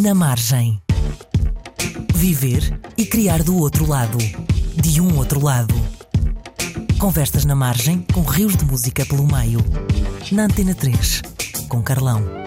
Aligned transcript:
Na 0.00 0.14
margem. 0.14 0.80
Viver 2.14 2.80
e 2.96 3.04
criar 3.04 3.42
do 3.42 3.56
outro 3.56 3.84
lado. 3.84 4.16
De 4.76 5.00
um 5.00 5.16
outro 5.16 5.44
lado. 5.44 5.74
Conversas 7.00 7.44
na 7.44 7.56
margem 7.56 8.06
com 8.14 8.20
rios 8.20 8.56
de 8.56 8.64
música 8.64 9.04
pelo 9.04 9.26
meio. 9.26 9.58
Na 10.30 10.44
Antena 10.44 10.72
3, 10.72 11.22
com 11.68 11.82
Carlão. 11.82 12.37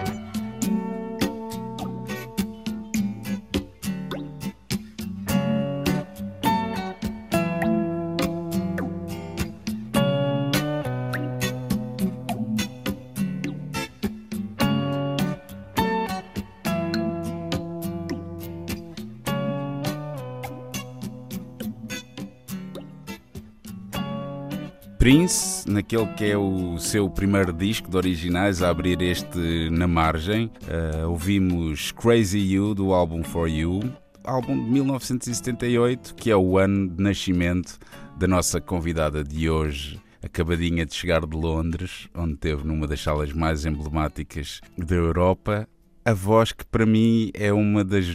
Naquele 25.92 26.14
que 26.14 26.24
é 26.24 26.38
o 26.38 26.78
seu 26.78 27.10
primeiro 27.10 27.52
disco 27.52 27.90
de 27.90 27.98
originais, 27.98 28.62
a 28.62 28.70
abrir 28.70 29.02
este 29.02 29.68
na 29.68 29.86
margem, 29.86 30.50
uh, 30.62 31.06
ouvimos 31.10 31.92
Crazy 31.92 32.38
You 32.38 32.74
do 32.74 32.94
álbum 32.94 33.22
For 33.22 33.46
You, 33.46 33.80
álbum 34.24 34.56
de 34.64 34.70
1978, 34.70 36.14
que 36.14 36.30
é 36.30 36.36
o 36.36 36.56
ano 36.56 36.88
de 36.88 37.02
nascimento 37.02 37.78
da 38.16 38.26
nossa 38.26 38.58
convidada 38.58 39.22
de 39.22 39.50
hoje, 39.50 40.00
acabadinha 40.22 40.86
de 40.86 40.94
chegar 40.94 41.26
de 41.26 41.36
Londres, 41.36 42.08
onde 42.14 42.36
teve 42.36 42.66
numa 42.66 42.86
das 42.86 43.02
salas 43.02 43.30
mais 43.30 43.66
emblemáticas 43.66 44.62
da 44.78 44.94
Europa, 44.94 45.68
a 46.06 46.14
voz 46.14 46.52
que 46.52 46.64
para 46.64 46.86
mim 46.86 47.30
é 47.34 47.52
uma 47.52 47.84
das 47.84 48.06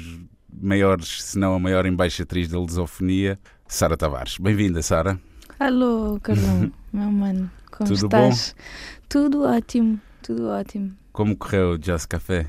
maiores, 0.52 1.22
se 1.22 1.38
não 1.38 1.54
a 1.54 1.60
maior 1.60 1.86
embaixatriz 1.86 2.50
da 2.50 2.58
lusofonia, 2.58 3.40
Sara 3.68 3.96
Tavares. 3.96 4.40
Bem-vinda, 4.40 4.82
Sara. 4.82 5.20
Alô, 5.60 6.20
Carlão, 6.24 6.72
meu 6.92 7.12
mano, 7.12 7.52
como 7.78 7.88
Tudo 7.90 8.06
estás? 8.08 8.56
Tudo 9.08 9.44
ótimo, 9.44 10.00
tudo 10.22 10.48
ótimo. 10.50 10.92
Como 11.12 11.36
correu 11.38 11.72
o 11.72 11.78
Jazz 11.78 12.06
Café? 12.06 12.48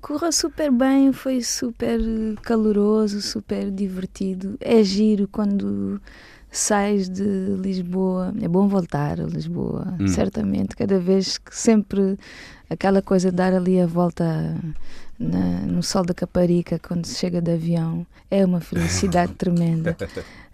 Correu 0.00 0.32
super 0.32 0.70
bem, 0.72 1.12
foi 1.12 1.42
super 1.42 2.00
caloroso, 2.42 3.20
super 3.20 3.70
divertido. 3.70 4.56
É 4.60 4.82
giro 4.82 5.28
quando 5.28 6.00
sais 6.50 7.08
de 7.08 7.22
Lisboa. 7.60 8.32
É 8.40 8.48
bom 8.48 8.66
voltar 8.66 9.20
a 9.20 9.24
Lisboa, 9.24 9.94
Hum. 10.00 10.08
certamente. 10.08 10.74
Cada 10.74 10.98
vez 10.98 11.36
que 11.38 11.54
sempre 11.54 12.18
aquela 12.68 13.02
coisa 13.02 13.30
de 13.30 13.36
dar 13.36 13.52
ali 13.52 13.78
a 13.80 13.86
volta 13.86 14.56
na- 15.18 15.60
no 15.66 15.82
sol 15.82 16.04
da 16.04 16.14
Caparica 16.14 16.78
quando 16.78 17.04
se 17.04 17.16
chega 17.16 17.40
de 17.42 17.50
avião 17.52 18.06
é 18.30 18.44
uma 18.44 18.60
felicidade 18.60 19.34
tremenda. 19.38 19.94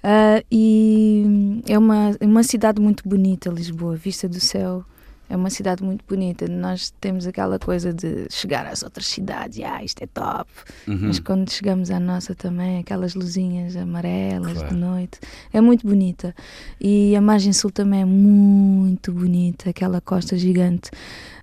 Ah, 0.09 0.41
e 0.53 1.63
é 1.67 1.77
uma, 1.77 2.13
uma 2.21 2.45
cidade 2.45 2.81
muito 2.81 3.03
bonita, 3.09 3.51
Lisboa, 3.51 3.97
vista 3.97 4.29
do 4.29 4.39
céu. 4.39 4.85
É 5.29 5.37
uma 5.37 5.51
cidade 5.51 5.83
muito 5.83 6.05
bonita. 6.09 6.47
Nós 6.47 6.91
temos 7.01 7.27
aquela 7.27 7.59
coisa 7.59 7.93
de 7.93 8.29
chegar 8.31 8.65
às 8.65 8.85
outras 8.85 9.09
cidades, 9.09 9.59
ah, 9.65 9.83
isto 9.83 10.01
é 10.05 10.07
top. 10.07 10.49
Uhum. 10.87 11.09
Mas 11.09 11.19
quando 11.19 11.51
chegamos 11.51 11.91
à 11.91 11.99
nossa 11.99 12.37
também, 12.37 12.79
aquelas 12.79 13.17
luzinhas 13.17 13.75
amarelas 13.75 14.53
Claro. 14.53 14.69
de 14.69 14.75
noite, 14.77 15.19
é 15.53 15.61
muito 15.61 15.85
bonita. 15.85 16.33
E 16.81 17.17
a 17.17 17.21
margem 17.21 17.53
sul 17.53 17.73
também 17.73 18.03
é 18.03 18.05
muito 18.05 19.13
bonita, 19.13 19.71
aquela 19.71 20.01
costa 20.01 20.39
gigante. 20.39 20.89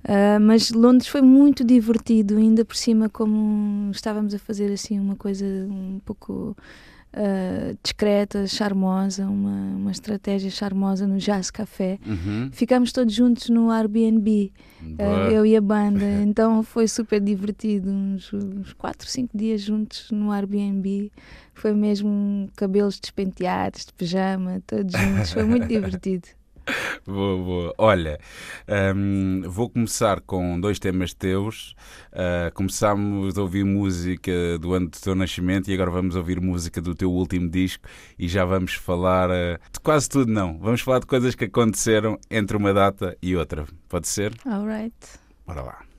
Ah, 0.06 0.40
mas 0.40 0.72
Londres 0.72 1.10
foi 1.10 1.22
muito 1.22 1.66
divertido, 1.66 2.38
ainda 2.38 2.64
por 2.64 2.78
cima, 2.78 3.10
como 3.10 3.92
estávamos 3.92 4.34
a 4.34 4.40
fazer 4.40 4.72
assim 4.72 4.98
uma 4.98 5.18
coisa 5.18 5.44
um 5.46 6.00
pouco 6.06 6.56
ah, 7.16 7.76
discreta, 7.84 8.48
charmosa, 8.48 9.28
uma, 9.28 9.76
uma 9.76 9.92
estratégia 9.92 10.50
charmosa 10.50 11.06
no 11.06 11.18
Jazz 11.18 11.52
Café. 11.52 12.00
Uhum. 12.06 12.50
Ficámos 12.52 12.92
todos 12.92 13.14
juntos 13.14 13.50
no 13.50 13.70
Airbnb, 13.70 14.52
Boa. 14.82 15.32
eu 15.32 15.46
e 15.46 15.56
a 15.56 15.62
banda, 15.62 16.04
então 16.26 16.64
foi 16.64 16.88
super 16.88 17.22
divertido. 17.22 17.92
Uns, 17.92 18.34
uns 18.34 18.74
4, 18.74 19.08
5 19.08 19.38
dias 19.38 19.62
juntos 19.62 20.10
no 20.10 20.32
Airbnb. 20.32 21.12
Foi 21.54 21.72
mesmo 21.74 22.50
cabelos 22.56 23.00
despenteados, 23.00 23.86
de 23.86 23.94
pijama, 23.94 24.62
todos 24.66 24.92
juntos. 25.00 25.32
Foi 25.34 25.44
muito 25.44 25.68
divertido. 25.70 26.28
Boa, 27.06 27.38
boa. 27.38 27.74
Olha, 27.78 28.20
hum, 28.96 29.42
vou 29.46 29.70
começar 29.70 30.22
com 30.22 30.60
dois 30.60 30.80
temas 30.80 31.14
teus. 31.14 31.76
Uh, 32.12 32.54
começámos 32.54 33.38
a 33.38 33.42
ouvir 33.42 33.66
música 33.66 34.32
do 34.60 34.74
ano 34.74 34.88
do 34.90 35.00
teu 35.00 35.14
nascimento 35.14 35.70
e 35.70 35.74
agora 35.74 35.92
vamos 35.92 36.16
ouvir 36.16 36.40
música 36.40 36.82
do 36.82 36.96
teu 36.96 37.12
último 37.12 37.50
disco 37.50 37.88
e 38.18 38.28
já 38.28 38.46
vamos 38.46 38.74
falar 38.76 39.30
uh, 39.30 39.60
de 39.72 39.80
quase 39.82 40.10
tudo, 40.10 40.32
não. 40.32 40.58
Vamos 40.60 40.82
falar 40.82 41.00
de 41.00 41.06
coisas 41.06 41.36
que 41.36 41.46
aconteceram 41.46 42.18
entre 42.30 42.56
uma 42.56 42.74
data 42.74 43.18
e 43.22 43.36
outra. 43.36 43.66
Pode 43.90 44.08
ser? 44.08 44.34
Alright. 44.46 44.96
Bora 45.46 45.62
lá. 45.62 45.93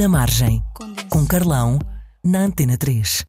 Na 0.00 0.08
margem, 0.08 0.62
com 1.10 1.26
Carlão, 1.26 1.78
na 2.24 2.38
Antena 2.38 2.78
3. 2.78 3.22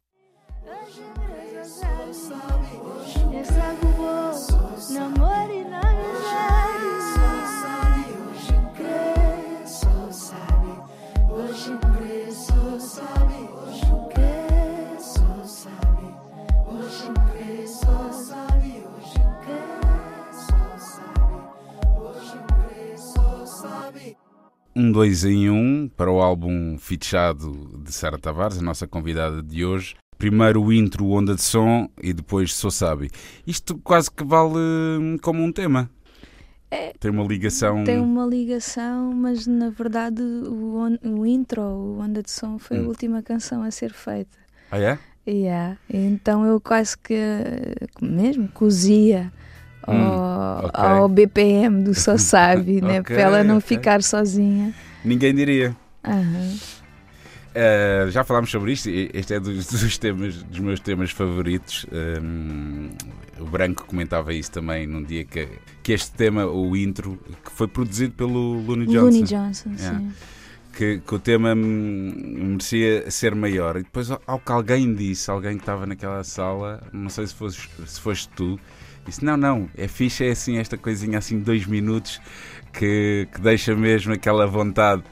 Um 24.92 25.00
dois 25.00 25.24
em 25.24 25.48
um 25.48 25.88
para 25.96 26.12
o 26.12 26.20
álbum 26.20 26.76
fichado 26.76 27.80
de 27.82 27.90
Sara 27.90 28.18
Tavares, 28.18 28.58
a 28.58 28.62
nossa 28.62 28.86
convidada 28.86 29.42
de 29.42 29.64
hoje. 29.64 29.94
Primeiro 30.18 30.62
o 30.62 30.70
intro 30.70 31.06
Onda 31.08 31.34
de 31.34 31.40
Som 31.40 31.88
e 32.02 32.12
depois 32.12 32.54
Sou 32.54 32.70
Sabe. 32.70 33.08
Isto 33.46 33.78
quase 33.78 34.10
que 34.10 34.22
vale 34.22 34.52
hum, 35.00 35.16
como 35.22 35.42
um 35.42 35.50
tema. 35.50 35.88
É. 36.70 36.92
Tem 37.00 37.10
uma 37.10 37.24
ligação. 37.24 37.84
Tem 37.84 37.98
uma 37.98 38.26
ligação, 38.26 39.14
mas 39.14 39.46
na 39.46 39.70
verdade 39.70 40.20
o, 40.20 40.76
on- 40.76 40.98
o 41.02 41.24
intro, 41.24 41.62
o 41.62 41.98
Onda 41.98 42.22
de 42.22 42.30
Som, 42.30 42.58
foi 42.58 42.78
Hum. 42.78 42.84
a 42.84 42.88
última 42.88 43.22
canção 43.22 43.62
a 43.62 43.70
ser 43.70 43.94
feita. 43.94 44.36
Ah, 44.70 44.78
é? 44.78 44.98
Yeah. 45.26 45.78
Então 45.88 46.44
eu 46.44 46.60
quase 46.60 46.98
que 46.98 47.16
mesmo 48.02 48.46
cozia 48.48 49.32
ao, 49.82 49.94
Hum, 49.94 50.66
ok. 50.66 50.80
ao 50.84 51.08
BPM 51.08 51.82
do 51.84 51.94
Só 51.94 52.16
Sabe, 52.18 52.80
né? 52.80 53.00
Ok, 53.00 53.14
para 53.14 53.22
ela 53.24 53.44
não 53.44 53.56
ok. 53.58 53.68
ficar 53.68 54.02
sozinha. 54.02 54.72
Ninguém 55.04 55.34
diria. 55.34 55.76
Aham. 56.04 56.54
Uh, 57.54 58.10
já 58.10 58.24
falámos 58.24 58.50
sobre 58.50 58.72
isto. 58.72 58.88
Este 58.88 59.34
é 59.34 59.40
dos, 59.40 59.66
dos 59.68 59.98
temas, 59.98 60.42
dos 60.42 60.58
meus 60.58 60.80
temas 60.80 61.10
favoritos. 61.10 61.84
Um, 61.92 62.88
o 63.38 63.44
Branco 63.44 63.84
comentava 63.84 64.32
isso 64.32 64.50
também 64.50 64.86
num 64.86 65.02
dia 65.02 65.24
que, 65.24 65.48
que 65.82 65.92
este 65.92 66.12
tema, 66.12 66.46
o 66.46 66.74
intro, 66.74 67.18
que 67.44 67.50
foi 67.52 67.68
produzido 67.68 68.14
pelo 68.14 68.54
Looney 68.62 68.86
Johnson. 68.86 69.00
Looney 69.04 69.22
Johnson, 69.24 69.70
Yeah. 69.78 69.98
sim. 69.98 70.12
que, 70.74 71.00
que 71.06 71.14
o 71.14 71.18
tema 71.18 71.52
hum, 71.54 72.14
merecia 72.52 73.10
ser 73.10 73.34
maior. 73.34 73.76
E 73.76 73.82
depois, 73.82 74.10
ao 74.10 74.38
que 74.38 74.50
alguém 74.50 74.94
disse, 74.94 75.30
alguém 75.30 75.56
que 75.56 75.62
estava 75.62 75.84
naquela 75.84 76.24
sala, 76.24 76.82
não 76.90 77.10
sei 77.10 77.26
se 77.26 77.34
foste, 77.34 77.68
se 77.84 78.00
foste 78.00 78.30
tu, 78.30 78.58
disse: 79.06 79.24
Não, 79.24 79.36
não, 79.36 79.68
é 79.76 79.88
fixe, 79.88 80.24
é 80.24 80.30
assim, 80.30 80.58
esta 80.58 80.76
coisinha 80.76 81.18
assim, 81.18 81.38
de 81.38 81.44
dois 81.44 81.66
minutos, 81.66 82.20
que, 82.72 83.28
que 83.32 83.40
deixa 83.40 83.74
mesmo 83.74 84.12
aquela 84.12 84.46
vontade. 84.46 85.02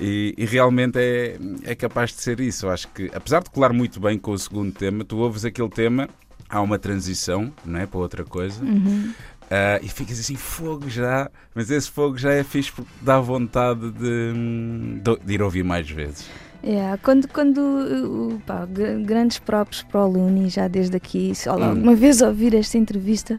E, 0.00 0.34
e 0.38 0.46
realmente 0.46 0.98
é, 0.98 1.36
é 1.64 1.74
capaz 1.74 2.10
de 2.10 2.22
ser 2.22 2.40
isso. 2.40 2.66
Eu 2.66 2.70
acho 2.70 2.88
que, 2.88 3.10
apesar 3.14 3.42
de 3.42 3.50
colar 3.50 3.72
muito 3.72 4.00
bem 4.00 4.18
com 4.18 4.32
o 4.32 4.38
segundo 4.38 4.72
tema, 4.72 5.04
tu 5.04 5.18
ouves 5.18 5.44
aquele 5.44 5.68
tema, 5.68 6.08
há 6.48 6.60
uma 6.60 6.78
transição, 6.78 7.52
não 7.64 7.78
é? 7.78 7.86
Para 7.86 7.98
outra 7.98 8.24
coisa. 8.24 8.64
Uhum. 8.64 9.12
Ah, 9.54 9.78
e 9.82 9.88
ficas 9.88 10.18
assim, 10.18 10.34
fogo 10.34 10.88
já, 10.88 11.30
mas 11.54 11.70
esse 11.70 11.90
fogo 11.90 12.16
já 12.16 12.32
é 12.32 12.42
fixe 12.42 12.72
porque 12.72 12.90
dá 13.02 13.20
vontade 13.20 13.90
de, 13.90 14.32
de, 15.02 15.26
de 15.26 15.34
ir 15.34 15.42
ouvir 15.42 15.62
mais 15.62 15.90
vezes. 15.90 16.26
Yeah, 16.64 16.96
quando, 17.02 17.26
quando 17.28 17.58
uh, 17.58 18.40
pá, 18.46 18.64
gr- 18.66 19.02
grandes 19.04 19.38
próprios 19.38 19.82
para 19.82 20.04
o 20.04 20.08
Looney, 20.08 20.48
já 20.48 20.68
desde 20.68 20.96
aqui, 20.96 21.34
se 21.34 21.48
Hum. 21.48 21.52
alguma 21.54 21.94
vez 21.94 22.22
ouvir 22.22 22.54
esta 22.54 22.78
entrevista, 22.78 23.38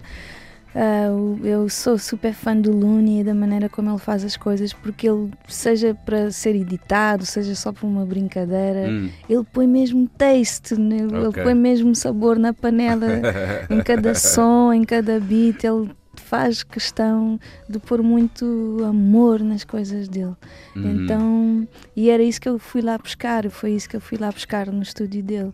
Uh, 0.76 1.38
eu 1.46 1.70
sou 1.70 2.00
super 2.00 2.34
fã 2.34 2.58
do 2.58 2.72
Looney 2.76 3.20
e 3.20 3.24
da 3.24 3.32
maneira 3.36 3.70
como 3.70 3.92
ele 3.92 4.00
faz 4.00 4.24
as 4.26 4.36
coisas, 4.36 4.74
porque 4.74 5.08
ele, 5.08 5.30
seja 5.48 5.94
para 5.94 6.32
ser 6.32 6.56
editado, 6.56 7.28
seja 7.28 7.54
só 7.54 7.72
para 7.72 7.86
uma 7.86 8.04
brincadeira, 8.04 8.90
Hum. 8.90 9.08
ele 9.30 9.44
põe 9.54 9.68
mesmo 9.68 10.08
taste, 10.18 10.74
né? 10.74 10.98
ele 10.98 11.44
põe 11.44 11.54
mesmo 11.54 11.94
sabor 11.94 12.40
na 12.40 12.54
panela, 12.56 13.06
em 13.70 13.82
cada 13.84 14.16
som, 14.16 14.74
em 14.74 14.84
cada 14.84 15.20
beat. 15.20 15.64
Ele 15.64 15.92
faz 16.34 16.64
questão 16.64 17.40
de 17.70 17.78
pôr 17.78 18.02
muito 18.02 18.80
amor 18.90 19.40
nas 19.40 19.64
coisas 19.64 20.08
dele. 20.08 20.36
Uhum. 20.76 21.04
Então, 21.04 21.68
e 21.96 22.10
era 22.10 22.24
isso 22.24 22.42
que 22.42 22.50
eu 22.50 22.58
fui 22.58 22.82
lá 22.82 22.98
buscar, 22.98 23.48
foi 23.52 23.74
isso 23.74 23.88
que 23.88 23.96
eu 23.96 24.02
fui 24.02 24.18
lá 24.18 24.32
buscar 24.32 24.66
no 24.66 24.82
estúdio 24.82 25.22
dele. 25.22 25.54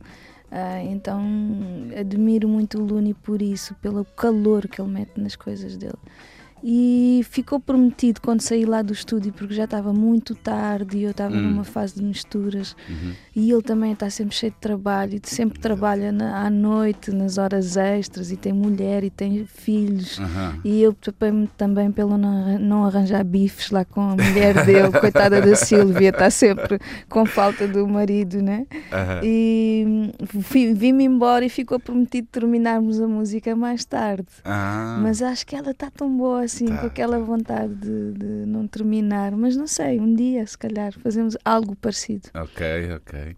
Ah, 0.49 0.81
então, 0.81 1.21
admiro 1.99 2.47
muito 2.47 2.79
o 2.79 2.85
Looney 2.85 3.13
por 3.13 3.41
isso, 3.41 3.75
pelo 3.81 4.05
calor 4.05 4.69
que 4.69 4.79
ele 4.79 4.89
mete 4.89 5.19
nas 5.19 5.35
coisas 5.35 5.75
dele. 5.75 5.99
E 6.63 7.21
ficou 7.29 7.59
prometido 7.59 8.19
quando 8.21 8.41
saí 8.41 8.65
lá 8.65 8.81
do 8.81 8.91
estúdio, 8.93 9.31
porque 9.33 9.53
já 9.53 9.63
estava 9.65 9.93
muito 9.93 10.35
tarde 10.35 10.97
e 10.97 11.03
eu 11.03 11.11
estava 11.11 11.33
Hum. 11.35 11.41
numa 11.41 11.63
fase 11.63 11.95
de 11.95 12.03
misturas. 12.03 12.75
Uhum. 12.89 13.13
E 13.35 13.51
ele 13.51 13.61
também 13.61 13.93
está 13.93 14.09
sempre 14.09 14.35
cheio 14.35 14.51
de 14.51 14.57
trabalho, 14.57 15.15
e 15.15 15.21
sempre 15.29 15.59
trabalha 15.59 16.11
na- 16.11 16.45
à 16.45 16.49
noite, 16.49 17.11
nas 17.11 17.37
horas 17.37 17.77
extras, 17.77 18.31
e 18.31 18.35
tem 18.37 18.51
mulher 18.51 19.03
e 19.03 19.09
tem 19.09 19.45
filhos. 19.45 20.19
Aham. 20.19 20.59
E 20.63 20.81
eu 20.81 20.93
preocupei-me 20.93 21.47
também 21.57 21.91
pelo 21.91 22.17
não, 22.17 22.59
não 22.59 22.83
arranjar 22.85 23.23
bifes 23.23 23.71
lá 23.71 23.85
com 23.85 24.01
a 24.01 24.15
mulher 24.15 24.65
dele, 24.65 24.91
coitada 24.99 25.41
da 25.41 25.55
Silvia, 25.55 26.09
está 26.09 26.29
sempre 26.29 26.79
com 27.07 27.25
falta 27.25 27.67
do 27.67 27.87
marido, 27.87 28.41
né? 28.41 28.65
E 29.23 30.11
vim-me 30.73 31.03
embora 31.05 31.45
e 31.45 31.49
ficou 31.49 31.79
prometido 31.79 32.27
terminarmos 32.31 32.99
a 33.01 33.07
música 33.07 33.55
mais 33.55 33.85
tarde. 33.85 34.27
Ah, 34.43 34.99
Mas 35.01 35.21
acho 35.21 35.45
que 35.45 35.55
ela 35.55 35.71
está 35.71 35.89
tão 35.89 36.09
boa 36.15 36.47
assim, 36.49 36.65
Tá. 36.65 36.77
com 36.77 36.87
aquela 36.87 37.19
vontade 37.19 37.73
de, 37.75 38.11
de 38.13 38.25
não 38.45 38.67
terminar. 38.67 39.31
Mas 39.35 39.55
não 39.55 39.67
sei, 39.67 39.99
um 39.99 40.13
dia, 40.13 40.45
se 40.45 40.57
calhar, 40.57 40.91
fazemos 40.99 41.37
algo 41.45 41.75
parecido. 41.75 42.29
Ok, 42.33 42.65
ok. 42.95 43.35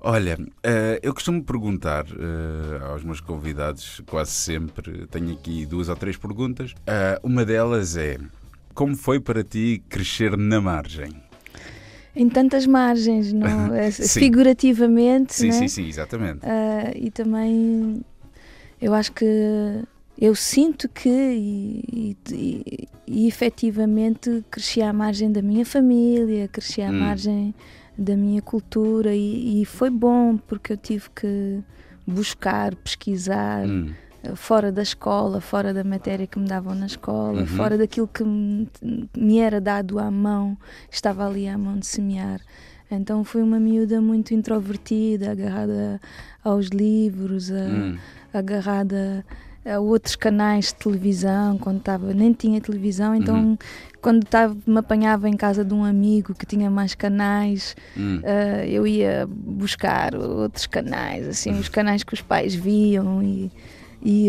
Olha, 0.00 0.38
eh, 0.62 1.00
eu 1.02 1.12
costumo 1.14 1.42
perguntar 1.42 2.04
eh, 2.06 2.84
aos 2.84 3.02
meus 3.02 3.20
convidados, 3.20 4.00
quase 4.06 4.30
sempre, 4.32 5.06
tenho 5.08 5.32
aqui 5.32 5.66
duas 5.66 5.88
ou 5.88 5.96
três 5.96 6.16
perguntas. 6.16 6.74
Eh, 6.86 7.18
uma 7.22 7.44
delas 7.44 7.96
é: 7.96 8.16
como 8.74 8.96
foi 8.96 9.18
para 9.20 9.42
ti 9.42 9.82
crescer 9.88 10.36
na 10.36 10.60
margem? 10.60 11.10
Em 12.14 12.28
tantas 12.28 12.66
margens, 12.66 13.32
não? 13.32 13.72
é? 13.74 13.90
Sim. 13.92 14.20
figurativamente, 14.20 15.34
Sim, 15.34 15.46
né? 15.48 15.52
sim, 15.52 15.68
sim, 15.68 15.86
exatamente. 15.88 16.40
Ah, 16.42 16.90
e 16.94 17.10
também 17.10 18.02
eu 18.80 18.92
acho 18.94 19.12
que 19.12 19.24
eu 20.20 20.34
sinto 20.34 20.88
que 20.88 21.08
e, 21.08 22.16
e, 22.30 22.88
e 23.06 23.26
efetivamente 23.26 24.44
cresci 24.50 24.82
à 24.82 24.92
margem 24.92 25.32
da 25.32 25.40
minha 25.42 25.64
família, 25.64 26.46
cresci 26.48 26.82
à 26.82 26.90
Hum. 26.90 26.98
margem 26.98 27.54
da 27.96 28.16
minha 28.16 28.40
cultura 28.42 29.14
e, 29.14 29.62
e 29.62 29.64
foi 29.64 29.90
bom 29.90 30.36
porque 30.36 30.72
eu 30.72 30.76
tive 30.76 31.08
que 31.10 31.60
buscar, 32.06 32.74
pesquisar 32.76 33.66
Hum, 33.66 33.92
eh, 34.22 34.34
fora 34.34 34.70
da 34.72 34.82
escola, 34.82 35.40
fora 35.40 35.72
da 35.72 35.84
matéria 35.84 36.26
que 36.26 36.38
me 36.38 36.46
davam 36.46 36.74
na 36.74 36.86
escola, 36.86 37.40
Uhum. 37.40 37.46
fora 37.46 37.78
daquilo 37.78 38.08
que 38.08 38.24
me, 38.24 38.68
me 39.16 39.38
era 39.38 39.60
dado 39.60 39.98
à 39.98 40.10
mão, 40.10 40.56
estava 40.90 41.26
ali 41.26 41.46
à 41.48 41.56
mão 41.56 41.78
de 41.78 41.86
semear. 41.86 42.40
Então 42.90 43.22
fui 43.22 43.40
uma 43.42 43.60
miúda 43.60 44.00
muito 44.00 44.34
introvertida, 44.34 45.30
agarrada 45.30 46.00
aos 46.42 46.66
livros, 46.68 47.50
a- 47.52 47.54
hum, 47.54 47.96
agarrada 48.34 49.24
a 49.70 49.78
outros 49.78 50.16
canais 50.16 50.66
de 50.66 50.74
televisão, 50.74 51.56
quando 51.58 51.78
estava, 51.78 52.12
nem 52.12 52.32
tinha 52.32 52.60
televisão, 52.60 53.14
então 53.14 53.36
Uhum. 53.36 53.58
quando 54.02 54.22
estava, 54.24 54.56
me 54.66 54.78
apanhava 54.78 55.28
em 55.28 55.36
casa 55.36 55.64
de 55.64 55.72
um 55.72 55.84
amigo 55.84 56.34
que 56.34 56.44
tinha 56.44 56.70
mais 56.70 56.94
canais, 56.94 57.76
hum. 57.96 58.20
ah, 58.24 58.66
eu 58.66 58.86
ia 58.86 59.28
buscar 59.28 60.14
outros 60.14 60.66
canais, 60.66 61.28
assim, 61.28 61.52
os 61.52 61.68
canais 61.70 62.02
que 62.02 62.14
os 62.14 62.22
pais 62.22 62.54
viam 62.54 63.22
e, 63.22 63.50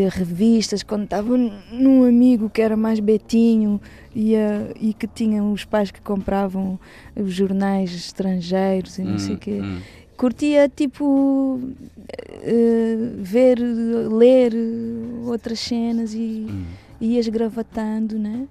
revistas, 0.10 0.84
quando 0.84 1.06
estava 1.06 1.36
num 1.38 2.04
amigo 2.06 2.50
que 2.50 2.62
era 2.62 2.76
mais 2.76 3.00
betinho 3.00 3.80
ia, 4.14 4.72
e 4.80 4.94
que 4.94 5.08
tinha 5.08 5.42
os 5.42 5.64
pais 5.64 5.92
que 5.92 6.02
compravam 6.02 6.78
os 7.16 7.34
jornais 7.34 7.94
estrangeiros 7.94 8.98
e 8.98 9.04
não 9.04 9.18
sei 9.18 9.32
o 9.32 9.36
hum, 9.36 9.40
quê. 9.40 9.62
hum. 9.64 9.80
Curtia, 10.18 10.70
tipo, 10.70 11.60
eh, 12.44 12.96
ver, 13.18 13.58
ler 13.60 14.54
outras 15.26 15.60
cenas 15.60 16.14
e 16.14 16.46
Hum. 16.50 16.64
ias 17.00 17.28
gravatando, 17.28 18.20
né? 18.20 18.48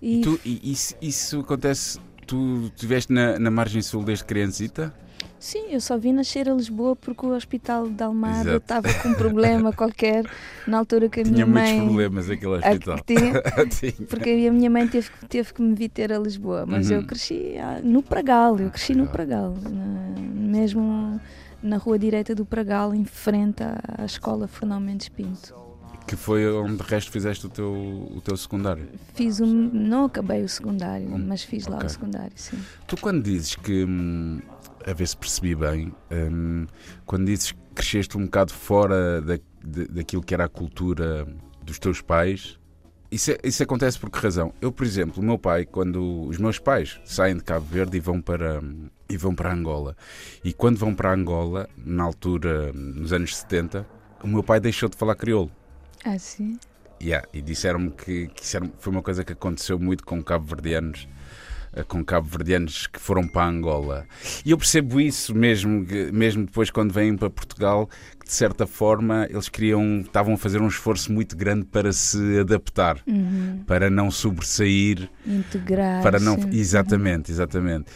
E 0.00 0.20
tu, 0.20 0.38
e 0.44 0.70
isso, 0.72 0.94
isso 1.02 1.40
acontece. 1.40 1.98
Tu 2.26 2.70
estiveste 2.74 3.12
na, 3.12 3.38
na 3.38 3.50
margem 3.50 3.82
sul 3.82 4.04
desde 4.04 4.24
criancita? 4.24 4.94
Sim, 5.40 5.66
eu 5.70 5.80
só 5.80 5.96
vim 5.96 6.12
nascer 6.12 6.48
a 6.48 6.54
Lisboa 6.54 6.96
porque 6.96 7.24
o 7.24 7.30
hospital 7.34 7.88
de 7.88 8.02
Almada 8.02 8.56
estava 8.56 8.92
com 8.94 9.08
um 9.10 9.14
problema 9.14 9.72
qualquer 9.72 10.24
na 10.66 10.78
altura 10.78 11.08
que 11.08 11.20
a 11.20 11.22
Tinha 11.22 11.32
minha 11.32 11.46
muitos 11.46 11.70
mãe. 11.72 11.84
problemas 11.86 12.28
aquele 12.30 12.52
hospital. 12.56 12.98
tinha- 13.06 13.42
Tinha. 13.70 14.06
porque 14.08 14.30
a 14.48 14.52
minha 14.52 14.68
mãe 14.68 14.88
teve, 14.88 15.08
que- 15.10 15.26
teve 15.26 15.54
que 15.54 15.62
me 15.62 15.74
vir 15.74 15.90
ter 15.90 16.12
a 16.12 16.18
Lisboa, 16.18 16.66
mas 16.66 16.90
Uhum. 16.90 16.96
eu 16.96 17.06
cresci 17.06 17.56
ah, 17.56 17.80
no 17.84 18.02
Pragal, 18.02 18.58
eu 18.58 18.68
cresci 18.70 18.94
no 18.94 19.06
Pragal, 19.06 19.54
na- 19.70 20.20
mesmo 20.20 21.20
na 21.62 21.76
rua 21.76 21.98
direita 21.98 22.34
do 22.34 22.44
Pragal, 22.44 22.92
em 22.94 23.04
frente 23.04 23.62
à, 23.62 24.04
escola 24.04 24.48
Fernão 24.48 24.80
Mendes 24.80 25.08
Pinto. 25.08 25.54
Que 26.06 26.16
foi 26.16 26.50
onde 26.52 26.76
de 26.78 26.82
resto 26.82 27.10
fizeste 27.12 27.46
o 27.46 27.48
teu, 27.50 27.70
o 27.70 28.20
teu 28.24 28.36
secundário. 28.36 28.88
Fiz 29.14 29.40
um, 29.40 29.46
não 29.72 30.06
acabei 30.06 30.42
o 30.42 30.48
secundário, 30.48 31.06
Hum, 31.14 31.24
mas 31.28 31.42
fiz 31.44 31.66
lá 31.66 31.76
ok. 31.76 31.86
o 31.86 31.90
secundário, 31.90 32.32
sim. 32.34 32.58
Tu 32.86 32.96
quando 32.96 33.22
dizes 33.22 33.54
que, 33.54 33.84
hum, 33.84 34.40
a 34.88 34.92
ver 34.94 35.06
se 35.06 35.16
percebi 35.16 35.54
bem, 35.54 35.92
hum, 36.10 36.66
quando 37.04 37.26
dizes 37.26 37.52
que 37.52 37.58
cresceste 37.74 38.16
um 38.16 38.24
bocado 38.24 38.52
fora 38.52 39.20
da, 39.20 39.38
de- 39.64 39.88
daquilo 39.88 40.22
que 40.22 40.34
era 40.34 40.44
a 40.44 40.48
cultura 40.48 41.26
dos 41.62 41.78
teus 41.78 42.00
pais, 42.00 42.58
isso, 43.10 43.30
é- 43.30 43.38
isso 43.44 43.62
acontece 43.62 43.98
por 43.98 44.10
que 44.10 44.18
razão? 44.18 44.52
Eu, 44.60 44.70
por 44.72 44.84
exemplo, 44.84 45.22
o 45.22 45.24
meu 45.26 45.38
pai, 45.38 45.64
quando 45.64 46.26
os 46.26 46.38
meus 46.38 46.58
pais 46.58 47.00
saem 47.04 47.36
de 47.36 47.44
Cabo 47.44 47.66
Verde 47.66 47.96
e 47.96 48.00
vão 48.00 48.20
para, 48.20 48.62
e 49.08 49.16
vão 49.16 49.34
para 49.34 49.52
Angola, 49.52 49.96
e 50.44 50.52
quando 50.52 50.76
vão 50.78 50.94
para 50.94 51.12
Angola, 51.12 51.68
na 51.76 52.04
altura, 52.04 52.72
nos 52.72 53.12
anos 53.12 53.36
70, 53.36 53.86
o 54.22 54.26
meu 54.26 54.42
pai 54.42 54.58
deixou 54.60 54.88
de 54.88 54.96
falar 54.96 55.14
crioulo. 55.14 55.50
Ah, 56.04 56.18
sim? 56.18 56.58
Yeah, 57.00 57.26
e 57.32 57.40
disseram-me 57.40 57.90
que, 57.92 58.26
que 58.28 58.44
foi 58.78 58.92
uma 58.92 59.02
coisa 59.02 59.22
que 59.22 59.32
aconteceu 59.32 59.78
muito 59.78 60.04
com 60.04 60.20
cabo-verdianos 60.22 61.06
com 61.86 62.04
cabo-verdianos 62.04 62.86
que 62.86 62.98
foram 63.00 63.26
para 63.26 63.46
Angola. 63.46 64.06
E 64.44 64.50
eu 64.50 64.58
percebo 64.58 65.00
isso 65.00 65.34
mesmo, 65.34 65.86
mesmo 66.12 66.44
depois 66.46 66.70
quando 66.70 66.92
vêm 66.92 67.16
para 67.16 67.30
Portugal, 67.30 67.88
que 68.18 68.26
de 68.26 68.32
certa 68.32 68.66
forma 68.66 69.26
eles 69.30 69.48
queriam, 69.48 70.00
estavam 70.00 70.34
a 70.34 70.36
fazer 70.36 70.60
um 70.60 70.68
esforço 70.68 71.12
muito 71.12 71.36
grande 71.36 71.64
para 71.64 71.92
se 71.92 72.40
adaptar, 72.40 72.98
Uhum. 73.06 73.62
para 73.66 73.88
não 73.90 74.10
sobressair, 74.10 75.08
Integrar. 75.26 76.02
para 76.02 76.18
não. 76.18 76.36
Exatamente, 76.52 77.30
exatamente. 77.30 77.86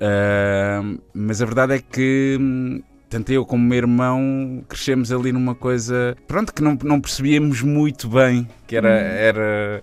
Ah, 0.00 0.82
mas 1.14 1.40
a 1.40 1.44
verdade 1.46 1.74
é 1.74 1.78
que 1.78 2.36
hum, 2.40 2.82
tanto 3.08 3.32
eu 3.32 3.46
como 3.46 3.64
o 3.64 3.66
meu 3.66 3.78
irmão 3.78 4.64
crescemos 4.68 5.10
ali 5.12 5.32
numa 5.32 5.54
coisa 5.54 6.16
pronto 6.26 6.52
que 6.52 6.62
não, 6.62 6.76
não 6.82 7.00
percebíamos 7.00 7.62
muito 7.62 8.08
bem 8.08 8.46
que 8.66 8.76
era, 8.76 8.88
era 8.90 9.82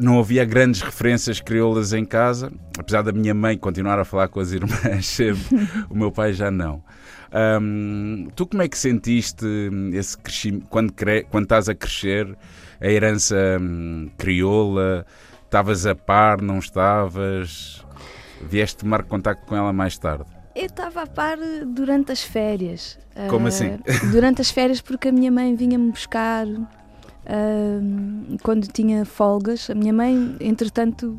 não 0.00 0.18
havia 0.18 0.44
grandes 0.44 0.80
referências 0.80 1.40
crioulas 1.40 1.92
em 1.92 2.04
casa 2.04 2.52
apesar 2.78 3.02
da 3.02 3.12
minha 3.12 3.34
mãe 3.34 3.56
continuar 3.56 3.98
a 3.98 4.04
falar 4.04 4.28
com 4.28 4.40
as 4.40 4.52
irmãs 4.52 5.06
sempre, 5.06 5.68
o 5.90 5.96
meu 5.96 6.10
pai 6.10 6.32
já 6.32 6.50
não. 6.50 6.82
Hum, 7.60 8.28
tu 8.36 8.46
como 8.46 8.62
é 8.62 8.68
que 8.68 8.76
sentiste 8.76 9.46
esse 9.94 10.16
crescimento 10.18 10.66
quando, 10.68 10.92
cre... 10.92 11.24
quando 11.30 11.44
estás 11.44 11.68
a 11.68 11.74
crescer 11.74 12.36
a 12.80 12.86
herança 12.86 13.36
hum, 13.60 14.10
crioula? 14.18 15.06
Estavas 15.44 15.86
a 15.86 15.94
par, 15.94 16.40
não 16.40 16.58
estavas? 16.58 17.84
Vieste 18.42 18.78
tomar 18.78 19.02
contacto 19.04 19.46
com 19.46 19.54
ela 19.56 19.72
mais 19.72 19.96
tarde? 19.98 20.24
Eu 20.54 20.66
estava 20.66 21.02
a 21.02 21.06
par 21.06 21.38
durante 21.66 22.12
as 22.12 22.22
férias. 22.22 22.98
Como 23.28 23.46
Ah, 23.46 23.48
assim? 23.48 23.78
Durante 24.10 24.40
as 24.40 24.50
férias, 24.50 24.80
porque 24.80 25.08
a 25.08 25.12
minha 25.12 25.30
mãe 25.30 25.54
vinha-me 25.54 25.90
buscar 25.90 26.46
quando 28.42 28.66
tinha 28.66 29.04
folgas. 29.04 29.68
A 29.70 29.74
minha 29.74 29.92
mãe, 29.92 30.36
entretanto, 30.40 31.18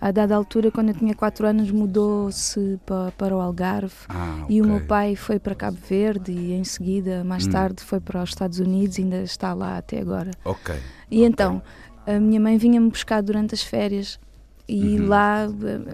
a 0.00 0.10
dada 0.10 0.34
altura, 0.34 0.70
quando 0.70 0.88
eu 0.88 0.94
tinha 0.94 1.14
4 1.14 1.46
anos, 1.46 1.70
mudou-se 1.70 2.78
para, 2.86 3.12
para 3.12 3.36
o 3.36 3.40
Algarve. 3.40 3.94
ah, 4.08 4.44
E 4.48 4.60
o 4.60 4.66
meu 4.66 4.80
pai 4.80 5.14
foi 5.16 5.38
para 5.38 5.54
Cabo 5.54 5.78
Verde 5.88 6.32
e 6.32 6.52
em 6.52 6.64
seguida, 6.64 7.22
mais 7.24 7.46
Hum. 7.46 7.50
tarde, 7.50 7.82
foi 7.82 8.00
para 8.00 8.22
os 8.22 8.30
Estados 8.30 8.58
Unidos 8.58 8.98
e 8.98 9.02
ainda 9.02 9.22
está 9.22 9.52
lá 9.54 9.76
até 9.78 10.00
agora. 10.00 10.30
ok 10.44 10.74
E 11.10 11.22
então, 11.24 11.62
a 12.06 12.18
minha 12.18 12.40
mãe 12.40 12.56
vinha-me 12.56 12.88
buscar 12.90 13.22
durante 13.22 13.54
as 13.54 13.62
férias 13.62 14.18
E 14.72 15.00
uhum. 15.00 15.08
lá 15.08 15.48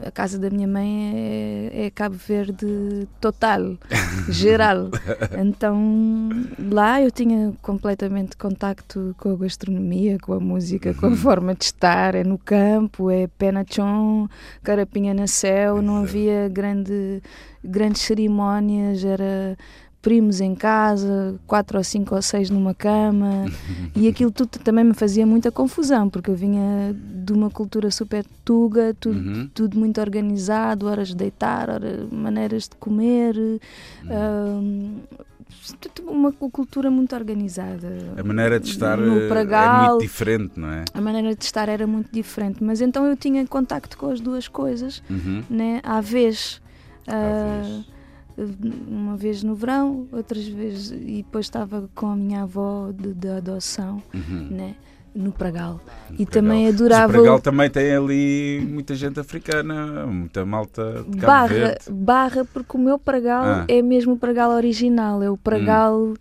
a 0.06 0.11
casa 0.11 0.38
da 0.38 0.50
minha 0.50 0.68
mãe 0.68 1.71
é, 1.73 1.87
é 1.87 1.90
Cabo 1.90 2.14
Verde 2.14 3.09
total, 3.18 3.78
geral. 4.28 4.90
Então 5.38 6.28
lá 6.71 7.00
eu 7.00 7.11
tinha 7.11 7.54
completamente 7.62 8.37
contacto 8.37 9.14
com 9.18 9.33
a 9.33 9.37
gastronomia, 9.37 10.18
com 10.18 10.35
a 10.35 10.40
música, 10.40 10.92
com 10.92 11.06
a 11.06 11.09
uhum. 11.09 11.16
forma 11.16 11.54
de 11.54 11.64
estar. 11.64 12.14
É 12.14 12.23
no 12.23 12.37
campo, 12.37 13.11
é 13.11 13.26
pé 13.26 13.50
na 13.50 13.64
chão, 13.66 14.28
carapinha 14.62 15.14
na 15.14 15.26
céu, 15.26 15.80
não 15.80 16.02
havia 16.02 16.47
grande, 16.50 17.23
grandes 17.64 18.02
cerimónias, 18.02 19.02
era 19.02 19.56
primos 20.07 20.41
em 20.41 20.55
casa, 20.55 21.35
quatro 21.49 21.79
ou 21.79 21.83
cinco 21.83 22.15
ou 22.15 22.23
seis 22.23 22.49
numa 22.49 22.73
cama, 22.73 23.47
e 23.93 24.07
aquilo 24.07 24.31
tudo 24.31 24.51
também 24.51 24.85
me 24.85 24.95
fazia 24.95 25.27
muita 25.27 25.51
confusão, 25.51 26.09
porque 26.09 26.31
eu 26.31 26.37
vinha 26.37 26.95
de 26.95 27.33
uma 27.33 27.51
cultura 27.51 27.91
super 27.91 28.25
tuga, 28.45 28.95
tudo, 29.01 29.19
uhum. 29.19 29.51
tudo 29.53 29.77
muito 29.77 30.01
organizado, 30.01 30.87
horas 30.87 31.09
de 31.09 31.17
deitar, 31.17 31.69
horas, 31.69 32.09
maneiras 32.13 32.69
de 32.69 32.77
comer. 32.77 33.35
Uhum. 34.05 35.01
uma 36.07 36.31
cultura 36.31 36.89
muito 36.89 37.13
organizada. 37.17 37.89
A 38.17 38.23
maneira 38.23 38.61
de 38.61 38.69
estar 38.69 38.97
no 38.99 39.27
Pragal, 39.27 39.87
é 39.87 39.89
muito 39.89 40.03
diferente, 40.03 40.53
não 40.55 40.71
é? 40.71 40.85
A 40.95 41.01
maneira 41.01 41.35
de 41.35 41.45
estar 41.45 41.69
era 41.69 41.85
muito 41.85 42.13
diferente, 42.13 42.63
mas 42.63 42.81
então 42.81 43.05
eu 43.07 43.17
tinha 43.17 43.45
contacto 43.45 43.99
com 43.99 44.09
as 44.09 44.21
duas 44.21 44.47
coisas, 44.47 45.03
uhum. 45.11 45.43
né? 45.51 45.81
à 45.83 46.01
vez. 46.01 46.63
À 47.09 47.11
uh, 47.11 47.65
vez 47.65 47.96
uma 48.88 49.16
vez 49.16 49.43
no 49.43 49.55
verão, 49.55 50.07
outras 50.12 50.47
vezes, 50.47 50.90
e 50.90 51.23
depois 51.23 51.47
estava 51.47 51.88
com 51.95 52.07
a 52.07 52.16
minha 52.16 52.43
avó 52.43 52.90
de, 52.93 53.28
adoção, 53.28 54.02
uhum. 54.14 54.49
né? 54.50 54.76
no 55.14 55.33
Pragal. 55.33 55.81
No 56.11 56.16
e 56.21 56.26
Pragal. 56.26 56.33
também 56.33 56.69
adorava. 56.69 57.07
Mas 57.09 57.16
o 57.16 57.23
Pragal 57.23 57.40
também 57.40 57.71
tem 57.71 57.97
ali 57.97 58.69
muita 58.69 58.95
gente 58.95 59.19
africana, 59.19 60.07
muita 60.07 60.45
malta 60.45 61.05
de 61.09 61.16
Cabo 61.16 61.26
barra, 61.26 61.47
Verde. 61.47 61.90
Barra, 61.90 62.45
porque 62.45 62.76
o 62.76 62.81
meu 62.81 62.99
Pragal 62.99 63.45
ah. 63.45 63.64
é 63.66 63.81
mesmo 63.81 64.12
o 64.12 64.19
Pragal 64.19 64.50
original, 64.50 65.23
é 65.23 65.31
o 65.31 65.37
Pragal. 65.37 65.99
Hum 65.99 66.14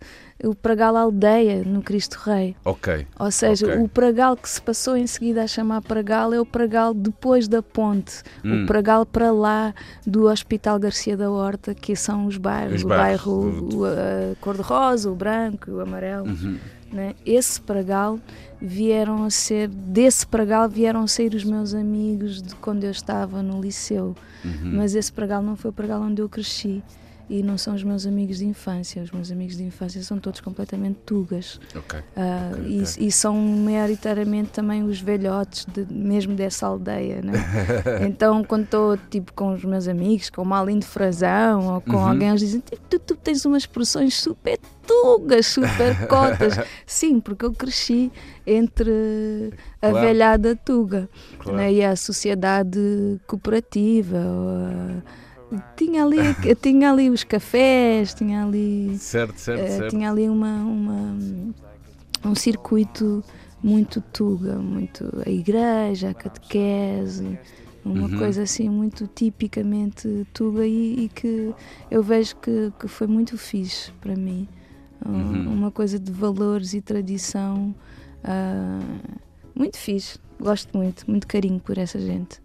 o 0.44 0.54
Pragal 0.54 0.96
Aldeia 0.96 1.64
no 1.64 1.82
Cristo 1.82 2.18
Rei. 2.24 2.54
Ok. 2.64 3.06
Ou 3.18 3.30
seja, 3.30 3.66
okay. 3.66 3.78
o 3.78 3.88
Pragal 3.88 4.36
que 4.36 4.48
se 4.48 4.60
passou 4.60 4.96
em 4.96 5.06
seguida 5.06 5.42
a 5.42 5.46
chamar 5.46 5.80
Pragal 5.82 6.32
é 6.34 6.40
o 6.40 6.44
Pragal 6.44 6.92
depois 6.92 7.48
da 7.48 7.62
ponte. 7.62 8.22
Hum. 8.44 8.64
O 8.64 8.66
Pragal 8.66 9.06
para 9.06 9.30
lá 9.32 9.74
do 10.06 10.24
Hospital 10.26 10.78
Garcia 10.78 11.16
da 11.16 11.30
Horta, 11.30 11.74
que 11.74 11.96
são 11.96 12.26
os 12.26 12.36
bairros, 12.36 12.76
os 12.76 12.84
o 12.84 12.88
bairro 12.88 13.68
cor-de-rosa, 14.40 15.10
o 15.10 15.14
branco, 15.14 15.70
o 15.70 15.80
amarelo. 15.80 16.28
Uhum. 16.28 16.58
Né? 16.92 17.14
Esse 17.24 17.60
Pragal 17.60 18.18
vieram 18.60 19.24
a 19.24 19.30
ser, 19.30 19.68
desse 19.68 20.26
Pragal 20.26 20.68
vieram 20.68 21.02
a 21.02 21.08
sair 21.08 21.34
os 21.34 21.44
meus 21.44 21.74
amigos 21.74 22.42
de 22.42 22.54
quando 22.56 22.84
eu 22.84 22.90
estava 22.90 23.42
no 23.42 23.60
liceu. 23.60 24.14
Uhum. 24.44 24.76
Mas 24.76 24.94
esse 24.94 25.12
Pragal 25.12 25.42
não 25.42 25.56
foi 25.56 25.70
o 25.70 25.74
Pragal 25.74 26.02
onde 26.02 26.20
eu 26.20 26.28
cresci 26.28 26.82
e 27.28 27.42
não 27.42 27.58
são 27.58 27.74
os 27.74 27.82
meus 27.82 28.06
amigos 28.06 28.38
de 28.38 28.46
infância. 28.46 29.02
Os 29.02 29.10
meus 29.10 29.30
amigos 29.32 29.56
de 29.56 29.64
infância 29.64 30.02
são 30.02 30.18
todos 30.18 30.40
completamente 30.40 30.98
tugas. 31.04 31.60
Okay. 31.74 32.00
Uh, 32.00 32.02
okay, 32.52 32.78
e, 32.78 32.82
okay. 32.82 33.06
e, 33.06 33.12
são 33.12 33.36
maioritariamente 33.36 34.50
também 34.50 34.82
os 34.82 35.00
velhotes, 35.00 35.66
de, 35.66 35.86
mesmo 35.92 36.34
dessa 36.34 36.66
aldeia. 36.66 37.20
Né? 37.22 37.32
então, 38.06 38.44
quando 38.44 38.64
estou 38.64 38.96
tipo, 39.10 39.32
com 39.32 39.52
os 39.52 39.64
meus 39.64 39.88
amigos, 39.88 40.30
com 40.30 40.42
uma 40.42 40.64
de 40.66 40.86
Frazão 40.86 41.74
ou 41.74 41.80
com 41.80 41.92
uhum. 41.92 42.08
alguém, 42.08 42.28
eles 42.28 42.40
dizem: 42.40 42.62
tu, 42.88 42.98
tu 42.98 43.16
tens 43.16 43.44
umas 43.44 43.62
expressões 43.62 44.14
super 44.14 44.58
tugas, 44.86 45.46
super 45.46 45.96
cotas. 46.06 46.54
Sim, 46.86 47.20
porque 47.20 47.44
eu 47.44 47.52
cresci 47.52 48.10
entre 48.46 49.52
a 49.82 49.90
claro. 49.90 50.06
velhada 50.06 50.56
tuga 50.56 51.08
claro. 51.38 51.58
né? 51.58 51.72
e 51.72 51.84
a 51.84 51.96
sociedade 51.96 53.20
cooperativa. 53.26 54.18
Ou, 54.18 55.25
tinha 55.76 56.04
ali, 56.04 56.18
tinha 56.60 56.90
ali 56.90 57.10
os 57.10 57.24
cafés, 57.24 58.14
tinha 58.14 58.44
ali. 58.44 58.96
Certo, 58.98 59.38
certo, 59.38 59.64
uh, 59.64 59.68
certo. 59.68 59.90
Tinha 59.90 60.10
ali 60.10 60.28
uma, 60.28 60.56
uma, 60.64 61.16
um 62.24 62.34
circuito 62.34 63.22
muito 63.62 64.00
tuga, 64.00 64.56
muito 64.56 65.10
a 65.24 65.30
igreja, 65.30 66.10
a 66.10 66.14
catequese, 66.14 67.38
uma 67.84 68.08
uhum. 68.08 68.18
coisa 68.18 68.42
assim 68.42 68.68
muito 68.68 69.06
tipicamente 69.06 70.26
tuga 70.32 70.66
e, 70.66 71.04
e, 71.04 71.08
que 71.08 71.54
eu 71.90 72.02
vejo 72.02 72.36
que, 72.36 72.72
que 72.78 72.88
foi 72.88 73.06
muito 73.06 73.38
fixe 73.38 73.92
para 74.00 74.16
mim. 74.16 74.48
Uhum. 75.04 75.52
Uma 75.52 75.70
coisa 75.70 75.98
de 75.98 76.10
valores 76.10 76.74
e 76.74 76.80
tradição 76.80 77.74
uh, 78.24 79.20
muito 79.54 79.78
fixe. 79.78 80.18
Gosto 80.40 80.76
muito, 80.76 81.08
muito 81.08 81.26
carinho 81.26 81.60
por 81.60 81.78
essa 81.78 81.98
gente. 81.98 82.40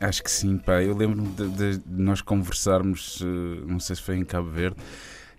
Acho 0.00 0.22
que 0.22 0.30
sim, 0.30 0.58
pá. 0.58 0.82
Eu 0.82 0.96
lembro-me 0.96 1.28
de, 1.28 1.78
de, 1.78 1.82
nós 1.88 2.20
conversarmos, 2.20 3.20
uh, 3.20 3.66
não 3.66 3.80
sei 3.80 3.96
se 3.96 4.02
foi 4.02 4.16
em 4.16 4.24
Cabo 4.24 4.48
Verde, 4.50 4.76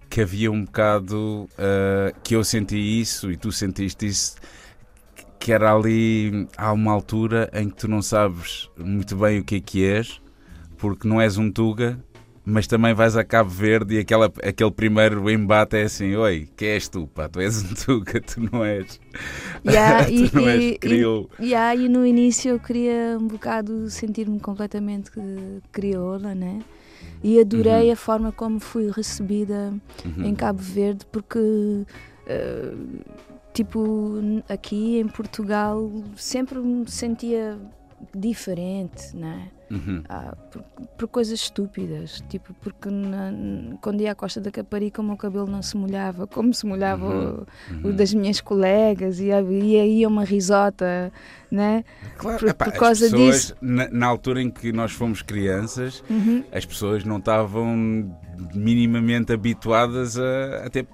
que 0.09 0.21
havia 0.21 0.51
um 0.51 0.65
bocado 0.65 1.47
uh, 1.53 2.19
que 2.23 2.35
eu 2.35 2.43
senti 2.43 2.77
isso 2.77 3.31
e 3.31 3.37
tu 3.37 3.51
sentiste 3.51 4.05
isso, 4.05 4.35
que 5.39 5.53
era 5.53 5.73
ali, 5.73 6.47
há 6.57 6.73
uma 6.73 6.91
altura 6.91 7.49
em 7.53 7.69
que 7.69 7.77
tu 7.77 7.87
não 7.87 8.01
sabes 8.01 8.69
muito 8.77 9.15
bem 9.15 9.39
o 9.39 9.43
que 9.43 9.55
é 9.55 9.59
que 9.61 9.85
és, 9.85 10.21
porque 10.77 11.07
não 11.07 11.21
és 11.21 11.37
um 11.37 11.49
Tuga, 11.49 11.97
mas 12.49 12.67
também 12.67 12.93
vais 12.93 13.15
a 13.15 13.23
Cabo 13.23 13.49
Verde 13.49 13.95
e 13.95 13.99
aquela, 13.99 14.31
aquele 14.43 14.71
primeiro 14.71 15.29
embate 15.29 15.77
é 15.77 15.83
assim: 15.83 16.15
Oi, 16.15 16.47
que 16.57 16.65
és 16.65 16.89
tu? 16.89 17.07
Pá? 17.07 17.29
Tu 17.29 17.39
és 17.39 17.63
um 17.63 17.73
Tuga, 17.75 18.19
tu 18.21 18.41
não 18.51 18.63
és. 18.63 18.99
Yeah, 19.65 20.05
tu 20.09 20.11
e, 20.11 20.31
não 20.33 20.49
és 20.49 20.77
crioulo. 20.79 21.29
E, 21.39 21.45
yeah, 21.45 21.75
e 21.75 21.87
no 21.87 22.05
início 22.05 22.49
eu 22.49 22.59
queria 22.59 23.17
um 23.19 23.27
bocado 23.27 23.89
sentir-me 23.89 24.39
completamente 24.39 25.11
crioula, 25.71 26.33
né? 26.33 26.59
E 27.23 27.39
adorei 27.39 27.87
uhum. 27.87 27.93
a 27.93 27.95
forma 27.95 28.31
como 28.31 28.59
fui 28.59 28.89
recebida 28.89 29.73
uhum. 30.05 30.25
em 30.25 30.35
Cabo 30.35 30.61
Verde, 30.61 31.05
porque. 31.11 31.39
Uh, 31.39 32.99
tipo, 33.53 34.19
aqui 34.47 34.99
em 34.99 35.07
Portugal 35.07 35.91
sempre 36.15 36.59
me 36.59 36.89
sentia 36.89 37.57
diferente, 38.15 39.15
né? 39.15 39.49
Uhum. 39.71 40.03
Ah, 40.09 40.35
por, 40.51 40.63
por, 40.97 41.07
coisas 41.07 41.39
estúpidas, 41.39 42.23
tipo, 42.27 42.53
porque 42.55 42.89
na, 42.89 43.31
quando 43.81 44.01
ia 44.01 44.11
à 44.11 44.15
Costa 44.15 44.41
da 44.41 44.49
Caparica 44.49 44.99
o 44.99 45.05
meu 45.05 45.15
cabelo 45.15 45.45
não 45.45 45.61
se 45.61 45.77
molhava 45.77 46.25
como 46.25 46.53
se 46.53 46.65
molhava 46.65 47.05
uhum. 47.05 47.45
o, 47.83 47.83
o, 47.83 47.87
uhum. 47.89 47.95
das 47.95 48.13
minhas 48.13 48.41
colegas, 48.41 49.19
e 49.19 49.31
havia 49.31 49.85
ia 49.85 50.07
uma 50.07 50.23
risota, 50.23 51.11
né? 51.51 51.83
Claro, 52.17 52.39
por, 52.39 52.49
epá, 52.49 52.65
por 52.65 52.73
causa 52.73 53.05
pessoas, 53.05 53.35
disso. 53.35 53.55
Na, 53.61 53.87
na, 53.89 54.07
altura 54.07 54.41
em 54.41 54.49
que 54.49 54.71
nós 54.71 54.91
fomos 54.91 55.21
crianças, 55.21 56.03
uhum. 56.09 56.43
as 56.51 56.65
pessoas 56.65 57.03
não 57.03 57.17
estavam 57.17 58.11
minimamente 58.53 59.33
habituadas 59.33 60.17
a, 60.17 60.23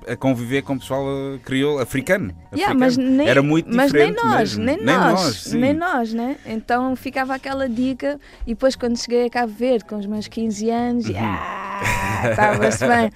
a, 0.08 0.14
a 0.14 0.16
conviver 0.16 0.62
com 0.64 0.74
o 0.74 0.80
pessoal 0.80 1.06
crioulo 1.44 1.80
africano. 1.80 2.36
Yeah, 2.54 2.74
mas 2.74 2.98
nem, 2.98 3.28
Era 3.28 3.42
muito 3.42 3.74
mas 3.74 3.92
diferente. 3.92 4.16
nem 4.16 4.26
nós, 4.26 4.58
nem, 4.58 4.78
nem 4.78 4.86
nós, 4.86 5.12
nós 5.12 5.54
nem 5.54 5.74
nós, 5.74 6.14
né? 6.14 6.38
Então 6.46 6.96
ficava 6.96 7.36
aquela 7.36 7.70
dica 7.70 8.20
e 8.46 8.54
depois 8.54 8.76
quando 8.76 8.98
cheguei 8.98 9.26
a 9.26 9.30
Cabo 9.30 9.54
Verde 9.54 9.86
com 9.86 9.98
os 9.98 10.06
meus 10.06 10.28
15 10.28 10.70
anos, 10.70 11.10
uhum. 11.10 11.16
ah, 11.18 12.22
estava-se 12.32 12.88
bem. 12.88 13.12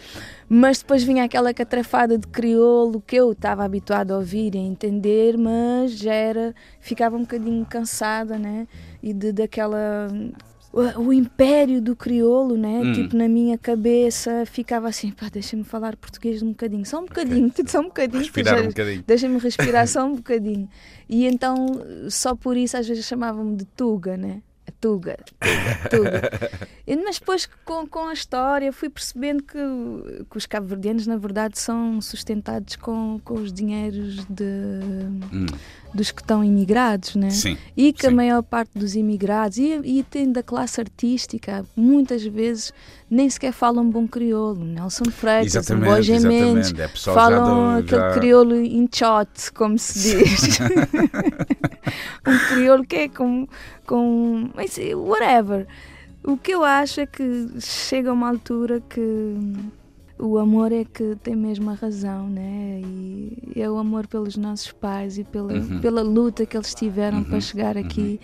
Mas 0.52 0.80
depois 0.80 1.04
vinha 1.04 1.26
aquela 1.26 1.54
catrafada 1.54 2.18
de 2.18 2.28
crioulo 2.28 3.00
que 3.06 3.16
eu 3.16 3.34
estava 3.34 3.64
habituado 3.64 4.12
a 4.12 4.18
ouvir 4.18 4.56
e 4.56 4.58
a 4.58 4.62
entender, 4.62 5.38
mas 5.38 5.92
já 5.92 6.14
era, 6.14 6.56
ficava 6.80 7.16
um 7.16 7.22
bocadinho 7.22 7.64
cansada, 7.68 8.40
né? 8.40 8.68
E 9.02 9.14
de, 9.14 9.32
daquela 9.32 10.08
o, 10.72 10.82
o, 11.02 11.14
império 11.14 11.82
do 11.82 11.96
crioulo, 11.96 12.56
né? 12.56 12.82
Hum. 12.84 12.94
Tipo, 12.94 13.18
na 13.18 13.28
minha 13.28 13.58
cabeça 13.58 14.46
ficava 14.46 14.88
assim, 14.88 15.12
pá, 15.12 15.28
deixa-me 15.30 15.64
falar 15.64 15.96
português 15.96 16.44
um 16.44 16.50
bocadinho, 16.50 16.86
só 16.86 17.00
um 17.00 17.06
bocadinho, 17.06 17.48
okay. 17.48 17.68
só 17.68 17.80
um 17.80 17.86
bocadinho. 17.86 18.20
Respirar 18.20 18.62
um 18.62 18.68
bocadinho. 18.68 19.04
Deixa-me 19.06 19.40
respirar 19.40 19.88
só 19.90 20.06
um 20.06 20.16
bocadinho. 20.16 20.70
E 21.08 21.26
então, 21.26 21.82
só 22.10 22.36
por 22.36 22.56
isso, 22.56 22.78
às 22.78 22.88
vezes 22.88 23.06
chamavam-me 23.06 23.56
de 23.56 23.66
Tuga, 23.66 24.16
né? 24.16 24.42
Tuga, 24.72 25.18
Tuga, 25.40 25.90
Tuga. 25.90 26.32
Mas 27.04 27.20
depois, 27.20 27.50
com, 27.66 27.88
com 27.88 28.08
a 28.08 28.14
história, 28.14 28.72
fui 28.72 28.90
percebendo 28.90 29.44
que, 29.44 29.58
que 30.30 30.38
os 30.38 30.46
cabo-verdianos, 30.46 31.06
na 31.08 31.18
verdade, 31.18 31.60
são 31.60 32.02
sustentados 32.02 32.76
com, 32.76 33.20
com 33.24 33.36
os 33.36 33.52
dinheiros 33.52 34.26
de, 34.30 34.44
hum. 34.44 35.46
dos 35.94 36.12
que 36.12 36.22
estão 36.22 36.44
imigrados, 36.44 37.16
né? 37.16 37.30
Sim, 37.30 37.58
e 37.76 37.94
que 37.94 38.02
sim. 38.02 38.08
a 38.08 38.12
maior 38.12 38.42
parte 38.42 38.72
dos 38.78 38.96
imigrados, 38.96 39.58
e, 39.58 39.80
e 39.84 40.04
tem 40.04 40.32
da 40.32 40.42
classe 40.42 40.82
artística, 40.82 41.66
muitas 41.76 42.24
vezes 42.24 42.74
nem 43.10 43.30
sequer 43.30 43.52
falam 43.52 43.90
bom 43.90 44.08
crioulo. 44.08 44.64
Nelson 44.64 45.06
Freitas, 45.06 45.70
Borges 45.70 46.24
Mendes, 46.24 46.74
é 46.78 46.88
falam 46.88 47.78
aquele 47.78 48.02
já... 48.02 48.14
crioulo 48.14 48.56
inchote, 48.56 49.52
como 49.52 49.78
se 49.80 50.18
diz. 50.18 50.60
um 52.28 52.54
crioulo 52.54 52.86
que 52.86 52.96
é 52.96 53.10
com, 53.10 53.48
com 53.90 54.52
whatever. 54.94 55.66
O 56.24 56.38
que 56.38 56.52
eu 56.52 56.64
acho 56.64 57.02
é 57.02 57.08
que 57.08 57.48
chega 57.60 58.14
uma 58.14 58.30
altura 58.30 58.80
que 58.88 59.36
o 60.20 60.38
amor 60.38 60.72
é 60.72 60.86
que 60.86 61.16
tem 61.24 61.36
mesmo 61.36 61.72
a 61.72 61.74
razão, 61.74 62.30
né? 62.30 62.82
E 62.84 63.54
é 63.56 63.68
o 63.68 63.80
amor 63.80 64.06
pelos 64.06 64.38
nossos 64.38 64.72
pais 64.72 65.18
e 65.18 65.24
pela, 65.24 65.54
uhum. 65.54 65.80
pela 65.82 66.04
luta 66.04 66.46
que 66.46 66.56
eles 66.56 66.76
tiveram 66.76 67.20
uhum. 67.20 67.24
para 67.24 67.42
chegar 67.42 67.78
aqui. 67.78 68.20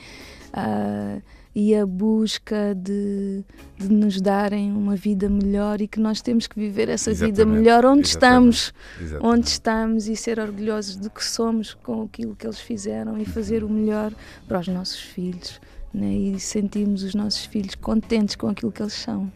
Uhum. 0.55 1.17
Uh, 1.17 1.21
e 1.55 1.73
a 1.73 1.85
busca 1.85 2.75
de, 2.75 3.45
de, 3.77 3.89
nos 3.89 4.19
darem 4.19 4.73
uma 4.73 4.97
vida 4.97 5.29
melhor 5.29 5.79
e 5.79 5.87
que 5.87 6.01
nós 6.01 6.21
temos 6.21 6.47
que 6.47 6.59
viver 6.59 6.89
essa 6.89 7.11
Exatamente, 7.11 7.37
vida 7.37 7.49
melhor 7.49 7.85
onde 7.85 8.09
exatamente, 8.09 8.57
estamos, 8.57 8.73
Exatamente. 8.99 9.25
onde 9.25 9.47
estamos 9.47 10.07
e 10.09 10.15
ser 10.17 10.37
orgulhosos 10.37 10.97
do 10.97 11.09
que 11.09 11.23
somos 11.23 11.73
com 11.73 12.03
aquilo 12.03 12.35
que 12.35 12.45
eles 12.45 12.59
fizeram 12.59 13.17
e 13.17 13.23
fazer 13.23 13.63
o 13.63 13.69
melhor 13.69 14.11
para 14.45 14.59
os 14.59 14.67
nossos 14.67 14.99
filhos 14.99 15.61
né? 15.93 16.11
e 16.13 16.39
sentirmos 16.41 17.03
os 17.03 17.15
nossos 17.15 17.45
filhos 17.45 17.73
contentes 17.75 18.35
com 18.35 18.49
aquilo 18.49 18.71
que 18.71 18.81
eles 18.81 18.93
são. 18.93 19.31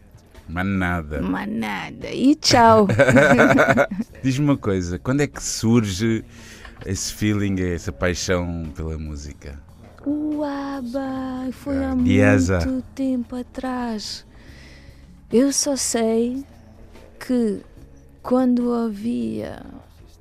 Mas 0.46 0.66
nada. 0.66 1.22
Mas 1.22 1.48
nada. 1.48 2.10
E 2.10 2.34
tchau. 2.34 2.86
Diz-me 4.22 4.44
uma 4.44 4.56
coisa, 4.58 4.98
quando 4.98 5.22
é 5.22 5.26
que 5.26 5.42
surge 5.42 6.24
esse 6.84 7.14
feeling, 7.14 7.60
essa 7.62 7.92
paixão 7.92 8.70
pela 8.74 8.98
música? 8.98 9.58
Uaba, 10.06 11.48
foi 11.52 11.84
há 11.84 11.94
Dieza. 11.94 12.58
muito 12.58 12.82
tempo 12.94 13.36
atrás. 13.36 14.26
Eu 15.32 15.52
só 15.52 15.76
sei 15.76 16.44
que 17.18 17.60
quando 18.22 18.70
ouvia 18.70 19.62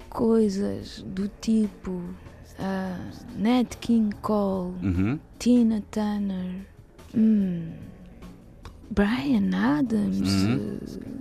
coisas 0.10 1.02
do 1.08 1.28
tipo 1.42 2.02
ah, 2.60 2.98
Nat 3.38 3.76
King 3.80 4.14
Cole, 4.22 4.74
Uhum. 4.84 5.20
Tina 5.40 5.82
Turner, 5.92 6.66
hum, 7.16 7.70
Brian 8.92 9.50
Adams, 9.56 10.44
Uhum. 10.44 10.80
eh, 10.82 11.20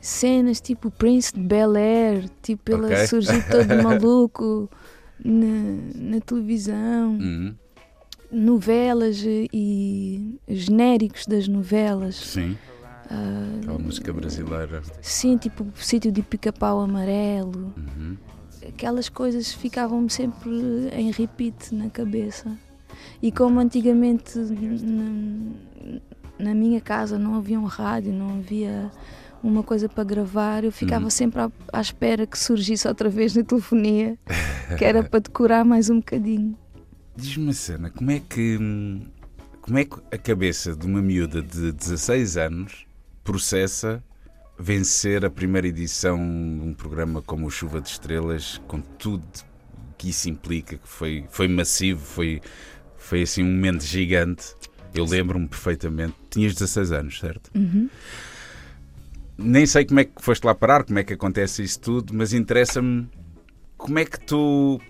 cenas 0.00 0.60
tipo 0.60 0.90
Prince 0.90 1.32
de 1.34 1.40
Bel 1.40 1.76
Air, 1.76 2.28
tipo 2.42 2.72
ele 2.72 2.86
Ok. 2.86 2.94
a 2.94 3.06
surgir 3.06 3.42
todo 3.50 3.68
maluco 3.82 4.68
na, 5.22 6.16
na 6.16 6.20
televisão, 6.20 7.12
Uhum. 7.18 7.54
Novelas 8.34 9.22
e, 9.24 10.38
genéricos 10.48 11.26
das 11.26 11.46
novelas. 11.48 12.16
Sim, 12.16 12.56
aquela 13.60 13.78
música 13.78 14.12
brasileira. 14.12 14.82
sim, 15.00 15.36
tipo 15.38 15.62
o 15.64 15.72
sítio 15.76 16.10
de 16.10 16.22
pica-pau 16.22 16.80
amarelo. 16.80 17.72
Uhum. 17.76 18.16
aquelas 18.68 19.08
coisas 19.08 19.52
ficavam-me 19.52 20.10
sempre 20.10 20.50
em 20.92 21.10
repeat 21.10 21.74
na 21.74 21.88
cabeça. 21.90 22.56
E 23.22 23.30
como 23.30 23.60
antigamente 23.60 24.38
na, 24.38 25.52
na 26.38 26.54
minha 26.54 26.80
casa 26.80 27.18
não 27.18 27.34
havia 27.36 27.58
um 27.60 27.64
rádio, 27.64 28.12
não 28.12 28.38
havia 28.38 28.90
uma 29.42 29.62
coisa 29.62 29.88
para 29.88 30.04
gravar, 30.04 30.64
eu 30.64 30.72
ficava 30.72 31.04
Uhum. 31.04 31.10
sempre 31.10 31.40
à, 31.42 31.50
à 31.72 31.80
espera 31.80 32.26
que 32.26 32.38
surgisse 32.38 32.88
outra 32.88 33.10
vez 33.10 33.34
na 33.36 33.44
telefonia, 33.44 34.18
que 34.78 34.84
era 34.84 35.02
para 35.08 35.20
decorar 35.20 35.64
mais 35.64 35.90
um 35.90 35.96
bocadinho. 35.96 36.56
Diz-me 37.16 37.44
uma 37.44 37.52
cena, 37.52 37.90
como 37.90 38.10
é 38.10 38.20
que 38.20 38.58
como 39.60 39.78
é 39.78 39.84
que 39.84 39.96
a 40.12 40.18
cabeça 40.18 40.76
de 40.76 40.86
uma 40.86 41.00
miúda 41.00 41.40
de 41.40 41.72
16 41.72 42.36
anos 42.36 42.86
processa 43.22 44.02
vencer 44.58 45.24
a 45.24 45.30
primeira 45.30 45.66
edição 45.66 46.18
de 46.18 46.68
um 46.68 46.74
programa 46.74 47.22
como 47.22 47.46
o 47.46 47.50
Chuva 47.50 47.80
de 47.80 47.88
Estrelas, 47.88 48.60
com 48.68 48.80
tudo 48.80 49.26
que 49.96 50.10
isso 50.10 50.28
implica, 50.28 50.76
que 50.76 50.86
foi, 50.88 51.24
foi 51.30 51.48
massivo, 51.48 52.04
foi, 52.04 52.40
foi 52.98 53.22
assim 53.22 53.42
um 53.42 53.52
momento 53.52 53.84
gigante. 53.84 54.54
Eu 54.94 55.04
lembro-me 55.04 55.48
perfeitamente. 55.48 56.14
Tinhas 56.30 56.52
16 56.52 56.92
anos, 56.92 57.18
certo? 57.18 57.50
Uhum. 57.54 57.88
Nem 59.36 59.66
sei 59.66 59.84
como 59.84 60.00
é 60.00 60.04
que 60.04 60.22
foste 60.22 60.44
lá 60.44 60.54
parar, 60.54 60.84
como 60.84 60.98
é 60.98 61.04
que 61.04 61.14
acontece 61.14 61.62
isso 61.62 61.80
tudo, 61.80 62.14
mas 62.14 62.32
interessa-me 62.32 63.08
como 63.76 63.98
é 63.98 64.04
que 64.04 64.20
tu. 64.20 64.80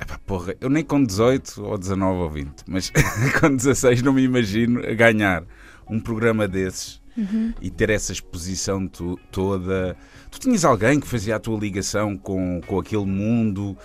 Epá, 0.00 0.18
porra, 0.26 0.54
eu 0.60 0.68
nem 0.68 0.84
com 0.84 1.02
18 1.02 1.62
ou 1.64 1.78
19 1.78 2.18
ou 2.20 2.30
20, 2.30 2.50
mas 2.66 2.90
com 3.40 3.54
16 3.54 4.02
não 4.02 4.12
me 4.12 4.22
imagino 4.22 4.80
a 4.80 4.92
ganhar 4.94 5.44
um 5.88 6.00
programa 6.00 6.46
desses 6.48 7.02
Uhum. 7.16 7.52
e 7.62 7.70
ter 7.70 7.90
essa 7.90 8.10
exposição 8.10 8.88
tu- 8.88 9.16
toda. 9.30 9.96
Tu 10.32 10.40
tinhas 10.40 10.64
alguém 10.64 10.98
que 10.98 11.06
fazia 11.06 11.36
a 11.36 11.38
tua 11.38 11.56
ligação 11.56 12.16
com, 12.18 12.60
com 12.66 12.80
aquele 12.80 13.06
mundo? 13.06 13.76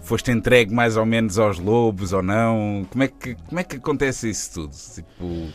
Foste 0.00 0.32
entregue 0.32 0.74
mais 0.74 0.96
ou 0.96 1.06
menos 1.06 1.38
aos 1.38 1.60
lobos 1.60 2.12
ou 2.12 2.24
não? 2.24 2.84
Como 2.90 3.04
é 3.04 3.06
que, 3.06 3.36
como 3.46 3.60
é 3.60 3.62
que 3.62 3.76
acontece 3.76 4.28
isso 4.30 4.54
tudo? 4.54 4.72
Tipo, 4.96 5.48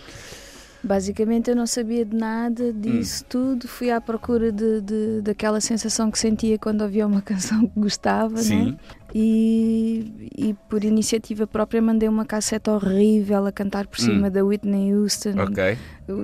Basicamente 0.82 1.50
eu 1.50 1.56
não 1.56 1.66
sabia 1.68 2.06
de 2.06 2.16
nada 2.16 2.72
disso 2.72 3.26
tudo, 3.26 3.68
fui 3.68 3.92
à 3.92 4.00
procura 4.00 4.50
de, 4.52 4.80
de- 4.80 5.22
daquela 5.22 5.60
sensação 5.60 6.10
que 6.10 6.18
sentia 6.18 6.58
quando 6.58 6.82
ouvia 6.82 7.06
uma 7.06 7.20
canção 7.24 7.68
que 7.68 7.78
gostava, 7.78 8.36
né? 8.42 8.77
E, 9.15 10.29
e 10.37 10.53
por 10.70 10.83
iniciativa 10.83 11.48
própria 11.48 11.81
mandei 11.81 12.07
uma 12.09 12.25
cassete 12.25 12.70
horrível 12.70 13.46
a 13.46 13.51
cantar 13.51 13.87
por 13.87 14.00
cima 14.00 14.29
da 14.29 14.43
Whitney 14.43 14.93
Houston. 14.93 15.29
Hum. 15.31 15.43
ok. 15.43 15.77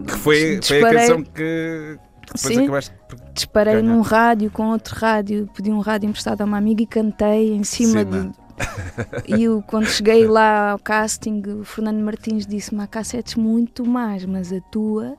Que 0.05 0.11
foi, 0.13 0.39
foi 0.39 0.55
a 0.55 0.59
disparei- 0.59 0.99
canção 0.99 1.23
que, 1.23 1.97
depois 2.25 2.55
Sim. 2.55 2.63
acabaste 2.63 2.91
por 3.09 3.19
Disparei 3.33 3.73
ganhar. 3.75 3.87
num 3.93 4.01
rádio 4.01 4.49
com 4.51 4.69
outro 4.69 4.95
rádio, 4.95 5.49
pedi 5.55 5.71
um 5.71 5.79
rádio 5.79 6.07
emprestado 6.09 6.41
a 6.41 6.45
uma 6.45 6.57
amiga 6.57 6.81
e 6.83 6.87
cantei 6.87 7.53
em 7.53 7.63
cima 7.63 7.99
Cima. 7.99 8.05
de. 8.31 8.43
E 9.27 9.43
eu, 9.43 9.63
quando 9.65 9.87
cheguei 9.87 10.27
lá 10.27 10.71
ao 10.71 10.79
casting, 10.79 11.41
o 11.59 11.63
Fernando 11.63 11.99
Martins 12.03 12.45
disse-me: 12.45 12.81
há 12.83 12.87
cassetes 12.87 13.33
muito 13.35 13.83
más, 13.83 14.25
mas 14.25 14.53
a 14.53 14.61
tua 14.71 15.15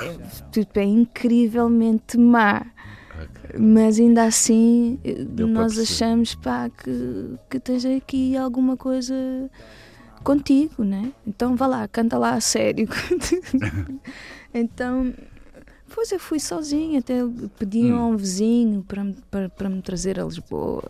é, 0.00 0.06
é, 0.78 0.80
é 0.80 0.84
incrivelmente 0.84 2.16
má. 2.18 2.64
Mas 3.58 3.98
ainda 3.98 4.24
assim, 4.24 4.98
Deu 5.04 5.46
para 5.48 5.62
nós 5.62 5.78
achamos 5.78 6.34
pá, 6.34 6.68
que, 6.70 7.34
que 7.50 7.60
tens 7.60 7.84
aqui 7.84 8.36
alguma 8.36 8.76
coisa 8.76 9.14
contigo, 10.24 10.82
né? 10.84 11.12
Então 11.26 11.54
vá 11.56 11.66
lá, 11.66 11.88
canta 11.88 12.18
lá 12.18 12.32
a 12.34 12.40
sério. 12.40 12.88
então, 14.52 15.12
pois 15.94 16.10
eu 16.12 16.18
fui 16.18 16.40
sozinha, 16.40 16.98
até 17.00 17.14
pedi 17.58 17.90
Hum. 17.90 17.98
a 17.98 18.06
um 18.06 18.16
vizinho 18.16 18.82
para, 18.86 19.04
me- 19.04 19.16
para, 19.30 19.48
para 19.48 19.68
me 19.68 19.80
trazer 19.82 20.18
a 20.20 20.24
Lisboa, 20.24 20.82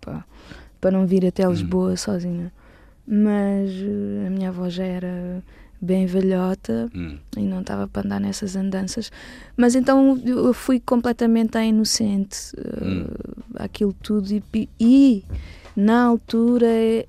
pá, 0.00 0.24
para 0.80 0.90
não 0.90 1.06
vir 1.06 1.24
Hum. 1.24 1.28
até 1.28 1.46
Lisboa 1.48 1.96
sozinha. 1.96 2.52
Mas 3.06 3.70
eh, 3.72 4.26
a 4.26 4.30
minha 4.30 4.48
avó 4.50 4.68
já 4.68 4.84
era 4.84 5.42
bem 5.80 6.06
velhota 6.06 6.88
Hum, 6.94 7.16
e 7.36 7.40
não 7.40 7.60
estava 7.62 7.88
para 7.88 8.06
andar 8.06 8.20
nessas 8.20 8.54
andanças. 8.56 9.10
Mas 9.56 9.74
então 9.74 10.20
eu 10.26 10.52
fui 10.52 10.78
completamente 10.80 11.56
à 11.56 11.64
inocente 11.64 12.52
uh, 12.58 12.84
Hum. 12.84 13.06
àquilo 13.56 13.92
tudo 14.02 14.28
e, 14.32 14.68
e 14.78 15.24
na 15.76 16.04
altura 16.04 16.66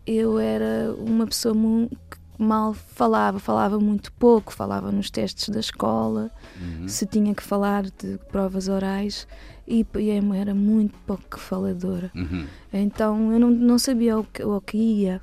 eu 0.07 0.39
era 0.39 0.93
uma 0.97 1.25
pessoa 1.27 1.53
mu- 1.53 1.89
que 1.89 2.17
mal 2.43 2.73
falava, 2.73 3.37
falava 3.39 3.79
muito 3.79 4.11
pouco, 4.13 4.51
falava 4.53 4.91
nos 4.91 5.11
testes 5.11 5.49
da 5.49 5.59
escola, 5.59 6.31
uhum. 6.59 6.87
se 6.87 7.05
tinha 7.05 7.35
que 7.35 7.43
falar 7.43 7.83
de 7.83 8.17
provas 8.31 8.67
orais 8.67 9.27
e, 9.67 9.85
e 9.99 10.09
era 10.35 10.55
muito 10.55 10.93
pouco 11.05 11.39
faladora. 11.39 12.09
Uhum. 12.15 12.45
Então 12.73 13.31
eu 13.31 13.39
não, 13.39 13.49
não 13.51 13.77
sabia 13.77 14.17
o 14.17 14.23
que, 14.23 14.43
o 14.43 14.59
que 14.61 14.77
ia, 14.77 15.21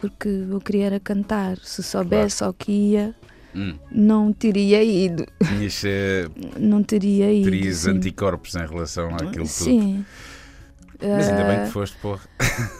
porque 0.00 0.28
eu 0.28 0.60
queria 0.60 0.86
era 0.86 1.00
cantar. 1.00 1.56
Se 1.58 1.82
soubesse 1.82 2.42
ao 2.42 2.52
que 2.52 2.72
ia, 2.72 3.14
Hum. 3.54 3.74
não 3.90 4.32
teria 4.32 4.82
ido. 4.82 5.26
Tinhas, 5.44 5.82
eh, 5.84 6.28
Não 6.58 6.82
teria 6.84 7.32
ido. 7.32 7.50
terias 7.50 7.78
sim. 7.78 7.90
anticorpos 7.90 8.54
em 8.54 8.64
relação 8.66 9.08
àquilo 9.14 9.32
tudo. 9.32 9.46
Sim. 9.48 10.04
Mas 11.02 11.28
ainda 11.28 11.44
bem 11.44 11.56
Ah, 11.58 11.64
que 11.64 11.70
foste, 11.70 11.96
porra. 11.98 12.20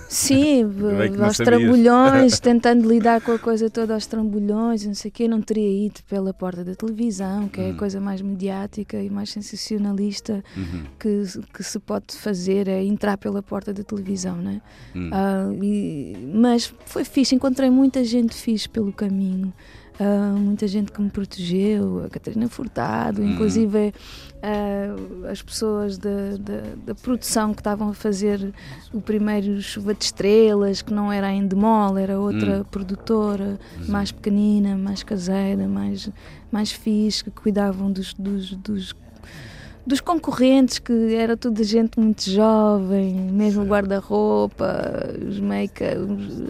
Sim, 0.09 0.65
não 1.17 1.25
aos 1.25 1.37
trambolhões, 1.39 2.39
tentando 2.41 2.89
lidar 2.89 3.21
com 3.21 3.33
a 3.33 3.39
coisa 3.39 3.71
toda 3.71 3.95
aos 3.95 4.07
trambolhões, 4.07 4.85
não 4.85 4.95
sei 4.95 5.09
o 5.11 5.13
quê, 5.13 5.29
não 5.29 5.41
teria 5.41 5.87
ido 5.87 6.01
pela 6.09 6.35
porta 6.35 6.65
da 6.65 6.75
televisão, 6.75 7.49
que 7.49 7.61
é 7.61 7.65
Hum. 7.65 7.71
a 7.73 7.75
coisa 7.75 8.01
mais 8.01 8.21
mediática 8.21 9.01
e 9.01 9.09
mais 9.09 9.31
sensacionalista 9.31 10.43
Uhum. 10.57 10.85
que, 10.99 11.23
que 11.55 11.63
se 11.63 11.79
pode 11.79 12.17
fazer, 12.17 12.69
é 12.69 12.83
entrar 12.83 13.17
pela 13.17 13.43
porta 13.43 13.73
da 13.73 13.83
televisão, 13.83 14.37
né? 14.37 14.61
Hum. 14.95 15.11
Ah, 15.13 15.49
e- 15.63 16.17
mas 16.35 16.73
foi 16.87 17.05
fixe, 17.05 17.35
encontrei 17.35 17.71
muita 17.71 18.03
gente 18.05 18.35
fixe 18.35 18.69
pelo 18.69 18.93
caminho. 18.93 19.53
Ah, 20.03 20.35
muita 20.35 20.67
gente 20.67 20.91
que 20.91 21.03
me 21.03 21.11
protegeu, 21.11 22.05
a 22.07 22.09
Catarina 22.09 22.49
Furtado, 22.49 23.21
Hum. 23.21 23.33
inclusive 23.33 23.93
ah, 24.43 25.31
as 25.31 25.43
pessoas 25.43 25.99
da, 25.99 26.39
da, 26.41 26.63
da 26.87 26.95
produção 26.95 27.53
que 27.53 27.61
estavam 27.61 27.91
a 27.91 27.93
fazer 27.95 28.51
o 28.95 29.01
primeiro 29.03 29.61
Chuva 29.61 29.93
de 29.93 30.05
Estrelas, 30.05 30.81
que 30.81 30.91
não 30.95 31.13
era 31.13 31.27
a 31.27 31.33
Endemol, 31.35 31.99
era 31.99 32.19
outra 32.19 32.61
Hum. 32.61 32.65
produtora, 32.71 33.59
mais 33.87 34.11
pequenina, 34.11 34.75
mais 34.75 35.03
caseira, 35.03 35.69
mais, 35.69 36.09
mais 36.51 36.73
fixe, 36.73 37.23
que 37.25 37.31
cuidavam 37.31 37.93
dos, 37.93 38.15
dos, 38.15 38.55
dos 38.57 38.95
dos 39.87 39.99
concorrentes, 40.01 40.79
que 40.79 41.15
era 41.15 41.37
toda 41.39 41.65
gente 41.65 41.99
muito 41.99 42.31
jovem, 42.31 43.15
mesmo 43.15 43.63
o 43.63 43.67
guarda-roupa, 43.67 44.67
os 45.27 45.41
make 45.41 45.83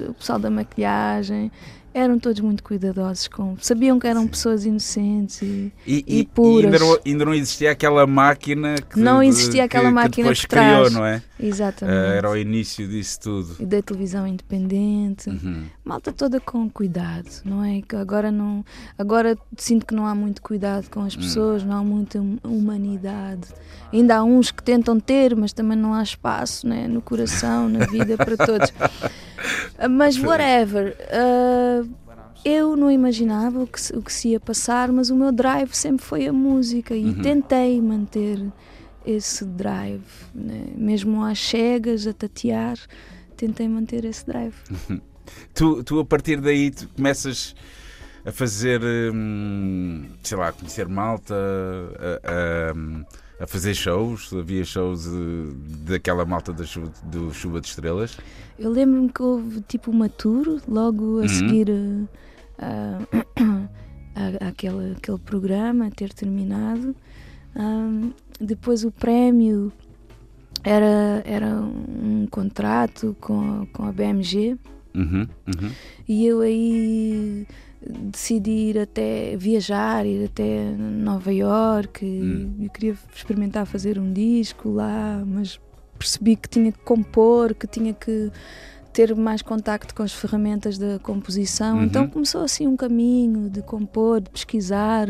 o 0.08 0.12
pessoal 0.14 0.38
da 0.38 0.50
maquilhagem, 0.50 1.50
eram 1.92 2.18
todos 2.18 2.40
muito 2.40 2.62
cuidadosos 2.62 3.29
com. 3.29 3.57
Sabiam 3.61 3.98
que 3.98 4.07
eram 4.07 4.26
pessoas 4.26 4.64
inocentes 4.64 5.42
e, 5.42 5.72
E, 5.87 6.05
e 6.07 6.20
e- 6.20 6.26
puras. 6.26 6.62
e 6.64 6.66
ainda, 6.66 6.79
não, 6.79 6.98
ainda 7.07 7.24
não 7.24 7.35
existia 7.35 7.70
aquela 7.72 8.07
máquina 8.07 8.74
que. 8.76 8.98
Não 9.00 9.22
existia 9.22 9.64
aquela 9.64 9.88
que- 9.88 9.94
máquina 9.94 10.11
que 10.11 10.22
depois 10.22 10.44
trás. 10.44 10.88
criou, 10.88 10.90
não 10.90 11.05
é? 11.07 11.22
Exatamente. 11.38 11.96
Ah, 11.96 12.14
era 12.14 12.31
o 12.31 12.37
início 12.37 12.87
disso 12.87 13.20
tudo. 13.20 13.57
E 13.59 13.64
da 13.66 13.81
televisão 13.83 14.26
independente. 14.26 15.31
Uhum. 15.31 15.64
Malta 15.85 16.12
toda 16.12 16.38
com 16.38 16.68
cuidado, 16.68 17.29
não 17.44 17.64
é? 17.64 17.81
Que 17.83 17.96
agora 17.96 18.31
não. 18.31 18.64
Agora 18.98 19.37
sinto 19.57 19.87
que 19.87 19.94
não 19.94 20.07
há 20.07 20.14
muito 20.14 20.42
cuidado 20.42 20.88
com 20.90 21.00
Hum. 21.00 21.07
as 21.07 21.16
pessoas, 21.16 21.64
não 21.64 21.76
há 21.79 21.83
muita 21.83 22.20
hum- 22.20 22.38
humanidade. 22.44 23.48
Ainda 23.92 24.16
há 24.18 24.22
uns 24.22 24.50
que 24.53 24.62
tentam 24.62 25.00
ter, 25.00 25.35
mas 25.35 25.53
também 25.53 25.76
não 25.76 25.94
há 25.94 26.03
espaço 26.03 26.66
né? 26.68 26.87
no 26.87 27.00
coração, 27.00 27.68
na 27.68 27.87
vida 27.87 28.16
para 28.16 28.37
todos. 28.37 28.72
Ah, 29.83 29.88
Mas 29.88 30.18
whatever. 30.22 30.94
ah, 31.11 31.83
eu 32.44 32.76
não 32.76 32.90
imaginava 32.90 33.62
o 33.62 33.66
que, 33.66 33.81
se- 33.81 33.94
o 33.96 34.03
que 34.03 34.12
se 34.12 34.29
ia 34.29 34.40
passar, 34.40 34.90
mas 34.92 35.11
o 35.11 35.16
meu 35.16 35.31
drive 35.33 35.72
sempre 35.74 36.05
foi 36.05 36.26
a 36.26 36.33
música 36.33 36.94
e 36.94 37.07
Uhum. 37.07 37.22
tentei 37.22 37.81
manter 37.81 38.40
esse 39.05 39.44
drive, 39.44 40.03
né? 40.35 40.64
mesmo 40.76 41.22
às 41.24 41.38
cegas, 41.40 42.07
a 42.07 42.12
tatear, 42.12 42.79
tentei 43.37 43.68
manter 43.68 44.05
esse 44.05 44.26
drive. 44.26 44.55
Tu, 45.55 45.85
tu, 45.85 46.00
a 46.00 46.05
partir 46.05 46.40
daí, 46.40 46.72
tu 46.72 46.88
começas 46.88 47.55
a 48.24 48.33
fazer, 48.33 48.81
hum, 49.14 50.07
sei 50.24 50.37
lá, 50.37 50.48
a 50.48 50.53
conhecer 50.53 50.88
malta, 50.88 51.35
a, 52.24 52.31
a- 52.33 53.44
a 53.44 53.46
fazer 53.46 53.72
shows. 53.74 54.33
Havia 54.33 54.64
shows 54.64 55.07
eh, 55.07 55.11
daquela 55.87 56.24
malta 56.24 56.53
da 56.53 56.64
chuva, 56.64 56.90
do 57.05 57.33
Chuva 57.33 57.61
de 57.61 57.68
Estrelas. 57.68 58.18
Eu 58.59 58.70
lembro-me 58.70 59.09
que 59.09 59.22
houve 59.22 59.61
tipo 59.62 59.90
uma 59.92 60.09
tour 60.09 60.61
logo 60.66 61.18
a 61.18 61.22
Uhum. 61.22 61.29
seguir 61.29 61.70
a, 61.70 62.09
a- 62.61 62.99
a- 64.14 64.49
aquele, 64.49 64.92
aquele 64.96 65.18
programa 65.18 65.90
ter 65.90 66.12
terminado. 66.12 66.94
Ahm, 67.57 68.11
depois 68.40 68.85
o 68.85 68.90
prémio 68.90 69.73
era, 70.62 71.23
era 71.25 71.57
um 71.57 72.27
contrato 72.31 73.16
com, 73.20 73.66
com 73.73 73.85
a 73.85 73.92
BMG 73.92 74.57
Uhum, 74.92 75.20
uhum. 75.46 75.70
e 76.09 76.27
eu 76.27 76.40
aí 76.40 77.46
decidi 78.12 78.51
ir 78.51 78.79
até 78.81 79.37
viajar, 79.37 80.05
ir 80.05 80.25
até 80.25 80.73
Nova 80.77 81.33
York. 81.33 82.05
Hum. 82.05 82.57
Eu 82.61 82.70
queria 82.70 82.96
experimentar 83.14 83.66
fazer 83.66 83.99
um 84.01 84.12
disco 84.12 84.68
lá, 84.70 85.23
mas 85.25 85.61
percebi 85.96 86.35
que 86.35 86.49
tinha 86.49 86.73
que 86.73 86.81
compor, 86.81 87.55
que 87.55 87.66
tinha 87.68 87.94
que 87.94 88.33
ter 88.92 89.14
mais 89.14 89.42
contacto 89.42 89.94
com 89.94 90.03
as 90.03 90.12
ferramentas 90.12 90.76
da 90.79 90.98
composição. 90.98 91.79
Uhum. 91.79 91.85
Então 91.85 92.07
começou 92.09 92.42
assim 92.42 92.66
um 92.66 92.76
caminho 92.76 93.48
de 93.48 93.62
compor, 93.62 94.20
de 94.20 94.31
pesquisar 94.31 95.07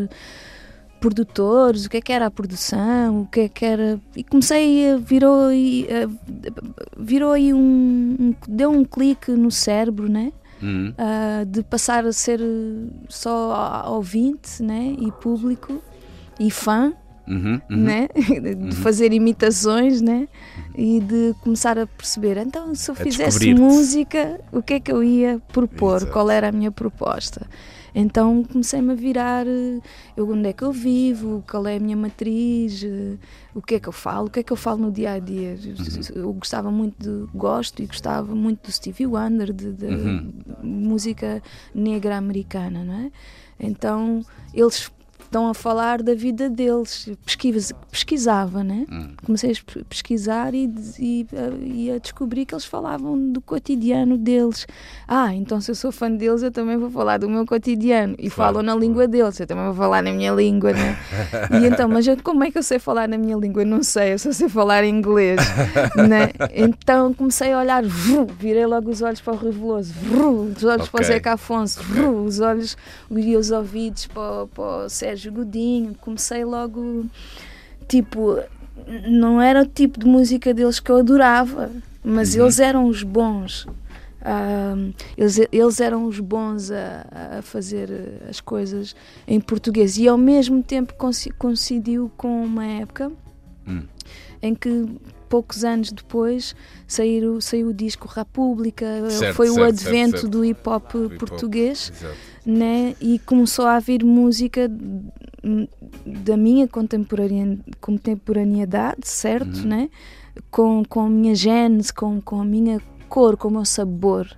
produtores, 1.00 1.86
o 1.86 1.90
que 1.90 1.96
é 1.96 2.00
que 2.00 2.12
era 2.12 2.26
a 2.26 2.30
produção, 2.30 3.22
o 3.22 3.26
que 3.26 3.40
é 3.40 3.48
que 3.48 3.64
era 3.64 3.98
e 4.14 4.22
comecei 4.22 4.90
a 4.92 4.96
virou 4.98 5.46
aí 5.46 5.88
virou 6.98 7.32
aí 7.32 7.54
um, 7.54 8.16
um- 8.20 8.34
deu 8.46 8.70
um 8.70 8.84
clique 8.84 9.30
no 9.32 9.50
cérebro, 9.50 10.10
né? 10.10 10.30
Uhum. 10.62 10.92
Ah, 10.98 11.44
de 11.46 11.62
passar 11.62 12.04
a 12.04 12.12
ser 12.12 12.38
só 13.08 13.84
ouvinte 13.88 14.62
né? 14.62 14.94
e 15.00 15.10
público 15.10 15.82
e 16.38 16.50
fã, 16.50 16.92
Uhum, 17.30 17.60
uhum. 17.70 17.76
né? 17.76 18.08
de 18.70 18.76
fazer 18.76 19.12
imitações 19.12 20.00
né? 20.00 20.28
e 20.76 21.00
de 21.00 21.34
começar 21.42 21.78
a 21.78 21.86
perceber 21.86 22.36
então 22.38 22.74
se 22.74 22.90
eu 22.90 22.94
fizesse 22.94 23.54
música 23.54 24.40
o 24.52 24.60
que 24.62 24.74
é 24.74 24.80
que 24.80 24.90
eu 24.92 25.02
ia 25.02 25.40
propor, 25.52 25.96
Exato. 25.98 26.12
qual 26.12 26.30
era 26.30 26.48
a 26.48 26.52
minha 26.52 26.70
proposta 26.72 27.46
então 27.94 28.44
comecei-me 28.44 28.92
a 28.92 28.94
virar 28.94 29.46
eu, 30.16 30.30
onde 30.30 30.48
é 30.48 30.52
que 30.52 30.62
eu 30.62 30.72
vivo, 30.72 31.42
qual 31.48 31.66
é 31.66 31.76
a 31.76 31.80
minha 31.80 31.96
matriz, 31.96 32.84
o 33.54 33.60
que 33.60 33.76
é 33.76 33.80
que 33.80 33.88
eu 33.88 33.92
falo, 33.92 34.28
o 34.28 34.30
que 34.30 34.40
é 34.40 34.42
que 34.42 34.52
eu 34.52 34.56
falo 34.56 34.78
no 34.82 34.92
dia 34.92 35.12
a 35.12 35.18
dia. 35.18 35.56
Uhum. 35.64 36.22
Eu 36.22 36.32
gostava 36.32 36.70
muito 36.70 36.96
de, 36.98 37.30
gosto 37.36 37.82
e 37.82 37.86
gostava 37.86 38.34
muito 38.34 38.66
do 38.66 38.72
Stevie 38.72 39.06
Wonder, 39.06 39.52
de, 39.52 39.72
de 39.72 39.86
Uhum. 39.86 40.32
música 40.62 41.42
negra 41.74 42.16
americana, 42.16 42.84
não 42.84 42.94
é? 42.94 43.10
Então 43.58 44.24
eles 44.54 44.90
estão 45.30 45.48
a 45.48 45.54
falar 45.54 46.02
da 46.02 46.12
vida 46.12 46.50
deles. 46.50 47.08
Pesquisa, 47.24 47.72
pesquisava, 47.88 48.64
né? 48.64 48.84
Hum. 48.90 49.10
Comecei 49.24 49.52
a 49.52 49.54
pe- 49.72 49.84
pesquisar 49.84 50.52
e, 50.54 50.68
e, 50.98 51.26
a- 51.32 51.64
e 51.64 51.90
a 51.92 51.98
descobrir 51.98 52.44
que 52.44 52.52
eles 52.52 52.64
falavam 52.64 53.16
do 53.30 53.40
cotidiano 53.40 54.18
deles. 54.18 54.66
Ah, 55.06 55.32
então 55.32 55.60
se 55.60 55.70
eu 55.70 55.74
sou 55.76 55.92
fã 55.92 56.10
deles, 56.10 56.42
eu 56.42 56.50
também 56.50 56.76
vou 56.76 56.90
falar 56.90 57.18
do 57.18 57.28
meu 57.28 57.46
cotidiano. 57.46 58.14
E 58.18 58.28
Claro, 58.28 58.54
falam 58.54 58.62
na 58.64 58.74
língua 58.74 59.06
deles, 59.06 59.38
eu 59.38 59.46
também 59.46 59.64
vou 59.66 59.74
falar 59.74 60.02
na 60.02 60.10
minha 60.12 60.32
língua, 60.32 60.72
né? 60.72 60.96
e 61.62 61.64
então, 61.66 61.88
mas 61.88 62.08
eu, 62.08 62.16
como 62.22 62.42
é 62.42 62.50
que 62.50 62.58
eu 62.58 62.62
sei 62.64 62.80
falar 62.80 63.08
na 63.08 63.16
minha 63.16 63.36
língua? 63.36 63.62
Eu 63.62 63.66
não 63.66 63.84
sei, 63.84 64.14
eu 64.14 64.18
só 64.18 64.32
sei 64.32 64.48
falar 64.48 64.84
inglês, 64.84 65.40
né? 65.96 66.30
Então 66.52 67.14
comecei 67.14 67.52
a 67.52 67.58
olhar, 67.60 67.84
vru, 67.84 68.26
virei 68.38 68.66
logo 68.66 68.90
os 68.90 69.00
olhos 69.00 69.20
para 69.20 69.32
o 69.32 69.36
Rui 69.36 69.52
Veloso, 69.52 69.92
vru, 69.94 70.52
os 70.56 70.64
olhos 70.64 70.88
para 70.88 71.00
o. 71.00 71.04
Zeca 71.04 71.32
Afonso, 71.34 71.80
vru, 71.84 72.24
os 72.24 72.40
olhos 72.40 72.76
e 73.10 73.36
os 73.36 73.50
ouvidos 73.52 74.06
para, 74.06 74.46
para 74.48 74.62
o 74.86 74.88
Sérgio 74.88 75.19
Godinho. 75.28 75.94
Comecei 76.00 76.44
logo, 76.44 77.04
tipo, 77.88 78.38
não 79.08 79.40
era 79.42 79.62
o 79.62 79.66
tipo 79.66 79.98
de 80.00 80.06
música 80.06 80.54
deles 80.54 80.80
que 80.80 80.90
eu 80.90 80.96
adorava, 80.96 81.70
mas 82.02 82.34
Uhum. 82.34 82.42
eles 82.44 82.58
eram 82.60 82.86
os 82.86 83.02
bons. 83.02 83.66
Eles, 85.16 85.38
eles 85.50 85.80
eram 85.80 86.04
os 86.04 86.20
bons 86.20 86.70
a, 86.70 87.38
a 87.38 87.42
fazer 87.42 87.90
as 88.28 88.40
coisas 88.40 88.94
em 89.26 89.40
português 89.40 89.96
e 89.96 90.06
ao 90.08 90.18
mesmo 90.18 90.62
tempo 90.62 90.94
coincidiu 91.38 92.10
com 92.16 92.44
uma 92.44 92.64
época 92.66 93.10
Hum. 93.66 93.82
em 94.42 94.54
que 94.54 94.86
poucos 95.28 95.64
anos 95.64 95.92
depois 95.92 96.54
saiu, 96.88 97.40
saiu 97.40 97.68
o 97.68 97.74
disco 97.74 98.08
República, 98.08 98.84
Certo, 99.10 99.36
foi 99.36 99.48
o 99.50 99.54
certo, 99.54 99.68
advento 99.68 100.10
certo, 100.20 100.28
do 100.28 100.44
hip 100.44 100.60
hop 100.68 100.84
hip-hop. 100.94 101.18
português 101.18 101.92
Exato. 101.94 102.16
Né? 102.50 102.94
e 103.00 103.18
começou 103.20 103.66
a 103.66 103.76
haver 103.76 104.04
música 104.04 104.70
da 106.04 106.36
minha 106.36 106.68
contemporaneidade, 107.80 109.06
certo? 109.08 109.58
Uhum. 109.60 109.64
Né? 109.66 109.90
Com, 110.50 110.84
com 110.84 111.00
a 111.00 111.08
minha 111.08 111.34
gênese, 111.34 111.92
com, 111.92 112.20
com 112.20 112.40
a 112.40 112.44
minha 112.44 112.80
cor, 113.08 113.36
com 113.36 113.48
o 113.48 113.50
meu 113.50 113.64
sabor, 113.64 114.28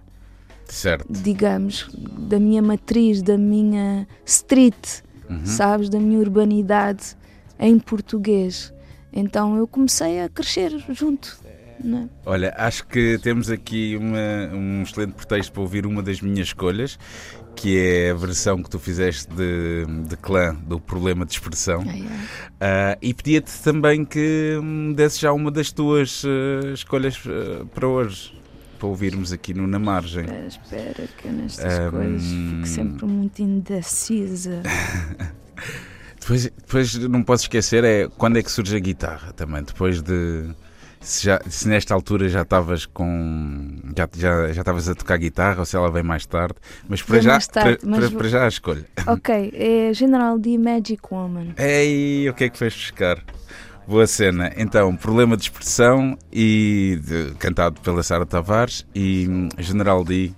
Certo. 0.67 1.07
digamos, 1.13 1.89
da 2.29 2.39
minha 2.41 2.63
matriz, 2.63 3.21
da 3.23 3.37
minha 3.37 4.07
street, 4.25 5.03
Uhum. 5.29 5.45
sabes? 5.47 5.89
Da 5.89 5.99
minha 5.99 6.19
urbanidade 6.19 7.17
em 7.59 7.79
português. 7.79 8.73
Então 9.13 9.57
eu 9.57 9.67
comecei 9.67 10.21
a 10.21 10.29
crescer 10.29 10.73
junto. 10.91 11.39
Né? 11.83 12.09
Olha, 12.25 12.55
acho 12.57 12.87
que 12.87 13.19
temos 13.23 13.51
aqui 13.51 13.97
uma- 13.97 14.55
um 14.57 14.83
excelente 14.83 15.15
pretexto 15.15 15.53
para 15.53 15.63
ouvir 15.63 15.85
uma 15.87 16.03
das 16.03 16.21
minhas 16.21 16.49
escolhas, 16.49 16.99
que 17.55 17.79
é 17.79 18.11
a 18.11 18.15
versão 18.15 18.63
que 18.63 18.69
tu 18.71 18.79
fizeste 18.79 19.29
de, 19.35 19.85
de 20.09 20.17
clã 20.17 20.55
do 20.55 20.81
problema 20.81 21.25
de 21.25 21.33
expressão. 21.33 21.83
Ai, 21.87 22.05
ai. 22.09 22.19
Ah, 22.61 22.99
e 23.01 23.13
pedia-te 23.15 23.53
também 23.63 24.05
que 24.05 24.59
me 24.63 24.95
desse 24.95 25.21
já 25.21 25.33
uma 25.33 25.51
das 25.51 25.71
tuas 25.71 26.23
eh, 26.25 26.73
escolhas 26.73 27.21
eh, 27.27 27.65
para 27.75 27.87
hoje, 27.87 28.33
para 28.79 28.89
ouvirmos 28.89 29.33
aqui 29.33 29.53
no 29.55 29.67
Na 29.67 29.79
Margem. 29.79 30.25
Espera, 30.25 30.47
espera, 30.47 31.09
que 31.19 31.29
nestas 31.29 31.79
Ahm. 31.79 31.91
coisas 31.91 32.23
fico 32.23 32.67
sempre 32.67 33.07
muito 33.07 33.43
indecisa. 33.43 34.63
Depois, 36.21 36.45
depois 36.45 36.95
não 37.09 37.23
posso 37.25 37.45
esquecer 37.45 37.83
é 37.83 38.09
quando 38.17 38.37
é 38.39 38.43
que 38.45 38.51
surge 38.51 38.77
a 38.77 38.79
guitarra 38.79 39.33
também, 39.33 39.61
depois 39.65 40.01
de 40.01 40.51
se, 41.03 41.25
já, 41.25 41.41
se 41.49 41.69
nesta 41.69 41.93
altura 41.95 42.29
já 42.29 42.43
estavas 42.43 42.87
com 42.87 43.79
já 43.97 44.09
já 44.17 44.53
já 44.53 44.61
estavas 44.63 44.89
a 44.89 44.95
tocar 44.95 45.19
guitarra 45.19 45.61
ou 45.61 45.65
se 45.67 45.77
ela 45.77 45.91
vem 45.91 46.03
mais 46.03 46.25
tarde, 46.27 46.55
mas 46.89 47.03
para 47.03 47.15
Vem 47.15 47.23
já 47.23 47.39
tarde, 47.41 47.79
para, 47.79 47.89
mas 47.91 47.99
para- 48.01 48.09
vou- 48.09 48.19
para 48.19 48.29
já 48.29 48.45
a 48.45 48.49
escolha. 48.49 48.87
ok, 49.07 49.53
é 49.55 49.93
General 49.93 50.39
D 50.39 50.57
Magic 50.59 51.03
Woman. 51.11 51.55
Ei, 51.59 52.29
o 52.31 52.35
que 52.35 52.45
é 52.45 52.49
que 52.49 52.57
fez 52.59 52.75
buscar? 52.75 53.19
Boa 53.87 54.07
cena. 54.07 54.53
Então, 54.57 54.95
problema 54.97 55.37
de 55.37 55.43
expressão 55.43 56.17
e 56.33 57.01
de- 57.05 57.35
cantado 57.39 57.81
pela 57.81 58.03
Sara 58.03 58.25
Tavares 58.25 58.87
e 58.95 59.27
hum, 59.29 59.49
General 59.59 60.05
D 60.05 60.33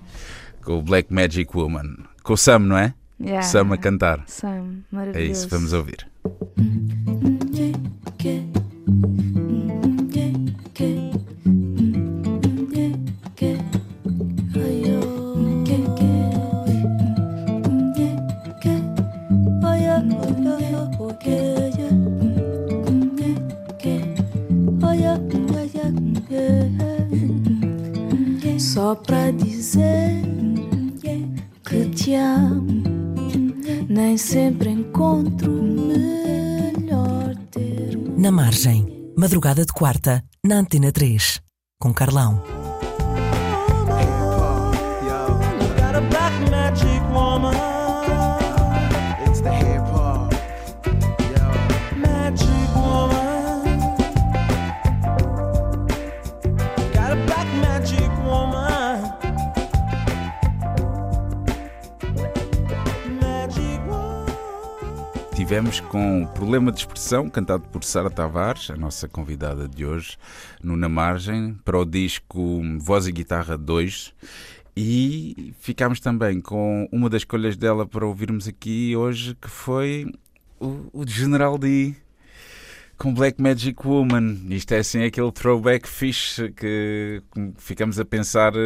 com 0.64 0.79
o 0.79 0.83
Black 0.83 1.12
Magic 1.12 1.55
Woman. 1.55 1.94
Com 2.22 2.33
o 2.33 2.37
Sam, 2.38 2.61
não 2.61 2.79
é? 2.79 2.94
Yeah. 3.20 3.42
Sam 3.42 3.72
a 3.72 3.77
cantar. 3.77 4.24
Sam, 4.27 4.48
É 4.90 4.96
maravilhoso. 4.96 5.31
isso, 5.33 5.48
vamos 5.48 5.72
ouvir. 5.74 6.07
Só 28.75 28.97
pra 28.97 29.31
dizer 29.31 30.21
que 31.65 31.89
te 31.91 32.15
amo, 32.17 32.83
nem 33.89 34.17
sempre 34.17 34.71
encontro 34.71 35.49
melhor 35.63 37.37
ter. 37.53 37.97
Na 38.19 38.33
margem, 38.33 39.13
madrugada 39.17 39.65
de 39.65 39.73
quarta, 39.73 40.25
na 40.45 40.57
Antena 40.57 40.91
3, 40.91 41.41
com 41.81 41.95
Carlão. 41.95 42.63
Tivemos 65.55 65.79
com 65.79 66.27
Problema 66.35 66.73
de 66.73 66.81
Expressão, 66.81 67.31
cantado 67.31 67.69
por 67.69 67.85
Sara 67.85 68.11
Tavares, 68.11 68.71
a 68.71 68.77
nossa 68.77 69.07
convidada 69.07 69.69
de 69.69 69.87
hoje, 69.87 70.19
no 70.61 70.77
Na 70.77 70.88
Margem, 70.88 71.57
para 71.64 71.79
o 71.79 71.85
disco 71.85 72.61
Voz 72.81 73.07
e 73.07 73.12
Guitarra 73.12 73.57
2. 73.57 74.12
E 74.77 75.55
ficámos 75.61 76.01
também 76.01 76.40
com 76.40 76.88
uma 76.90 77.09
das 77.09 77.21
escolhas 77.21 77.57
dela 77.57 77.87
para 77.87 78.05
ouvirmos 78.05 78.49
aqui 78.49 78.97
hoje, 78.97 79.37
que 79.40 79.49
foi 79.49 80.12
o, 80.59 80.90
o 80.93 81.07
General 81.07 81.57
D 81.57 81.95
com 82.99 83.14
Black 83.14 83.40
Magic 83.40 83.87
Woman. 83.87 84.49
Isto 84.51 84.75
é 84.75 84.79
assim 84.79 85.05
aquele 85.05 85.31
throwback 85.31 85.88
fixe 85.88 86.51
que 86.51 87.23
ficamos 87.59 88.01
a 88.01 88.05
pensar 88.05 88.55
uh, 88.57 88.59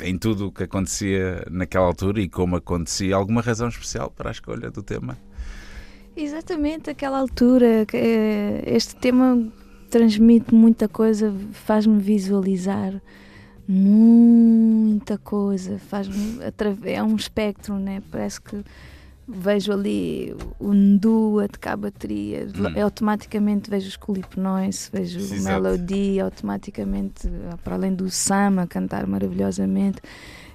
em 0.00 0.16
tudo 0.16 0.46
o 0.46 0.52
que 0.52 0.62
acontecia 0.62 1.44
naquela 1.50 1.86
altura 1.86 2.20
e 2.20 2.28
como 2.28 2.54
acontecia. 2.54 3.16
Alguma 3.16 3.40
razão 3.40 3.66
especial 3.66 4.08
para 4.08 4.30
a 4.30 4.32
escolha 4.32 4.70
do 4.70 4.84
tema? 4.84 5.18
Exatamente, 6.16 6.90
aquela 6.90 7.18
altura. 7.18 7.86
Eh, 7.92 8.62
este 8.66 8.94
tema 8.96 9.50
transmite 9.90 10.54
muita 10.54 10.88
coisa, 10.88 11.34
faz-me 11.52 12.00
visualizar 12.00 13.00
muita 13.66 15.16
coisa, 15.18 15.78
faz 15.78 16.08
é 16.84 17.02
um 17.02 17.16
espectro, 17.16 17.78
né? 17.78 18.02
Parece 18.10 18.40
que 18.40 18.62
vejo 19.26 19.72
ali 19.72 20.34
o 20.58 20.72
Ndu 20.72 21.40
a 21.40 21.48
tocar 21.48 21.76
hum. 21.76 22.82
automaticamente 22.82 23.70
vejo 23.70 23.88
os 23.88 23.98
Noise, 24.36 24.88
vejo 24.92 25.20
o 25.20 25.42
Melody, 25.42 26.20
automaticamente, 26.20 27.28
para 27.62 27.76
além 27.76 27.94
do 27.94 28.10
Sam 28.10 28.60
a 28.60 28.66
cantar 28.66 29.06
maravilhosamente, 29.06 30.00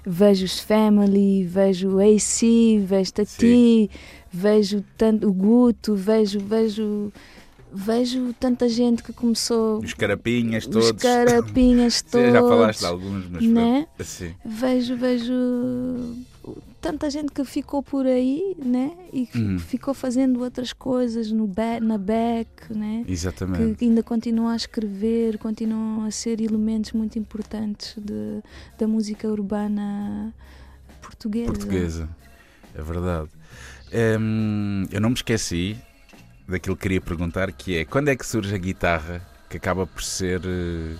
vejo 0.06 0.44
os 0.44 0.60
Family, 0.60 1.44
vejo 1.44 1.96
o 1.96 1.98
AC, 1.98 2.78
vejo 2.80 3.12
Tati, 3.12 3.30
Sim. 3.40 3.88
vejo 4.30 4.84
tanto 4.96 5.28
o 5.28 5.32
Guto, 5.32 5.94
vejo, 5.94 6.40
vejo 6.40 7.12
vejo 7.70 8.32
tanta 8.40 8.68
gente 8.68 9.02
que 9.02 9.12
começou. 9.12 9.78
Os 9.78 9.92
carapinhas 9.92 10.66
todos. 10.66 10.90
Os 10.90 10.92
carapinhas 10.92 12.00
todos. 12.10 12.32
já 12.32 12.40
falaste 12.40 12.80
de 12.80 12.86
alguns, 12.86 13.28
mas. 13.28 13.44
Né? 13.44 13.86
Assim. 13.98 14.34
Vejo, 14.44 14.96
vejo 14.96 15.34
tanta 16.80 17.10
gente 17.10 17.32
que 17.32 17.44
ficou 17.44 17.82
por 17.82 18.06
aí, 18.06 18.56
né? 18.58 18.92
E 19.12 19.28
hum. 19.34 19.58
ficou 19.58 19.92
fazendo 19.92 20.40
outras 20.42 20.72
coisas 20.72 21.30
no 21.30 21.46
back, 21.46 21.84
na 21.84 21.98
back, 21.98 22.72
né? 22.72 23.04
Exatamente. 23.08 23.76
Que 23.76 23.84
ainda 23.84 24.02
continuam 24.02 24.48
a 24.48 24.56
escrever, 24.56 25.38
continuam 25.38 26.04
a 26.04 26.10
ser 26.10 26.40
elementos 26.40 26.92
muito 26.92 27.18
importantes 27.18 27.94
de, 27.96 28.42
da 28.78 28.86
música 28.86 29.28
urbana 29.28 30.34
portuguesa. 31.00 31.52
Portuguesa, 31.52 32.08
é 32.74 32.82
verdade. 32.82 33.28
Hum, 34.20 34.84
eu 34.90 35.00
não 35.00 35.10
me 35.10 35.16
esqueci 35.16 35.76
daquilo 36.46 36.76
que 36.76 36.82
queria 36.82 37.00
perguntar, 37.00 37.50
que 37.52 37.76
é 37.76 37.84
quando 37.84 38.08
é 38.08 38.16
que 38.16 38.26
surge 38.26 38.54
a 38.54 38.58
guitarra, 38.58 39.26
que 39.48 39.56
acaba 39.56 39.86
por 39.86 40.02
ser 40.02 40.40
uh, 40.40 40.98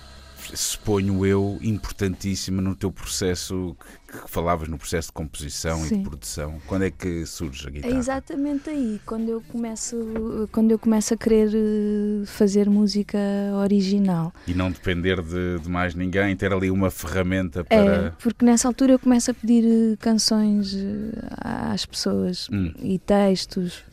suponho 0.55 1.25
eu, 1.25 1.57
importantíssima 1.61 2.61
no 2.61 2.75
teu 2.75 2.91
processo 2.91 3.75
que, 4.09 4.29
falavas, 4.29 4.67
no 4.67 4.77
processo 4.77 5.09
de 5.09 5.13
composição 5.13 5.79
Sim. 5.79 5.95
e 5.95 5.97
de 5.99 6.03
produção. 6.03 6.61
Quando 6.67 6.83
é 6.83 6.91
que 6.91 7.25
surge 7.25 7.67
a 7.67 7.69
guitarra? 7.69 7.93
É 7.93 7.97
exatamente 7.97 8.69
aí, 8.69 8.99
quando 9.05 9.29
eu 9.29 9.41
começo, 9.41 10.49
quando 10.51 10.71
eu 10.71 10.79
começo 10.79 11.13
a 11.13 11.17
querer 11.17 11.49
eh, 11.53 12.25
fazer 12.25 12.69
música 12.69 13.17
original. 13.61 14.33
E 14.47 14.53
não 14.53 14.71
depender 14.71 15.21
de, 15.21 15.59
de 15.59 15.69
mais 15.69 15.93
ninguém, 15.95 16.35
ter 16.35 16.51
ali 16.51 16.71
uma 16.71 16.89
ferramenta 16.89 17.63
para. 17.63 18.07
É, 18.07 18.09
porque 18.11 18.43
nessa 18.43 18.67
altura 18.67 18.93
eu 18.93 18.99
começo 18.99 19.31
a 19.31 19.33
pedir 19.33 19.63
eh, 19.65 19.95
canções 19.99 20.75
eh, 20.75 21.11
às 21.41 21.85
pessoas 21.85 22.49
hum. 22.51 22.73
e 22.81 22.97
textos 22.99 23.83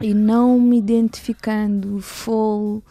e 0.00 0.14
não 0.14 0.58
me 0.58 0.78
identificando 0.78 2.00
full 2.00 2.82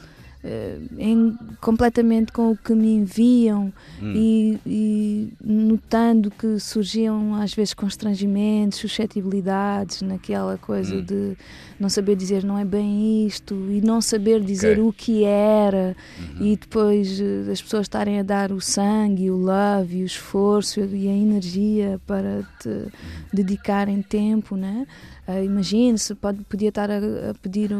em, 0.97 1.37
completamente 1.59 2.31
com 2.31 2.51
o 2.51 2.57
que 2.57 2.73
me 2.73 2.93
enviam 2.93 3.73
hum. 4.01 4.13
e, 4.15 4.59
e, 4.65 5.33
notando 5.43 6.31
que 6.31 6.59
surgiam 6.59 7.35
às 7.35 7.53
vezes 7.53 7.73
constrangimentos, 7.73 8.79
suscetibilidades 8.79 10.01
naquela 10.01 10.57
coisa 10.57 10.95
hum. 10.95 11.03
de 11.03 11.35
não 11.77 11.89
saber 11.89 12.15
dizer 12.15 12.43
não 12.43 12.57
é 12.57 12.63
bem 12.63 13.25
isto 13.25 13.53
e 13.69 13.81
não 13.81 14.01
saber 14.01 14.41
dizer 14.41 14.79
okay. 14.79 14.83
o 14.83 14.93
que 14.93 15.23
era 15.25 15.95
uhum. 16.17 16.45
e 16.47 16.55
depois 16.55 17.19
uh, 17.19 17.51
as 17.51 17.61
pessoas 17.61 17.83
estarem 17.83 18.19
a 18.19 18.23
dar 18.23 18.51
o 18.51 18.61
sangue, 18.61 19.29
o 19.29 19.35
love 19.35 19.97
e 19.97 20.03
o 20.03 20.05
esforço 20.05 20.79
e 20.79 21.07
a 21.07 21.13
energia 21.13 21.99
para 22.07 22.43
te 22.61 22.87
dedicarem 23.33 24.01
tempo, 24.01 24.55
né? 24.55 24.87
Uh, 25.27 25.43
Imagine-se, 25.43 26.15
podia 26.15 26.69
estar 26.69 26.89
a, 26.89 26.97
a 26.97 27.33
pedir 27.41 27.71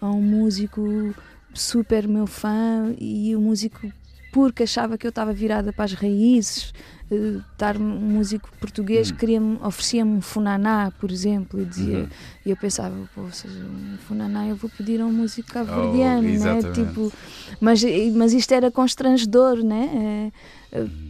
a 0.00 0.06
um 0.06 0.20
músico 0.20 1.14
super 1.54 2.06
meu 2.06 2.26
fã 2.26 2.94
e 2.98 3.34
o 3.34 3.40
músico 3.40 3.92
porque 4.32 4.62
achava 4.62 4.96
que 4.96 5.06
eu 5.06 5.10
estava 5.10 5.32
virada 5.32 5.72
para 5.72 5.86
as 5.86 5.92
raízes, 5.92 6.72
uh, 7.10 7.42
estar 7.52 7.76
um 7.76 7.82
músico 7.82 8.48
português, 8.60 9.10
hum. 9.10 9.16
queria 9.16 9.42
oferecia-me 9.62 10.12
um 10.12 10.20
funaná, 10.20 10.92
por 11.00 11.10
exemplo, 11.10 11.60
e 11.60 11.64
dizia, 11.64 11.98
uhum. 11.98 12.08
e 12.46 12.50
eu 12.50 12.56
pensava, 12.56 12.94
pô, 13.14 13.28
seja, 13.32 13.58
um 13.58 13.98
funaná 13.98 14.46
eu 14.46 14.56
vou 14.56 14.70
pedir 14.70 15.00
a 15.00 15.06
um 15.06 15.12
músico 15.12 15.50
cabo-verdiano, 15.50 16.28
oh, 16.28 16.44
né? 16.44 16.72
Tipo, 16.72 17.12
mas, 17.60 17.82
mas 18.14 18.32
isto 18.32 18.52
era 18.52 18.70
constrangedor, 18.70 19.64
né? 19.64 19.90
É, 19.92 20.24
uhum. 20.24 20.32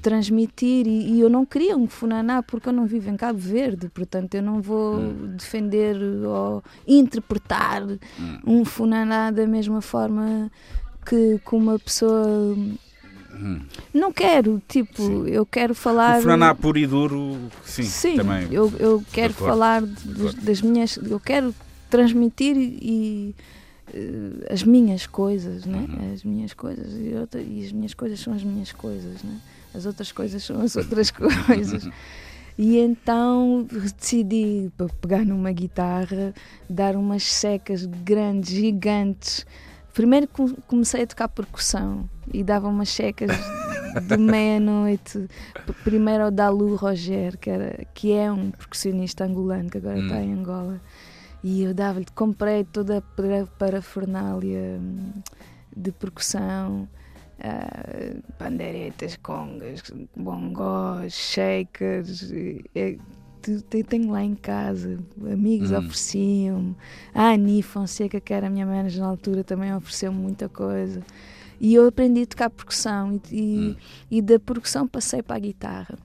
Transmitir 0.01 0.87
e, 0.87 1.13
e, 1.13 1.21
eu 1.21 1.29
não 1.29 1.45
queria 1.45 1.77
um 1.77 1.87
funaná 1.87 2.43
porque 2.43 2.69
eu 2.69 2.73
não 2.73 2.87
vivo 2.87 3.11
em 3.11 3.17
Cabo 3.17 3.39
Verde, 3.39 3.89
portanto 3.89 4.35
eu 4.35 4.43
não 4.43 4.61
vou 4.61 4.95
uhum. 4.95 5.37
defender 5.37 5.97
ou 6.25 6.63
interpretar 6.87 7.83
hum. 7.83 8.39
um 8.47 8.65
funaná 8.65 9.31
da 9.31 9.47
mesma 9.47 9.83
forma 9.83 10.51
que, 11.05 11.39
que 11.39 11.55
uma 11.55 11.79
pessoa 11.79 12.57
Hum. 13.33 13.61
Não 13.95 14.13
quero, 14.13 14.61
tipo, 14.69 15.03
sim. 15.03 15.29
eu 15.29 15.47
quero 15.47 15.75
falar. 15.75 16.19
O 16.19 16.23
Franá 16.23 16.55
puro 16.55 16.77
e 16.77 16.87
duro, 16.87 17.39
sim, 17.65 17.85
sim 17.85 18.17
também. 18.17 18.49
Eu, 18.51 18.71
eu 18.79 19.03
quero 19.13 19.33
falar 19.33 19.83
de, 19.83 20.37
das 20.37 20.61
minhas. 20.61 20.97
Eu 20.97 21.19
quero 21.19 21.55
transmitir 21.89 22.57
e, 22.57 23.35
as 24.49 24.63
minhas 24.63 25.07
coisas, 25.07 25.65
né? 25.65 25.87
Uhum. 25.89 26.13
As 26.13 26.25
minhas 26.25 26.53
coisas 26.53 26.93
e, 26.95 27.15
outra, 27.15 27.41
e 27.41 27.65
as 27.65 27.73
minhas 27.73 27.95
coisas 27.95 28.21
são 28.21 28.33
as 28.33 28.43
minhas 28.43 28.73
coisas, 28.73 29.23
né? 29.23 29.41
As 29.75 29.87
outras 29.87 30.13
coisas 30.13 30.43
são 30.43 30.61
as 30.61 30.77
outras 30.77 31.11
coisas. 31.13 31.89
E 32.59 32.79
então 32.79 33.67
decidi 33.71 34.71
pegar 35.01 35.25
numa 35.25 35.53
guitarra, 35.53 36.35
dar 36.69 36.95
umas 36.95 37.23
secas 37.23 37.87
grandes, 37.87 38.51
gigantes. 38.51 39.47
Primeiro 39.95 40.29
comecei 40.67 41.03
a 41.03 41.07
tocar 41.07 41.29
percussão 41.29 42.09
e 42.33 42.45
dava 42.45 42.69
umas 42.69 42.89
checas 42.89 43.31
de 44.07 44.17
meia-noite. 44.17 45.27
Primeiro 45.85 46.25
ao 46.25 46.31
Dalu 46.31 46.77
Roger, 46.77 47.39
que, 47.39 47.51
era, 47.51 47.87
que 47.95 48.13
é 48.13 48.31
um 48.31 48.51
percussionista 48.51 49.25
angolano 49.25 49.71
que 49.71 49.79
agora 49.79 49.99
está 49.99 50.17
hum. 50.17 50.23
em 50.23 50.33
Angola. 50.35 50.81
E 51.43 51.63
eu 51.63 51.73
dava-lhe, 51.73 52.07
comprei 52.15 52.65
toda 52.65 52.99
a 52.99 53.47
parafernália 53.59 54.79
hum, 54.79 55.13
de 55.75 55.91
percussão, 55.91 56.87
uh, 57.39 58.23
congas, 59.23 59.83
bongós, 60.15 61.15
shakers. 61.15 62.31
tenho 63.89 64.11
lá 64.11 64.23
em 64.23 64.35
casa, 64.35 64.99
amigos 65.33 65.71
hum. 65.71 65.79
ofereciam-me. 65.79 66.77
A 67.15 67.31
Ani 67.31 67.63
Fonseca, 67.63 68.21
que 68.21 68.35
era 68.35 68.49
a 68.49 68.51
minha 68.51 68.67
manager 68.67 69.01
na 69.01 69.09
altura, 69.09 69.43
também 69.43 69.75
ofereceu-me 69.75 70.19
muita 70.19 70.49
coisa. 70.49 71.03
E 71.59 71.75
eu 71.75 71.87
aprendi 71.87 72.23
a 72.23 72.27
tocar 72.27 72.51
percussão 72.51 73.21
e, 73.31 73.37
e, 73.37 73.69
hum. 73.71 73.77
e 74.11 74.23
da 74.23 74.39
percussão 74.39 74.87
passei 74.87 75.23
para 75.23 75.37
a 75.37 75.41
guitarra. 75.41 75.99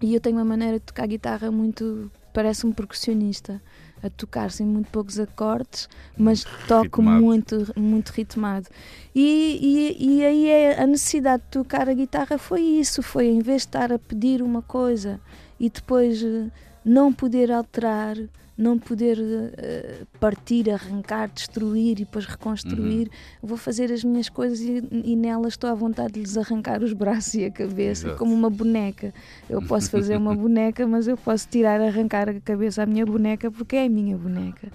E 0.00 0.14
eu 0.14 0.20
tenho 0.20 0.36
uma 0.36 0.44
maneira 0.44 0.78
de 0.78 0.84
tocar 0.84 1.06
guitarra 1.06 1.50
muito. 1.50 2.10
parece 2.32 2.66
um 2.66 2.72
percussionista 2.72 3.62
a 4.04 4.10
tocar 4.10 4.50
sem 4.50 4.66
muito 4.66 4.90
poucos 4.90 5.18
acordes, 5.18 5.88
mas 6.16 6.44
toco 6.68 7.00
ritmado. 7.00 7.22
muito, 7.22 7.72
muito 7.74 8.10
ritmado. 8.10 8.68
E, 9.14 9.96
e, 9.98 10.16
e 10.16 10.24
aí 10.24 10.48
é, 10.48 10.82
a 10.82 10.86
necessidade 10.86 11.42
de 11.44 11.48
tocar 11.50 11.88
a 11.88 11.94
guitarra 11.94 12.36
foi 12.36 12.60
isso: 12.60 13.02
foi 13.02 13.26
em 13.26 13.40
vez 13.40 13.62
de 13.62 13.68
estar 13.68 13.92
a 13.92 13.98
pedir 13.98 14.42
uma 14.42 14.60
coisa 14.60 15.20
e 15.58 15.70
depois 15.70 16.22
eh, 16.22 16.50
não 16.84 17.12
poder 17.12 17.50
alterar, 17.50 18.16
não 18.56 18.78
poder 18.78 19.18
uh, 19.18 20.06
partir, 20.20 20.70
arrancar, 20.70 21.28
destruir 21.28 21.92
e 21.92 22.04
depois 22.04 22.24
reconstruir. 22.24 23.08
Uhum. 23.08 23.48
Vou 23.48 23.56
fazer 23.56 23.92
as 23.92 24.04
minhas 24.04 24.28
coisas 24.28 24.60
e, 24.60 24.82
e, 24.90 25.16
nelas 25.16 25.54
estou 25.54 25.68
à 25.68 25.74
vontade 25.74 26.14
de 26.14 26.20
lhes 26.20 26.36
arrancar 26.36 26.82
os 26.82 26.92
braços 26.92 27.34
e 27.34 27.44
a 27.44 27.50
cabeça, 27.50 28.06
Exato. 28.06 28.18
como 28.18 28.32
uma 28.32 28.50
boneca. 28.50 29.12
Eu 29.48 29.60
posso 29.62 29.90
fazer 29.90 30.16
uma 30.16 30.34
boneca, 30.36 30.86
mas 30.86 31.08
eu 31.08 31.16
posso 31.16 31.48
tirar, 31.48 31.80
arrancar 31.80 32.28
a 32.28 32.40
cabeça 32.40 32.82
à 32.82 32.86
minha 32.86 33.04
boneca 33.04 33.50
porque 33.50 33.76
é 33.76 33.86
a 33.86 33.88
minha 33.88 34.16
boneca. 34.16 34.68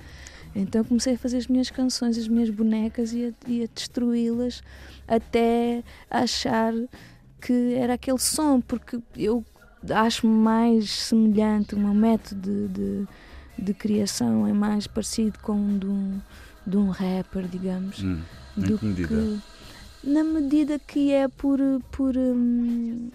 Então 0.55 0.83
comecei 0.83 1.13
a 1.13 1.17
fazer 1.17 1.37
as 1.37 1.47
minhas 1.47 1.69
canções, 1.69 2.17
as 2.17 2.27
minhas 2.27 2.49
bonecas 2.49 3.13
e 3.13 3.25
a, 3.25 3.27
a 3.29 3.67
destruí-las 3.73 4.61
até 5.07 5.83
achar 6.09 6.73
que 7.39 7.73
era 7.75 7.93
aquele 7.93 8.19
som, 8.19 8.59
porque 8.59 8.99
eu 9.15 9.43
acho 9.89 10.27
mais 10.27 10.89
semelhante, 10.89 11.75
o 11.75 11.79
meu 11.79 11.93
método 11.93 12.41
de, 12.41 12.67
de, 12.67 13.07
de 13.59 13.73
criação 13.73 14.47
é 14.47 14.53
mais 14.53 14.87
parecido 14.87 15.39
com 15.39 15.53
um 15.53 15.77
de 15.77 15.87
um, 15.87 16.21
de 16.65 16.77
um 16.77 16.89
rapper, 16.89 17.47
digamos. 17.47 18.03
Hum, 18.03 18.21
do 18.55 18.77
que, 18.77 18.85
medida? 18.85 19.41
na 20.03 20.23
medida 20.23 20.79
que 20.79 21.11
é 21.11 21.27
por, 21.27 21.59
por 21.91 22.15
hum, 22.17 23.09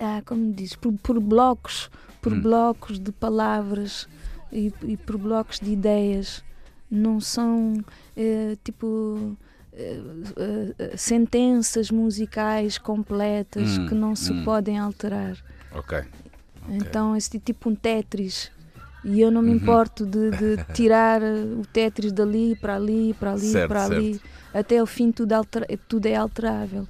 ah, 0.00 0.22
como 0.24 0.52
diz, 0.52 0.74
por, 0.74 0.92
por 0.94 1.20
blocos, 1.20 1.90
por 2.20 2.32
hum. 2.32 2.40
blocos 2.40 2.98
de 2.98 3.12
palavras 3.12 4.08
e, 4.52 4.72
e, 4.82 4.96
por 4.96 5.16
blocos 5.16 5.60
de 5.60 5.70
ideias. 5.72 6.44
Não 6.88 7.20
são 7.20 7.84
eh, 8.16 8.56
tipo 8.62 9.36
eh, 9.72 10.00
eh, 10.78 10.96
sentenças 10.96 11.90
musicais 11.90 12.78
completas 12.78 13.76
hum, 13.76 13.88
que 13.88 13.94
não 13.94 14.14
se 14.14 14.32
hum. 14.32 14.44
podem 14.44 14.78
alterar. 14.78 15.36
Ok. 15.72 16.04
Então, 16.68 17.16
esse 17.16 17.38
tipo 17.38 17.70
um 17.70 17.74
Tetris. 17.74 18.50
E 19.08 19.20
eu 19.20 19.30
não 19.30 19.40
me 19.40 19.50
uhum. 19.50 19.56
importo 19.56 20.04
de, 20.04 20.30
de, 20.32 20.64
tirar 20.74 21.22
o 21.22 21.62
Tetris 21.72 22.10
dali 22.10 22.56
para 22.56 22.74
ali, 22.74 23.14
para 23.14 23.32
ali, 23.32 23.46
certo, 23.46 23.68
para 23.68 23.84
ali. 23.84 24.14
Certo. 24.14 24.28
Até 24.52 24.82
o 24.82 24.86
fim 24.86 25.12
tudo, 25.12 25.32
altera, 25.32 25.66
tudo 25.88 26.06
é 26.06 26.16
alterável. 26.16 26.88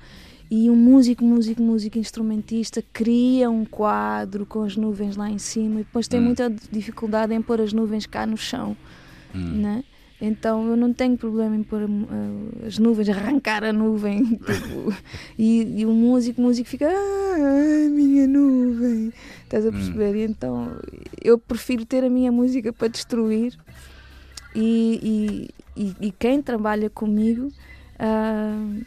E 0.50 0.70
um 0.70 0.76
músico, 0.76 1.22
músico, 1.22 1.60
músico, 1.60 1.98
instrumentista 1.98 2.82
cria 2.90 3.50
um 3.50 3.64
quadro 3.64 4.46
com 4.46 4.62
as 4.62 4.76
nuvens 4.76 5.16
lá 5.16 5.28
em 5.28 5.38
cima 5.38 5.80
e 5.80 5.84
depois 5.84 6.08
tem 6.08 6.20
hum. 6.20 6.24
muita 6.24 6.48
dificuldade 6.70 7.34
em 7.34 7.42
pôr 7.42 7.60
as 7.60 7.72
nuvens 7.72 8.06
cá 8.06 8.24
no 8.24 8.36
chão. 8.36 8.74
Hum. 9.34 9.60
Né? 9.60 9.84
Então 10.20 10.66
eu 10.68 10.76
não 10.76 10.92
tenho 10.92 11.16
problema 11.16 11.54
em 11.54 11.62
pôr 11.62 11.82
uh, 11.82 12.66
as 12.66 12.78
nuvens, 12.78 13.08
arrancar 13.10 13.62
a 13.64 13.72
nuvem. 13.72 14.24
Tipo, 14.24 14.94
e, 15.38 15.80
e, 15.80 15.86
o 15.86 15.90
músico, 15.90 16.40
o 16.40 16.44
músico 16.44 16.68
fica, 16.68 16.88
ai, 16.88 17.88
minha 17.88 18.26
nuvem. 18.26 19.12
Estás 19.44 19.66
a 19.66 19.68
hum. 19.68 19.72
perceber? 19.72 20.14
Hum. 20.14 20.16
E 20.16 20.22
então 20.22 20.80
eu 21.22 21.38
prefiro 21.38 21.84
ter 21.84 22.04
a 22.04 22.10
minha 22.10 22.32
música 22.32 22.72
para 22.72 22.88
destruir. 22.88 23.56
E, 24.54 25.50
e, 25.76 25.94
e 26.00 26.12
quem 26.12 26.40
trabalha 26.40 26.88
comigo, 26.88 27.52
uh, 28.00 28.84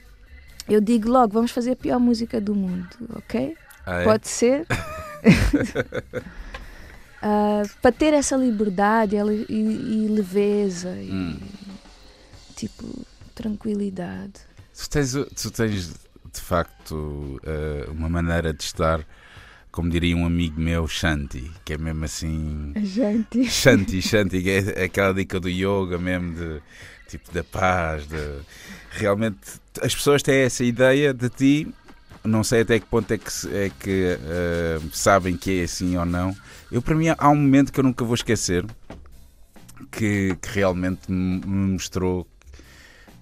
eu 0.67 0.81
digo 0.81 1.09
logo: 1.09 1.33
vamos 1.33 1.51
fazer 1.51 1.71
a 1.71 1.75
pior 1.75 1.99
música 1.99 2.41
do 2.41 2.55
mundo, 2.55 2.89
ok? 3.15 3.55
Ah, 3.85 4.01
é? 4.01 4.03
Pode 4.03 4.27
ser. 4.27 4.65
Uh, 7.21 7.69
para 7.81 7.91
ter 7.91 8.13
essa 8.13 8.37
liberdade 8.37 9.17
e, 9.49 9.53
e 9.53 10.07
leveza 10.07 10.95
e 11.01 11.11
hum. 11.11 11.39
tipo 12.55 13.05
tranquilidade. 13.35 14.33
Tu 14.73 14.89
tens, 14.89 15.11
tu 15.11 15.51
tens 15.51 15.89
de 16.33 16.41
facto 16.41 16.93
uh, 17.43 17.91
uma 17.91 18.07
maneira 18.07 18.53
de 18.53 18.63
estar, 18.63 19.05
como 19.71 19.89
diria 19.89 20.15
um 20.15 20.25
amigo 20.25 20.59
meu, 20.61 20.87
Shanti, 20.87 21.51
que 21.65 21.73
é 21.73 21.77
mesmo 21.77 22.05
assim. 22.05 22.73
Shanti. 22.85 23.45
Shanti, 23.45 24.01
Shanti, 24.01 24.41
que 24.41 24.49
é 24.49 24.83
aquela 24.85 25.13
dica 25.13 25.39
do 25.39 25.49
yoga 25.49 25.97
mesmo 25.97 26.35
de 26.35 26.61
tipo 27.09 27.31
da 27.33 27.43
paz, 27.43 28.07
de 28.07 28.39
realmente 28.91 29.39
as 29.81 29.93
pessoas 29.93 30.21
têm 30.23 30.41
essa 30.41 30.63
ideia 30.63 31.13
de 31.13 31.29
ti 31.29 31.73
não 32.23 32.43
sei 32.43 32.61
até 32.61 32.79
que 32.79 32.85
ponto 32.85 33.11
é 33.13 33.17
que, 33.17 33.29
é 33.53 33.71
que 33.79 34.17
uh, 34.17 34.89
sabem 34.91 35.37
que 35.37 35.61
é 35.61 35.63
assim 35.63 35.97
ou 35.97 36.05
não. 36.05 36.35
Eu, 36.71 36.81
para 36.81 36.95
mim, 36.95 37.07
há 37.17 37.29
um 37.29 37.35
momento 37.35 37.71
que 37.71 37.79
eu 37.79 37.83
nunca 37.83 38.03
vou 38.03 38.15
esquecer 38.15 38.65
que, 39.91 40.35
que 40.41 40.49
realmente 40.49 41.11
me 41.11 41.71
mostrou 41.71 42.27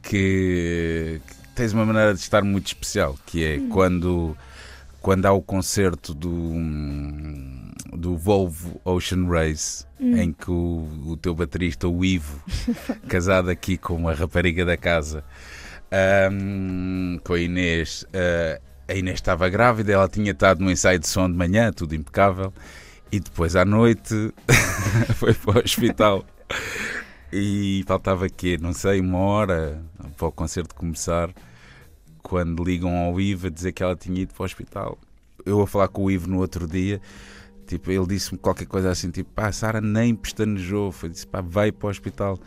que, 0.02 1.22
que, 1.26 1.36
tens 1.56 1.74
uma 1.74 1.86
maneira 1.86 2.14
de 2.14 2.20
estar 2.20 2.44
muito 2.44 2.68
especial, 2.68 3.18
que 3.26 3.44
é 3.44 3.58
hum. 3.58 3.70
quando, 3.70 4.38
quando 5.02 5.26
há 5.26 5.32
o 5.32 5.42
concerto 5.42 6.14
do, 6.14 6.54
do 7.94 8.18
Volvo 8.18 8.80
Ocean 8.84 9.28
Race, 9.28 9.86
hum. 10.00 10.18
em 10.18 10.34
que 10.34 10.52
o, 10.52 10.88
o 11.06 11.18
teu 11.18 11.34
baterista, 11.34 11.88
o 11.88 12.04
Ivo, 12.04 12.42
casado 13.08 13.50
aqui 13.50 13.78
com 13.78 13.96
uma 13.96 14.14
rapariga 14.14 14.66
da 14.66 14.78
casa, 14.78 15.24
um, 16.32 17.20
com 17.24 17.34
a 17.34 17.40
Inês, 17.40 18.04
uh, 18.04 18.67
a 18.88 18.94
Inês 18.94 19.16
estava 19.16 19.50
grávida, 19.50 19.92
ela 19.92 20.08
tinha 20.08 20.32
estado 20.32 20.64
no 20.64 20.72
ensaio 20.72 21.00
de 21.00 21.08
som 21.08 21.30
de 21.30 21.38
manhã, 21.38 21.72
tudo 21.74 21.94
impecável, 21.94 22.54
e 23.12 23.20
depois 23.20 23.56
à 23.56 23.66
noite 23.66 24.34
foi 25.16 25.34
para 25.34 25.60
o 25.60 25.64
hospital. 25.64 26.26
E 27.32 27.84
faltava 27.86 28.30
quê? 28.30 28.58
Não 28.60 28.72
sei, 28.72 29.02
uma 29.02 29.20
hora 29.20 29.84
para 30.16 30.28
o 30.28 30.32
concerto 30.32 30.74
começar, 30.74 31.30
quando 32.24 32.64
ligam 32.64 32.96
ao 32.96 33.20
Ivo 33.20 33.48
a 33.48 33.50
dizer 33.50 33.74
que 33.74 33.84
ela 33.84 33.96
tinha 33.96 34.22
ido 34.22 34.34
para 34.34 34.44
o 34.44 34.46
hospital. 34.46 34.98
Eu 35.46 35.62
a 35.62 35.68
falar 35.68 35.90
com 35.90 36.06
o 36.06 36.12
Ivo 36.12 36.30
no 36.30 36.40
outro 36.40 36.66
dia, 36.66 37.02
tipo, 37.66 37.92
ele 37.92 38.08
disse-me 38.08 38.38
qualquer 38.38 38.66
coisa 38.66 38.90
assim, 38.90 39.12
tipo, 39.12 39.30
pá, 39.32 39.48
a 39.48 39.52
Sara 39.52 39.82
nem 39.82 40.16
pestanejou, 40.16 40.92
foi, 40.94 41.10
disse, 41.10 41.28
pá, 41.28 41.42
vai 41.42 41.72
para 41.72 41.88
o 41.88 41.90
hospital. 41.90 42.40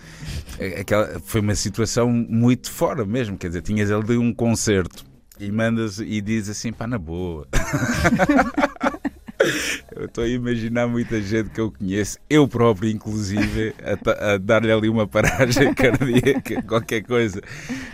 É, 0.58 0.80
aquela, 0.80 1.20
foi 1.20 1.42
uma 1.42 1.54
situação 1.54 2.10
muito 2.10 2.70
fora 2.70 3.04
mesmo, 3.04 3.36
quer 3.36 3.48
dizer, 3.48 3.60
tinhas 3.62 3.90
ali 3.90 4.16
um 4.16 4.32
concerto 4.32 5.09
e 5.40 5.50
mandas 5.50 5.98
e 5.98 6.20
diz 6.20 6.48
assim, 6.48 6.72
pá, 6.72 6.86
na 6.86 6.98
boa. 6.98 7.48
Eu 10.00 10.06
estou 10.06 10.24
a 10.24 10.28
imaginar 10.28 10.86
muita 10.86 11.20
gente 11.20 11.50
que 11.50 11.60
eu 11.60 11.70
conheço, 11.70 12.18
eu 12.28 12.48
próprio, 12.48 12.90
inclusive, 12.90 13.74
a, 13.82 14.32
a 14.32 14.38
dar-lhe 14.38 14.72
ali 14.72 14.88
uma 14.88 15.06
paragem 15.06 15.72
cardíaca, 15.74 16.62
qualquer 16.62 17.02
coisa. 17.02 17.42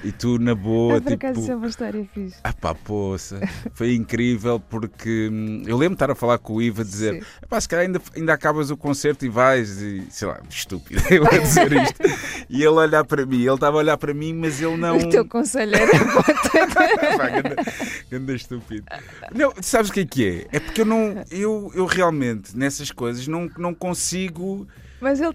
E 0.04 0.12
tu, 0.12 0.38
na 0.38 0.54
boa. 0.54 0.98
É 0.98 1.00
por 1.00 1.10
tipo, 1.10 1.26
acaso, 1.26 1.50
é 1.50 1.56
uma 1.56 1.66
história 1.66 2.08
fixe. 2.14 2.36
Ah, 2.44 2.52
pá, 2.52 2.76
poça. 2.76 3.40
Foi 3.72 3.92
incrível 3.92 4.60
porque 4.60 5.28
hum, 5.32 5.64
eu 5.66 5.76
lembro 5.76 5.96
de 5.96 6.04
estar 6.04 6.10
a 6.10 6.14
falar 6.14 6.38
com 6.38 6.54
o 6.54 6.62
Ivo 6.62 6.82
a 6.82 6.84
dizer: 6.84 7.26
pá, 7.48 7.60
se 7.60 7.68
calhar 7.68 7.86
ainda, 7.86 8.00
ainda 8.14 8.32
acabas 8.32 8.70
o 8.70 8.76
concerto 8.76 9.26
e 9.26 9.28
vais, 9.28 9.82
e 9.82 10.06
sei 10.08 10.28
lá, 10.28 10.40
estúpido, 10.48 11.02
eu 11.10 11.26
a 11.26 11.38
dizer 11.38 11.72
isto. 11.72 12.02
E 12.48 12.62
ele 12.62 12.68
olhar 12.68 13.04
para 13.04 13.26
mim, 13.26 13.42
ele 13.42 13.52
estava 13.52 13.78
a 13.78 13.80
olhar 13.80 13.96
para 13.96 14.14
mim, 14.14 14.32
mas 14.32 14.62
ele 14.62 14.76
não. 14.76 14.96
O 14.96 15.08
teu 15.08 15.26
conselho 15.26 15.74
era 15.74 15.90
pá, 17.18 17.28
ganda, 17.28 17.56
ganda 18.08 18.32
estúpido. 18.32 18.86
Não, 19.34 19.52
sabes 19.60 19.90
o 19.90 19.92
que 19.92 20.00
é 20.00 20.06
que 20.06 20.28
é? 20.28 20.56
É 20.56 20.60
porque 20.60 20.82
eu 20.82 20.86
não 20.86 21.24
eu, 21.30 21.72
eu 21.74 21.86
realmente, 21.96 22.56
nessas 22.56 22.90
coisas, 22.90 23.26
não, 23.26 23.50
não 23.58 23.74
consigo 23.74 24.66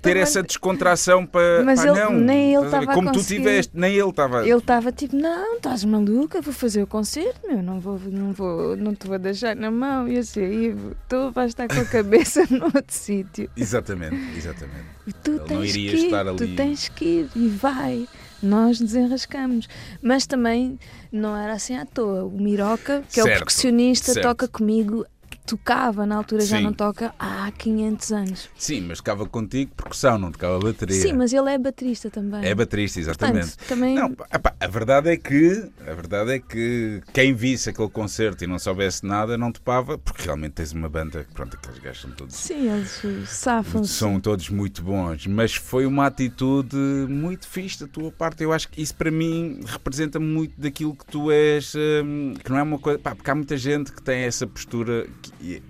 ter 0.01 0.17
essa 0.17 0.41
descontração 0.41 1.25
para. 1.25 1.63
Mas 1.63 1.79
pá, 1.79 1.87
ele, 1.87 1.99
não, 1.99 2.11
nem 2.13 2.55
ele 2.55 2.65
estava 2.65 2.93
Como 2.93 3.11
tu 3.11 3.23
tiveste, 3.23 3.71
nem 3.75 3.93
ele 3.95 4.09
estava. 4.09 4.47
Ele 4.47 4.57
estava 4.57 4.91
tipo, 4.91 5.15
não, 5.15 5.57
estás 5.57 5.83
maluca, 5.85 6.41
vou 6.41 6.53
fazer 6.53 6.81
o 6.81 6.87
concerto, 6.87 7.47
meu, 7.47 7.61
não 7.61 7.79
vou, 7.79 7.99
não 7.99 8.31
vou, 8.31 8.75
não 8.75 8.95
te 8.95 9.07
vou 9.07 9.19
deixar 9.19 9.55
na 9.55 9.69
mão. 9.69 10.07
E 10.07 10.17
assim, 10.17 10.41
Ivo, 10.41 10.95
tu 11.07 11.31
vais 11.31 11.51
estar 11.51 11.67
com 11.67 11.79
a 11.79 11.85
cabeça 11.85 12.45
no 12.49 12.65
outro 12.65 12.83
sítio. 12.87 13.49
Exatamente, 13.55 14.37
exatamente. 14.37 14.85
Tu 15.23 15.31
ele 15.31 15.39
tens 15.41 15.71
que 15.71 16.07
ir, 16.07 16.15
ali... 16.15 16.35
tu 16.37 16.55
tens 16.55 16.89
que 16.89 17.05
ir 17.05 17.29
e 17.35 17.47
vai 17.47 18.07
nós 18.41 18.79
desenrascamos. 18.79 19.67
Mas 20.01 20.25
também 20.25 20.79
não 21.11 21.37
era 21.37 21.53
assim 21.53 21.77
à 21.77 21.85
toa. 21.85 22.23
O 22.25 22.41
Miroca, 22.41 23.03
que 23.07 23.15
certo, 23.15 23.27
é 23.27 23.31
o 23.31 23.35
percussionista, 23.35 24.13
certo. 24.13 24.25
toca 24.25 24.47
comigo 24.47 25.05
tocava, 25.51 26.05
na 26.05 26.15
altura 26.15 26.43
Sim. 26.43 26.47
já 26.47 26.61
não 26.61 26.71
toca 26.71 27.13
há 27.19 27.51
500 27.51 28.11
anos. 28.13 28.49
Sim, 28.55 28.81
mas 28.87 28.99
tocava 28.99 29.25
contigo 29.25 29.71
percussão, 29.75 30.17
não 30.17 30.31
tocava 30.31 30.57
bateria. 30.59 30.95
Sim, 30.95 31.11
mas 31.11 31.33
ele 31.33 31.49
é 31.49 31.57
baterista 31.57 32.09
também. 32.09 32.45
É 32.45 32.55
baterista, 32.55 33.01
exatamente. 33.01 33.57
Portanto, 33.57 33.67
também... 33.67 33.95
Não, 33.95 34.15
a 34.57 34.67
verdade 34.67 35.09
é 35.09 35.17
que 35.17 35.69
a 35.85 35.93
verdade 35.93 36.31
é 36.31 36.39
que 36.39 37.01
quem 37.11 37.33
visse 37.33 37.69
aquele 37.69 37.89
concerto 37.89 38.45
e 38.45 38.47
não 38.47 38.57
soubesse 38.57 39.05
nada 39.05 39.37
não 39.37 39.51
topava, 39.51 39.97
porque 39.97 40.23
realmente 40.23 40.53
tens 40.53 40.71
uma 40.71 40.87
banda, 40.87 41.25
pronto, 41.33 41.57
aqueles 41.57 41.79
gajos 41.79 42.01
são 42.01 42.11
todos. 42.11 42.35
Sim, 42.35 42.71
eles 42.71 43.29
safam-se. 43.29 43.93
São 43.93 44.21
todos 44.21 44.49
muito 44.49 44.81
bons, 44.81 45.27
mas 45.27 45.53
foi 45.53 45.85
uma 45.85 46.05
atitude 46.05 46.77
muito 47.09 47.45
fixe 47.45 47.81
da 47.81 47.87
tua 47.87 48.09
parte. 48.09 48.41
Eu 48.41 48.53
acho 48.53 48.69
que 48.69 48.81
isso 48.81 48.95
para 48.95 49.11
mim 49.11 49.59
representa 49.65 50.17
muito 50.17 50.53
daquilo 50.57 50.95
que 50.95 51.05
tu 51.05 51.29
és, 51.29 51.73
hum, 51.75 52.35
que 52.41 52.49
não 52.49 52.57
é 52.57 52.63
uma 52.63 52.79
coisa. 52.79 52.99
Pá, 52.99 53.13
porque 53.13 53.29
há 53.29 53.35
muita 53.35 53.57
gente 53.57 53.91
que 53.91 54.01
tem 54.01 54.21
essa 54.21 54.47
postura 54.47 55.07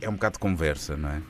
é 0.02 0.10
um 0.10 0.14
bocado 0.14 0.34
de 0.34 0.40
conversa, 0.40 0.98
não 0.98 1.10
é? 1.10 1.22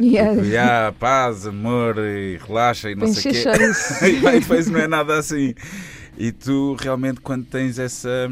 Yeah. 0.00 0.34
Tipo, 0.34 0.46
yeah, 0.46 0.92
paz, 0.92 1.46
amor, 1.46 1.96
e 1.98 2.38
relaxa 2.38 2.90
e 2.90 2.94
não 2.94 3.06
Tem 3.06 3.14
sei 3.14 3.32
o 3.32 3.34
quê. 3.34 4.08
e 4.36 4.40
depois 4.40 4.68
não 4.68 4.80
é 4.80 4.88
nada 4.88 5.18
assim. 5.18 5.54
E 6.16 6.32
tu 6.32 6.74
realmente 6.78 7.20
quando 7.20 7.44
tens 7.46 7.78
essa, 7.78 8.28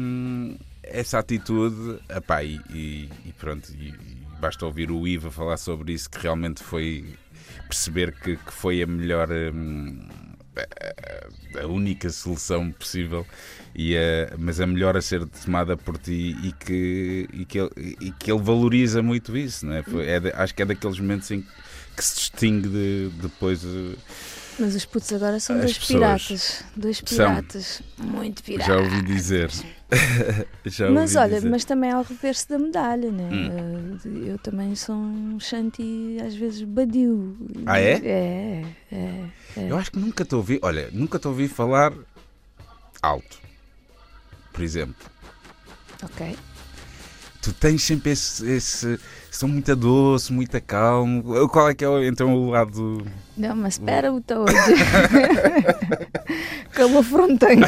essa 0.83 1.19
atitude, 1.19 1.99
epá, 2.09 2.43
e, 2.43 2.59
e, 2.69 3.09
e 3.25 3.33
pronto, 3.33 3.71
e, 3.77 3.89
e 3.89 4.17
basta 4.39 4.65
ouvir 4.65 4.91
o 4.91 5.07
Iva 5.07 5.31
falar 5.31 5.57
sobre 5.57 5.93
isso, 5.93 6.09
que 6.09 6.19
realmente 6.19 6.63
foi 6.63 7.15
perceber 7.67 8.13
que, 8.13 8.35
que 8.35 8.51
foi 8.51 8.81
a 8.81 8.87
melhor. 8.87 9.29
Hum, 9.31 9.99
a 11.61 11.67
única 11.67 12.09
solução 12.09 12.71
possível 12.71 13.25
e 13.73 13.95
a, 13.95 14.35
mas 14.37 14.59
a 14.59 14.67
melhor 14.67 14.97
a 14.97 15.01
ser 15.01 15.25
tomada 15.25 15.77
por 15.77 15.97
ti 15.97 16.35
e 16.43 16.51
que, 16.51 17.27
e 17.33 17.45
que, 17.45 17.59
ele, 17.59 17.97
e 18.01 18.11
que 18.11 18.31
ele 18.31 18.41
valoriza 18.41 19.01
muito 19.01 19.35
isso, 19.37 19.65
não 19.65 19.73
é? 19.73 19.83
é 20.05 20.33
acho 20.35 20.53
que 20.53 20.61
é 20.61 20.65
daqueles 20.65 20.99
momentos 20.99 21.31
em 21.31 21.41
que 21.95 22.03
se 22.03 22.15
distingue 22.15 22.67
de, 22.67 23.09
depois. 23.21 23.63
Mas 24.61 24.75
os 24.75 24.85
putos 24.85 25.11
agora 25.11 25.39
são 25.39 25.57
dois 25.57 25.75
piratas. 25.75 26.63
Dois 26.75 27.01
piratas. 27.01 27.81
São. 27.97 28.05
Muito 28.05 28.43
piratas. 28.43 28.67
Já 28.67 28.79
ouvi 28.79 29.01
dizer. 29.01 29.49
Já 30.65 30.85
ouvi 30.85 30.95
mas 30.95 31.15
olha, 31.15 31.35
dizer. 31.37 31.49
mas 31.49 31.65
também 31.65 31.89
há 31.89 31.99
o 31.99 32.03
reverso 32.03 32.47
da 32.47 32.59
medalha, 32.59 33.11
né? 33.11 33.27
Hum. 33.31 33.97
Eh, 34.05 34.31
eu 34.31 34.37
também 34.37 34.75
sou 34.75 34.95
um 34.95 35.39
shanty 35.39 36.17
às 36.23 36.35
vezes 36.35 36.61
badio. 36.61 37.35
Ah, 37.65 37.79
é? 37.79 37.93
É, 37.93 38.65
é. 38.91 39.25
é. 39.57 39.71
Eu 39.71 39.77
acho 39.79 39.91
que 39.91 39.97
nunca 39.97 40.23
te 40.23 40.35
ouvi, 40.35 40.59
olha, 40.61 40.89
nunca 40.91 41.17
te 41.17 41.27
ouvi 41.27 41.47
falar 41.47 41.91
alto, 43.01 43.39
por 44.53 44.61
exemplo. 44.61 45.09
Ok. 46.03 46.37
Tu 47.41 47.51
tens 47.53 47.81
sempre 47.81 48.11
esse, 48.11 48.47
esse 48.47 48.99
são 49.31 49.49
muito 49.49 49.75
doce, 49.75 50.31
muito 50.31 50.61
calmo. 50.61 51.49
Qual 51.49 51.67
é 51.67 51.73
que 51.73 51.83
é 51.83 52.07
então 52.07 52.35
o 52.35 52.51
lado. 52.51 53.03
Não, 53.41 53.55
mas 53.55 53.73
espera 53.73 54.13
o 54.13 54.21
todo. 54.21 54.51
Como 56.77 56.99
a 56.99 57.03
fronteira. 57.03 57.67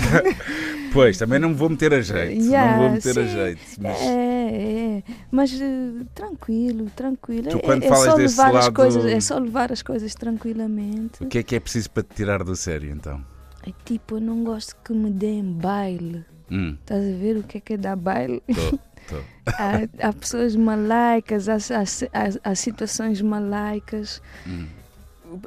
Pois, 0.94 1.18
também 1.18 1.40
não 1.40 1.50
me 1.50 1.56
vou 1.56 1.68
meter 1.68 1.92
a 1.96 2.02
jeito. 2.02 2.44
Yeah, 2.44 2.74
não 2.74 2.84
vou 2.84 2.92
meter 2.92 3.14
sim. 3.16 3.20
a 3.22 3.26
jeito. 3.26 3.62
Mas... 3.82 4.02
É, 4.02 4.98
é. 4.98 5.04
Mas 5.32 5.52
uh, 5.54 6.06
tranquilo, 6.14 6.92
tranquilo. 6.96 7.50
Tu, 7.50 7.60
quando 7.60 7.84
é, 7.84 7.88
falas 7.88 8.06
é 8.06 8.12
só 8.12 8.18
desse 8.18 8.38
levar 8.38 8.54
lado... 8.54 8.68
as 8.68 8.70
coisas, 8.70 9.06
É 9.06 9.20
só 9.20 9.40
levar 9.40 9.72
as 9.72 9.82
coisas 9.82 10.14
tranquilamente. 10.14 11.24
O 11.24 11.28
que 11.28 11.40
é 11.40 11.44
que 11.44 11.56
é 11.56 11.60
preciso 11.60 11.90
para 11.90 12.04
te 12.04 12.14
tirar 12.14 12.44
do 12.44 12.56
sério 12.56 12.92
então? 12.92 13.20
É 13.66 13.72
tipo, 13.84 14.18
eu 14.18 14.22
não 14.22 14.44
gosto 14.44 14.76
que 14.86 14.94
me 14.94 15.10
deem 15.10 15.44
baile. 15.44 16.24
Hum. 16.52 16.78
Estás 16.80 17.04
a 17.04 17.18
ver 17.18 17.38
o 17.38 17.44
que 17.44 17.58
é 17.58 17.62
que 17.62 17.74
é 17.74 17.78
dar 17.78 17.96
baile? 17.96 18.44
Tô. 18.48 18.78
Há, 19.46 20.08
há, 20.08 20.14
pessoas 20.14 20.56
malaicas, 20.56 21.50
há, 21.50 21.58
há, 21.58 22.52
há 22.52 22.56
situações 22.56 23.22
malaicas. 23.22 24.22
Hum. 24.48 24.68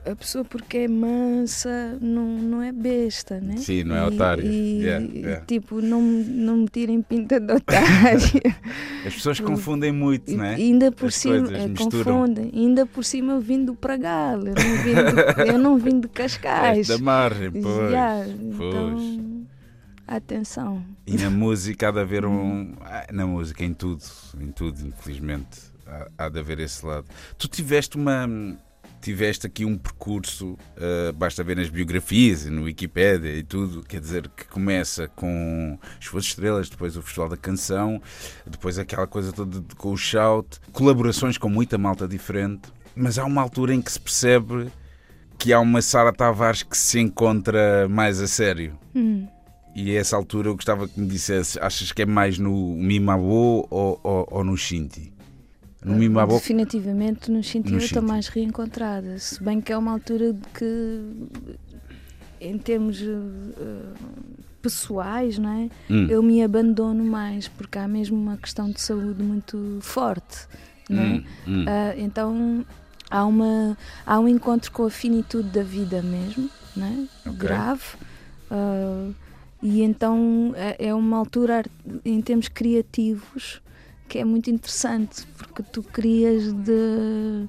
A 0.05 0.17
pessoa, 0.17 0.45
porque 0.45 0.79
é 0.79 0.89
mansa, 0.89 1.99
não, 2.01 2.27
não 2.27 2.63
é 2.63 2.73
besta, 2.73 3.41
né? 3.41 3.57
Sim, 3.57 3.85
não 3.85 3.97
é 3.97 4.05
otário. 4.07 4.45
E, 4.45 4.83
yeah, 4.83 5.07
yeah. 5.07 5.47
tipo, 5.47 5.81
não, 5.81 6.03
não 6.03 6.57
me 6.59 6.69
tirem 6.69 7.03
pinta 7.03 7.41
de 7.41 7.53
otário. 7.53 8.21
As 9.07 9.15
pessoas 9.15 9.41
confundem 9.41 9.93
muito, 9.93 10.33
não 10.33 10.45
é? 10.45 10.55
Ainda 10.55 10.91
por 10.91 11.07
As 11.09 11.15
cima, 11.15 11.49
é, 11.53 11.69
confundem. 11.69 12.51
Ainda 12.55 12.87
por 12.87 13.05
cima 13.05 13.35
eu 13.35 13.41
vim 13.41 13.65
do 13.65 13.75
Pragal, 13.75 14.39
eu 14.39 14.55
não 14.55 14.83
vim 14.83 14.95
de, 14.95 15.43
eu 15.53 15.59
não 15.59 15.79
vim 15.79 16.01
de 16.01 16.09
Cascais. 16.09 16.91
É 16.91 16.97
da 16.97 17.03
margem, 17.03 17.51
pois. 17.51 17.91
Yeah, 17.91 18.27
pois. 18.57 19.03
Então, 19.03 19.47
atenção. 20.07 20.85
E 21.07 21.17
na 21.17 21.29
música 21.31 21.89
há 21.89 21.91
de 21.91 22.01
haver 22.01 22.25
um. 22.25 22.75
Ah, 22.81 23.07
na 23.13 23.27
música, 23.27 23.65
em 23.65 23.75
tudo, 23.75 24.03
em 24.41 24.51
tudo, 24.51 24.87
infelizmente, 24.87 25.61
há, 25.87 26.09
há 26.19 26.29
de 26.29 26.39
haver 26.39 26.61
esse 26.61 26.85
lado. 26.85 27.07
Tu 27.39 27.49
tiveste 27.49 27.97
uma. 27.97 28.29
Tiveste 29.07 29.47
aqui 29.47 29.65
um 29.65 29.79
percurso, 29.79 30.55
uh, 30.55 31.13
basta 31.13 31.45
ver 31.45 31.55
nas 31.55 31.71
biografias 31.71 32.45
e 32.45 32.51
no 32.51 32.65
Wikipedia 32.65 33.37
e 33.37 33.45
tudo, 33.45 33.85
quer 33.85 34.01
dizer, 34.01 34.29
que 34.31 34.45
começa 34.49 35.07
com 35.07 35.79
as 35.97 36.05
Suas 36.05 36.25
Estrelas, 36.25 36.69
depois 36.69 36.97
o 36.97 37.03
Festival 37.03 37.29
da 37.29 37.37
Canção, 37.37 38.03
depois 38.45 38.81
aquela 38.81 39.07
coisa 39.07 39.33
toda 39.33 39.63
com 39.77 39.93
o 39.93 39.97
shout, 39.97 40.59
colaborações 40.73 41.39
com 41.39 41.49
muita 41.49 41.79
malta 41.79 42.09
diferente, 42.09 42.63
mas 42.97 43.17
há 43.17 43.25
uma 43.25 43.41
altura 43.43 43.73
em 43.73 43.81
que 43.81 43.93
se 43.93 44.01
percebe 44.01 44.73
que 45.39 45.53
há 45.53 45.61
uma 45.61 45.81
Sara 45.81 46.13
Tavares 46.13 46.65
que 46.65 46.77
se 46.77 46.99
encontra 46.99 47.89
mais 47.89 48.21
a 48.21 48.27
sério. 48.27 48.77
Hum. 48.93 49.29
E 49.73 49.97
a 49.97 50.01
essa 50.01 50.17
altura 50.17 50.49
eu 50.49 50.57
gostava 50.57 50.89
que 50.89 50.99
me 50.99 51.07
dissesse: 51.07 51.61
achas 51.61 51.93
que 51.93 52.03
é 52.03 52.07
mais 52.07 52.41
no 52.41 52.75
Mimabo 52.75 53.69
ou, 53.71 54.01
ou, 54.03 54.29
ou 54.33 54.43
no 54.43 54.57
Shinti? 54.57 55.15
No 55.87 55.95
uh, 55.95 55.97
Mimabo? 55.97 56.35
Definitivamente 56.35 57.31
no 57.31 57.43
Shinti 57.43 57.73
eu 57.73 57.79
estou 57.79 58.03
mais 58.03 58.27
reencontrada. 58.27 59.17
Se 59.19 59.43
bem 59.43 59.61
que 59.61 59.73
é 59.73 59.79
uma 59.79 59.93
altura 59.93 60.33
de 60.33 60.49
que, 60.53 61.01
em 62.41 62.59
termos 62.59 63.01
uh, 63.01 63.95
pessoais, 64.61 65.39
não 65.39 65.51
é? 65.51 65.71
Hum. 65.89 66.09
eu 66.11 66.23
me 66.25 66.43
abandono 66.43 67.05
mais, 67.05 67.47
porque 67.47 67.79
há 67.79 67.87
mesmo 67.87 68.17
uma 68.17 68.37
questão 68.37 68.69
de 68.69 68.81
saúde 68.81 69.23
muito 69.23 69.79
forte. 69.81 70.49
Não 70.91 71.03
é? 71.03 71.07
Hum, 71.07 71.25
hum. 71.47 71.63
Uh, 71.63 72.01
então 72.01 72.67
há, 73.09 73.25
uma, 73.25 73.79
há 74.05 74.19
um 74.19 74.27
encontro 74.27 74.73
com 74.73 74.85
a 74.85 74.91
finitude 74.91 75.51
da 75.51 75.63
vida 75.63 76.03
mesmo, 76.03 76.51
não 76.75 76.87
é? 76.87 77.31
Okay. 77.31 77.33
grave. 77.33 77.85
Uh, 78.51 79.15
e 79.63 79.83
então 79.83 80.53
é, 80.57 80.89
é 80.89 80.95
uma 80.95 81.17
altura, 81.17 81.65
em 82.05 82.21
termos 82.21 82.49
criativos, 82.49 83.61
que 84.09 84.19
é 84.19 84.25
muito 84.25 84.51
interessante, 84.51 85.27
porque 85.37 85.63
tu 85.63 85.83
crias 85.83 86.53
de, 86.53 87.47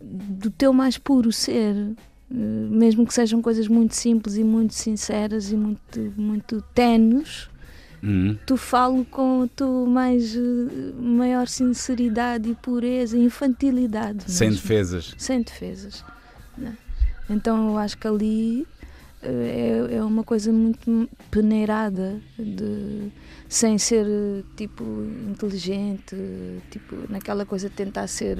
do 0.00 0.50
teu 0.50 0.72
mais 0.72 0.98
puro 0.98 1.32
ser, 1.32 1.74
eh, 1.74 2.34
mesmo 2.34 3.06
que 3.06 3.14
sejam 3.14 3.40
coisas 3.42 3.68
muito 3.68 3.94
simples 3.94 4.36
e 4.36 4.44
muito 4.44 4.74
sinceras 4.74 5.50
e 5.50 5.56
muito, 5.56 6.12
muito 6.16 6.62
tenues, 6.74 7.48
uhum. 8.02 8.36
tu 8.46 8.56
falo 8.56 9.04
com 9.04 9.42
a 9.42 9.48
tua 9.48 9.86
mais, 9.86 10.36
eh, 10.36 10.92
maior 11.00 11.48
sinceridade 11.48 12.50
e 12.50 12.54
pureza 12.54 13.16
e 13.16 13.24
infantilidade. 13.24 14.30
Sem 14.30 14.50
defesas. 14.50 15.14
Sem 15.18 15.42
defesas. 15.42 16.04
Né? 16.56 16.76
Então 17.28 17.70
eu 17.70 17.78
acho 17.78 17.98
que 17.98 18.06
ali 18.06 18.66
é, 19.24 19.96
é 19.96 20.04
uma 20.04 20.22
coisa 20.22 20.52
muito 20.52 21.08
peneirada, 21.30 22.20
de, 22.38 23.10
sem 23.54 23.78
ser 23.78 24.04
tipo 24.56 24.82
inteligente, 25.28 26.16
tipo 26.72 26.96
naquela 27.08 27.46
coisa 27.46 27.70
de 27.70 27.76
tentar 27.76 28.08
ser. 28.08 28.36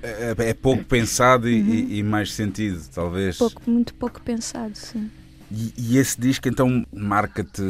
É, 0.00 0.34
é 0.50 0.54
pouco 0.54 0.84
pensado 0.84 1.48
e, 1.48 1.60
uhum. 1.60 1.90
e, 1.90 2.02
mais 2.04 2.32
sentido, 2.32 2.80
talvez. 2.94 3.38
Pouco, 3.38 3.68
muito 3.68 3.94
pouco 3.94 4.20
pensado, 4.20 4.76
sim. 4.76 5.10
E, 5.50 5.74
e 5.76 5.98
esse 5.98 6.20
disco 6.20 6.48
então 6.48 6.86
marca-te. 6.92 7.62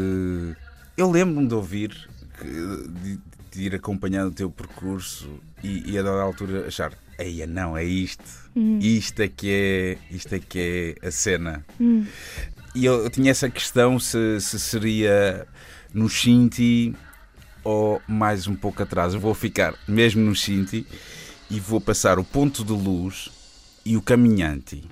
Eu 0.94 1.10
lembro-me 1.10 1.48
de 1.48 1.54
ouvir, 1.54 2.06
de, 2.42 3.18
de, 3.50 3.62
ir 3.62 3.74
acompanhando 3.74 4.28
o 4.28 4.34
teu 4.34 4.50
percurso 4.50 5.40
e, 5.64 5.90
e 5.90 5.98
a 5.98 6.02
dada 6.02 6.20
altura 6.20 6.66
achar 6.66 6.92
Eia, 7.18 7.46
não, 7.46 7.78
é 7.78 7.84
isto. 7.84 8.24
Hum. 8.54 8.78
Isto, 8.78 9.22
é 9.22 9.28
que 9.28 9.50
é, 9.50 10.14
isto 10.14 10.34
é 10.34 10.38
que 10.38 10.96
é 11.00 11.08
a 11.08 11.10
cena. 11.10 11.64
Hum. 11.80 12.04
E 12.74 12.84
eu, 12.84 13.04
eu, 13.04 13.10
tinha 13.10 13.30
essa 13.30 13.48
questão 13.50 13.98
se, 13.98 14.40
se 14.40 14.58
seria 14.58 15.46
no 15.92 16.08
Shinti 16.08 16.94
ou 17.64 18.00
mais 18.08 18.46
um 18.46 18.54
pouco 18.54 18.82
atrás. 18.82 19.14
Eu 19.14 19.20
vou 19.20 19.34
ficar 19.34 19.74
mesmo 19.86 20.22
no 20.22 20.34
Shinti 20.34 20.86
e 21.50 21.60
vou 21.60 21.80
passar 21.80 22.18
o 22.18 22.24
ponto 22.24 22.64
de 22.64 22.72
luz 22.72 23.30
e 23.84 23.96
o 23.96 24.02
caminhante. 24.02 24.84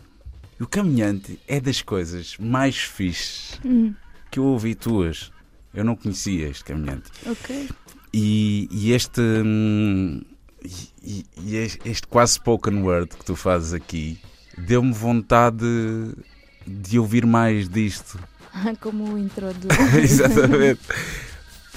E 0.58 0.62
o 0.62 0.66
caminhante 0.66 1.40
é 1.48 1.60
das 1.60 1.80
coisas 1.80 2.36
mais 2.38 2.76
fixes 2.76 3.58
hum. 3.64 3.94
que 4.30 4.38
eu 4.38 4.44
ouvi 4.44 4.74
tuas. 4.74 5.32
Eu 5.72 5.84
não 5.84 5.96
conhecia 5.96 6.48
este 6.48 6.64
caminhante. 6.64 7.10
Ok. 7.26 7.68
E, 8.12 8.68
e 8.70 8.92
este. 8.92 9.20
Hum, 9.20 10.20
e, 11.02 11.24
e, 11.42 11.56
este 11.56 12.06
quase 12.06 12.34
spoken 12.34 12.82
word 12.82 13.16
que 13.16 13.24
tu 13.24 13.34
fazes 13.34 13.72
aqui 13.72 14.20
deu-me 14.58 14.92
vontade 14.92 15.64
de, 16.66 16.98
ouvir 16.98 17.26
mais 17.26 17.68
disto. 17.68 18.18
Como 18.80 19.14
o 19.14 19.18
intro 19.18 19.52
do. 19.54 19.68
Exatamente. 20.00 20.80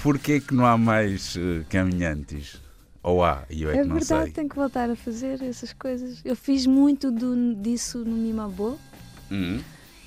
Porquê 0.02 0.32
é 0.32 0.40
que 0.40 0.54
não 0.54 0.66
há 0.66 0.76
mais 0.76 1.36
uh, 1.36 1.64
caminhantes? 1.68 2.60
Ou 3.02 3.22
há, 3.22 3.44
e 3.50 3.62
eu 3.62 3.70
é, 3.70 3.76
é 3.76 3.82
que 3.82 3.88
não 3.88 3.96
verdade, 3.96 4.24
sei. 4.24 4.32
tenho 4.32 4.48
que 4.48 4.56
voltar 4.56 4.88
a 4.88 4.96
fazer 4.96 5.42
essas 5.42 5.72
coisas. 5.72 6.20
Eu 6.24 6.34
fiz 6.34 6.66
muito 6.66 7.10
do, 7.10 7.54
disso 7.54 7.98
no 7.98 8.16
Mimabo. 8.16 8.78
Uhum. 9.30 9.60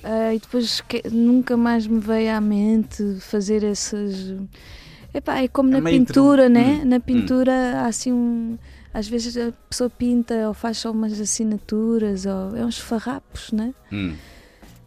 Uh, 0.03 0.35
e 0.35 0.39
depois 0.39 0.81
que, 0.81 1.03
nunca 1.09 1.55
mais 1.57 1.85
me 1.85 1.99
veio 1.99 2.35
à 2.35 2.41
mente 2.41 3.17
fazer 3.19 3.63
essas 3.63 4.35
Epá, 5.13 5.41
é 5.41 5.47
como 5.47 5.75
é 5.75 5.81
na 5.81 5.89
pintura, 5.89 6.47
né? 6.47 6.81
Hum. 6.83 6.89
Na 6.89 6.95
hum. 6.97 7.01
pintura 7.01 7.53
há 7.81 7.87
assim 7.87 8.11
um. 8.11 8.57
Às 8.93 9.07
vezes 9.07 9.35
a 9.37 9.51
pessoa 9.69 9.89
pinta 9.89 10.47
ou 10.47 10.53
faz 10.53 10.77
só 10.79 10.91
umas 10.91 11.19
assinaturas 11.19 12.25
ou 12.25 12.55
é 12.55 12.65
uns 12.65 12.77
farrapos, 12.77 13.51
né? 13.51 13.73
Hum. 13.91 14.15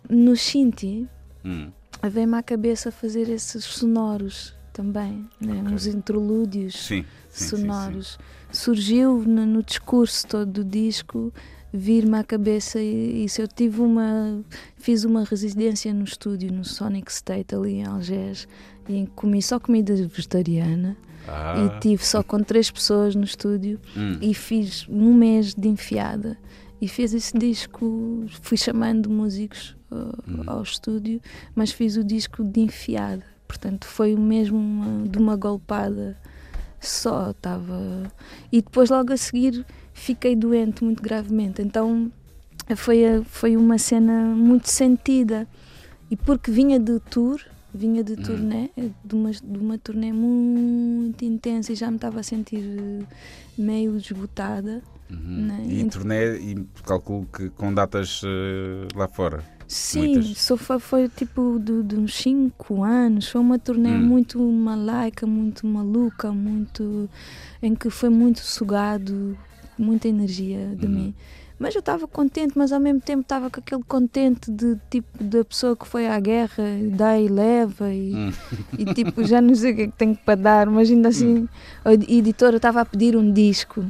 No 0.09 0.37
Shinti 0.37 1.09
hum. 1.45 1.71
vem-me 2.11 2.37
à 2.37 2.43
cabeça 2.43 2.91
fazer 2.91 3.29
esses 3.29 3.65
sonoros 3.65 4.55
também, 4.73 5.29
né? 5.41 5.61
Okay. 5.61 5.75
uns 5.75 5.87
interlúdios 5.87 6.75
sim, 6.75 7.05
sim, 7.29 7.49
sonoros. 7.49 8.13
Sim, 8.13 8.19
Surgiu 8.53 9.23
no, 9.27 9.47
no, 9.47 9.63
discurso 9.63 10.27
todo 10.27 10.51
do 10.51 10.65
disco 10.65 11.33
vir-me 11.73 12.19
à 12.19 12.25
cabeça 12.25 12.81
isso. 12.81 13.41
Eu 13.41 13.49
tive 13.49 13.81
uma. 13.81 14.43
fiz 14.77 15.05
uma 15.05 15.25
residência 15.25 15.93
no 15.95 16.05
estúdio, 16.05 16.53
no 16.53 16.65
Sonic 16.65 17.11
State, 17.13 17.55
ali 17.55 17.75
em 17.75 17.87
Algés 17.87 18.49
e 18.89 19.07
comi 19.15 19.41
só 19.43 19.59
comida 19.61 19.95
vegetariana. 19.95 20.97
Ah. 21.29 21.77
e 21.77 21.81
tive 21.81 22.05
só 22.05 22.23
com 22.23 22.43
três 22.43 22.71
pessoas 22.71 23.15
no 23.15 23.25
estúdio 23.25 23.79
Hum. 23.95 24.19
e 24.23 24.33
fiz 24.33 24.87
um 24.89 25.13
mês 25.13 25.55
de 25.55 25.69
enfiada 25.69 26.37
e 26.81 26.89
fiz 26.89 27.13
esse 27.13 27.37
disco, 27.39 28.25
fui 28.41 28.57
chamando 28.57 29.11
músicos 29.11 29.77
uh, 29.91 30.19
Hum. 30.29 30.43
ao 30.47 30.63
estúdio, 30.63 31.21
mas 31.55 31.71
fiz 31.73 31.97
o 31.97 32.05
disco 32.05 32.43
de 32.45 32.61
enfiada, 32.61 33.25
portanto 33.49 33.87
foi 33.87 34.15
mesmo 34.17 34.57
uma, 34.59 35.09
de 35.09 35.19
uma 35.19 35.37
golpada 35.37 36.17
só, 36.81 37.31
estava... 37.31 38.11
E 38.51 38.63
depois 38.63 38.89
logo 38.91 39.13
a 39.13 39.17
seguir 39.17 39.65
fiquei 39.93 40.35
doente 40.35 40.83
muito 40.83 41.03
gravemente, 41.03 41.61
então 41.61 42.11
foi, 42.77 43.03
foi 43.25 43.57
uma 43.57 43.77
cena 43.79 44.25
muito 44.35 44.71
sentida 44.71 45.47
e 46.11 46.17
porque 46.17 46.51
vinha 46.51 46.79
de 46.79 46.99
tour, 47.01 47.41
vinha 47.75 48.03
de 48.03 48.17
turnê, 48.17 48.71
de 49.05 49.15
uma, 49.15 49.31
de 49.31 49.59
uma 49.59 49.77
turnê 49.79 50.13
muito 50.13 51.25
intensa 51.25 51.73
e 51.73 51.77
já 51.77 51.91
me 51.91 51.97
estava 51.97 52.21
a 52.21 52.23
sentir 52.23 52.63
eh, 52.65 53.05
meio 53.59 53.97
esgotada. 53.97 54.83
Uhum. 55.11 55.47
Né? 55.47 55.65
E 55.69 55.81
Ent- 55.81 55.93
turnê, 55.93 56.37
e 56.39 56.67
calculo 56.85 57.27
que 57.27 57.51
com 57.51 57.73
datas 57.75 58.23
eh, 58.25 58.89
lá 58.97 59.07
fora. 59.09 59.45
Sim, 59.73 60.15
Muitas. 60.15 60.39
só 60.39 60.57
foi, 60.57 60.79
foi 60.81 61.09
tipo 61.09 61.61
de, 61.61 61.85
de 61.85 61.97
uns 61.97 62.13
5 62.17 62.83
anos. 62.83 63.29
Foi 63.29 63.41
uma 63.41 63.57
turnê 63.57 63.95
Hum. 63.95 64.01
muito 64.01 64.41
malaica, 64.43 65.29
muito 65.29 65.65
maluca, 65.65 66.33
muito 66.33 67.09
em 67.63 67.73
que 67.77 67.89
foi 67.89 68.09
muito 68.09 68.41
sugado, 68.41 69.39
muita 69.79 70.09
energia 70.09 70.75
de 70.77 70.89
Uhum. 70.89 70.93
mim. 70.93 71.15
Mas 71.57 71.73
eu 71.77 71.79
estava 71.79 72.09
contente, 72.09 72.55
mas 72.59 72.73
ao 72.73 72.81
mesmo 72.81 73.01
tempo 73.01 73.21
estava 73.23 73.49
com 73.49 73.61
aquele 73.61 73.85
contente 73.85 74.51
de 74.51 74.77
tipo 74.91 75.23
da 75.23 75.45
pessoa 75.45 75.77
que 75.77 75.87
foi 75.87 76.09
à 76.09 76.19
guerra, 76.19 76.65
dá 76.97 77.17
e 77.17 77.29
leva 77.29 77.95
e, 77.95 78.13
Hum. 78.17 78.31
e 78.77 78.93
tipo 78.93 79.23
já 79.23 79.41
não 79.41 79.55
sei 79.55 79.71
o 79.73 79.77
que 79.77 79.83
é 79.83 79.87
que 79.87 79.93
tenho 79.93 80.17
para 80.17 80.35
dar, 80.35 80.67
mas 80.69 80.91
ainda 80.91 81.11
assim 81.11 81.47
a 81.85 81.93
editora 81.93 82.57
estava 82.57 82.81
a 82.81 82.85
pedir 82.85 83.15
um 83.17 83.33
disco. 83.33 83.85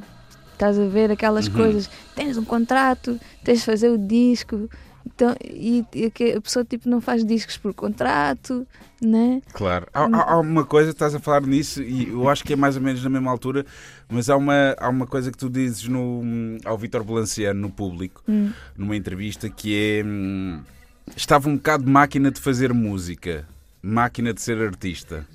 Estás 0.53 0.79
a 0.79 0.85
ver 0.85 1.11
aquelas 1.11 1.47
Uhum. 1.47 1.55
coisas, 1.55 1.89
tens 2.15 2.37
um 2.37 2.45
contrato, 2.45 3.19
tens 3.43 3.61
de 3.61 3.65
fazer 3.65 3.89
o 3.89 3.97
disco. 3.97 4.69
Então, 5.07 5.35
e, 5.45 5.85
e 5.95 6.13
a 6.37 6.41
pessoa 6.41 6.65
tipo 6.65 6.89
não 6.89 7.01
faz 7.01 7.25
discos 7.25 7.57
por 7.57 7.73
contrato, 7.73 8.67
né? 9.01 9.41
Claro. 9.53 9.87
Há, 9.95 10.05
há- 10.05 10.33
há 10.33 10.39
uma 10.41 10.65
coisa, 10.65 10.91
estás 10.91 11.15
a 11.15 11.19
falar 11.19 11.43
nisso, 11.43 11.83
e 11.83 12.09
eu 12.09 12.29
acho 12.29 12.45
que 12.45 12.53
é 12.53 12.57
mais 12.57 12.77
ou 12.77 12.83
menos 12.83 13.03
na 13.03 13.09
mesma 13.11 13.31
altura, 13.31 13.65
mas 14.09 14.29
há 14.29 14.37
uma, 14.37 14.75
há 14.79 14.89
uma 14.89 15.07
coisa 15.07 15.31
que 15.33 15.39
tu 15.39 15.49
dizes 15.49 15.89
no, 15.89 16.23
ao 16.65 16.77
Vítor 16.77 17.03
Balanciano 17.03 17.61
no 17.61 17.71
público, 17.71 18.23
Hum. 18.29 18.53
numa 18.77 18.95
entrevista, 18.97 19.49
que 19.49 19.75
é. 20.01 20.05
hum, 20.05 20.61
estava 21.17 21.49
um 21.49 21.57
bocado 21.57 21.89
máquina 21.91 22.31
de 22.31 22.41
fazer 22.41 22.73
música, 22.75 23.47
máquina 23.83 24.33
de 24.35 24.41
ser 24.43 24.61
artista. 24.61 25.27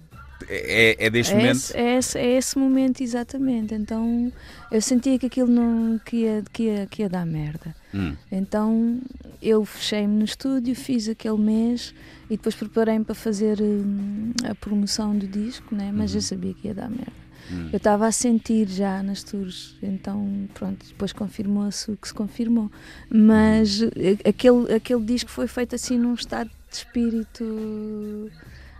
É, 0.47 1.05
é 1.05 1.09
deste 1.09 1.33
É 1.33 1.37
momento? 1.37 1.55
esse, 1.55 1.77
é, 1.77 1.97
esse, 1.97 2.17
é 2.19 2.37
esse 2.37 2.57
momento 2.57 3.01
exatamente. 3.01 3.73
Então 3.73 4.31
eu 4.71 4.81
sentia 4.81 5.17
que 5.17 5.25
aquilo 5.27 5.47
não 5.49 5.99
que 5.99 6.17
ia, 6.17 6.43
que 6.51 6.63
ia, 6.63 6.87
que 6.87 7.01
ia 7.03 7.09
dar 7.09 7.25
merda. 7.25 7.75
Hum. 7.93 8.15
Então 8.31 8.99
eu 9.41 9.63
fechei-me 9.65 10.13
no 10.17 10.25
estúdio, 10.25 10.75
fiz 10.75 11.07
aquele 11.07 11.37
mês 11.37 11.93
e 12.29 12.37
depois 12.37 12.55
preparei-me 12.55 13.05
para 13.05 13.15
fazer 13.15 13.59
hum, 13.61 14.33
a 14.43 14.53
promoção 14.55 15.17
do 15.17 15.27
disco, 15.27 15.73
né? 15.73 15.91
mas 15.93 16.11
Uhum. 16.11 16.17
eu 16.17 16.21
sabia 16.21 16.53
que 16.53 16.67
ia 16.67 16.73
dar 16.73 16.89
merda. 16.89 17.25
Hum. 17.51 17.69
Eu 17.71 17.77
estava 17.77 18.07
a 18.07 18.11
sentir 18.11 18.67
já 18.67 19.03
nas 19.03 19.21
tours, 19.21 19.75
então 19.81 20.47
pronto, 20.55 20.83
depois 20.87 21.13
confirmou-se 21.13 21.91
o 21.91 21.95
que 21.95 22.07
se 22.07 22.13
confirmou. 22.13 22.71
Mas 23.07 23.81
eh, 23.83 24.17
aquele, 24.27 24.73
aquele 24.73 25.03
disco 25.05 25.29
foi 25.29 25.45
feito 25.47 25.75
assim 25.75 25.95
num 25.97 26.15
estado 26.15 26.49
de 26.71 26.75
espírito 26.77 28.31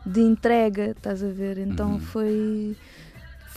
de 0.05 0.21
entrega, 0.21 0.91
estás 0.91 1.23
a 1.23 1.27
ver? 1.29 1.57
Então 1.57 1.93
Uhum. 1.93 1.99
foi. 1.99 2.75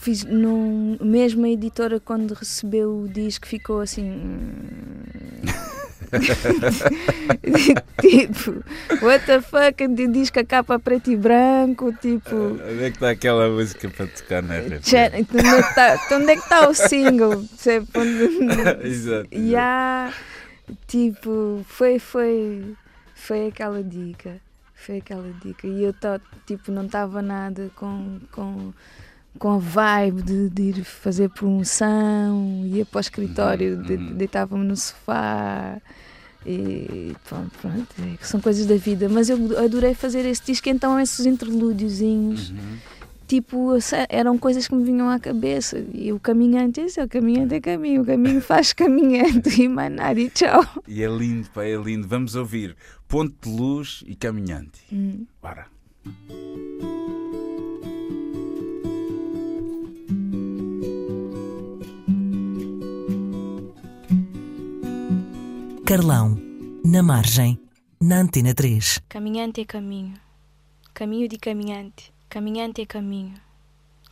Fiz 0.01 0.25
num, 0.25 0.97
mesmo 1.01 1.45
a 1.45 1.49
editora 1.49 1.99
quando 1.99 2.33
recebeu 2.33 3.01
o 3.05 3.09
disco 3.09 3.47
ficou 3.47 3.81
assim. 3.81 4.09
hum. 4.11 5.43
tipo, 8.01 8.63
what 9.05 9.25
the 9.27 9.41
fuck? 9.41 9.85
O 9.85 10.09
disco 10.13 10.41
a 10.41 10.45
capa 10.45 10.79
preto 10.79 11.11
e 11.11 11.17
branco, 11.17 11.93
tipo. 12.01 12.35
Onde 12.35 12.85
é 12.85 12.91
que 12.91 12.97
está 12.97 13.11
aquela 13.11 13.49
música 13.51 13.89
para 13.91 14.07
tocar 14.07 14.43
na 14.43 14.55
rede? 14.55 14.81
Tchê, 14.81 15.11
Então 15.15 15.39
onde 15.41 15.49
é 15.49 15.63
que 15.63 15.75
tá- 15.75 16.01
então 16.07 16.21
onde 16.23 16.31
é 16.31 16.37
que 16.37 16.43
está 16.43 16.69
o 16.69 16.75
single? 16.75 17.45
Onde- 17.95 18.87
Exato. 18.89 19.29
E 19.33 19.57
há, 19.57 20.13
tipo, 20.87 21.65
foi, 21.69 21.99
foi, 21.99 22.75
foi 23.15 23.49
aquela 23.49 23.83
dica. 23.83 24.41
Foi 24.85 24.99
aquela 24.99 25.31
dica. 25.43 25.67
E 25.67 25.83
eu 25.83 25.93
tá, 25.93 26.21
tipo, 26.47 26.71
não 26.73 26.87
estava 26.87 27.21
nada 27.21 27.71
com, 27.75 28.19
com, 28.33 28.73
com 29.39 29.51
a 29.55 29.59
vibe 29.59 30.23
de, 30.23 30.49
de 30.51 30.63
ir 30.63 30.85
fazer 30.85 31.29
promoção, 31.31 32.63
ia 32.67 32.87
para 32.87 32.99
o 32.99 33.01
escritório, 33.01 33.77
Uhum, 33.77 33.83
de- 33.83 33.95
uhum. 33.95 34.17
deitava-me 34.17 34.65
no 34.65 34.77
sofá. 34.77 35.79
E 36.47 37.15
pronto, 37.29 37.51
pronto, 37.61 37.87
é 37.99 38.25
são 38.25 38.41
coisas 38.41 38.65
da 38.67 38.77
vida. 38.77 39.09
Mas 39.09 39.29
eu 39.29 39.37
adorei 39.59 39.93
fazer 39.95 40.25
esse 40.25 40.43
disco, 40.45 40.69
então 40.69 40.99
esses 40.99 41.27
interlúdiozinhos 41.27 42.51
Uhum. 42.51 42.57
Tipo, 43.29 43.75
eram 44.09 44.39
coisas 44.39 44.67
que 44.67 44.75
me 44.75 44.83
vinham 44.83 45.09
à 45.11 45.21
cabeça. 45.21 45.85
E 45.93 46.13
o 46.13 46.19
caminhante, 46.19 46.81
esse 46.81 46.99
é 46.99 47.05
o 47.05 47.09
caminhante 47.09 47.55
é 47.55 47.61
caminho, 47.61 48.03
o 48.03 48.07
caminho 48.07 48.41
faz 48.41 48.73
caminhante 48.73 49.51
e 49.63 49.69
mais 49.69 49.93
nada, 49.93 50.19
e 50.19 50.31
tchau. 50.31 50.65
E 50.89 51.03
é 51.03 51.09
lindo, 51.09 51.49
pá, 51.51 51.65
é 51.65 51.77
lindo. 51.77 52.09
Vamos 52.09 52.35
ouvir 52.35 52.75
Ponte 53.07 53.37
de 53.43 53.51
Luz 53.51 54.03
e 54.07 54.17
Caminhante. 54.17 54.81
Hum. 54.93 55.27
Bora. 55.41 55.67
Carlão, 65.85 66.39
na 66.85 67.03
margem, 67.03 67.59
na 68.01 68.21
Antena 68.21 68.55
3. 68.55 69.01
Caminhante 69.09 69.63
é 69.63 69.65
caminho, 69.65 70.15
caminho 70.93 71.27
de 71.27 71.39
caminhante, 71.39 72.13
caminhante 72.29 72.83
é 72.83 72.87
caminho, 72.87 73.35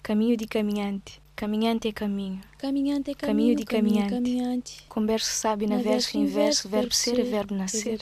caminho 0.03 0.37
de 0.37 0.47
caminhante, 0.47 1.21
caminhante 1.35 1.89
é 1.89 1.93
caminho. 1.93 2.41
Caminhante 2.59 3.11
é 3.11 3.15
Caminho 3.15 3.55
caminho, 3.55 3.57
de 3.57 3.65
caminhante. 3.65 4.11
caminhante. 4.11 4.85
Com 4.89 5.07
verso 5.07 5.31
sabe 5.31 5.67
na 5.67 5.77
verso 5.77 6.17
inverso, 6.17 6.69
verbo 6.69 6.95
ser 6.95 7.19
e 7.19 7.23
verbo 7.23 7.55
nascer. 7.55 8.01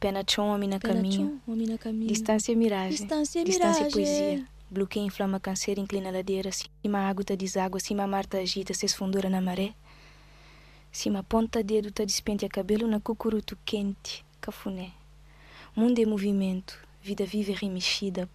Pena 0.00 0.24
chão, 0.26 0.48
homem 0.48 0.68
na 0.68 0.78
caminho. 0.78 1.40
Distância 2.06 2.56
miragem. 2.56 2.90
Distância 2.90 3.44
miragem. 3.44 3.90
poesia. 3.90 4.44
Bloqueia 4.68 5.04
inflama 5.04 5.38
câncer, 5.38 5.78
inclina 5.78 6.10
ladeira. 6.10 6.50
Cima 6.50 6.98
água 6.98 7.22
tá 7.24 7.34
deságua, 7.34 7.78
cima 7.78 8.06
mar 8.06 8.26
tá 8.26 8.38
agita, 8.38 8.74
se 8.74 8.86
esfundura 8.86 9.28
na 9.28 9.40
maré. 9.40 9.74
Cima 10.90 11.22
ponta 11.22 11.62
dedo 11.62 11.92
tá 11.92 12.04
despenteia 12.04 12.48
cabelo 12.48 12.88
na 12.88 12.98
cucuruto 12.98 13.56
quente, 13.64 14.24
cafuné. 14.40 14.92
Mundo 15.76 16.00
é 16.00 16.06
movimento, 16.06 16.76
vida 17.06 17.24
remexida, 17.54 18.28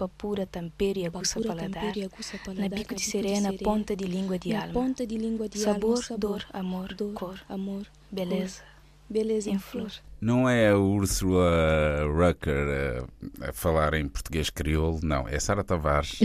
tampere 0.50 1.02
e 1.02 1.06
aguça 1.06 1.36
Papura, 1.36 1.56
paladar. 1.56 1.82
tempero 1.82 2.00
e 2.00 2.04
aguça 2.06 2.38
paladar. 2.38 2.70
Na 2.70 2.76
bico 2.76 2.96
de 2.96 3.02
serena, 3.02 3.54
ponta 3.54 3.96
de 3.96 4.06
língua 4.06 4.40
de 4.40 4.54
alma. 4.56 4.74
ponta 4.74 5.06
de 5.06 5.18
língua 5.18 5.50
de 5.50 5.60
Sabor, 5.60 6.02
alma. 6.04 6.18
dor, 6.18 6.46
amor, 6.54 6.94
dor, 6.94 7.14
cor, 7.14 7.40
amor, 7.50 7.86
beleza, 8.10 8.62
beleza 9.10 9.50
em 9.50 9.60
flor. 9.60 9.92
Não 10.22 10.48
é 10.48 10.70
a 10.70 10.78
Ursula 10.78 12.06
Rucker 12.06 13.08
a, 13.42 13.50
a 13.50 13.54
falar 13.54 13.94
em 13.96 14.08
português 14.08 14.50
crioulo, 14.50 15.00
não. 15.04 15.28
É 15.28 15.38
Sara 15.40 15.64
Tavares, 15.64 16.20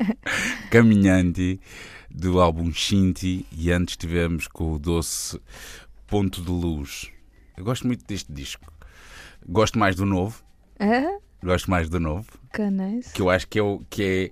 caminhante 0.70 1.58
do 2.10 2.40
álbum 2.40 2.70
Shinti. 2.72 3.46
E 3.52 3.70
antes 3.70 3.96
tivemos 3.96 4.46
com 4.46 4.72
o 4.72 4.78
doce 4.78 5.40
Ponto 6.06 6.42
de 6.42 6.50
Luz. 6.50 7.10
Eu 7.56 7.64
gosto 7.64 7.86
muito 7.86 8.04
deste 8.04 8.30
disco. 8.32 8.70
Gosto 9.48 9.78
mais 9.78 9.96
do 9.96 10.04
novo. 10.04 10.42
Ah, 10.78 11.16
Gosto 11.42 11.70
mais 11.70 11.88
do 11.88 11.98
novo. 12.00 12.26
canais. 12.52 13.10
Que 13.12 13.20
eu 13.22 13.28
acho 13.30 13.46
que 13.48 13.58
é, 13.58 13.62
o- 13.62 13.82
que 13.90 14.02
é 14.02 14.30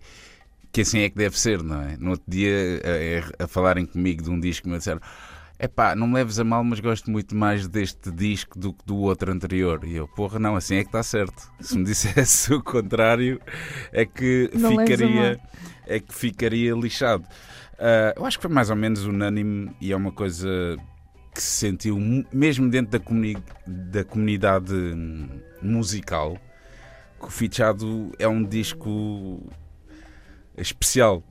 que 0.72 0.82
assim 0.82 1.00
é 1.00 1.10
que 1.10 1.16
deve 1.16 1.38
ser, 1.38 1.62
não 1.62 1.80
é? 1.82 1.96
No 1.96 2.10
outro 2.10 2.24
dia, 2.28 2.80
a, 3.38 3.44
a 3.44 3.46
falarem 3.48 3.84
comigo 3.86 4.22
de 4.22 4.30
um 4.30 4.38
disco, 4.38 4.68
me 4.68 4.78
disseram: 4.78 5.00
Epá, 5.58 5.94
não 5.96 6.06
me 6.06 6.14
leves 6.14 6.38
a 6.38 6.44
mal, 6.44 6.62
mas 6.62 6.78
gosto 6.80 7.10
muito 7.10 7.34
mais 7.34 7.66
deste 7.66 8.10
disco 8.12 8.58
do 8.58 8.72
que 8.72 8.84
do 8.86 8.96
outro 8.98 9.32
anterior. 9.32 9.80
E 9.84 9.96
eu, 9.96 10.06
porra, 10.06 10.38
não, 10.38 10.54
assim 10.56 10.76
é 10.76 10.82
que 10.82 10.88
está 10.88 11.02
certo. 11.02 11.50
Se 11.60 11.76
me 11.76 11.82
dissesse 11.84 12.54
o 12.54 12.62
contrário, 12.62 13.40
é 13.92 14.04
que 14.06 14.48
Não 14.54 14.70
ficaria, 14.78 15.40
é 15.86 15.98
que 16.00 16.14
ficaria 16.14 16.72
lixado. 16.74 17.24
Ah, 17.78 18.14
eu 18.16 18.24
acho 18.24 18.38
que 18.38 18.42
foi 18.42 18.54
mais 18.54 18.70
ou 18.70 18.76
menos 18.76 19.04
unânime 19.04 19.70
e 19.80 19.90
é 19.90 19.96
uma 19.96 20.12
coisa 20.12 20.48
que 21.34 21.42
se 21.42 21.66
sentiu 21.66 21.98
mesmo 22.32 22.68
dentro 22.70 22.92
da, 22.92 23.00
comuni- 23.00 23.36
da 23.66 24.04
comunidade 24.04 24.72
musical 25.62 26.38
Fichado 27.28 28.12
é 28.18 28.28
um 28.28 28.42
disco 28.42 29.40
especial. 30.56 31.22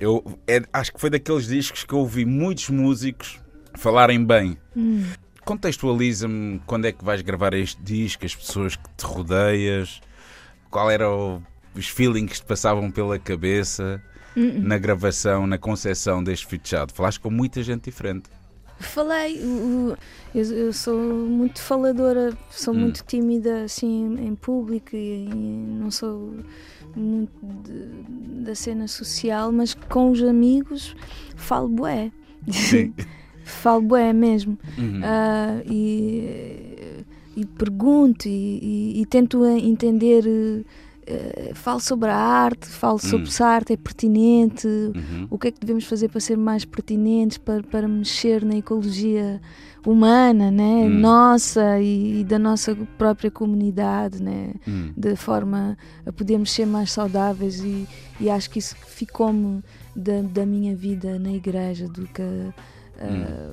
Eu 0.00 0.38
é- 0.46 0.62
acho 0.72 0.92
que 0.92 1.00
foi 1.00 1.10
daqueles 1.10 1.46
discos 1.46 1.84
que 1.84 1.92
eu 1.92 1.98
ouvi 1.98 2.24
muitos 2.24 2.68
músicos 2.70 3.40
falarem 3.74 4.24
bem. 4.24 4.56
Hum. 4.76 5.04
Contextualiza-me 5.44 6.60
quando 6.66 6.86
é 6.86 6.92
que 6.92 7.04
vais 7.04 7.20
gravar 7.20 7.52
este 7.54 7.82
disco, 7.82 8.24
as 8.24 8.34
pessoas 8.34 8.76
que 8.76 8.88
te 8.96 9.04
rodeias, 9.04 10.00
qual 10.70 10.90
eram 10.90 11.44
os 11.74 11.88
feelings 11.88 12.32
que 12.32 12.36
te 12.36 12.46
passavam 12.46 12.90
pela 12.90 13.18
cabeça. 13.18 14.02
Uh-uh. 14.36 14.60
na 14.62 14.76
gravação, 14.78 15.46
na 15.46 15.56
concepção 15.56 16.20
deste 16.20 16.44
fechado? 16.46 16.92
Falaste 16.92 17.20
com 17.20 17.30
muita 17.30 17.62
gente 17.62 17.84
diferente. 17.84 18.24
Falei, 18.80 19.40
eu, 20.34 20.44
eu 20.52 20.72
sou 20.72 20.98
muito 20.98 21.60
faladora, 21.60 22.36
sou 22.50 22.74
Hum. 22.74 22.78
muito 22.80 23.04
tímida 23.06 23.62
assim 23.64 24.16
em 24.18 24.34
público 24.34 24.94
e, 24.96 25.26
não 25.28 25.90
sou 25.90 26.34
muito 26.94 27.30
de- 27.64 28.42
da 28.44 28.54
cena 28.54 28.86
social, 28.88 29.50
mas 29.52 29.74
com 29.74 30.10
os 30.10 30.22
amigos 30.22 30.94
falo 31.36 31.68
bué. 31.68 32.10
Sim. 32.50 32.92
falo 33.44 33.82
bué 33.82 34.12
mesmo. 34.12 34.58
Uhum. 34.76 35.00
Ah, 35.02 35.62
e, 35.66 37.04
e 37.36 37.44
pergunto 37.46 38.28
e, 38.28 38.58
e- 38.96 39.00
e 39.02 39.06
tento 39.06 39.44
entender. 39.46 40.24
Eh, 41.06 41.52
falo 41.54 41.80
sobre 41.80 42.08
a 42.10 42.16
arte, 42.16 42.66
falo 42.66 42.98
sobre 42.98 43.26
Hum. 43.28 43.30
se 43.30 43.42
a 43.42 43.46
arte 43.46 43.72
é 43.72 43.76
pertinente, 43.76 44.66
Uhum. 44.66 45.26
o 45.30 45.38
que 45.38 45.48
é 45.48 45.50
que 45.50 45.60
devemos 45.60 45.84
fazer 45.84 46.08
para 46.08 46.20
ser 46.20 46.36
mais 46.36 46.64
pertinentes, 46.64 47.38
para, 47.38 47.62
para 47.62 47.86
mexer 47.88 48.44
na 48.44 48.56
ecologia 48.56 49.40
humana, 49.86 50.50
né? 50.50 50.84
Hum. 50.86 51.00
nossa 51.00 51.78
e, 51.80 52.20
e 52.20 52.24
da 52.24 52.38
nossa 52.38 52.74
própria 52.96 53.30
comunidade, 53.30 54.22
né? 54.22 54.54
Hum. 54.66 54.92
de 54.96 55.14
forma 55.16 55.76
a 56.06 56.12
podermos 56.12 56.50
ser 56.52 56.66
mais 56.66 56.90
saudáveis 56.92 57.60
e, 57.60 57.86
e 58.20 58.30
acho 58.30 58.48
que 58.50 58.58
isso 58.58 58.74
ficou-me 58.76 59.62
da, 59.94 60.22
da 60.22 60.46
minha 60.46 60.74
vida 60.74 61.18
na 61.18 61.32
igreja 61.32 61.86
do 61.86 62.06
que 62.06 62.22
ah, 62.98 63.52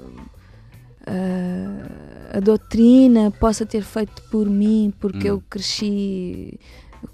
ah, 1.08 2.38
a 2.38 2.39
doutrina 2.39 3.32
possa 3.32 3.66
ter 3.66 3.82
feito 3.84 4.22
por 4.32 4.49
mim 4.49 4.93
porque 4.99 5.30
Hum. 5.30 5.36
eu 5.36 5.43
cresci 5.49 6.60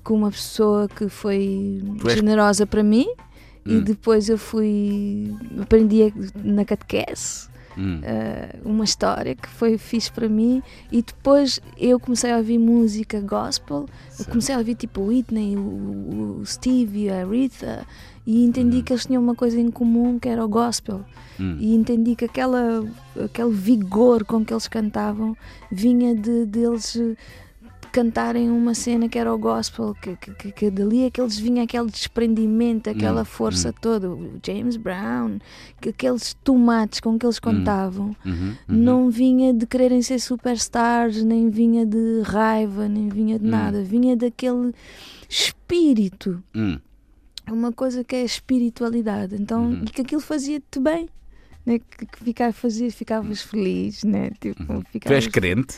com 0.04 0.16
uma 0.16 0.32
pessoa 0.32 0.88
que 0.88 1.08
foi 1.10 1.82
Tu 2.00 2.08
és- 2.10 2.16
generosa 2.18 2.66
para 2.66 2.84
mim 2.84 3.08
e 3.66 3.76
Hum. 3.76 3.82
depois 3.84 4.30
eu 4.30 4.38
fui 4.38 5.34
aprendi 5.62 6.14
na 6.44 6.64
catequese 6.66 7.48
Hum. 7.78 8.00
eh, 8.02 8.56
uma 8.66 8.84
história 8.86 9.36
que 9.36 9.48
foi 9.48 9.78
fixe 9.78 10.12
para 10.12 10.28
mim 10.28 10.64
e 10.92 11.04
depois 11.04 11.60
eu 11.78 12.00
comecei 12.00 12.32
a 12.32 12.38
ouvir 12.38 12.58
música 12.58 13.22
gospel 13.22 13.86
comecei 14.30 14.56
a 14.56 14.58
ouvir 14.58 14.74
tipo 14.76 15.02
Whitney, 15.02 15.56
o, 15.58 16.40
o 16.40 16.46
Stevie, 16.46 17.10
a 17.12 17.24
Rita 17.24 17.86
e 18.26 18.44
entendi 18.44 18.78
Hum. 18.78 18.82
que 18.84 18.94
eles 18.94 19.06
tinham 19.06 19.22
uma 19.22 19.36
coisa 19.36 19.60
em 19.60 19.70
comum 19.70 20.18
que 20.18 20.28
era 20.28 20.44
o 20.44 20.48
gospel 20.50 21.02
Hum. 21.40 21.56
e 21.60 21.76
entendi 21.76 22.16
que 22.16 22.26
aquela, 22.26 22.84
aquele 23.24 23.52
vigor 23.52 24.26
com 24.26 24.44
que 24.44 24.52
eles 24.52 24.68
cantavam 24.68 25.38
vinha 25.72 26.16
de 26.16 26.46
deles 26.48 26.96
eh, 26.96 27.16
cantarem 27.98 28.52
uma 28.52 28.76
cena 28.76 29.10
que 29.10 29.18
era 29.18 29.34
o 29.34 29.40
gospel, 29.40 29.96
que, 30.00 30.16
que, 30.18 30.52
que, 30.52 30.70
dali 30.70 31.06
é 31.06 31.10
que 31.10 31.20
eles 31.20 31.40
vinha 31.40 31.64
aquele 31.64 31.90
desprendimento, 31.90 32.92
aquela 32.92 33.22
Hum, 33.24 33.26
força 33.26 33.70
hum. 33.70 33.74
toda, 33.82 34.08
o 34.12 34.40
James 34.46 34.78
Brown, 34.78 35.40
que 35.82 35.90
aqueles 35.90 36.36
tomates 36.44 37.00
com 37.00 37.18
que 37.18 37.26
eles 37.26 37.40
cantavam, 37.40 38.16
Uhum. 38.24 38.34
Uhum. 38.34 38.56
não 38.68 39.10
vinha 39.10 39.52
de 39.52 39.66
quererem 39.66 40.04
ser 40.04 40.20
superstars, 40.20 41.24
nem 41.24 41.50
vinha 41.50 41.88
de 41.88 42.22
raiva, 42.24 42.88
nem 42.88 43.10
vinha 43.10 43.40
de 43.40 43.48
Hum. 43.48 43.50
nada, 43.50 43.82
vinha 43.82 44.16
daquele 44.16 44.76
espírito 45.28 46.44
Hum. 46.56 46.78
é 47.48 47.52
uma 47.52 47.72
coisa 47.72 48.04
que 48.04 48.16
é 48.16 48.22
a 48.22 48.26
espiritualidade. 48.26 49.36
Então, 49.42 49.70
Uhum. 49.72 49.82
e 49.84 49.90
que 49.90 50.02
aquilo 50.02 50.22
fazia-te 50.22 50.80
bem. 50.80 51.10
Né? 51.66 51.80
Que, 51.80 52.34
que 52.34 52.52
fazia, 52.54 52.92
ficavas 52.92 53.42
feliz, 53.42 54.04
né? 54.04 54.30
Tipo, 54.40 54.62
Uhum. 54.72 54.82
Tu 54.84 54.90
ficavas... 54.92 55.18
és 55.18 55.28
crente? 55.28 55.76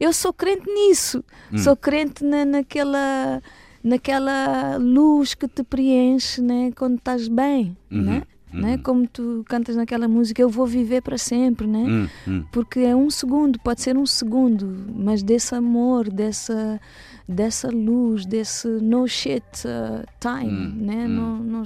Eu 0.00 0.12
sou 0.12 0.32
crente 0.32 0.68
nisso. 0.70 1.24
Hum. 1.52 1.58
Sou 1.58 1.76
crente 1.76 2.24
na, 2.24 2.44
naquela, 2.44 3.42
naquela 3.82 4.76
luz 4.76 5.34
que 5.34 5.48
te 5.48 5.62
preenche, 5.62 6.40
né? 6.40 6.70
Quando 6.76 6.96
estás 6.98 7.28
bem, 7.28 7.76
Uhum. 7.90 8.02
né? 8.02 8.22
né? 8.52 8.72
Uhum. 8.76 8.82
Como 8.82 9.06
tu 9.06 9.44
cantas 9.48 9.76
naquela 9.76 10.08
música, 10.08 10.40
eu 10.40 10.48
vou 10.48 10.66
viver 10.66 11.02
para 11.02 11.18
sempre, 11.18 11.66
né? 11.66 11.80
Hum. 11.86 12.08
Hum. 12.26 12.44
porque 12.52 12.80
é 12.80 12.94
um 12.96 13.10
segundo, 13.10 13.58
pode 13.60 13.82
ser 13.82 13.96
um 13.96 14.06
segundo, 14.06 14.86
mas 14.94 15.22
desse 15.22 15.54
amor, 15.54 16.08
dessa, 16.10 16.80
dessa 17.28 17.68
luz, 17.68 18.24
desse 18.24 18.66
no 18.66 19.06
shit 19.06 19.44
uh, 19.66 20.02
time, 20.18 20.50
Hum, 20.50 20.74
né? 20.86 21.06
hum. 21.06 21.08
No, 21.08 21.38
no 21.60 21.62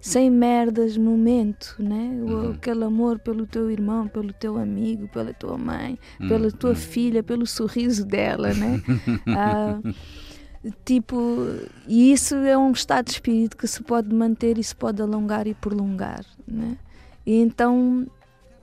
sem 0.00 0.28
merdas 0.30 0.96
momento, 0.96 1.76
né? 1.78 2.18
O- 2.22 2.26
Uhum. 2.26 2.50
Aquele 2.50 2.84
amor 2.84 3.18
pelo 3.20 3.46
teu 3.46 3.70
irmão, 3.70 4.08
pelo 4.08 4.32
teu 4.32 4.56
amigo, 4.58 5.06
pela 5.08 5.32
tua 5.32 5.56
mãe, 5.56 5.98
Hum, 6.20 6.28
pela 6.28 6.50
tua 6.50 6.72
hum. 6.72 6.74
filha, 6.74 7.22
pelo 7.22 7.46
sorriso 7.46 8.04
dela, 8.04 8.52
né? 8.54 8.80
Ah, 9.28 9.78
tipo, 10.84 11.46
e 11.86 12.12
isso 12.12 12.34
é 12.36 12.56
um 12.56 12.72
estado 12.72 13.06
de 13.06 13.12
espírito 13.12 13.56
que 13.56 13.66
se 13.66 13.82
pode 13.82 14.12
manter 14.14 14.58
e 14.58 14.64
se 14.64 14.74
pode 14.74 15.00
alongar 15.00 15.46
e 15.46 15.54
prolongar, 15.54 16.24
né? 16.46 16.76
E 17.24 17.36
então 17.40 18.06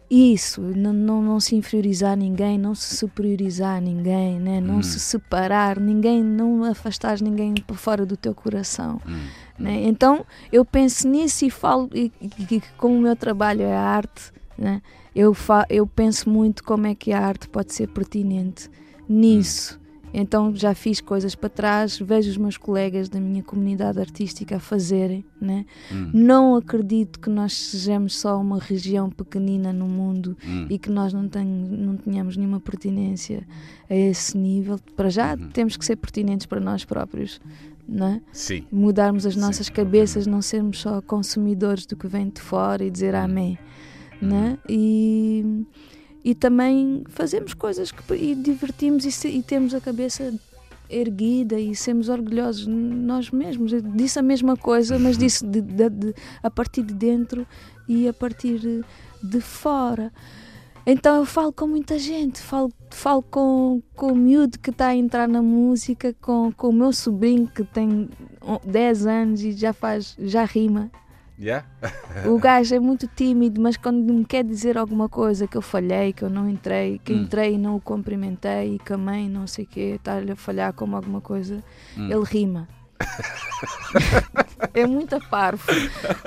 isso, 0.10 0.62
não, 0.62 0.94
não, 0.94 1.22
não 1.22 1.40
se 1.40 1.56
inferiorizar 1.56 2.16
ninguém, 2.16 2.58
não 2.58 2.76
se 2.76 2.96
superiorizar 2.98 3.82
ninguém, 3.82 4.40
né? 4.40 4.62
não 4.62 4.78
Hum. 4.78 4.84
se 4.84 5.00
separar 5.00 5.80
ninguém, 5.80 6.24
não 6.24 6.64
afastar 6.64 7.20
ninguém 7.22 7.54
para 7.56 7.76
fora 7.76 8.06
do 8.06 8.16
teu 8.16 8.36
coração. 8.36 9.02
Hum. 9.08 9.26
Né? 9.58 9.84
Então 9.88 10.26
eu 10.52 10.64
penso 10.66 11.08
nisso 11.08 11.46
e 11.46 11.50
falo, 11.50 11.90
e, 11.94 12.12
e- 12.52 12.62
como 12.78 12.96
o 12.96 13.02
meu 13.02 13.16
trabalho 13.16 13.62
é 13.64 13.76
arte, 13.76 14.32
né? 14.58 14.82
eu, 15.16 15.34
fa, 15.34 15.66
eu 15.70 15.86
penso 15.88 16.30
muito 16.30 16.64
como 16.64 16.86
é 16.88 16.94
que 16.96 17.12
a 17.12 17.20
arte 17.26 17.48
pode 17.50 17.74
ser 17.74 17.88
pertinente 17.88 18.70
nisso. 19.10 19.80
Então 20.14 20.56
já 20.56 20.76
fiz 20.76 21.02
coisas 21.02 21.34
para 21.34 21.50
trás, 21.50 21.98
vejo 21.98 22.30
os 22.30 22.38
meus 22.38 22.56
colegas 22.58 23.10
da 23.10 23.20
minha 23.20 23.42
comunidade 23.42 24.00
artística 24.00 24.58
a 24.58 24.60
fazerem. 24.60 25.26
Né? 25.42 25.66
Hum. 25.92 26.12
Não 26.14 26.56
acredito 26.56 27.20
que 27.20 27.30
nós 27.30 27.54
sejamos 27.54 28.16
só 28.18 28.40
uma 28.40 28.60
região 28.60 29.10
pequenina 29.10 29.74
no 29.74 29.88
mundo 29.88 30.38
Hum. 30.48 30.68
e 30.70 30.78
que 30.78 30.90
nós 30.90 31.12
não, 31.14 31.24
não 31.24 31.98
tenhamos 31.98 32.38
nenhuma 32.38 32.60
pertinência 32.60 33.46
a 33.90 33.96
esse 33.96 34.38
nível. 34.38 34.80
Para 34.96 35.10
já 35.10 35.34
Uhum. 35.34 35.50
temos 35.50 35.76
que 35.76 35.84
ser 35.84 35.96
pertinentes 35.96 36.46
para 36.46 36.60
nós 36.60 36.86
próprios. 36.86 37.42
É? 37.90 38.22
Sim. 38.32 38.66
mudarmos 38.72 39.26
as 39.26 39.34
Sim, 39.34 39.42
nossas 39.42 39.68
cabeças, 39.70 40.26
não 40.26 40.42
sermos 40.42 40.80
só 40.80 41.02
consumidores 41.02 41.86
do 41.86 41.98
que 41.98 42.08
vem 42.08 42.30
de 42.30 42.40
fora 42.40 42.82
e 42.86 42.90
dizer 42.90 43.14
amém, 43.14 43.60
né? 44.22 44.58
E, 44.70 45.66
e 46.24 46.34
também 46.34 47.04
fazemos 47.10 47.54
coisas 47.54 47.92
que 47.92 48.14
e 48.16 48.34
divertimos 48.36 49.06
e, 49.06 49.12
se- 49.12 49.28
e 49.30 49.42
temos 49.44 49.74
a 49.74 49.82
cabeça 49.82 50.34
erguida 50.90 51.60
e 51.60 51.76
sermos 51.76 52.08
orgulhosos 52.10 52.66
de 52.66 52.72
nós 52.72 53.32
mesmos. 53.32 53.74
Eu 53.74 53.82
disse 53.82 54.20
a 54.20 54.22
mesma 54.22 54.56
coisa, 54.56 55.00
mas 55.00 55.18
disse 55.18 55.46
de- 55.46 55.62
de- 55.62 55.90
de- 55.90 56.16
a 56.42 56.50
partir 56.52 56.84
de 56.84 56.94
dentro 56.94 57.48
e 57.88 58.08
a 58.08 58.14
partir 58.14 58.84
de 59.24 59.42
fora. 59.42 60.12
Então 60.86 61.16
eu 61.16 61.26
falo 61.26 61.52
com 61.54 61.66
muita 61.66 61.98
gente, 61.98 62.42
falo, 62.42 62.70
falo 62.92 63.22
com, 63.24 63.82
com 63.96 64.12
o 64.12 64.16
miúdo 64.16 64.60
que 64.60 64.70
está 64.70 64.88
a 64.88 64.96
entrar 64.96 65.28
na 65.30 65.42
música, 65.42 66.14
com, 66.22 66.52
com 66.52 66.70
o 66.70 66.74
meu 66.74 66.92
sobrinho 66.92 67.48
que 67.48 67.64
tem 67.64 68.10
on- 68.42 68.60
10 68.70 69.06
anos 69.08 69.42
e 69.42 69.54
já 69.54 69.72
faz, 69.72 70.16
já 70.20 70.44
rima. 70.44 70.92
Yeah? 71.40 71.66
O 72.30 72.38
gajo 72.38 72.76
é 72.76 72.80
muito 72.80 73.08
tímido, 73.08 73.60
mas 73.60 73.76
quando 73.76 74.14
me 74.14 74.24
quer 74.24 74.44
dizer 74.44 74.78
alguma 74.78 75.10
coisa 75.10 75.48
que 75.48 75.58
eu 75.58 75.62
falhei, 75.62 76.14
que 76.14 76.24
eu 76.24 76.30
não 76.30 76.48
entrei, 76.50 77.00
que 77.04 77.12
Hum. 77.14 77.24
entrei 77.24 77.56
e 77.56 77.58
não 77.58 77.76
o 77.76 77.82
cumprimentei, 77.82 78.76
e 78.76 78.80
que 78.80 78.94
a 78.94 78.98
mãe 78.98 79.28
não 79.28 79.48
sei 79.48 79.66
o 79.66 79.68
quê, 79.68 79.94
está-lhe 79.98 80.32
a 80.32 80.36
falhar 80.36 80.74
como 80.74 80.96
alguma 80.96 81.22
coisa, 81.22 81.64
Hum. 81.98 82.10
ele 82.12 82.24
rima. 82.24 82.68
é 84.74 84.86
muito 84.88 85.20
parvo. 85.30 85.64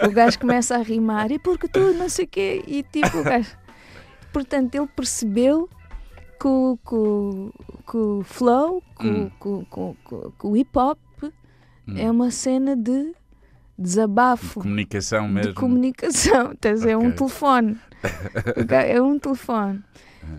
O 0.06 0.10
gajo 0.10 0.38
começa 0.38 0.74
a 0.76 0.82
rimar, 0.82 1.30
e 1.30 1.38
porque 1.38 1.68
tu 1.68 1.92
não 1.94 2.08
sei 2.08 2.24
o 2.24 2.28
quê, 2.28 2.64
e 2.66 2.82
tipo 2.82 3.18
o 3.18 3.22
gajo. 3.24 3.56
Portanto, 4.32 4.74
ele 4.74 4.86
percebeu 4.88 5.68
que 6.38 6.46
o, 6.48 6.78
que 6.86 6.94
o- 6.94 7.52
que 7.90 7.96
o 7.96 8.22
flow, 8.24 8.82
que, 8.98 9.06
o- 9.06 9.10
Hum. 9.10 9.30
que 9.40 9.48
o- 9.80 9.96
que 10.38 10.46
o 10.46 10.56
hip 10.56 10.76
hop 10.78 10.98
Hum. 11.22 11.94
é 11.96 12.10
uma 12.10 12.30
cena 12.30 12.76
de 12.76 13.14
desabafo 13.78 14.60
Comunicação 14.60 15.28
mesmo. 15.28 15.50
de 15.52 15.54
comunicação. 15.54 16.46
A 16.52 16.74
ver? 16.74 16.88
É 16.90 16.96
um 16.96 17.10
telefone. 17.12 17.78
É 18.68 19.02
um 19.02 19.18
telefone. 19.18 19.82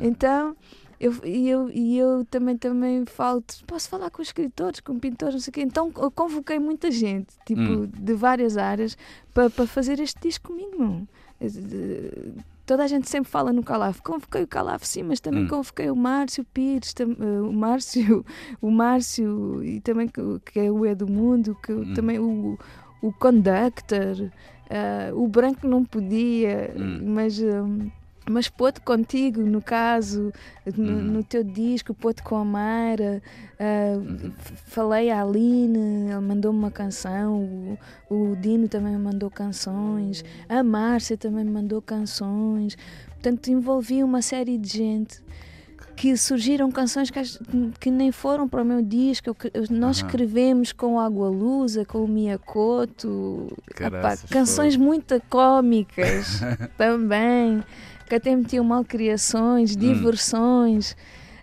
Então, 0.01 0.55
eu, 0.99 1.13
e 1.23 1.49
eu, 1.49 1.69
e 1.69 1.97
eu 1.97 2.25
também, 2.25 2.57
também 2.57 3.05
falo, 3.05 3.43
posso 3.65 3.88
falar 3.89 4.09
com 4.09 4.21
escritores, 4.21 4.79
com 4.79 4.97
pintores, 4.99 5.35
não 5.35 5.41
sei 5.41 5.51
o 5.51 5.53
quê. 5.53 5.61
Então, 5.61 5.91
eu 5.97 6.11
convoquei 6.11 6.59
muita 6.59 6.89
gente, 6.91 7.27
tipo, 7.45 7.61
Hum. 7.61 7.89
de 7.93 8.13
várias 8.13 8.57
áreas, 8.57 8.97
para 9.33 9.49
fazer 9.67 9.99
este 9.99 10.19
disco 10.21 10.47
comigo. 10.53 11.07
Eh, 11.39 11.47
de- 11.47 12.33
Toda 12.65 12.83
a 12.83 12.88
gente 12.88 13.09
sempre 13.09 13.31
fala 13.31 13.53
no 13.53 13.63
Calaf. 13.63 14.01
Convoquei 14.01 14.43
o 14.43 14.47
Calaf, 14.47 14.83
sim, 14.85 15.01
mas 15.01 15.21
também 15.21 15.45
Hum. 15.45 15.47
convoquei 15.47 15.89
o 15.89 15.95
Márcio 15.95 16.43
Pires, 16.53 16.93
tam- 16.93 17.15
eh, 17.17 17.41
o 17.41 17.53
Márcio, 17.53 18.25
o 18.61 18.69
Márcio, 18.69 19.63
e 19.63 19.79
também 19.79 20.09
que, 20.09 20.21
que 20.51 20.59
é 20.59 20.69
o 20.69 20.85
É 20.85 20.93
do 20.93 21.07
Mundo, 21.07 21.55
que 21.63 21.71
Hum. 21.71 21.93
também 21.93 22.19
o, 22.19 22.59
o 23.02 23.12
Conductor, 23.12 24.30
ah, 24.70 25.12
o 25.14 25.28
branco 25.28 25.68
não 25.68 25.84
podia, 25.84 26.74
Hum. 26.76 27.00
mas 27.06 27.39
hum, 27.41 27.89
Mas 28.30 28.50
pôde 28.50 28.82
contigo, 28.82 29.39
no 29.39 29.62
caso, 29.62 30.34
no, 30.76 30.91
Uhum. 30.98 31.02
no 31.14 31.24
teu 31.24 31.45
disco, 31.45 31.93
pôde 31.93 32.22
com 32.22 32.36
a 32.36 32.43
Mayra, 32.43 33.22
ah, 33.58 33.95
Uhum. 33.98 34.34
f- 34.38 34.54
falei 34.66 35.10
à 35.10 35.22
Aline, 35.24 35.80
ele 36.12 36.20
mandou-me 36.20 36.60
uma 36.60 36.70
canção, 36.70 37.78
o, 38.10 38.14
o 38.14 38.36
Dino 38.36 38.68
também 38.68 38.91
me 38.91 38.98
mandou 39.00 39.32
canções, 39.32 40.26
a 40.50 40.62
Márcia 40.62 41.16
também 41.18 41.45
me 41.45 41.52
mandou 41.52 41.82
canções. 41.82 42.78
Portanto, 43.12 43.48
envolvi 43.48 44.04
uma 44.04 44.22
série 44.22 44.58
de 44.58 44.70
gente 44.78 45.24
que 45.98 46.16
surgiram 46.16 46.72
canções 46.72 47.10
que, 47.10 47.20
que 47.80 47.89
nem 47.91 48.12
foram 48.12 48.48
para 48.48 48.62
o 48.62 48.66
meu 48.66 48.82
disco. 48.82 49.36
eu 49.54 49.62
nós 49.72 49.98
Aham. 50.00 50.08
escrevemos 50.08 50.72
com 50.72 51.00
Água 51.00 51.28
Lusa, 51.28 51.84
com 51.84 52.04
o 52.04 52.08
Miyakoto, 52.08 53.48
canções 54.30 54.78
muito 54.78 55.20
cómicas 55.30 56.39
também, 56.78 57.64
que 58.08 58.16
até 58.16 58.36
metiam 58.36 58.64
malcriações, 58.64 59.76
Hum. 59.76 59.80
diversões. 59.80 60.95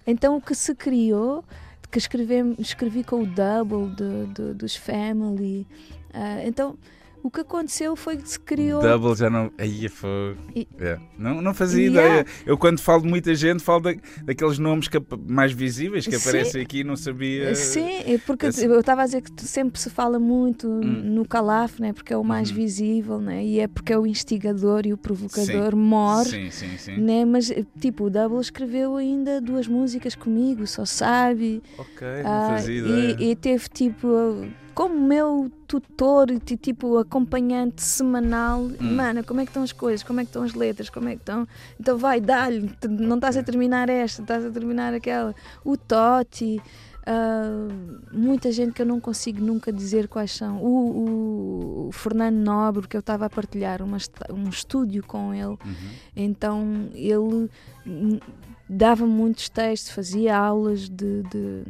Então 0.07 0.37
o 0.37 0.41
que 0.41 0.55
se 0.55 0.75
criou, 0.75 1.45
que 1.91 1.99
escrevemos, 1.99 2.57
escrevi 2.59 3.03
com 3.05 3.23
o 3.23 3.27
Double 3.27 3.89
de- 3.95 4.27
de- 4.35 4.55
dos 4.55 4.77
Family. 4.77 5.67
ah, 6.13 6.43
então 6.47 6.77
o 7.25 7.31
que 7.31 7.41
aconteceu 7.41 7.97
foi 7.97 8.19
que 8.19 8.29
se 8.29 8.39
criou. 8.39 8.83
Double 8.83 9.15
já 9.17 9.31
não. 9.31 9.51
Aí 9.59 9.87
é 9.87 9.89
fogo. 9.89 10.37
E- 10.55 10.69
É. 10.79 10.99
Não, 11.19 11.41
não 11.41 11.55
fazia 11.55 11.87
Yeah. 11.87 12.21
ideia. 12.21 12.27
Eu, 12.45 12.59
quando 12.59 12.79
falo 12.81 13.03
de 13.03 13.09
muita 13.09 13.35
gente, 13.35 13.63
falo 13.63 13.81
da- 13.81 13.95
daqueles 14.25 14.59
nomes 14.59 14.89
que, 14.89 14.99
mais 15.27 15.51
visíveis 15.53 16.07
que 16.07 16.19
Sim. 16.19 16.29
aparecem 16.29 16.61
aqui 16.63 16.81
e 16.81 16.85
não 16.85 16.97
sabia. 16.97 17.55
Sim, 17.55 18.03
é 18.07 18.19
porque 18.27 18.47
esse- 18.47 18.67
eu 18.67 18.79
estava 18.79 19.03
a 19.03 19.07
dizer 19.07 19.23
que 19.23 19.43
sempre 19.43 19.81
se 19.81 19.89
fala 19.89 20.19
muito 20.19 20.69
Hum. 20.69 20.81
no 20.83 21.27
Calaf, 21.27 21.81
né? 21.81 21.93
porque 21.95 22.13
é 22.13 22.17
o 22.17 22.23
mais 22.25 22.51
Uhum. 22.51 22.57
visível, 22.57 23.19
né? 23.21 23.43
e 23.45 23.59
é 23.59 23.67
porque 23.67 23.93
é 23.93 23.99
o 23.99 24.07
instigador 24.07 24.83
e 24.87 24.93
o 24.93 24.99
provocador 24.99 25.75
mor. 25.75 26.25
Sim, 26.27 26.51
sim, 26.51 26.77
sim. 26.77 26.97
Né? 27.01 27.25
Mas, 27.25 27.51
tipo, 27.81 28.05
o 28.05 28.11
Double 28.11 28.39
escreveu 28.41 28.97
ainda 28.97 29.41
duas 29.41 29.67
músicas 29.67 30.15
comigo, 30.15 30.67
só 30.67 30.85
sabe. 30.85 31.63
Ok, 31.79 32.07
não 32.23 32.31
Ah, 32.31 32.49
fazia 32.51 32.79
ideia. 32.81 33.17
e, 33.19 33.31
e 33.31 33.37
teve, 33.37 33.69
tipo, 33.69 34.07
como 34.75 35.01
meu 35.01 35.51
tutor, 35.69 36.31
e 36.31 36.39
ti- 36.39 36.57
tipo, 36.57 36.99
acompanhante 36.99 37.83
semanal. 37.83 38.61
Hum. 38.63 38.77
Mana, 38.97 39.23
como 39.23 39.41
é 39.41 39.45
que 39.45 39.51
estão 39.51 39.63
as 39.63 39.73
coisas? 39.73 40.03
Como 40.03 40.21
é 40.21 40.25
que 40.25 40.29
estão 40.31 40.43
as 40.43 40.55
letras? 40.55 40.91
Como 40.91 41.09
é 41.09 41.13
que 41.13 41.23
estão? 41.23 41.47
Então 41.81 41.97
vai, 41.97 42.21
dá-lhe. 42.21 42.71
Não 42.89 43.17
estás 43.17 43.37
a 43.37 43.43
terminar 43.43 43.89
esta, 43.89 44.23
estás 44.23 44.45
a 44.45 44.51
terminar 44.51 44.93
aquela. 44.95 45.35
O 45.65 45.77
Totti. 45.77 46.61
ah, 47.07 47.69
muita 48.13 48.51
gente 48.51 48.73
que 48.73 48.81
eu 48.81 48.87
não 48.87 48.99
consigo 48.99 49.39
nunca 49.45 49.71
dizer 49.71 50.09
quais 50.09 50.33
são. 50.33 50.57
O, 50.63 50.69
o- 50.69 51.89
o 51.89 51.93
Fernando 51.93 52.37
Nobre, 52.37 52.89
que 52.89 52.97
eu 52.97 53.01
estava 53.01 53.27
a 53.27 53.31
partilhar 53.31 53.83
uma 53.83 53.99
um 54.31 54.49
estúdio 54.49 55.03
com 55.07 55.35
ele, 55.35 55.45
Uhum. 55.49 55.59
então 56.17 56.89
ele 56.95 57.51
hum, 57.87 58.19
dava 58.67 59.07
muitos 59.07 59.51
textos, 59.51 59.91
fazia 59.93 60.35
aulas 60.35 60.89
de, 60.89 61.23
de- 61.25 61.65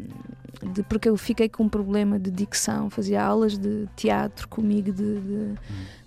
de- 0.63 0.83
porque 0.85 1.09
eu 1.09 1.17
fiquei 1.17 1.49
com 1.49 1.65
um 1.65 1.69
problema 1.69 2.19
de 2.19 2.31
dicção, 2.31 2.89
fazia 2.91 3.23
aulas 3.23 3.57
de 3.59 3.87
teatro 3.97 4.47
comigo 4.49 4.93
de, 4.93 5.21
de- 5.21 5.55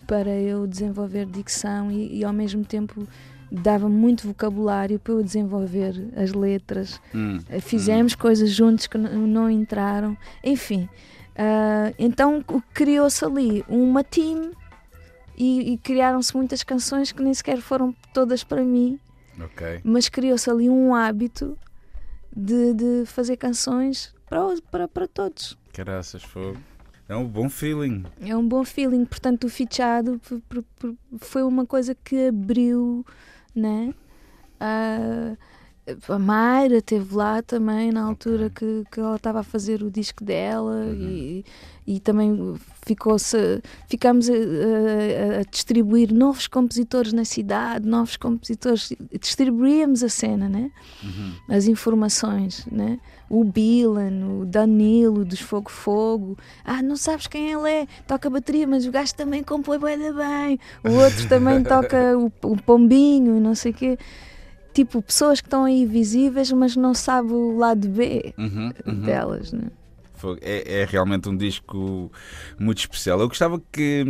para 0.05 0.29
eu 0.29 0.65
desenvolver 0.67 1.25
dicção 1.25 1.91
e, 1.91 2.19
e 2.19 2.23
ao 2.23 2.31
mesmo 2.33 2.63
tempo 2.63 3.07
dava 3.51 3.87
muito 3.89 4.27
vocabulário 4.27 4.99
para 4.99 5.13
eu 5.13 5.23
desenvolver 5.23 6.09
as 6.15 6.31
letras. 6.33 6.99
Hum, 7.13 7.39
Eh, 7.49 7.59
Fizemos 7.61 8.13
coisas 8.15 8.49
juntos 8.51 8.87
que 8.87 8.97
não 8.97 9.49
entraram, 9.49 10.17
enfim. 10.43 10.87
ah, 11.35 11.93
então 11.99 12.43
criou-se 12.73 13.23
ali 13.23 13.63
uma 13.69 14.03
team 14.03 14.51
e, 15.37 15.73
e 15.73 15.77
criaram-se 15.77 16.35
muitas 16.35 16.63
canções 16.63 17.11
que 17.11 17.21
nem 17.21 17.33
sequer 17.33 17.59
foram 17.61 17.93
todas 18.13 18.43
para 18.43 18.63
mim, 18.63 18.99
Ok. 19.39 19.81
mas 19.83 20.09
criou-se 20.09 20.49
ali 20.49 20.69
um 20.69 20.95
hábito 20.95 21.55
de, 22.35 22.73
de 22.73 23.03
fazer 23.05 23.37
canções 23.37 24.13
para, 24.29 24.41
para, 24.69 24.87
para 24.87 25.07
todos. 25.07 25.57
Caraças, 25.73 26.23
fogo. 26.23 26.57
É 27.09 27.15
um 27.15 27.25
bom 27.25 27.49
feeling. 27.49 28.03
É 28.19 28.35
um 28.35 28.45
bom 28.45 28.65
feeling, 28.65 29.05
portanto, 29.05 29.45
o 29.45 29.49
fichado 29.49 30.19
foi 31.19 31.43
uma 31.43 31.65
coisa 31.65 31.95
que 31.95 32.27
abriu, 32.27 33.05
né? 33.55 33.93
Ah, 34.59 35.37
a 36.09 36.19
Mayra 36.19 36.77
esteve 36.77 37.15
lá 37.15 37.41
também 37.41 37.91
na 37.91 38.03
altura 38.03 38.49
que, 38.49 38.83
que 38.91 38.99
ela 38.99 39.15
estava 39.15 39.39
a 39.39 39.43
fazer 39.43 39.81
o 39.83 39.89
disco 39.89 40.23
dela 40.23 40.85
e, 40.93 41.45
e 41.87 41.99
também 42.01 42.55
ficou-se 42.85 43.61
ficámos 43.87 44.29
a, 44.29 44.33
a- 44.33 45.39
a 45.39 45.43
distribuir 45.49 46.13
novos 46.13 46.47
compositores 46.47 47.13
na 47.13 47.23
cidade, 47.23 47.87
novos 47.87 48.17
compositores, 48.17 48.91
distribuíamos 49.19 50.03
a 50.03 50.09
cena, 50.09 50.49
né? 50.49 50.71
Uhum. 51.03 51.31
as 51.55 51.67
informações, 51.67 52.65
né? 52.71 52.99
O 53.29 53.43
Bilan, 53.43 54.39
o 54.41 54.45
Danilo 54.45 55.23
dos 55.25 55.39
Fogo 55.41 55.69
Fogo. 55.69 56.37
Ah, 56.65 56.81
não 56.81 56.95
sabes 56.95 57.27
quem 57.27 57.51
ele 57.51 57.69
é? 57.69 57.87
Toca 58.07 58.29
bateria, 58.29 58.65
mas 58.67 58.85
o 58.85 58.91
gajo 58.91 59.13
também 59.15 59.43
compõe 59.43 59.77
bem. 59.79 60.59
O 60.83 60.91
outro 60.91 61.27
também 61.27 61.61
toca 61.63 62.17
o, 62.17 62.31
o 62.43 62.57
pombinho 62.61 63.37
e 63.37 63.39
não 63.39 63.53
sei 63.55 63.71
o 63.71 63.75
quê. 63.75 63.97
Tipo, 64.77 65.01
pessoas 65.01 65.41
que 65.41 65.47
estão 65.47 65.63
aí 65.63 65.87
visíveis, 65.87 66.51
mas 66.51 66.75
não 66.75 66.93
sabe 66.93 67.31
o 67.33 67.57
lado 67.57 67.87
B 67.89 68.31
Uhum, 68.37 68.71
uhum. 68.85 69.01
delas, 69.01 69.51
né? 69.51 69.69
É, 70.39 70.81
é 70.81 70.85
realmente 70.85 71.27
um 71.27 71.35
disco 71.35 72.11
muito 72.59 72.77
especial. 72.77 73.19
Eu 73.19 73.27
gostava 73.27 73.59
que, 73.71 74.05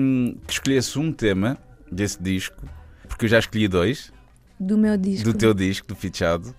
que 0.45 0.51
escolhesse 0.53 0.99
um 0.99 1.13
tema 1.13 1.57
desse 1.89 2.21
disco, 2.21 2.61
porque 3.07 3.23
eu 3.25 3.29
já 3.29 3.39
escolhi 3.39 3.69
dois. 3.69 4.11
Do 4.59 4.77
meu 4.77 4.97
disco. 4.97 5.23
do 5.31 5.37
teu 5.37 5.53
disco, 5.53 5.87
do 5.87 5.95
Fichado. 5.95 6.53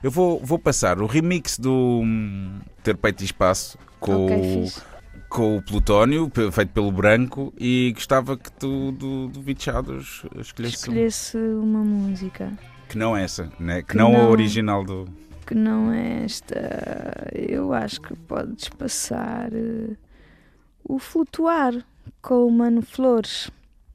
Eu 0.00 0.12
vou, 0.12 0.38
vou 0.38 0.56
passar 0.58 1.02
o 1.02 1.06
remix 1.06 1.58
do 1.58 1.72
hum, 2.04 2.60
Ter 2.84 2.96
Peito 2.96 3.22
e 3.22 3.24
Espaço 3.24 3.76
com, 3.98 4.26
Ok, 4.26 4.64
o- 4.64 5.28
com 5.28 5.56
o 5.56 5.62
Plutónio, 5.62 6.30
feito 6.52 6.68
pelo 6.72 6.92
Branco, 6.92 7.52
e 7.58 7.90
gostava 7.96 8.36
que 8.36 8.52
tu, 8.52 8.92
do, 8.92 9.26
do 9.26 9.42
Fichados, 9.42 10.22
escolhesse 10.38 10.76
um. 10.88 10.92
Escolhesse 10.92 11.36
uma 11.36 11.82
música 11.82 12.52
Que 12.90 12.98
não 12.98 13.16
essa, 13.16 13.50
né? 13.58 13.80
que, 13.82 13.88
Que 13.88 13.96
não, 13.96 14.08
a 14.14 14.18
não- 14.18 14.30
original 14.30 14.84
do. 14.84 15.06
que 15.46 15.54
não 15.54 15.92
é 15.92 16.24
esta. 16.24 17.30
Eu 17.32 17.72
acho 17.72 18.00
que 18.00 18.14
podes 18.16 18.68
passar 18.68 19.52
eh, 19.54 19.96
o 20.84 20.98
Flutuar 20.98 21.72
com 22.20 22.44
o 22.46 22.50
Mano 22.50 22.82
Flores. 22.82 23.50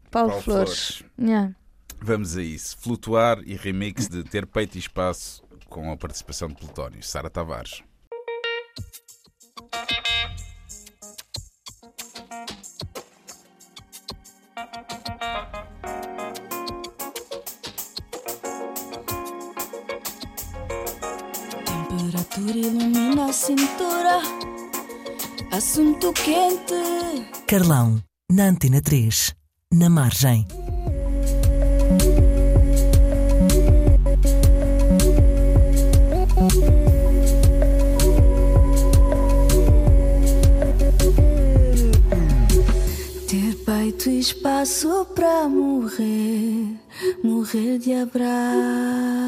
Paulo, 0.09 0.29
Paulo 0.29 0.41
Flores. 0.43 1.03
Yeah. 1.19 1.53
Vamos 2.01 2.37
a 2.37 2.41
isso. 2.41 2.77
Flutuar 2.79 3.39
e 3.45 3.55
remix 3.55 4.07
de 4.07 4.23
Ter 4.23 4.45
Peito 4.45 4.75
e 4.75 4.79
Espaço 4.79 5.43
com 5.69 5.91
a 5.91 5.97
participação 5.97 6.47
de 6.47 6.55
Plutónio, 6.55 7.03
Sara 7.03 7.29
Tavares. 7.29 7.83
Temperatura 22.05 22.57
ilumina 22.57 23.25
a 23.25 23.33
cintura. 23.33 24.21
Assunto 25.51 26.13
quente. 26.13 26.75
Carlão, 27.47 27.99
na 28.31 28.43
Antena 28.43 28.79
3, 28.79 29.33
na 29.73 29.89
margem. 29.89 30.45
Ter 43.27 43.55
peito 43.65 44.09
e 44.11 44.19
espaço 44.19 45.07
para 45.15 45.49
morrer. 45.49 46.77
Morrer 47.23 47.79
de 47.79 47.93
abraço. 47.95 49.25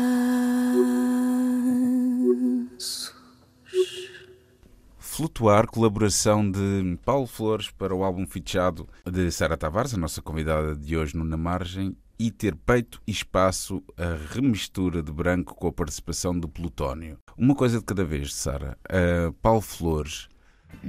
Flutuar, 5.18 5.66
colaboração 5.66 6.48
de 6.48 6.96
Paulo 7.04 7.26
Flores 7.26 7.72
para 7.72 7.96
o 7.96 8.04
álbum 8.04 8.28
fichado 8.28 8.88
de 9.04 9.32
Sara 9.32 9.58
Tavares, 9.58 9.96
a 9.96 9.98
nossa 9.98 10.22
convidada 10.22 10.76
de 10.76 10.96
hoje 10.96 11.18
no 11.18 11.24
Na 11.24 11.36
Margem, 11.36 11.98
e 12.20 12.30
ter 12.30 12.54
peito 12.56 13.02
e 13.08 13.10
espaço 13.14 13.82
a 13.98 14.16
remistura 14.32 15.02
de 15.02 15.12
branco 15.12 15.56
com 15.56 15.70
a 15.70 15.72
participação 15.72 16.40
do 16.40 16.48
Plutónio. 16.48 17.18
Uma 17.36 17.56
coisa 17.56 17.80
de 17.80 17.84
cada 17.84 18.06
vez, 18.06 18.32
Sara. 18.32 18.78
Uh, 18.86 19.34
Paulo 19.42 19.62
Flores 19.62 20.30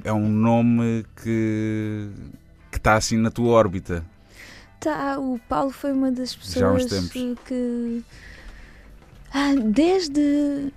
é 0.05 0.13
um 0.13 0.29
nome 0.29 1.07
que 1.23 2.11
está 2.71 2.97
assim 2.97 3.17
na 3.17 3.31
tua 3.31 3.49
órbita. 3.49 4.05
Tá, 4.79 5.19
o 5.19 5.41
Paulo 5.49 5.71
foi 5.71 5.91
uma 5.91 6.13
das 6.13 6.37
Já 6.43 6.69
há 6.69 6.73
uns 6.75 6.83
pessoas 6.83 7.09
tempos. 7.09 7.43
que. 7.47 8.05
Ah, 9.33 9.55
desde 9.55 10.71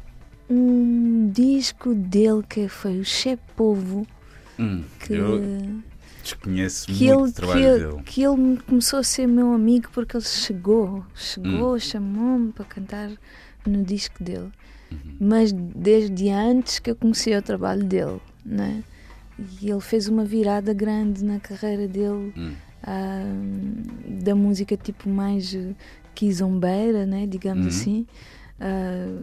um 0.52 1.30
disco 1.32 1.94
dele 1.96 2.44
que 2.48 2.68
foi 2.68 3.00
o 3.00 3.06
Che 3.06 3.38
Povo, 3.56 4.06
Hum, 4.60 4.84
que. 5.00 5.14
eu, 5.14 5.42
desconheço 6.22 6.88
que 6.88 7.06
muito 7.06 7.24
ele, 7.24 7.32
trabalho 7.34 7.60
que, 7.62 7.68
ele, 7.68 7.80
dele. 7.80 8.04
que 8.04 8.24
ele 8.24 8.58
começou 8.68 9.00
a 9.00 9.04
ser 9.04 9.28
meu 9.28 9.54
amigo 9.54 9.90
porque 9.94 10.18
ele 10.18 10.24
chegou, 10.24 11.04
chegou, 11.16 11.76
Hum. 11.76 11.80
chamou-me 11.80 12.52
para 12.52 12.66
cantar 12.66 13.10
no 13.66 13.84
disco 13.84 14.24
dele. 14.24 14.52
Uhum. 14.92 14.98
Mas 15.20 15.52
desde 15.54 16.30
antes 16.30 16.80
que 16.80 16.92
eu 16.92 16.96
conhecia 16.96 17.40
o 17.40 17.42
trabalho 17.42 17.84
dele, 17.84 18.20
né? 18.46 18.84
E 19.62 19.70
ele 19.70 19.80
fez 19.82 20.08
uma 20.08 20.24
virada 20.26 20.74
grande 20.74 21.24
na 21.24 21.40
carreira 21.40 21.88
dele, 21.88 22.34
Hum. 22.38 22.54
ah, 22.84 23.24
da 24.24 24.36
música 24.36 24.76
tipo 24.78 25.08
mais 25.10 25.54
eh, 25.56 25.74
quizombeira, 26.14 27.06
né? 27.06 27.26
Digamos 27.26 27.66
Uhum. 27.66 27.72
assim. 27.72 28.08
ah, 28.60 29.22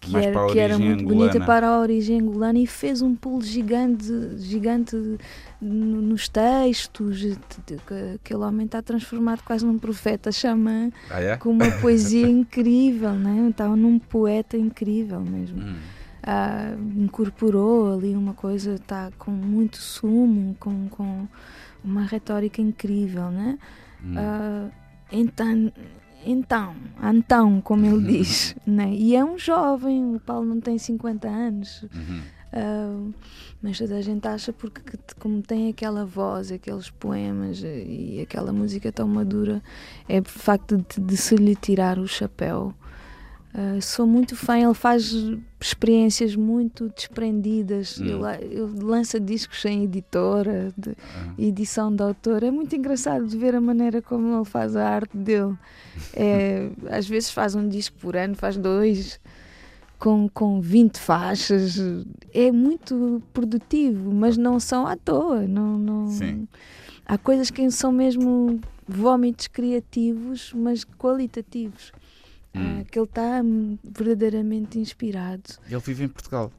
que 0.00 0.10
Mais 0.12 0.26
era, 0.26 0.46
que 0.46 0.58
era 0.58 0.78
muito 0.78 1.04
bonita 1.04 1.40
para 1.46 1.68
a 1.68 1.80
origem 1.80 2.20
angolana 2.20 2.58
e 2.58 2.66
fez 2.66 3.02
um 3.02 3.14
pulo 3.14 3.42
gigante, 3.42 4.06
gigante 4.38 4.96
no- 5.60 6.00
nos 6.02 6.28
textos. 6.28 7.22
Aquele 8.14 8.40
homem 8.40 8.66
está 8.66 8.80
transformado 8.80 9.42
quase 9.42 9.66
num 9.66 9.78
profeta 9.78 10.30
xamã, 10.30 10.90
Ah, 11.10 11.20
é? 11.20 11.36
com 11.36 11.50
uma 11.50 11.70
poesia 11.72 12.26
incrível, 12.30 13.12
né? 13.14 13.48
estava 13.50 13.74
num 13.76 13.98
poeta 13.98 14.56
incrível 14.56 15.20
mesmo. 15.20 15.60
Hum. 15.62 15.76
Ah, 16.22 16.74
incorporou 16.96 17.94
ali 17.94 18.14
uma 18.14 18.34
coisa, 18.34 18.74
está 18.74 19.10
com 19.18 19.30
muito 19.30 19.78
sumo, 19.78 20.56
com, 20.60 20.88
com 20.88 21.26
uma 21.82 22.02
retórica 22.02 22.60
incrível, 22.60 23.30
né? 23.30 23.58
Hum. 24.04 24.14
Ah, 24.16 24.68
então, 25.10 25.72
então, 26.30 26.74
então, 27.02 27.60
como 27.60 27.86
ele 27.86 28.18
diz, 28.18 28.54
né? 28.66 28.92
e 28.92 29.14
é 29.16 29.24
um 29.24 29.38
jovem, 29.38 30.16
o 30.16 30.20
Paulo 30.20 30.44
não 30.46 30.60
tem 30.60 30.76
50 30.78 31.28
anos, 31.28 31.82
Uhum. 31.94 32.20
ah, 32.52 33.10
mas 33.62 33.78
toda 33.78 33.96
a 33.96 34.00
gente 34.02 34.26
acha 34.28 34.52
porque 34.52 34.80
como 35.18 35.42
tem 35.42 35.68
aquela 35.68 36.04
voz, 36.04 36.52
aqueles 36.52 36.90
poemas 36.90 37.64
eh, 37.64 37.84
e 37.84 38.20
aquela 38.20 38.52
música 38.52 38.92
tão 38.92 39.08
madura, 39.08 39.62
é 40.08 40.20
por 40.20 40.30
facto 40.30 40.76
de, 40.76 41.00
de 41.00 41.16
se 41.16 41.34
lhe 41.34 41.56
tirar 41.56 41.98
o 41.98 42.06
chapéu. 42.06 42.72
Ah, 43.54 43.80
sou 43.80 44.06
muito 44.06 44.36
fã, 44.36 44.58
ele 44.58 44.74
faz 44.74 45.12
experiências 45.60 46.36
muito 46.36 46.88
desprendidas, 46.94 47.98
Hum. 47.98 48.04
ele, 48.04 48.44
ele 48.54 48.80
lança 48.84 49.18
discos 49.18 49.60
sem 49.62 49.84
editora, 49.84 50.72
de- 50.76 50.90
Ah. 51.14 51.32
edição 51.38 51.94
de 51.94 52.02
autor. 52.02 52.42
É 52.42 52.50
muito 52.50 52.76
engraçado 52.76 53.26
de 53.26 53.36
ver 53.36 53.54
a 53.54 53.60
maneira 53.60 54.02
como 54.02 54.36
ele 54.36 54.44
faz 54.44 54.76
a 54.76 54.86
arte 54.88 55.16
dele. 55.16 55.56
É, 56.14 56.70
às 56.90 57.08
vezes 57.08 57.30
faz 57.30 57.54
um 57.54 57.66
disco 57.68 57.96
por 57.98 58.16
ano, 58.16 58.34
faz 58.36 58.56
dois, 58.56 59.18
com, 59.98 60.28
com 60.28 60.60
20 60.60 60.98
faixas. 60.98 61.76
É 62.32 62.52
muito 62.52 63.20
produtivo, 63.32 64.12
mas 64.12 64.36
não 64.36 64.60
são 64.60 64.86
à 64.86 64.94
toa. 64.94 65.42
Não, 65.48 65.78
não... 65.78 66.06
Sim. 66.08 66.46
Há 67.06 67.16
coisas 67.16 67.50
que 67.50 67.68
são 67.70 67.90
mesmo 67.90 68.60
vómitos 68.86 69.48
criativos, 69.48 70.52
mas 70.54 70.84
qualitativos. 70.84 71.90
Hum. 72.54 72.80
Ah, 72.80 72.84
que 72.90 72.98
ele 72.98 73.06
está 73.06 73.40
verdadeiramente 73.84 74.78
inspirado. 74.78 75.42
Ele 75.68 75.78
vive 75.80 76.04
em 76.04 76.08
Portugal, 76.08 76.52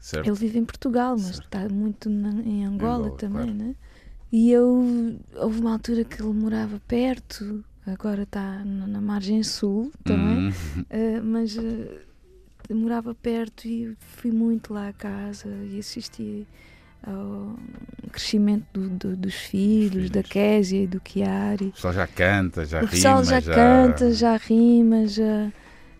certo? 0.00 0.26
Ele 0.26 0.36
vive 0.36 0.58
em 0.58 0.64
Portugal, 0.64 1.12
mas 1.16 1.36
Certo. 1.36 1.44
está 1.44 1.68
muito 1.68 2.10
na- 2.10 2.30
em 2.42 2.64
Angola, 2.64 3.06
Angola, 3.06 3.10
também, 3.16 3.46
claro. 3.54 3.54
né? 3.54 3.76
E 4.32 4.50
eu 4.50 5.18
houve 5.36 5.60
uma 5.60 5.72
altura 5.72 6.04
que 6.04 6.20
ele 6.20 6.32
morava 6.32 6.80
perto, 6.88 7.64
agora 7.86 8.24
está 8.24 8.64
na, 8.64 8.86
na 8.86 9.00
margem 9.00 9.42
sul 9.42 9.92
também, 10.04 10.48
Hum. 10.48 10.84
eh, 10.90 11.20
mas 11.20 11.56
eh, 11.56 12.00
morava 12.74 13.14
perto 13.14 13.66
e 13.68 13.96
fui 14.00 14.32
muito 14.32 14.74
lá 14.74 14.88
à 14.88 14.92
casa 14.92 15.48
e 15.70 15.78
assisti 15.78 16.46
ao 17.06 17.54
crescimento 18.10 18.64
do- 18.72 18.88
do- 18.88 19.16
dos 19.16 19.34
filhos, 19.34 20.10
da 20.10 20.20
filhos. 20.22 20.28
Késia 20.32 20.82
e 20.82 20.86
do 20.86 21.00
Chiari. 21.06 21.66
O 21.66 21.72
pessoal 21.72 21.92
já 21.94 22.06
canta, 22.06 22.64
já 22.64 22.78
O 22.78 22.80
rima, 22.80 22.90
pessoal 22.90 23.24
já, 23.24 23.42
canta, 23.42 24.10
já 24.12 24.36
rima, 24.36 25.06
já. 25.06 25.52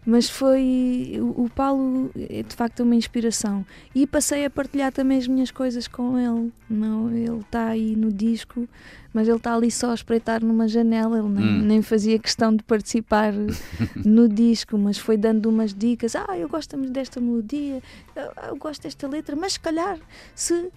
Mas 0.08 0.30
foi. 0.30 1.14
O, 1.20 1.44
o 1.46 1.50
Paulo 1.50 2.12
é 2.16 2.42
de 2.44 2.54
facto 2.54 2.84
uma 2.84 2.94
inspiração. 2.94 3.66
E 3.92 4.06
passei 4.06 4.44
a 4.44 4.50
partilhar 4.50 4.92
também 4.92 5.18
as 5.18 5.26
minhas 5.26 5.50
coisas 5.50 5.88
com 5.88 6.16
ele. 6.16 6.52
Não, 6.70 7.10
ele 7.10 7.40
está 7.40 7.66
aí 7.66 7.96
no 7.96 8.12
disco, 8.12 8.68
mas 9.12 9.26
ele 9.26 9.36
está 9.36 9.52
ali 9.52 9.68
só 9.68 9.90
a 9.90 9.94
espreitar 9.94 10.44
numa 10.44 10.68
janela. 10.68 11.18
Ele 11.18 11.28
nem, 11.28 11.44
Hum. 11.44 11.62
nem 11.62 11.82
fazia 11.82 12.20
questão 12.20 12.54
de 12.54 12.62
participar 12.62 13.32
no 14.06 14.28
disco, 14.28 14.78
mas 14.78 14.96
foi 14.96 15.16
dando 15.16 15.46
umas 15.48 15.74
dicas. 15.74 16.14
Ah, 16.14 16.38
eu 16.38 16.48
gosto 16.48 16.76
desta 16.76 17.20
melodia, 17.20 17.82
eu, 18.14 18.32
eu 18.50 18.56
gosto 18.56 18.84
desta 18.84 19.08
letra, 19.08 19.34
mas 19.34 19.54
se 19.54 19.60
calhar 19.60 19.98
se 20.36 20.68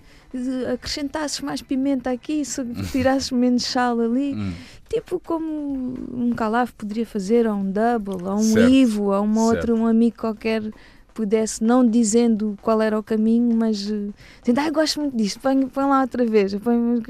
acrescentasses 0.72 1.42
mais 1.42 1.62
pimenta 1.62 2.12
aqui, 2.12 2.44
se 2.46 2.64
tirasses 2.92 3.32
menos 3.32 3.64
sal 3.66 4.00
ali. 4.00 4.34
Hum. 4.36 4.54
Tipo 4.88 5.20
como 5.20 5.94
um 6.12 6.32
Calaf 6.36 6.72
poderia 6.74 7.06
fazer, 7.06 7.46
ou 7.48 7.54
um 7.56 7.72
Double, 7.72 8.24
ou 8.24 8.34
um 8.36 8.40
Certo, 8.40 8.70
Ivo, 8.74 9.04
ou 9.12 9.24
uma 9.24 9.42
certo. 9.50 9.56
outra, 9.70 9.76
um 9.76 9.86
amigo 9.88 10.18
qualquer 10.18 10.64
pudesse, 11.14 11.62
não 11.64 11.86
dizendo 11.86 12.58
qual 12.62 12.82
era 12.82 12.98
o 12.98 13.04
caminho, 13.04 13.54
mas 13.56 13.82
eh, 13.92 14.10
dizendo, 14.42 14.60
ah, 14.62 14.72
gosto 14.72 15.02
muito 15.02 15.18
disto, 15.18 15.40
põe, 15.42 15.68
põe 15.68 15.84
lá 15.86 16.02
outra 16.02 16.26
vez. 16.26 16.56
põe- 16.56 17.04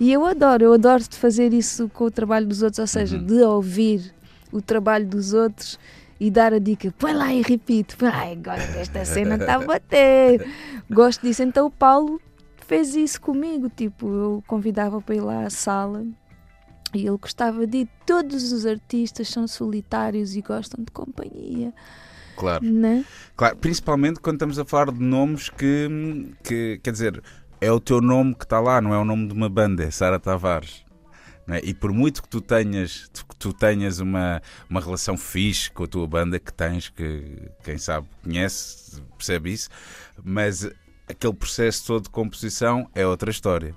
E 0.00 0.12
eu 0.12 0.26
adoro, 0.26 0.64
eu 0.64 0.72
adoro 0.72 1.02
de 1.08 1.16
fazer 1.16 1.52
isso 1.54 1.88
com 1.94 2.04
o 2.06 2.10
trabalho 2.10 2.46
dos 2.46 2.60
outros, 2.62 2.80
ou 2.80 2.86
seja, 2.88 3.16
Uhum. 3.16 3.24
de 3.24 3.34
ouvir 3.42 4.12
o 4.50 4.60
trabalho 4.60 5.06
dos 5.06 5.32
outros 5.32 5.78
e 6.18 6.28
dar 6.30 6.52
a 6.52 6.58
dica, 6.58 6.92
põe 6.98 7.14
lá 7.14 7.32
e 7.32 7.40
repito, 7.40 7.96
põe 7.96 8.08
lá, 8.10 8.34
gosto 8.34 8.72
desta 8.72 9.04
cena, 9.04 9.36
está 9.36 9.54
a 9.54 9.58
bater. 9.60 10.44
Gosto 10.90 11.22
disso. 11.22 11.42
Então 11.42 11.66
o 11.66 11.70
Paulo 11.70 12.20
fez 12.64 12.94
isso 12.94 13.20
comigo, 13.20 13.68
tipo, 13.68 14.06
eu 14.08 14.44
convidava 14.46 15.00
para 15.00 15.14
ir 15.14 15.20
lá 15.20 15.44
à 15.46 15.50
sala 15.50 16.04
e 16.94 17.06
ele 17.06 17.16
gostava 17.16 17.66
de 17.66 17.78
ir. 17.78 17.88
Todos 18.06 18.52
os 18.52 18.66
artistas 18.66 19.28
são 19.28 19.46
solitários 19.48 20.34
e 20.36 20.42
gostam 20.42 20.84
de 20.84 20.90
companhia, 20.92 21.72
Claro. 22.36 22.64
né? 22.64 23.04
claro. 23.36 23.56
Principalmente 23.56 24.20
quando 24.20 24.36
estamos 24.36 24.58
a 24.58 24.64
falar 24.64 24.90
de 24.92 25.00
nomes 25.02 25.48
que, 25.50 25.88
que 26.42 26.80
quer 26.82 26.90
dizer, 26.92 27.22
é 27.60 27.70
o 27.70 27.78
teu 27.80 28.00
nome 28.00 28.34
que 28.34 28.44
está 28.44 28.58
lá, 28.60 28.80
não 28.80 28.92
é 28.92 28.98
o 28.98 29.04
nome 29.04 29.28
de 29.28 29.32
uma 29.34 29.48
banda, 29.48 29.84
é 29.84 29.90
Sara 29.90 30.18
Tavares. 30.18 30.84
é? 31.48 31.60
E 31.64 31.72
por 31.74 31.92
muito 31.92 32.22
que 32.22 32.28
tu 32.28 32.40
tenhas, 32.40 33.08
que 33.12 33.36
tu 33.36 33.52
tenhas 33.52 34.00
uma, 34.00 34.40
uma 34.68 34.80
relação 34.80 35.16
fixe 35.16 35.70
com 35.70 35.84
a 35.84 35.86
tua 35.86 36.06
banda, 36.06 36.38
que 36.40 36.52
tens, 36.52 36.88
que 36.88 37.48
quem 37.62 37.78
sabe 37.78 38.08
conhece, 38.24 39.00
percebe 39.16 39.52
isso, 39.52 39.68
mas 40.24 40.68
aquele 41.12 41.34
processo 41.34 41.86
todo 41.86 42.04
de 42.04 42.10
composição 42.10 42.88
é 42.94 43.06
outra 43.06 43.30
história. 43.30 43.74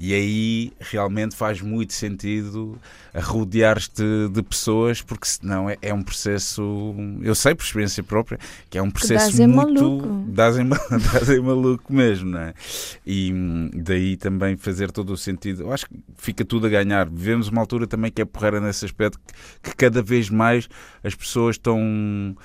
E 0.00 0.14
aí 0.14 0.72
realmente 0.78 1.34
faz 1.34 1.60
muito 1.60 1.92
sentido 1.92 2.78
rodear-te 3.12 4.28
de 4.30 4.42
pessoas, 4.44 5.02
porque 5.02 5.26
senão 5.26 5.68
é, 5.68 5.76
é 5.82 5.92
um 5.92 6.02
processo, 6.04 6.94
eu 7.20 7.34
sei 7.34 7.52
por 7.52 7.64
experiência 7.64 8.04
própria, 8.04 8.38
que 8.70 8.78
é 8.78 8.82
um 8.82 8.92
processo 8.92 9.36
dás 9.36 9.50
muito. 9.50 9.74
maluco. 9.74 10.24
Dás 10.28 10.56
em, 10.56 10.68
dás 10.68 11.28
em 11.30 11.40
maluco 11.40 11.92
mesmo, 11.92 12.30
não 12.30 12.40
é? 12.40 12.54
E 13.04 13.32
hum, 13.32 13.70
daí 13.74 14.16
também 14.16 14.56
fazer 14.56 14.92
todo 14.92 15.12
o 15.12 15.16
sentido. 15.16 15.62
Eu 15.62 15.72
acho 15.72 15.86
que 15.86 15.96
fica 16.16 16.44
tudo 16.44 16.68
a 16.68 16.70
ganhar. 16.70 17.08
Vivemos 17.08 17.48
uma 17.48 17.60
altura 17.60 17.84
também 17.84 18.12
que 18.12 18.22
é 18.22 18.24
porreira 18.24 18.60
nesse 18.60 18.84
aspecto, 18.84 19.18
que, 19.18 19.70
que 19.70 19.76
cada 19.76 20.00
vez 20.00 20.30
mais 20.30 20.68
as 21.02 21.16
pessoas 21.16 21.56
estão 21.56 22.36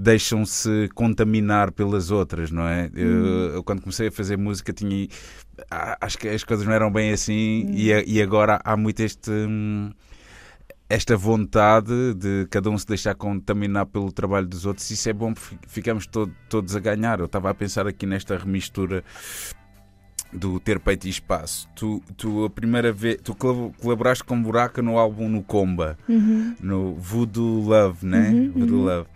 deixam-se 0.00 0.88
contaminar 0.94 1.72
pelas 1.72 2.12
outras, 2.12 2.52
não 2.52 2.62
é? 2.68 2.88
Eu, 2.94 3.54
eu 3.54 3.64
quando 3.64 3.80
comecei 3.82 4.06
a 4.06 4.12
fazer 4.12 4.38
música 4.38 4.72
tinha 4.72 5.08
acho 6.00 6.16
que 6.16 6.28
as 6.28 6.44
coisas 6.44 6.64
não 6.64 6.72
eram 6.72 6.88
bem 6.90 7.10
assim 7.10 7.66
e, 7.72 7.92
a- 7.92 8.04
e 8.06 8.22
agora 8.22 8.60
há 8.64 8.76
muito 8.76 9.00
este 9.00 9.28
hum, 9.28 9.90
esta 10.88 11.16
vontade 11.16 12.14
de 12.14 12.46
cada 12.48 12.70
um 12.70 12.78
se 12.78 12.86
deixar 12.86 13.14
contaminar 13.16 13.86
pelo 13.86 14.12
trabalho 14.12 14.46
dos 14.46 14.64
outros, 14.64 14.88
isso 14.90 15.08
é 15.08 15.12
bom 15.12 15.34
porque 15.34 15.56
ficamos 15.66 16.06
to- 16.06 16.30
todos 16.48 16.76
a 16.76 16.80
ganhar. 16.80 17.18
Eu 17.18 17.26
estava 17.26 17.50
a 17.50 17.54
pensar 17.54 17.86
aqui 17.88 18.06
nesta 18.06 18.38
remistura 18.38 19.02
do 20.32 20.60
Ter 20.60 20.78
Peito 20.78 21.06
e 21.06 21.10
Espaço. 21.10 21.68
Tu, 21.74 22.00
tu 22.16 22.44
a 22.44 22.50
primeira 22.50 22.92
vez, 22.92 23.18
tu 23.22 23.34
colab- 23.34 23.74
colaboraste 23.80 24.22
com 24.24 24.40
Buraca 24.42 24.80
no 24.80 24.96
álbum 24.96 25.28
No 25.28 25.42
Comba, 25.42 25.98
Uhum. 26.08 26.54
no 26.60 26.94
Voodoo 26.94 27.62
Love, 27.68 28.06
né? 28.06 28.30
Uhum, 28.30 28.52
Voodoo 28.52 28.78
uhum. 28.78 28.84
Love. 28.84 29.08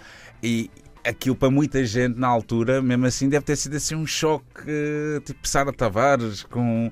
E 0.43 0.71
aquilo 1.05 1.37
para 1.37 1.51
muita 1.51 1.85
gente 1.85 2.19
na 2.19 2.29
altura, 2.29 2.81
mesmo 2.81 3.07
assim, 3.07 3.29
deve 3.29 3.45
ter 3.45 3.57
sido 3.57 3.77
assim 3.77 3.95
um 3.95 4.07
choque, 4.07 4.65
tipo 5.25 5.47
Sara 5.47 5.73
Tavares 5.73 6.43
com, 6.45 6.91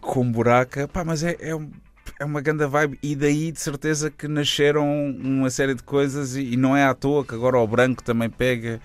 com 0.00 0.30
Buraca. 0.30 0.88
Pá, 0.88 1.04
mas 1.04 1.22
é, 1.22 1.36
é, 1.40 1.58
é 2.20 2.24
uma 2.24 2.40
grande 2.40 2.66
vibe. 2.66 2.98
E 3.02 3.14
daí, 3.14 3.52
de 3.52 3.60
certeza, 3.60 4.10
que 4.10 4.28
nasceram 4.28 4.86
uma 5.10 5.50
série 5.50 5.74
de 5.74 5.82
coisas. 5.82 6.36
E, 6.36 6.52
e 6.52 6.56
não 6.56 6.76
é 6.76 6.84
à 6.84 6.94
toa 6.94 7.24
que 7.24 7.34
agora 7.34 7.58
o 7.58 7.66
Branco 7.66 8.02
também 8.02 8.30
pega 8.30 8.80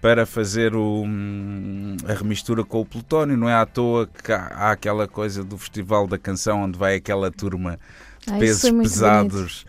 para 0.00 0.26
fazer 0.26 0.74
o, 0.74 1.04
hum, 1.04 1.96
a 2.08 2.12
remistura 2.12 2.64
com 2.64 2.80
o 2.80 2.86
Plutónio. 2.86 3.36
Não 3.36 3.48
é 3.48 3.54
à 3.54 3.66
toa 3.66 4.06
que 4.06 4.32
há, 4.32 4.46
há 4.48 4.72
aquela 4.72 5.06
coisa 5.06 5.44
do 5.44 5.56
Festival 5.58 6.06
da 6.06 6.18
Canção 6.18 6.62
onde 6.62 6.78
vai 6.78 6.96
aquela 6.96 7.30
turma 7.30 7.78
de 8.26 8.32
Ah, 8.32 8.38
pesos 8.38 8.70
pesados 8.70 9.66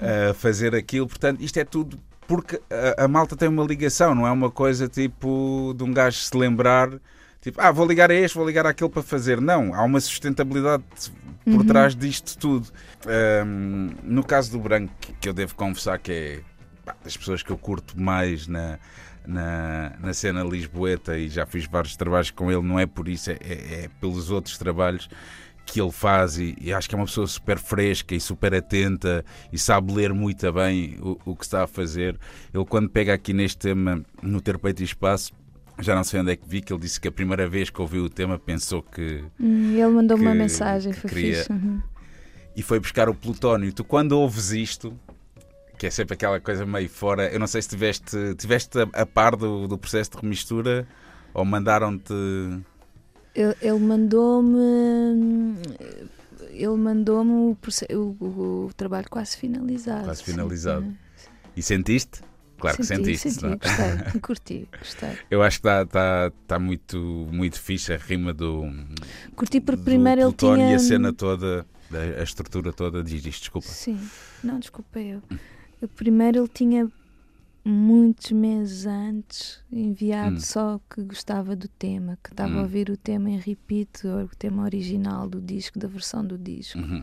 a 0.00 0.34
fazer 0.34 0.74
aquilo. 0.74 1.06
Portanto, 1.06 1.40
isto 1.40 1.56
é 1.58 1.64
tudo 1.64 1.98
porque 2.30 2.60
a, 2.96 3.04
a 3.04 3.08
malta 3.08 3.34
tem 3.34 3.48
uma 3.48 3.64
ligação, 3.64 4.14
não 4.14 4.24
é 4.24 4.30
uma 4.30 4.52
coisa 4.52 4.86
tipo 4.88 5.74
de 5.76 5.82
um 5.82 5.92
gajo 5.92 6.16
se 6.16 6.36
lembrar 6.36 6.88
tipo, 7.40 7.60
ah, 7.60 7.72
vou 7.72 7.84
ligar 7.84 8.08
a 8.08 8.14
este, 8.14 8.36
vou 8.38 8.46
ligar 8.46 8.64
àquele 8.66 8.88
para 8.88 9.02
fazer. 9.02 9.40
Não, 9.40 9.74
há 9.74 9.82
uma 9.82 9.98
sustentabilidade 10.00 10.84
por 11.44 11.54
Uhum. 11.62 11.66
trás 11.66 11.96
disto 11.96 12.38
tudo. 12.38 12.68
Ahm, 13.04 13.90
no 14.04 14.22
caso 14.22 14.52
do 14.52 14.60
Branco, 14.60 14.92
que 15.20 15.28
eu 15.28 15.32
devo 15.32 15.56
confessar 15.56 15.98
que 15.98 16.12
é 16.12 16.40
pá, 16.84 16.94
das 17.02 17.16
pessoas 17.16 17.42
que 17.42 17.50
eu 17.50 17.58
curto 17.58 18.00
mais 18.00 18.46
na, 18.46 18.78
na, 19.26 19.92
na 19.98 20.14
cena 20.14 20.44
lisboeta 20.44 21.18
e 21.18 21.28
já 21.28 21.44
fiz 21.46 21.66
vários 21.66 21.96
trabalhos 21.96 22.30
com 22.30 22.48
ele, 22.52 22.62
não 22.62 22.78
é 22.78 22.86
por 22.86 23.08
isso, 23.08 23.30
é, 23.32 23.38
é- 23.40 23.84
é 23.84 23.90
pelos 24.00 24.30
outros 24.30 24.56
trabalhos 24.56 25.08
que 25.70 25.80
ele 25.80 25.90
faz 25.92 26.38
e, 26.38 26.56
e 26.60 26.72
acho 26.72 26.88
que 26.88 26.94
é 26.94 26.98
uma 26.98 27.04
pessoa 27.06 27.26
super 27.26 27.58
fresca 27.58 28.14
e 28.14 28.20
super 28.20 28.54
atenta 28.54 29.24
e 29.52 29.58
sabe 29.58 29.92
ler 29.92 30.12
muito 30.12 30.50
bem 30.52 30.98
o, 31.00 31.18
o 31.24 31.36
que 31.36 31.44
está 31.44 31.64
a 31.64 31.66
fazer. 31.66 32.18
Ele 32.52 32.64
quando 32.64 32.88
pega 32.88 33.14
aqui 33.14 33.32
neste 33.32 33.58
tema, 33.58 34.02
no 34.22 34.40
Ter 34.40 34.58
Peito 34.58 34.80
e 34.80 34.84
Espaço, 34.84 35.32
já 35.78 35.94
não 35.94 36.04
sei 36.04 36.20
onde 36.20 36.32
é 36.32 36.36
que 36.36 36.46
vi, 36.46 36.60
que 36.60 36.72
ele 36.72 36.80
disse 36.80 37.00
que 37.00 37.08
a 37.08 37.12
primeira 37.12 37.48
vez 37.48 37.70
que 37.70 37.80
ouviu 37.80 38.04
o 38.04 38.08
tema 38.10 38.38
pensou 38.38 38.82
que... 38.82 39.24
Hum, 39.40 39.72
ele 39.74 39.86
mandou-me 39.88 40.24
uma 40.24 40.32
que- 40.32 40.38
mensagem, 40.38 40.92
que 40.92 41.00
foi 41.00 41.10
queria- 41.10 41.36
fixe. 41.36 41.52
uhum. 41.52 41.80
e 42.56 42.62
foi 42.62 42.78
buscar 42.80 43.08
o 43.08 43.14
plutónio. 43.14 43.72
Tu 43.72 43.82
quando 43.84 44.12
ouves 44.12 44.50
isto, 44.50 44.92
que 45.78 45.86
é 45.86 45.90
sempre 45.90 46.14
aquela 46.14 46.38
coisa 46.40 46.66
meio 46.66 46.88
fora, 46.90 47.32
eu 47.32 47.38
não 47.40 47.46
sei 47.46 47.62
se 47.62 47.68
tiveste, 47.70 48.34
tiveste 48.36 48.78
a, 48.78 48.88
a 49.02 49.06
par 49.06 49.34
do, 49.36 49.66
do 49.66 49.78
processo 49.78 50.10
de 50.10 50.18
remistura 50.18 50.86
ou 51.32 51.44
mandaram-te. 51.44 52.12
Ele, 53.34 53.54
ele 53.62 53.78
mandou-me. 53.78 55.56
Ele 56.50 56.76
mandou-me 56.76 57.30
o, 57.32 57.56
o- 57.94 58.66
o- 58.66 58.70
trabalho 58.76 59.06
quase 59.08 59.36
finalizado. 59.36 60.04
Quase 60.04 60.22
sim. 60.24 60.32
finalizado. 60.32 60.84
Uhum. 60.86 60.94
E 61.56 61.62
sentiste? 61.62 62.20
Claro 62.58 62.76
que 62.76 62.84
Senti, 62.84 63.16
sentiste. 63.16 63.30
Senti, 63.40 63.46
é? 63.46 63.56
gostei, 63.56 64.20
curti, 64.20 64.68
gostei. 64.78 65.18
Eu 65.30 65.42
acho 65.42 65.60
que 65.62 65.66
está 65.68 65.86
tá, 65.86 66.32
tá 66.46 66.58
muito, 66.58 66.98
muito 67.32 67.58
fixe 67.58 67.92
a 67.92 67.96
rima 67.96 68.34
do. 68.34 68.64
Curti 69.34 69.60
porque 69.60 69.80
do 69.80 69.84
primeiro 69.84 70.20
ele 70.20 70.32
tinha. 70.34 70.72
e 70.72 70.74
a 70.74 70.78
cena 70.78 71.10
toda, 71.12 71.64
a, 72.18 72.22
estrutura 72.22 72.72
toda. 72.72 73.02
Diz 73.02 73.24
isto, 73.24 73.40
desculpa. 73.40 73.66
Sim, 73.68 73.98
não, 74.44 74.58
desculpa. 74.58 74.98
Eu 75.00 75.22
primeiro 75.96 76.40
ele 76.40 76.48
tinha 76.48 76.90
muitos 77.64 78.30
meses 78.32 78.86
antes 78.86 79.60
enviado 79.72 80.36
Hum. 80.36 80.40
só 80.40 80.80
que 80.88 81.02
gostava 81.02 81.54
do 81.54 81.68
tema, 81.68 82.18
que 82.22 82.30
estava 82.30 82.54
Hum. 82.54 82.58
a 82.58 82.62
ouvir 82.62 82.88
o 82.90 82.96
tema 82.96 83.30
em 83.30 83.38
repeat, 83.38 84.06
o 84.06 84.28
tema 84.38 84.62
original 84.64 85.28
do 85.28 85.40
disco, 85.40 85.78
da 85.78 85.86
versão 85.88 86.24
do 86.24 86.38
disco. 86.38 86.78
Uhum. 86.78 87.02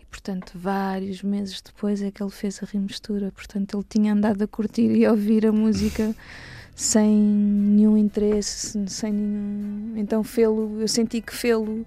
E 0.00 0.04
portanto, 0.06 0.52
vários 0.54 1.22
meses 1.22 1.60
depois 1.60 2.00
é 2.02 2.10
que 2.10 2.22
ele 2.22 2.30
fez 2.30 2.62
a 2.62 2.66
remistura. 2.66 3.30
Portanto, 3.32 3.76
ele 3.76 3.86
tinha 3.88 4.12
andado 4.12 4.42
a 4.42 4.46
curtir 4.48 4.90
e 4.96 5.04
a 5.04 5.10
ouvir 5.10 5.46
a 5.46 5.52
música 5.52 6.14
sem 6.74 7.14
nenhum 7.14 7.96
interesse, 7.96 8.82
sem 8.88 9.12
nenhum. 9.12 9.94
Então, 9.96 10.24
fê-lo, 10.24 10.80
eu 10.80 10.88
senti 10.88 11.20
que 11.20 11.34
fê-lo 11.34 11.86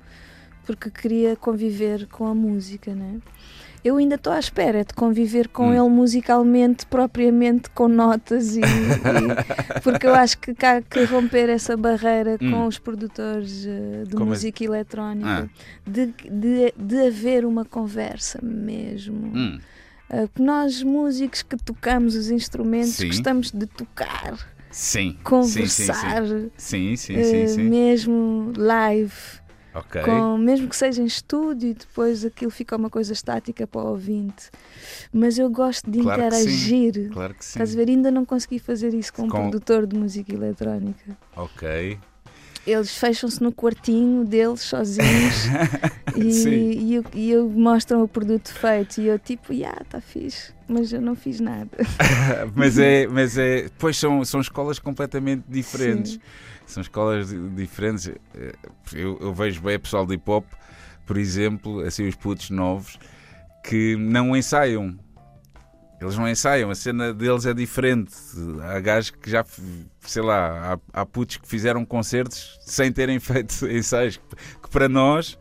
porque 0.66 0.90
queria 0.90 1.36
conviver 1.36 2.08
com 2.08 2.26
a 2.26 2.34
música, 2.36 2.94
né? 2.96 3.20
Eu 3.84 3.98
ainda 3.98 4.16
estou 4.16 4.32
à 4.32 4.40
espera 4.40 4.86
de 4.86 4.94
conviver 4.94 5.50
com 5.50 5.68
Hum. 5.70 5.74
ele 5.74 5.90
musicalmente, 5.94 6.86
propriamente 6.86 7.70
com 7.72 7.88
notas, 7.90 8.56
e, 8.56 8.62
e- 8.62 8.64
porque 9.84 10.08
eu 10.08 10.16
acho 10.16 10.38
que 10.38 10.52
há 10.66 10.82
que 10.82 11.04
romper 11.04 11.50
essa 11.50 11.76
barreira 11.76 12.38
Hum. 12.42 12.52
com 12.52 12.68
os 12.68 12.80
produtores 12.80 13.66
eh, 13.68 14.04
de 14.08 14.12
Como 14.16 14.28
é- 14.28 14.30
música 14.30 14.64
eletrónica 14.64 15.50
Ah. 15.54 15.90
de, 15.90 16.14
de, 16.32 16.74
de 16.78 17.08
haver 17.08 17.44
uma 17.46 17.66
conversa 17.66 18.40
mesmo. 18.42 19.32
Hum. 19.36 19.60
Uh, 20.10 20.30
nós, 20.42 20.84
músicos 20.84 21.42
que 21.42 21.58
tocamos 21.58 22.16
os 22.16 22.30
instrumentos, 22.30 22.92
Sim. 22.96 23.08
gostamos 23.08 23.50
de 23.52 23.66
tocar, 23.66 24.38
Sim. 24.70 25.18
conversar, 25.24 26.24
Sim, 26.56 26.96
sim, 26.96 26.96
sim. 26.96 27.24
sim, 27.24 27.44
uh, 27.44 27.48
sim. 27.50 27.64
mesmo 27.64 28.54
live, 28.56 29.12
Ok. 29.76 30.02
com, 30.04 30.38
mesmo 30.38 30.68
que 30.68 30.76
seja 30.76 31.02
em 31.02 31.06
estúdio 31.06 31.70
e 31.70 31.74
depois 31.74 32.24
aquilo 32.24 32.52
fica 32.52 32.76
uma 32.76 32.90
coisa 32.90 33.12
estática 33.14 33.66
para 33.66 33.82
o 33.82 33.88
ouvinte. 33.90 34.50
Mas 35.12 35.38
eu 35.40 35.50
gosto 35.50 35.90
de 35.90 36.00
Claro 36.00 36.22
que 36.22 36.28
interagir. 36.28 37.10
Claro 37.12 37.34
que 37.34 37.44
sim. 37.44 37.50
Estás 37.52 37.74
a 37.74 37.76
ver? 37.76 37.90
Ainda 37.90 38.12
não 38.12 38.24
consegui 38.26 38.60
fazer 38.60 38.94
isso 38.94 39.12
com 39.14 39.24
um 39.24 39.28
Com- 39.30 39.50
produtor 39.50 39.88
de 39.88 39.98
música 39.98 40.34
eletrónica. 40.34 41.18
Ok. 41.36 41.98
Eles 42.66 42.96
fecham-se 42.98 43.44
no 43.44 43.52
quartinho 43.52 44.24
deles, 44.24 44.62
sozinhos, 44.62 45.48
e, 46.16 46.78
e, 46.80 46.96
eu- 46.96 47.06
e 47.14 47.30
eu 47.32 47.50
mostram 47.50 48.02
o 48.04 48.08
produto 48.08 48.54
feito. 48.54 49.02
E 49.02 49.08
eu, 49.08 49.20
tipo, 49.20 49.54
já, 49.54 49.76
está 49.82 50.00
fixe, 50.00 50.54
mas 50.66 50.94
eu 50.94 51.02
não 51.02 51.14
fiz 51.14 51.42
nada. 51.42 51.68
mas 52.56 52.78
é, 52.80 53.06
mas 53.12 53.38
é, 53.38 53.68
pois 53.78 53.98
são, 53.98 54.24
são 54.24 54.40
escolas 54.40 54.80
completamente 54.80 55.44
diferentes. 55.50 56.14
Sim. 56.14 56.20
São 56.74 56.82
escolas 56.82 57.30
di- 57.30 57.50
diferentes. 57.50 58.08
Eh, 58.08 58.54
Eu, 58.94 59.18
eu 59.22 59.34
vejo 59.34 59.62
bem 59.62 59.80
pessoal 59.80 60.06
de 60.06 60.16
hip 60.16 60.30
hop, 60.30 60.46
por 61.06 61.18
exemplo, 61.18 61.80
assim 61.82 62.08
os 62.08 62.16
putos 62.16 62.50
novos, 62.50 62.98
que 63.64 63.96
não 63.96 64.36
ensaiam. 64.36 64.98
Eles 66.02 66.18
não 66.18 66.28
ensaiam, 66.28 66.70
a 66.70 66.76
cena 66.76 67.14
deles 67.14 67.46
é 67.46 67.54
diferente. 67.54 68.14
Há 68.62 68.80
gajos 68.82 69.12
que 69.12 69.30
já, 69.30 69.46
sei 70.02 70.22
lá, 70.22 70.74
há, 70.94 71.02
há 71.02 71.06
putos 71.06 71.38
que 71.38 71.48
fizeram 71.48 71.86
concertos 71.86 72.60
sem 72.62 72.92
terem 72.92 73.20
feito 73.22 73.66
ensaios, 73.68 74.18
que, 74.18 74.36
que 74.64 74.70
para 74.70 74.90
nós 74.90 75.38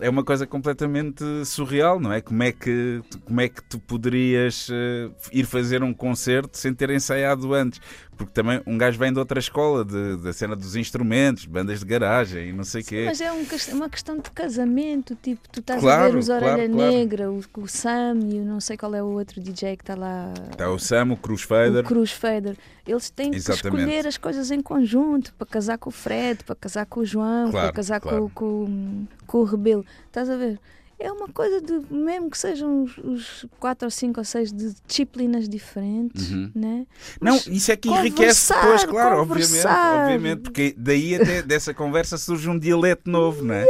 é 0.00 0.08
uma 0.10 0.22
coisa 0.22 0.46
completamente 0.46 1.24
surreal, 1.46 1.98
não 1.98 2.12
é? 2.12 2.20
Como 2.20 2.42
é 2.42 2.52
que, 2.52 3.02
como 3.24 3.40
é 3.40 3.48
que 3.48 3.62
tu 3.62 3.78
poderias 3.80 4.68
eh, 4.70 5.10
ir 5.32 5.44
fazer 5.46 5.82
um 5.82 5.92
concerto 5.94 6.58
sem 6.58 6.74
ter 6.74 6.90
ensaiado 6.90 7.52
antes? 7.54 7.80
Porque 8.18 8.32
também 8.32 8.60
um 8.66 8.76
gajo 8.76 8.98
vem 8.98 9.12
de 9.12 9.18
outra 9.20 9.38
escola, 9.38 9.84
de- 9.84 10.16
da 10.16 10.32
cena 10.32 10.56
dos 10.56 10.74
instrumentos, 10.74 11.46
bandas 11.46 11.78
de 11.78 11.86
garagem 11.86 12.48
e 12.48 12.52
não 12.52 12.64
sei 12.64 12.82
o 12.82 12.84
quê. 12.84 13.04
Mas 13.06 13.20
é 13.20 13.30
um 13.32 13.44
ques- 13.44 13.68
uma 13.72 13.88
questão 13.88 14.16
de 14.18 14.28
casamento, 14.32 15.16
tipo, 15.22 15.48
tu 15.50 15.60
estás 15.60 15.78
a 15.78 15.82
Claro, 15.82 16.12
ver 16.14 16.18
os 16.18 16.28
Orelha 16.28 16.54
claro, 16.56 16.72
claro. 16.72 16.92
Negra, 16.92 17.30
o, 17.30 17.40
o 17.58 17.68
Sam 17.68 18.18
e 18.24 18.40
o 18.40 18.44
não 18.44 18.60
sei 18.60 18.76
qual 18.76 18.92
é 18.94 19.02
o 19.02 19.06
outro 19.06 19.40
DJ 19.40 19.76
que 19.76 19.84
está 19.84 19.94
lá. 19.94 20.34
Está 20.50 20.68
o 20.68 20.78
Sam, 20.80 21.12
o 21.12 21.16
Cruz 21.16 21.42
Fader. 21.42 21.84
O 21.84 21.86
Cruz 21.86 22.10
Fader. 22.12 22.56
Eles 22.84 23.08
têm 23.08 23.32
Exatamente. 23.34 23.62
que 23.76 23.82
escolher 23.92 24.06
as 24.08 24.16
coisas 24.18 24.50
em 24.50 24.60
conjunto 24.60 25.32
para 25.34 25.46
casar 25.46 25.78
com 25.78 25.88
o 25.88 25.92
Fred, 25.92 26.42
para 26.42 26.56
casar 26.56 26.86
com 26.86 27.00
o 27.00 27.06
João, 27.06 27.50
Claro, 27.52 27.66
para 27.68 27.72
casar 27.72 28.00
claro. 28.00 28.30
com, 28.34 28.64
com, 28.66 29.06
com 29.28 29.38
o 29.38 29.44
Rebelo. 29.44 29.86
Estás 30.06 30.28
a 30.28 30.36
ver? 30.36 30.58
É 31.00 31.12
uma 31.12 31.28
coisa 31.28 31.60
de, 31.60 31.80
mesmo 31.94 32.28
que 32.28 32.36
sejam 32.36 32.82
os, 32.82 32.98
os 32.98 33.46
quatro 33.60 33.86
ou 33.86 33.90
cinco 33.90 34.18
ou 34.20 34.24
seis 34.24 34.52
de 34.52 34.74
disciplinas 34.86 35.48
diferentes, 35.48 36.30
Uhum. 36.30 36.50
né? 36.54 36.86
Não, 37.20 37.34
Mas 37.34 37.46
isso 37.46 37.70
é 37.70 37.76
que 37.76 37.88
enriquece 37.88 38.52
depois, 38.52 38.84
claro, 38.84 39.20
obviamente, 39.20 39.66
obviamente, 39.66 40.40
porque 40.42 40.74
daí 40.76 41.14
até 41.14 41.40
dessa 41.42 41.72
conversa 41.72 42.18
surge 42.18 42.48
um 42.48 42.58
dialeto 42.58 43.08
novo, 43.08 43.44
não 43.44 43.54
é? 43.54 43.64
E 43.64 43.68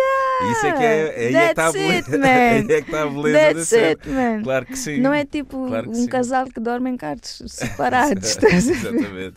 Isso 0.52 0.66
é 0.66 0.72
que 0.72 0.82
é, 0.82 1.06
é 1.06 1.30
que 1.30 1.36
está 1.50 1.66
a 1.68 1.72
That's 1.72 1.72
beleza, 1.72 2.10
it, 2.10 2.10
man. 2.18 2.26
é 2.26 2.62
que 2.64 2.72
está 2.72 3.02
a 3.02 3.06
beleza 3.06 3.38
da 3.38 3.54
That's 3.54 3.68
cena. 3.68 3.86
it, 3.88 4.08
man. 4.08 4.42
Claro 4.42 4.66
que 4.66 4.76
sim. 4.78 5.00
Não 5.00 5.12
é 5.14 5.24
tipo 5.24 5.66
Claro 5.66 5.90
um 5.90 5.94
sim. 5.94 6.06
casal 6.06 6.46
que 6.46 6.60
dorme 6.60 6.90
em 6.90 6.96
quartos 6.96 7.42
separados. 7.48 8.38
Exatamente. 8.42 9.34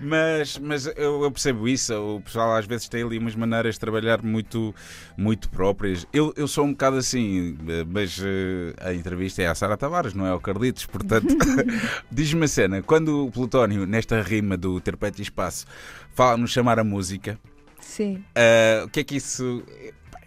Mas, 0.00 0.58
mas 0.58 0.86
eu, 0.96 1.22
eu 1.22 1.30
percebo 1.30 1.68
isso. 1.68 1.94
O 1.94 2.20
pessoal 2.20 2.56
às 2.56 2.66
vezes 2.66 2.88
tem 2.88 3.02
ali 3.02 3.18
umas 3.18 3.34
maneiras 3.34 3.74
de 3.74 3.80
trabalhar 3.80 4.22
muito, 4.22 4.74
muito 5.16 5.48
próprias. 5.50 6.06
Eu, 6.12 6.32
eu 6.36 6.48
sou 6.48 6.64
um 6.64 6.72
bocado 6.72 6.96
assim, 6.96 7.56
mas 7.88 8.18
eh, 8.22 8.74
a 8.80 8.94
entrevista 8.94 9.42
é 9.42 9.46
à 9.46 9.54
Sara 9.54 9.76
Tavares, 9.76 10.14
não 10.14 10.26
é 10.26 10.30
ao 10.30 10.40
Carlitos. 10.40 10.86
Portanto, 10.86 11.36
diz-me 12.10 12.44
a 12.44 12.48
cena: 12.48 12.82
quando 12.82 13.26
o 13.26 13.30
Plutónio, 13.30 13.86
nesta 13.86 14.20
rima 14.22 14.56
do 14.56 14.80
Terpete 14.80 15.20
e 15.20 15.22
Espaço, 15.22 15.66
fala-nos 16.14 16.50
chamar 16.50 16.78
a 16.78 16.84
música, 16.84 17.38
Sim. 17.80 18.24
ah, 18.34 18.84
o 18.84 18.88
que 18.88 19.00
é 19.00 19.04
que 19.04 19.16
isso. 19.16 19.62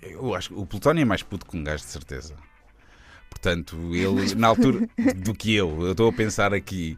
Eu 0.09 0.35
acho 0.35 0.49
que 0.49 0.55
o 0.55 0.65
Plutónio 0.65 1.01
é 1.01 1.05
mais 1.05 1.23
puto 1.23 1.45
que 1.45 1.57
um 1.57 1.63
gajo, 1.63 1.83
de 1.83 1.89
certeza. 1.89 2.33
Portanto, 3.29 3.75
ele, 3.93 4.35
na 4.35 4.47
altura 4.47 4.87
do 5.15 5.33
que 5.33 5.53
eu, 5.53 5.81
eu 5.81 5.91
estou 5.91 6.09
a 6.09 6.13
pensar 6.13 6.53
aqui, 6.53 6.97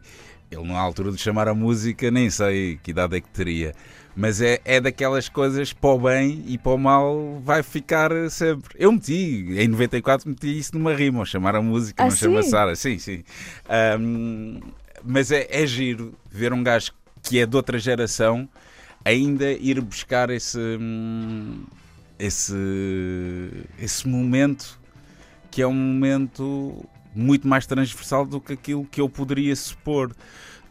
ele 0.50 0.62
na 0.66 0.78
altura 0.78 1.10
de 1.10 1.18
chamar 1.18 1.48
a 1.48 1.54
música, 1.54 2.10
nem 2.10 2.30
sei 2.30 2.78
que 2.82 2.90
idade 2.90 3.16
é 3.16 3.20
que 3.20 3.28
teria, 3.28 3.74
mas 4.14 4.40
é, 4.40 4.60
é 4.64 4.80
daquelas 4.80 5.28
coisas 5.28 5.72
para 5.72 5.90
o 5.90 5.98
bem 5.98 6.44
e 6.46 6.56
para 6.56 6.72
o 6.72 6.78
mal 6.78 7.40
vai 7.44 7.62
ficar 7.62 8.10
sempre. 8.30 8.76
Eu 8.78 8.92
meti, 8.92 9.46
em 9.58 9.68
94, 9.68 10.28
meti 10.28 10.58
isso 10.58 10.76
numa 10.76 10.94
rima, 10.94 11.20
ao 11.20 11.26
chamar 11.26 11.56
a 11.56 11.62
música, 11.62 12.02
Ah, 12.02 12.06
não 12.06 12.16
chama 12.16 12.42
sim? 12.42 12.50
Sara, 12.50 12.76
sim, 12.76 12.98
sim. 12.98 13.24
Ahm, 13.68 14.60
mas 15.04 15.30
é, 15.30 15.46
é 15.50 15.66
giro 15.66 16.14
ver 16.30 16.52
um 16.52 16.62
gajo 16.62 16.92
que 17.22 17.38
é 17.38 17.46
de 17.46 17.56
outra 17.56 17.78
geração 17.78 18.48
ainda 19.04 19.50
ir 19.52 19.80
buscar 19.80 20.30
esse, 20.30 20.58
hum, 20.58 21.64
esse, 22.18 22.54
esse 23.78 24.06
momento 24.08 24.80
que 25.50 25.62
é 25.62 25.66
um 25.66 25.74
momento 25.74 26.84
muito 27.14 27.48
mais 27.48 27.66
transversal 27.66 28.26
do 28.26 28.40
que 28.40 28.52
aquilo 28.52 28.84
que 28.84 29.00
eu 29.00 29.08
poderia 29.08 29.54
supor. 29.56 30.14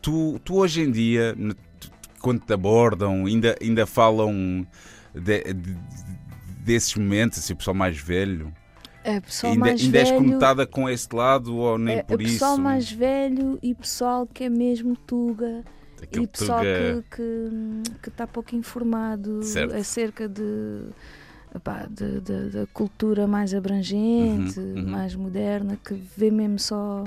Tu, 0.01 0.39
tu 0.43 0.55
hoje 0.57 0.81
em 0.81 0.91
dia, 0.91 1.35
quando 2.19 2.39
te 2.41 2.53
abordam, 2.53 3.25
ainda, 3.25 3.55
ainda 3.61 3.85
falam 3.85 4.65
de- 5.13 5.53
de- 5.53 5.77
desses 6.59 6.95
momentos, 6.95 7.39
assim, 7.39 7.53
o 7.53 7.55
pessoal 7.55 7.75
mais 7.75 7.97
velho, 7.97 8.53
É 9.03 9.19
pessoal 9.19 9.53
ainda, 9.53 9.65
mais 9.69 9.81
ainda 9.81 9.99
és 9.99 10.09
velho. 10.09 10.21
conotada 10.21 10.65
com 10.67 10.89
esse 10.89 11.07
lado 11.13 11.55
ou 11.55 11.77
nem 11.77 12.03
por 12.03 12.21
isso? 12.21 12.33
pessoal 12.33 12.57
mais 12.57 12.91
velho 12.91 13.57
e 13.61 13.73
pessoal 13.73 14.27
que 14.27 14.43
é 14.43 14.49
mesmo 14.49 14.95
tuga 14.95 15.63
e 16.11 16.27
pessoal 16.27 16.61
que 17.91 18.09
está 18.09 18.27
pouco 18.27 18.55
informado 18.55 19.41
certo. 19.43 19.75
acerca 19.75 20.27
de, 20.29 20.41
epá, 21.55 21.87
de, 21.89 22.19
de, 22.21 22.49
da 22.49 22.67
cultura 22.67 23.25
mais 23.27 23.53
abrangente, 23.53 24.59
Uhum, 24.59 24.75
uhum. 24.83 24.89
mais 24.89 25.15
moderna, 25.15 25.77
que 25.83 25.93
vê 26.17 26.29
mesmo 26.31 26.59
só 26.59 27.03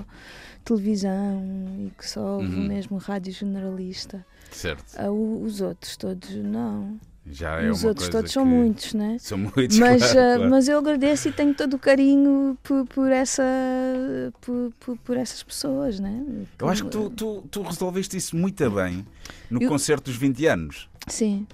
televisão 0.64 1.42
e 1.86 1.90
que 1.96 2.08
só 2.08 2.36
ouve 2.38 2.54
Uhum. 2.56 2.68
mesmo 2.68 2.96
rádio 2.98 3.32
generalista. 3.32 4.24
Certo. 4.50 4.84
O- 5.10 5.42
os 5.44 5.60
outros 5.60 5.96
todos 5.96 6.34
não. 6.36 6.98
Já 7.30 7.60
é 7.60 7.70
os 7.70 7.84
outros 7.84 8.08
todos 8.08 8.32
são 8.32 8.46
muitos, 8.46 8.94
né? 8.94 9.18
São 9.20 9.36
muitos, 9.36 9.78
Mas, 9.78 10.00
claro, 10.12 10.18
ah, 10.18 10.34
claro. 10.36 10.50
mas 10.50 10.66
eu 10.66 10.78
agradeço 10.78 11.28
e 11.28 11.32
tenho 11.32 11.52
todo 11.54 11.74
o 11.74 11.78
carinho 11.78 12.56
por, 12.62 12.86
por, 12.86 13.12
essa, 13.12 13.42
por, 14.40 14.72
por, 14.80 14.96
por 14.98 15.16
essas 15.16 15.42
pessoas, 15.42 16.00
né? 16.00 16.24
Eu 16.58 16.68
acho 16.70 16.84
que 16.84 16.90
tu, 16.90 17.10
tu, 17.10 17.44
tu 17.50 17.60
resolveste 17.62 18.16
isso 18.16 18.34
muito 18.34 18.70
bem 18.70 19.06
no 19.50 19.60
Eu- 19.62 19.68
concerto 19.68 20.10
dos 20.10 20.18
20 20.18 20.46
anos. 20.46 20.88
Sim, 21.06 21.46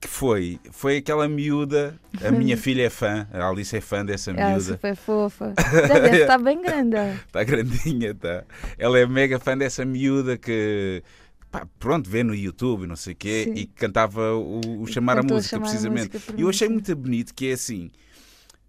Que 0.00 0.08
foi, 0.08 0.58
foi 0.70 0.96
aquela 0.96 1.28
miúda, 1.28 1.94
a 2.24 2.30
minha 2.30 2.56
filha 2.58 2.84
é 2.84 2.90
fã, 2.90 3.28
a 3.30 3.46
Alice 3.46 3.76
é 3.76 3.82
fã 3.82 4.02
dessa 4.02 4.30
ela 4.30 4.40
é 4.40 4.48
miúda. 4.48 4.72
super 4.72 4.96
fofa. 4.96 5.54
Já 5.88 5.98
deve 5.98 6.22
estar 6.22 6.38
bem 6.38 6.62
grande. 6.62 6.96
Está 7.26 7.44
grandinha, 7.44 8.14
tá. 8.14 8.44
Ela 8.78 8.98
é 8.98 9.06
mega 9.06 9.38
fã 9.38 9.58
dessa 9.58 9.84
miúda 9.84 10.38
que. 10.38 11.02
pá, 11.50 11.66
pronto, 11.78 12.08
vê 12.08 12.24
no 12.24 12.34
YouTube 12.34 12.84
e 12.84 12.86
não 12.86 12.96
sei 12.96 13.12
o 13.12 13.16
quê 13.16 13.44
Sim. 13.44 13.52
e 13.54 13.66
cantava 13.66 14.32
o, 14.32 14.82
o 14.82 14.86
Chamar 14.86 15.18
a 15.18 15.22
Música, 15.22 15.56
Chamar 15.56 15.66
a 15.66 15.68
precisamente. 15.68 16.12
Música 16.14 16.32
por 16.32 16.38
E 16.38 16.42
eu 16.42 16.48
achei 16.48 16.68
muito 16.70 16.96
bonito 16.96 17.34
que 17.34 17.50
é 17.50 17.52
assim, 17.52 17.90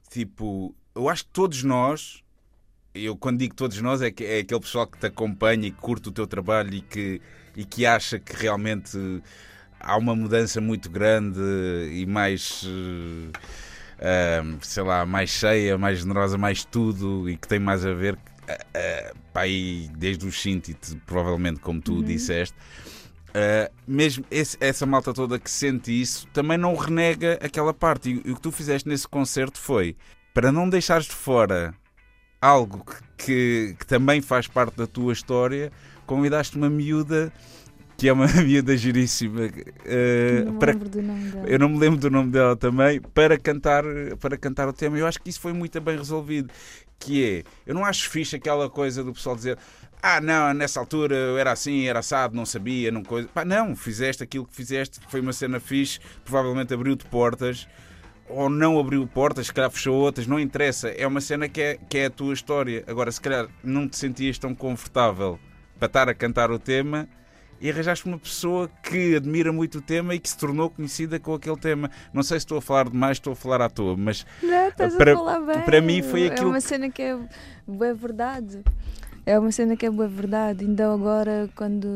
tipo, 0.10 0.76
eu 0.94 1.08
acho 1.08 1.24
que 1.24 1.32
todos 1.32 1.64
nós, 1.64 2.22
eu 2.94 3.16
quando 3.16 3.40
digo 3.40 3.56
todos 3.56 3.82
nós, 3.82 4.02
é, 4.02 4.12
que, 4.12 4.26
é 4.26 4.40
aquele 4.40 4.60
pessoal 4.60 4.86
que 4.86 5.00
te 5.00 5.06
acompanha 5.06 5.68
e 5.68 5.72
que 5.72 5.80
curte 5.80 6.10
o 6.10 6.12
teu 6.12 6.28
trabalho 6.28 6.74
e 6.74 6.82
que, 6.82 7.22
e 7.56 7.64
que 7.64 7.86
acha 7.86 8.20
que 8.20 8.36
realmente 8.36 8.98
há 9.82 9.98
uma 9.98 10.16
mudança 10.16 10.60
muito 10.62 10.90
grande 10.90 11.40
e 11.92 12.06
mais. 12.06 12.64
eh, 12.66 13.32
ah, 14.00 14.58
sei 14.62 14.84
lá, 14.84 15.06
mais 15.06 15.30
cheia, 15.30 15.78
mais 15.78 16.00
generosa, 16.00 16.38
mais 16.38 16.64
tudo 16.66 17.30
e 17.30 17.38
que 17.38 17.48
tem 17.48 17.60
mais 17.60 17.86
a 17.86 17.94
ver 17.94 18.18
ah, 18.48 18.58
ah, 18.76 19.14
pá, 19.34 19.42
aí 19.42 19.90
desde 19.98 20.26
os 20.26 20.34
Shintit, 20.36 20.96
provavelmente, 21.06 21.60
como 21.60 21.80
tu 21.82 21.94
Uhum. 21.96 22.02
disseste. 22.04 22.56
ah, 23.34 23.70
mesmo 23.88 24.26
esse- 24.32 24.58
essa 24.60 24.86
malta 24.86 25.14
toda 25.14 25.40
que 25.40 25.50
sente 25.50 25.90
isso 26.02 26.28
também 26.34 26.58
não 26.58 26.76
renega 26.76 27.40
aquela 27.42 27.74
parte. 27.74 28.10
E, 28.10 28.22
e 28.28 28.32
o 28.32 28.36
que 28.36 28.42
tu 28.42 28.52
fizeste 28.52 28.90
nesse 28.90 29.08
concerto 29.08 29.58
foi 29.60 29.96
para 30.34 30.52
não 30.52 30.68
deixares 30.70 31.06
de 31.06 31.14
fora 31.14 31.74
algo 32.42 32.84
que, 32.84 33.26
que, 33.26 33.76
que 33.80 33.86
também 33.86 34.20
faz 34.22 34.48
parte 34.48 34.76
da 34.76 34.88
tua 34.88 35.14
história, 35.14 35.72
convidaste 36.08 36.58
uma 36.58 36.70
miúda 36.70 37.32
que 38.02 38.10
é 38.10 38.14
uma 38.14 38.26
miúda 38.42 38.76
giríssima 38.76 39.42
ah, 39.46 40.44
não 40.44 40.58
para 40.58 40.72
lembro 40.72 40.90
do 40.90 41.02
nome 41.04 41.30
dela. 41.30 41.48
eu 41.48 41.60
não 41.60 41.70
me 41.70 41.78
lembro 41.78 42.00
do 42.00 42.10
nome 42.10 42.32
dela 42.32 42.56
também, 42.56 43.00
para 43.00 43.38
cantar, 43.38 43.84
para 44.20 44.36
cantar 44.36 44.68
o 44.68 44.74
tema. 44.74 44.98
Eu 44.98 45.06
acho 45.06 45.22
que 45.22 45.30
isso 45.30 45.40
foi 45.40 45.54
muito 45.54 45.80
bem 45.80 45.98
resolvido. 45.98 46.52
Que 46.98 47.24
é, 47.24 47.44
eu 47.64 47.76
não 47.76 47.86
acho 47.86 48.10
fixe 48.10 48.36
aquela 48.36 48.68
coisa 48.72 49.04
do 49.04 49.14
pessoal 49.14 49.36
dizer 49.36 49.56
ah, 50.02 50.20
não, 50.20 50.52
nessa 50.52 50.80
altura 50.80 51.16
eu 51.16 51.38
era 51.38 51.52
assim, 51.52 51.86
era 51.86 52.00
assado, 52.00 52.36
não 52.36 52.44
sabia, 52.44 52.92
não 52.92 53.04
coisa. 53.04 53.28
Pá, 53.28 53.46
não, 53.46 53.76
fizeste 53.76 54.24
aquilo 54.24 54.48
que 54.48 54.56
fizeste, 54.56 55.00
foi 55.08 55.22
uma 55.22 55.32
cena 55.32 55.60
fixe, 55.60 56.00
provavelmente 56.26 56.74
abriu-te 56.74 57.06
portas, 57.06 57.68
ou 58.28 58.50
não 58.50 58.80
abriu 58.80 59.06
portas, 59.06 59.46
se 59.46 59.54
calhar 59.54 59.70
fechou 59.70 59.96
outras, 59.96 60.26
não 60.26 60.40
interessa. 60.40 60.90
É 60.90 61.06
uma 61.06 61.22
cena 61.22 61.48
que 61.48 61.62
é, 61.62 61.78
que 61.88 62.00
é 62.00 62.06
a 62.08 62.10
tua 62.10 62.34
história. 62.34 62.84
Agora, 62.88 63.12
se 63.12 63.22
calhar 63.22 63.48
não 63.64 63.88
te 63.88 63.96
sentias 63.96 64.40
tão 64.40 64.56
confortável 64.56 65.40
para 65.78 65.86
estar 65.86 66.10
a 66.10 66.16
cantar 66.16 66.50
o 66.50 66.58
tema 66.58 67.08
e 67.62 67.70
arranjaste 67.70 68.06
uma 68.08 68.18
pessoa 68.18 68.68
que 68.84 69.16
admira 69.16 69.54
muito 69.54 69.78
o 69.78 69.82
tema 69.82 70.16
e 70.16 70.20
que 70.20 70.28
se 70.28 70.38
tornou 70.38 70.70
conhecida 70.70 71.20
com 71.20 71.34
aquele 71.34 71.58
tema. 71.58 71.90
Não 72.14 72.24
sei 72.24 72.40
se 72.40 72.46
estou 72.46 72.58
a 72.58 72.62
falar 72.62 72.90
demais, 72.90 73.18
estou 73.18 73.34
a 73.34 73.36
falar 73.36 73.62
à 73.62 73.70
toa, 73.70 73.96
mas 73.96 74.26
Não, 74.42 74.68
estás 74.68 74.96
para- 74.96 75.14
a 75.14 75.16
falar 75.16 75.40
bem. 75.42 75.62
para 75.62 75.80
mim 75.82 76.02
foi 76.02 76.24
É 76.24 76.28
aquilo 76.28 76.50
uma 76.50 76.56
que- 76.60 76.68
cena 76.68 76.90
que 76.90 77.02
é 77.02 77.18
boa 77.68 77.94
verdade. 77.94 78.60
É 79.26 79.38
uma 79.38 79.52
cena 79.52 79.78
que 79.78 79.86
é 79.86 79.92
boa 79.92 80.08
verdade. 80.08 80.66
Então 80.66 80.92
agora 80.94 81.48
quando 81.56 81.88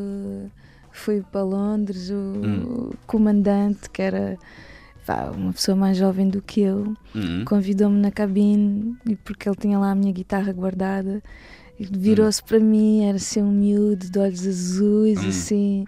fui 0.92 1.24
para 1.32 1.42
Londres, 1.44 2.10
o 2.12 2.14
Hum. 2.16 2.92
comandante, 3.08 3.90
que 3.90 4.02
era 4.02 4.38
vá, 5.06 5.30
uma 5.36 5.54
pessoa 5.54 5.76
mais 5.76 5.98
jovem 5.98 6.28
do 6.30 6.42
que 6.42 6.62
eu, 6.62 6.96
Hum, 7.16 7.44
convidou-me 7.46 8.00
na 8.00 8.10
cabine 8.12 8.96
e 9.08 9.16
porque 9.16 9.48
ele 9.48 9.56
tinha 9.56 9.78
lá 9.78 9.92
a 9.92 9.96
minha 9.96 10.12
guitarra 10.12 10.52
guardada 10.54 11.22
virou-se 11.80 12.44
para 12.44 12.60
mim, 12.60 13.06
era 13.06 13.18
assim 13.18 13.42
um 13.42 13.52
miúdo 13.52 14.10
de 14.10 14.20
olhos 14.20 14.46
azuis, 14.48 15.24
Hum. 15.24 15.30
assim, 15.30 15.86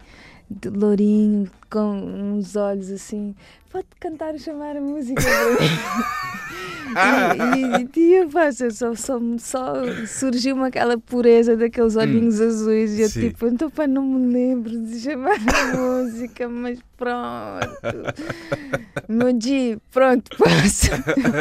de 0.50 0.70
lourinho, 0.70 1.50
com 1.70 1.92
uns 2.00 2.56
olhos 2.56 2.90
assim, 2.92 3.36
pode 3.72 3.88
cantar 4.00 4.34
e 4.36 4.40
chamar 4.40 4.78
a 4.78 4.82
música 4.82 5.22
para 6.94 7.36
mim. 7.46 7.88
e, 7.94 8.00
e, 8.00 8.00
e 8.00 8.14
eu 8.14 8.30
faço, 8.30 8.72
só, 8.72 8.96
só, 8.96 9.20
só 9.38 9.74
surgiu-me 10.06 10.64
aquela 10.68 10.98
pureza 10.98 11.56
daqueles 11.58 11.96
olhinhos 11.98 12.40
azuis 12.40 12.98
e 12.98 13.02
eu 13.02 13.10
Sim. 13.10 13.30
tipo, 13.30 13.46
então 13.48 13.70
pá, 13.70 13.86
não 13.88 14.04
me 14.04 14.34
lembro 14.34 14.72
de 14.86 15.00
chamar 15.02 15.36
a 15.36 15.78
música, 15.78 16.48
mas 16.48 16.80
pronto. 16.96 17.68
Meu 19.10 19.30
G, 19.40 19.78
pronto, 19.92 20.30
posso. 20.38 20.88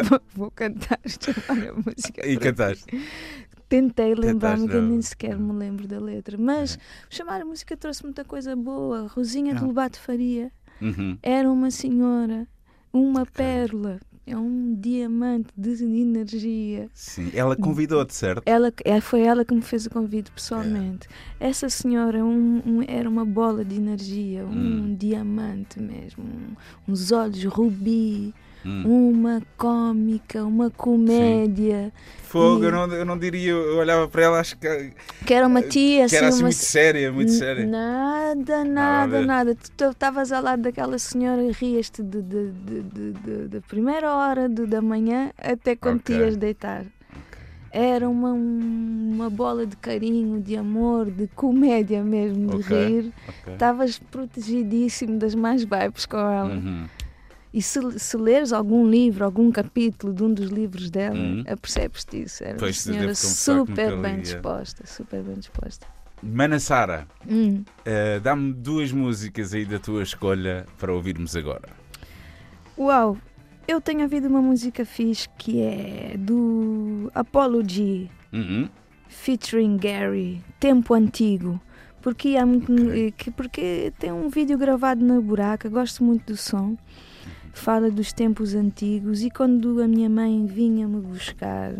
vou, 0.08 0.20
vou 0.34 0.50
cantar, 0.50 0.98
chamar 1.06 1.68
a 1.68 1.72
música. 1.74 2.26
e 2.26 2.36
cantaste. 2.36 2.84
ti. 2.86 3.00
Tentei 3.68 4.14
lembrar-me 4.14 4.68
que 4.68 4.80
nem 4.80 5.02
sequer 5.02 5.36
me 5.38 5.52
lembro 5.52 5.88
da 5.88 5.98
letra, 5.98 6.38
mas 6.38 6.78
chamar 7.10 7.40
a 7.40 7.44
música 7.44 7.76
trouxe 7.76 8.04
muita 8.04 8.24
coisa 8.24 8.54
boa. 8.54 9.08
Rosinha 9.08 9.54
de 9.54 9.60
Não. 9.60 9.68
Lobato 9.68 9.98
Faria 9.98 10.52
Uhum. 10.80 11.18
era 11.22 11.50
uma 11.50 11.70
senhora, 11.70 12.46
uma 12.92 13.26
pérola, 13.26 13.98
é 14.24 14.36
um 14.36 14.74
diamante 14.78 15.48
de 15.56 15.82
energia. 15.84 16.88
Sim, 16.94 17.30
ela 17.34 17.56
convidou-te, 17.56 18.14
certo? 18.14 18.42
Ela, 18.46 18.72
é, 18.84 19.00
foi 19.00 19.22
ela 19.22 19.44
que 19.44 19.54
me 19.54 19.62
fez 19.62 19.86
o 19.86 19.90
convite 19.90 20.30
pessoalmente. 20.30 21.08
Essa 21.40 21.68
senhora 21.68 22.24
um- 22.24 22.62
um- 22.64 22.82
era 22.86 23.08
uma 23.08 23.24
bola 23.24 23.64
de 23.64 23.74
energia, 23.76 24.44
um 24.44 24.50
Hum. 24.90 24.96
diamante 24.96 25.80
mesmo, 25.80 26.22
um- 26.24 26.92
uns 26.92 27.10
olhos 27.10 27.42
rubi, 27.44 28.32
Hum. 28.68 28.82
uma 29.14 29.40
cómica, 29.56 30.44
uma 30.44 30.70
comédia, 30.70 31.92
Fogo, 32.24 32.64
e- 32.64 32.66
eu 32.66 32.72
não, 32.72 32.92
eu 32.92 33.04
não 33.04 33.16
diria, 33.16 33.52
eu 33.52 33.76
olhava 33.78 34.08
para 34.08 34.22
ela, 34.24 34.40
acho 34.40 34.56
que, 34.58 34.92
que 35.24 35.32
era 35.32 35.46
uma 35.46 35.62
tia, 35.62 36.08
que 36.08 36.16
era 36.16 36.26
assim, 36.26 36.34
assim 36.34 36.42
uma 36.42 36.48
muito 36.48 36.56
séria, 36.56 37.12
muito 37.12 37.30
séria. 37.30 37.64
Nada, 37.64 38.64
nada, 38.64 39.22
nada. 39.22 39.54
Tu 39.54 39.70
tu 39.76 39.84
estavas 39.90 40.32
ao 40.32 40.42
lado 40.42 40.62
daquela 40.62 40.98
senhora 40.98 41.42
e 41.44 41.52
rias-te 41.52 42.02
de, 42.02 42.20
de, 42.20 42.50
de, 42.50 42.82
de- 42.82 43.12
de- 43.12 43.48
da 43.48 43.60
primeira 43.60 44.12
hora 44.12 44.48
do- 44.48 44.66
da 44.66 44.82
manhã 44.82 45.30
até 45.38 45.76
quando 45.76 46.00
te 46.00 46.12
Ok. 46.14 46.24
ias 46.24 46.36
deitar. 46.36 46.84
Era 47.70 48.08
uma, 48.08 48.32
um- 48.32 49.10
uma 49.14 49.30
bola 49.30 49.64
de 49.66 49.76
carinho, 49.76 50.40
de 50.40 50.56
amor, 50.56 51.10
de 51.10 51.28
comédia 51.28 52.02
mesmo, 52.02 52.48
de 52.48 52.56
Ok. 52.56 52.76
rir. 53.02 53.12
Estavas 53.52 53.98
protegidíssimo 53.98 55.18
das 55.18 55.34
mais 55.34 55.62
vibes 55.62 56.04
com 56.06 56.16
ela. 56.16 56.54
Uhum. 56.54 56.86
E 57.56 57.62
se, 57.62 57.80
se 57.98 58.18
leres 58.18 58.52
algum 58.52 58.86
livro, 58.86 59.24
algum 59.24 59.50
capítulo 59.50 60.12
de 60.12 60.22
um 60.22 60.30
dos 60.34 60.50
livros 60.50 60.90
dela, 60.90 61.16
Uhum. 61.16 61.42
apercebes-te 61.48 62.20
isso. 62.24 62.44
Era 62.44 62.58
Pois, 62.58 62.84
uma 62.86 62.92
senhora 62.92 63.14
super 63.14 63.96
bem 63.96 64.12
é. 64.12 64.18
disposta, 64.18 64.86
super 64.86 65.22
bem 65.22 65.36
disposta. 65.36 65.86
Mana 66.22 66.58
Sara, 66.60 67.06
Hum. 67.26 67.64
eh, 67.86 68.20
dá-me 68.20 68.52
duas 68.52 68.92
músicas 68.92 69.54
aí 69.54 69.64
da 69.64 69.78
tua 69.78 70.02
escolha 70.02 70.66
para 70.78 70.92
ouvirmos 70.92 71.34
agora. 71.34 71.70
Uau, 72.78 73.16
eu 73.66 73.80
tenho 73.80 74.02
ouvido 74.02 74.28
uma 74.28 74.42
música 74.42 74.84
fixe 74.84 75.26
que 75.38 75.62
é 75.62 76.14
do 76.18 77.10
Apology, 77.14 78.10
Uhum. 78.34 78.68
featuring 79.08 79.78
Gary, 79.78 80.42
Tempo 80.60 80.92
Antigo. 80.92 81.58
Porque, 82.02 82.36
há 82.36 82.44
muito, 82.46 82.70
Ok. 82.72 83.14
que- 83.16 83.30
porque 83.30 83.92
tem 83.98 84.12
um 84.12 84.28
vídeo 84.28 84.56
gravado 84.58 85.02
na 85.04 85.20
buraca, 85.20 85.68
gosto 85.70 86.04
muito 86.04 86.26
do 86.32 86.36
som. 86.36 86.76
Fala 87.56 87.90
dos 87.90 88.12
tempos 88.12 88.54
antigos 88.54 89.22
e 89.22 89.30
quando 89.30 89.82
a 89.82 89.88
minha 89.88 90.08
mãe 90.10 90.46
vinha 90.46 90.86
me 90.86 91.00
buscar 91.00 91.72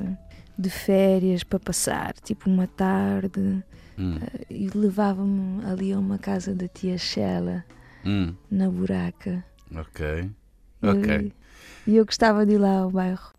de 0.58 0.70
férias 0.70 1.44
para 1.44 1.60
passar, 1.60 2.14
tipo 2.14 2.48
uma 2.50 2.66
tarde, 2.66 3.62
Hum. 3.98 4.18
e 4.50 4.68
levava-me 4.74 5.64
ali 5.64 5.92
a 5.92 5.98
uma 5.98 6.18
casa 6.18 6.54
da 6.54 6.66
tia 6.66 6.98
Shella, 6.98 7.64
Hum. 8.04 8.34
na 8.50 8.68
buraca. 8.70 9.44
Ok. 9.74 10.04
E- 10.82 10.86
Ok. 10.86 11.32
E 11.86 11.96
eu 11.96 12.04
gostava 12.04 12.44
de 12.44 12.54
ir 12.54 12.58
lá 12.58 12.78
ao 12.80 12.90
bairro. 12.90 13.32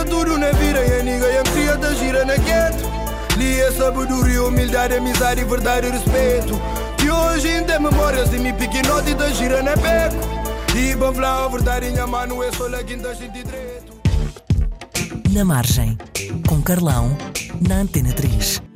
Que 0.00 0.06
tudo 0.06 0.38
na 0.38 0.50
vida 0.52 0.82
e 0.82 1.00
a 1.00 1.02
nigga 1.02 1.26
e 1.26 1.36
a 1.36 1.42
cria 1.42 1.76
da 1.76 1.92
gira 1.92 2.24
na 2.24 2.34
gueto 2.36 2.88
Li 3.36 3.60
é 3.60 3.70
sabedoria, 3.70 4.42
humildade, 4.44 4.94
amizade, 4.94 5.44
verdade 5.44 5.88
e 5.88 5.90
respeito 5.90 6.58
E 7.04 7.10
hoje 7.10 7.48
ainda 7.48 7.74
é 7.74 7.78
memórias 7.78 8.30
de 8.30 8.38
me 8.38 8.50
piquinote 8.50 9.12
da 9.12 9.28
gira 9.28 9.62
na 9.62 9.76
beco 9.76 10.16
E 10.74 10.96
bavla, 10.96 11.46
verdade, 11.50 11.90
minha 11.90 12.06
mano, 12.06 12.42
é 12.42 12.50
só 12.50 12.66
lá 12.66 12.82
quinta, 12.82 13.14
senti 13.14 13.44
direito. 13.44 13.92
Na 15.32 15.44
Margem, 15.44 15.98
com 16.48 16.62
Carlão, 16.62 17.14
na 17.60 17.76
Antena 17.76 18.14
3. 18.14 18.69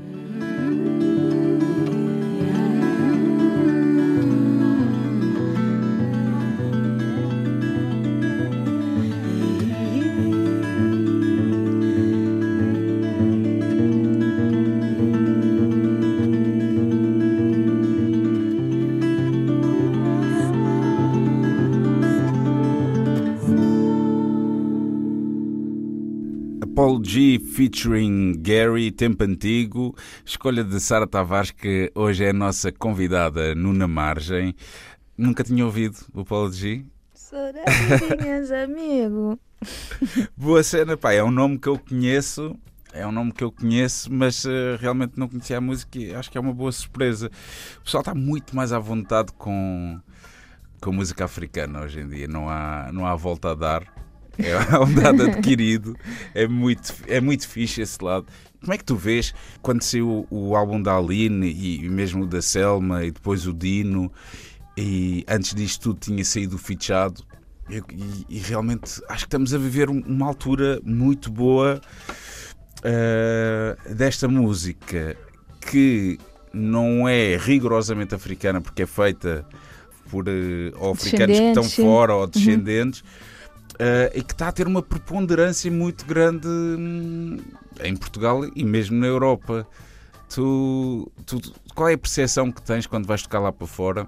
G 27.14 27.38
featuring 27.38 28.42
Gary, 28.42 28.90
Tempo 28.90 29.22
Antigo, 29.22 29.94
escolha 30.24 30.64
de 30.64 30.80
Sara 30.80 31.06
Tavares, 31.06 31.52
que 31.52 31.88
hoje 31.94 32.24
é 32.24 32.30
a 32.30 32.32
nossa 32.32 32.72
convidada 32.72 33.54
no 33.54 33.72
Na 33.72 33.86
Margem. 33.86 34.52
Nunca 35.16 35.44
tinha 35.44 35.64
ouvido 35.64 35.96
o 36.12 36.24
Paul 36.24 36.50
G? 36.50 36.84
Saudades, 37.14 38.50
amigo. 38.50 39.38
Boa 40.36 40.64
cena, 40.64 40.96
pá, 40.96 41.12
é 41.12 41.22
um 41.22 41.30
nome 41.30 41.56
que 41.56 41.68
eu 41.68 41.78
conheço, 41.78 42.58
é 42.92 43.06
um 43.06 43.12
nome 43.12 43.30
que 43.30 43.44
eu 43.44 43.52
conheço, 43.52 44.12
mas 44.12 44.44
uh, 44.44 44.76
realmente 44.80 45.12
não 45.16 45.28
conhecia 45.28 45.58
a 45.58 45.60
música 45.60 45.96
e 45.96 46.12
acho 46.12 46.28
que 46.28 46.36
é 46.36 46.40
uma 46.40 46.52
boa 46.52 46.72
surpresa. 46.72 47.30
O 47.78 47.84
pessoal 47.84 48.00
está 48.00 48.12
muito 48.12 48.56
mais 48.56 48.72
à 48.72 48.80
vontade 48.80 49.32
com, 49.38 50.00
com 50.80 50.90
música 50.90 51.26
africana 51.26 51.82
hoje 51.82 52.00
em 52.00 52.08
dia, 52.08 52.26
não 52.26 52.48
há, 52.48 52.90
não 52.92 53.06
há 53.06 53.14
volta 53.14 53.52
a 53.52 53.54
dar. 53.54 54.03
É 54.38 54.78
um 54.78 54.92
dado 54.92 55.22
adquirido, 55.22 55.96
é 56.34 56.46
muito, 56.46 56.94
é 57.06 57.20
muito 57.20 57.46
fixe 57.48 57.80
esse 57.82 58.02
lado. 58.02 58.26
Como 58.60 58.72
é 58.72 58.78
que 58.78 58.84
tu 58.84 58.96
vês 58.96 59.34
quando 59.60 59.82
saiu 59.82 60.26
o, 60.30 60.56
álbum 60.56 60.80
da 60.80 60.96
Aline 60.96 61.52
e, 61.52 61.88
mesmo 61.88 62.24
o 62.24 62.26
da 62.26 62.40
Selma 62.40 63.04
e 63.04 63.10
depois 63.10 63.46
o 63.46 63.52
Dino 63.52 64.10
e 64.76 65.24
antes 65.28 65.54
disto 65.54 65.92
tudo 65.92 66.00
tinha 66.00 66.24
saído 66.24 66.56
o 66.56 66.58
fichado 66.58 67.22
e, 67.68 67.82
e, 68.28 68.38
realmente 68.38 69.02
acho 69.08 69.24
que 69.24 69.26
estamos 69.26 69.52
a 69.52 69.58
viver 69.58 69.90
uma 69.90 70.26
altura 70.26 70.80
muito 70.82 71.30
boa 71.30 71.80
uh, 72.80 73.94
desta 73.94 74.26
música 74.28 75.14
que 75.60 76.18
não 76.52 77.06
é 77.06 77.36
rigorosamente 77.36 78.14
africana 78.14 78.62
porque 78.62 78.82
é 78.82 78.86
feita 78.86 79.46
por 80.10 80.26
uh, 80.26 80.32
ou 80.76 80.92
africanos 80.92 81.38
que 81.38 81.44
estão 81.48 81.64
fora 81.64 82.14
ou 82.14 82.26
descendentes. 82.26 83.02
Uhum 83.02 83.06
Uh, 83.06 83.33
e 84.14 84.22
que 84.22 84.32
está 84.32 84.48
a 84.48 84.52
ter 84.52 84.66
uma 84.66 84.82
preponderância 84.82 85.70
muito 85.70 86.04
grande 86.06 86.46
hum, 86.46 87.38
em 87.82 87.96
Portugal 87.96 88.42
e 88.54 88.64
mesmo 88.64 88.98
na 88.98 89.06
Europa. 89.06 89.66
Tu, 90.28 91.10
tu, 91.26 91.40
qual 91.74 91.88
é 91.88 91.94
a 91.94 91.98
percepção 91.98 92.50
que 92.50 92.62
tens 92.62 92.86
quando 92.86 93.06
vais 93.06 93.22
tocar 93.22 93.40
lá 93.40 93.52
para 93.52 93.66
fora? 93.66 94.06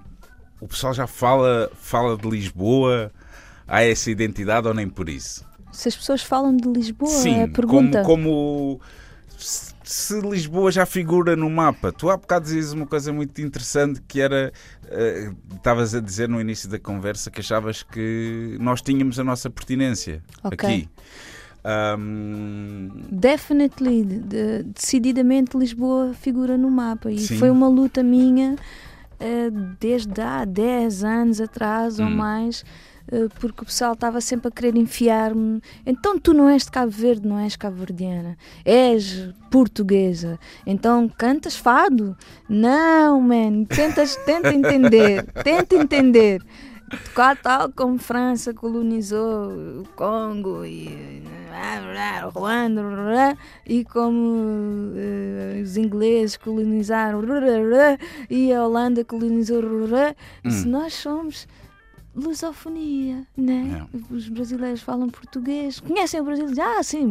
O 0.61 0.67
pessoal 0.67 0.95
já 0.95 1.07
fala, 1.07 1.71
fala 1.75 2.17
de 2.17 2.29
Lisboa? 2.29 3.13
Há 3.69 3.83
essa 3.83 4.11
identidade 4.11 4.67
ou 4.67 4.75
nem 4.75 4.89
por 4.89 5.09
isso? 5.09 5.45
Se 5.73 5.89
as 5.89 5.97
pessoas 5.97 6.23
falam 6.23 6.57
de 6.57 6.69
Lisboa, 6.69 7.11
Sim, 7.11 7.41
é 7.41 7.43
a 7.45 7.49
pergunta. 7.49 8.03
Como, 8.03 8.81
como 8.81 8.81
se 9.91 10.21
Lisboa 10.21 10.71
já 10.71 10.85
figura 10.85 11.37
no 11.37 11.49
mapa. 11.49 11.93
Tu 11.93 12.11
há 12.11 12.17
bocado 12.17 12.45
dizias 12.45 12.73
uma 12.73 12.87
coisa 12.87 13.13
muito 13.13 13.41
interessante 13.41 14.03
que 14.07 14.21
era. 14.21 14.53
Uh, 14.85 15.55
estavas 15.55 15.95
a 15.95 16.01
dizer 16.01 16.29
no 16.29 16.41
início 16.41 16.69
da 16.69 16.79
conversa 16.79 17.31
que 17.31 17.41
achavas 17.41 17.83
que 17.83 18.57
nós 18.61 18.83
tínhamos 18.83 19.19
a 19.19 19.25
nossa 19.25 19.49
pertinência 19.51 20.23
okay. 20.45 20.69
aqui. 20.69 20.89
Um... 21.99 22.91
Definitely, 23.11 24.05
de, 24.05 24.63
decididamente 24.63 25.57
Lisboa 25.57 26.15
figura 26.15 26.57
no 26.57 26.71
mapa 26.71 27.11
e 27.11 27.19
Sim. 27.19 27.39
foi 27.39 27.51
uma 27.51 27.69
luta 27.69 28.05
minha 28.05 28.55
uh, 28.55 29.77
desde 29.81 30.21
há 30.21 30.45
10 30.45 31.03
anos 31.03 31.41
atrás 31.41 31.99
hum. 31.99 32.05
ou 32.05 32.11
mais 32.11 32.63
eh, 32.63 32.95
porque 33.39 33.62
o 33.62 33.66
pessoal 33.66 33.93
estava 33.93 34.20
sempre 34.20 34.49
a 34.49 34.51
querer 34.51 34.77
enfiar-me. 34.77 35.61
Então 35.85 36.19
tu 36.19 36.33
não 36.33 36.49
és 36.49 36.65
de 36.65 36.70
Cabo 36.70 36.91
Verde, 36.91 37.27
não 37.27 37.39
és 37.39 37.57
cabo-verdiana, 37.57 38.37
és 38.65 39.28
portuguesa, 39.51 40.39
então 40.66 41.09
cantas 41.09 41.57
fado? 41.57 42.16
Não, 42.49 43.20
man, 43.20 43.65
Tentas, 43.65 44.16
tenta 44.24 44.53
entender, 44.53 45.24
tenta 45.43 45.77
entender. 45.77 46.43
Tal 47.43 47.73
como 47.73 47.99
França 47.99 48.55
colonizou 48.55 49.51
o 49.81 49.85
Congo 49.97 50.65
e 50.65 51.23
Ruanda 52.33 53.37
e 53.66 53.85
como 53.85 54.93
uh, 54.93 55.62
os 55.62 55.77
ingleses 55.77 56.37
colonizaram 56.37 57.23
e 58.31 58.53
a 58.53 58.65
Holanda 58.65 59.05
colonizou 59.05 59.62
hum. 60.45 60.51
se 60.51 60.69
nós 60.69 60.95
somos 60.95 61.49
lusofonia, 62.17 63.27
né? 63.37 63.87
É. 63.93 64.15
Os 64.15 64.29
brasileiros 64.29 64.81
falam 64.81 65.11
português, 65.11 65.79
conhecem 65.79 66.19
o 66.21 66.25
Brasil? 66.25 66.47
Ah, 66.61 66.83
sim, 66.83 67.09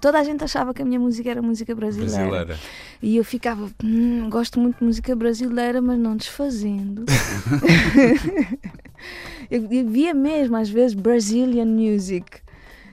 toda 0.00 0.18
a 0.18 0.24
gente 0.24 0.42
achava 0.42 0.74
que 0.74 0.82
a 0.82 0.84
minha 0.84 0.98
música 0.98 1.30
era 1.30 1.40
música 1.40 1.74
brasileira. 1.74 2.28
brasileira. 2.28 2.58
E 3.00 3.16
eu 3.16 3.24
ficava, 3.24 3.70
hum, 3.82 4.28
gosto 4.28 4.58
muito 4.58 4.78
de 4.78 4.84
música 4.84 5.14
brasileira, 5.14 5.80
mas 5.80 5.98
não 5.98 6.16
desfazendo. 6.16 7.04
eu, 9.48 9.72
eu 9.72 9.88
via 9.88 10.12
mesmo, 10.12 10.56
às 10.56 10.68
vezes, 10.68 10.94
Brazilian 10.94 11.66
music 11.66 12.40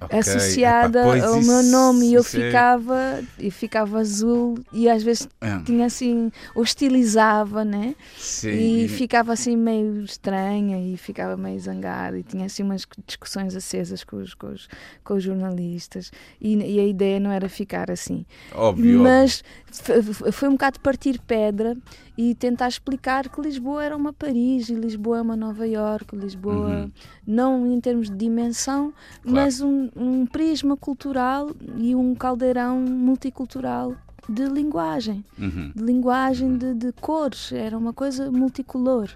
okay. 0.06 0.20
associada 0.20 1.04
ao 1.26 1.42
meu 1.42 1.64
nome 1.64 2.10
e 2.10 2.14
eu 2.14 2.22
é- 2.22 2.24
ficava 2.24 3.24
e 3.38 3.52
ficava 3.52 4.00
azul 4.00 4.58
e 4.72 4.90
às 4.90 5.04
vezes 5.04 5.28
é. 5.42 5.60
tinha 5.64 5.86
assim 5.86 6.32
hostilizava 6.56 7.66
né 7.66 7.96
Sim. 8.18 8.84
e 8.84 8.88
ficava 8.88 9.34
assim 9.34 9.56
meio 9.56 10.04
estranha 10.04 10.80
e 10.80 10.98
ficava 10.98 11.36
meio 11.38 11.60
zangada 11.60 12.18
e 12.18 12.24
tinha 12.24 12.46
assim 12.46 12.64
umas 12.64 12.88
discussões 13.06 13.56
acesas 13.56 14.04
com 14.04 14.18
os, 14.18 14.34
com 14.34 14.48
os, 14.48 14.68
com 15.04 15.14
os 15.16 15.24
jornalistas 15.24 16.12
e, 16.40 16.56
e, 16.56 16.80
a 16.80 16.86
ideia 16.86 17.20
não 17.20 17.32
era 17.32 17.50
ficar 17.50 17.92
assim 17.92 18.26
óbvio, 18.54 19.00
mas 19.00 19.44
óbvio. 19.90 20.32
foi 20.32 20.50
um 20.50 20.54
bocado 20.54 20.80
partir 20.80 21.20
pedra 21.20 21.76
e 22.18 22.34
tentar 22.34 22.68
explicar 22.68 23.30
que 23.30 23.42
Lisboa 23.42 23.84
era 23.84 23.96
uma 23.96 24.14
Paris 24.14 24.70
e 24.70 24.74
Lisboa 24.74 25.18
é 25.18 25.22
uma 25.22 25.36
Nova 25.36 25.68
York, 25.68 26.16
Lisboa 26.16 26.84
uhum. 26.84 26.92
não 27.28 27.68
em 27.68 27.80
termos 27.80 28.10
de 28.10 28.16
dimensão, 28.16 28.94
claro. 29.22 29.36
mas 29.36 29.62
um, 29.62 29.90
um 29.96 30.26
prisma 30.26 30.78
cultural 30.78 31.52
e 31.78 31.94
um 31.96 32.16
caldeirão 32.16 32.80
multicultural 32.80 33.96
de 34.28 34.46
linguagem, 34.46 35.24
uhum. 35.38 35.72
de 35.76 35.84
linguagem 35.84 36.52
uhum. 36.52 36.58
de, 36.58 36.74
de, 36.74 36.92
cores, 36.94 37.52
era 37.52 37.78
uma 37.78 37.94
coisa 37.94 38.32
multicolor 38.32 39.10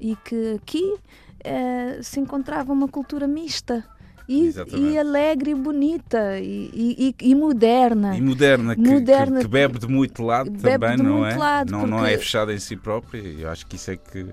e 0.00 0.16
que 0.16 0.54
aqui 0.54 0.96
eh, 1.42 1.98
se 2.02 2.20
encontrava 2.20 2.72
uma 2.72 2.88
cultura 2.88 3.26
mista 3.26 3.84
e, 4.28 4.52
e, 4.72 4.98
alegre 4.98 5.50
e 5.50 5.54
bonita 5.54 6.38
e, 6.38 6.70
e, 6.72 7.14
e, 7.20 7.34
moderna. 7.34 8.16
E 8.16 8.20
moderna, 8.20 8.74
que, 8.74 8.80
moderna, 8.80 9.36
que, 9.38 9.44
que 9.44 9.50
bebe 9.50 9.78
de 9.78 9.86
muito 9.86 10.22
lado 10.22 10.50
também, 10.52 10.96
não 10.96 11.26
é? 11.26 11.36
Lado, 11.36 11.70
não, 11.70 11.86
não 11.86 12.06
é 12.06 12.16
fechada 12.16 12.52
em 12.52 12.58
si 12.58 12.76
própria. 12.76 13.20
Eu 13.20 13.50
acho 13.50 13.66
que 13.66 13.76
isso 13.76 13.90
é 13.90 13.96
que. 13.96 14.26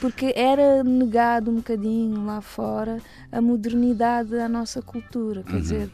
Porque 0.00 0.32
era 0.34 0.82
negado 0.84 1.50
um 1.50 1.56
bocadinho 1.56 2.24
lá 2.24 2.40
fora 2.40 3.00
a 3.30 3.40
modernidade 3.40 4.30
da 4.30 4.48
nossa 4.48 4.80
cultura. 4.80 5.42
Quer 5.42 5.54
uhum. 5.54 5.60
dizer, 5.60 5.90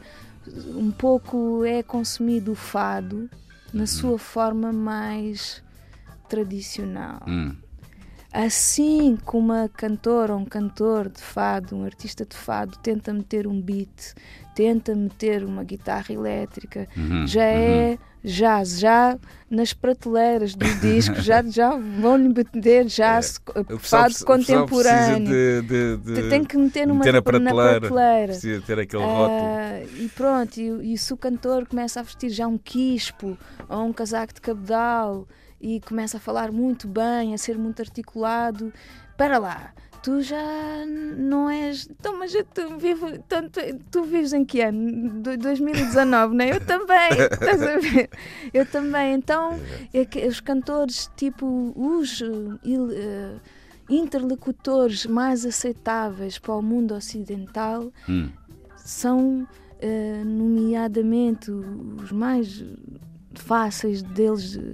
um 0.75 0.91
pouco 0.91 1.65
é 1.65 1.81
consumido 1.83 2.51
o 2.51 2.55
fado 2.55 3.29
na 3.73 3.81
uhum. 3.81 3.87
sua 3.87 4.19
forma 4.19 4.71
mais 4.71 5.61
tradicional. 6.29 7.21
Uhum. 7.27 7.55
Assim 8.35 9.17
como 9.23 9.53
uma 9.53 9.69
cantora, 9.69 10.35
um 10.35 10.43
cantor 10.43 11.07
de 11.07 11.21
fado, 11.21 11.73
um 11.73 11.85
artista 11.85 12.25
de 12.25 12.35
fado 12.35 12.77
tenta 12.79 13.13
meter 13.13 13.47
um 13.47 13.61
beat, 13.61 14.13
tenta 14.53 14.93
meter 14.93 15.41
uma 15.45 15.63
guitarra 15.63 16.13
elétrica, 16.13 16.85
uhum, 16.97 17.25
já 17.25 17.45
é 17.45 17.91
uhum. 17.91 17.97
jazz, 18.25 18.77
já 18.77 19.17
nas 19.49 19.71
prateleiras 19.71 20.53
dos 20.53 20.67
discos, 20.81 21.23
já, 21.23 21.41
já 21.43 21.77
vão-lhe 21.77 22.27
meter 22.27 22.83
jazz, 22.87 23.39
é. 23.55 23.77
fado 23.77 24.13
contemporâneo. 24.25 25.31
De, 25.31 25.61
de, 25.61 25.97
de, 26.15 26.29
Tem 26.29 26.43
que 26.43 26.57
meter 26.57 26.85
numa 26.85 27.05
meter 27.05 27.13
na 27.13 27.21
prateleira. 27.21 27.71
Na 27.71 27.79
prateleira. 27.79 28.33
Precisa 28.33 28.61
ter 28.65 28.79
aquele 28.79 29.01
uh, 29.01 29.07
rótulo. 29.07 30.03
E 30.03 30.09
pronto, 30.09 30.57
e, 30.57 30.93
e 30.93 30.97
se 30.97 31.13
o 31.13 31.17
cantor 31.17 31.65
começa 31.65 32.01
a 32.01 32.03
vestir 32.03 32.31
já 32.31 32.45
um 32.45 32.57
quispo 32.57 33.37
ou 33.69 33.85
um 33.85 33.93
casaco 33.93 34.33
de 34.33 34.41
cabedal 34.41 35.25
e 35.59 35.79
começa 35.81 36.17
a 36.17 36.19
falar 36.19 36.51
muito 36.51 36.87
bem, 36.87 37.33
a 37.33 37.37
ser 37.37 37.57
muito 37.57 37.81
articulado. 37.81 38.71
Para 39.17 39.37
lá, 39.37 39.73
tu 40.03 40.21
já 40.21 40.85
não 41.17 41.49
és. 41.49 41.87
Então, 41.89 42.17
mas 42.19 42.31
tu, 42.53 42.77
vivo, 42.77 43.17
tanto, 43.27 43.59
tu 43.89 44.03
vives 44.03 44.33
em 44.33 44.43
que 44.45 44.61
ano? 44.61 45.21
2019, 45.37 46.35
não 46.35 46.45
é? 46.45 46.51
Eu 46.55 46.65
também, 46.65 47.09
estás 47.31 47.61
a 47.61 47.77
ver? 47.77 48.09
Eu 48.53 48.65
também. 48.65 49.13
Então, 49.13 49.59
é 49.93 50.05
que 50.05 50.27
os 50.27 50.39
cantores, 50.39 51.09
tipo 51.15 51.73
os 51.75 52.21
uh, 52.21 53.39
interlocutores 53.89 55.05
mais 55.05 55.45
aceitáveis 55.45 56.37
para 56.37 56.55
o 56.55 56.61
mundo 56.61 56.93
ocidental 56.93 57.91
Hum. 58.09 58.29
são, 58.77 59.47
eh, 59.79 60.23
nomeadamente, 60.25 61.51
os 61.51 62.11
mais 62.11 62.63
fáceis 63.33 64.01
deles 64.01 64.51
de, 64.51 64.73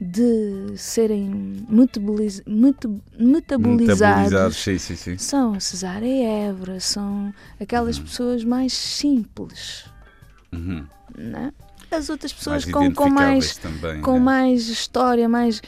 de 0.00 0.72
serem 0.78 1.64
metaboliz, 1.68 2.42
meta- 2.46 2.88
metabolizados. 3.18 4.00
Metabolizados, 4.00 4.56
sim, 4.56 4.78
sim, 4.78 4.96
sim. 4.96 5.18
São 5.18 5.52
a 5.54 5.60
Cesária 5.60 6.06
Évora, 6.48 6.80
são 6.80 7.34
aquelas 7.60 7.98
Uhum. 7.98 8.04
pessoas 8.04 8.44
mais 8.44 8.72
simples. 8.72 9.84
Uhum. 10.52 10.86
Né? 11.16 11.52
As 11.90 12.08
outras 12.08 12.32
pessoas 12.32 12.64
Mais 12.64 12.74
com, 12.74 12.94
com 12.94 13.10
mais 13.10 13.56
também. 13.56 14.00
com 14.00 14.14
né? 14.14 14.20
mais 14.20 14.68
história, 14.68 15.28
mais 15.28 15.60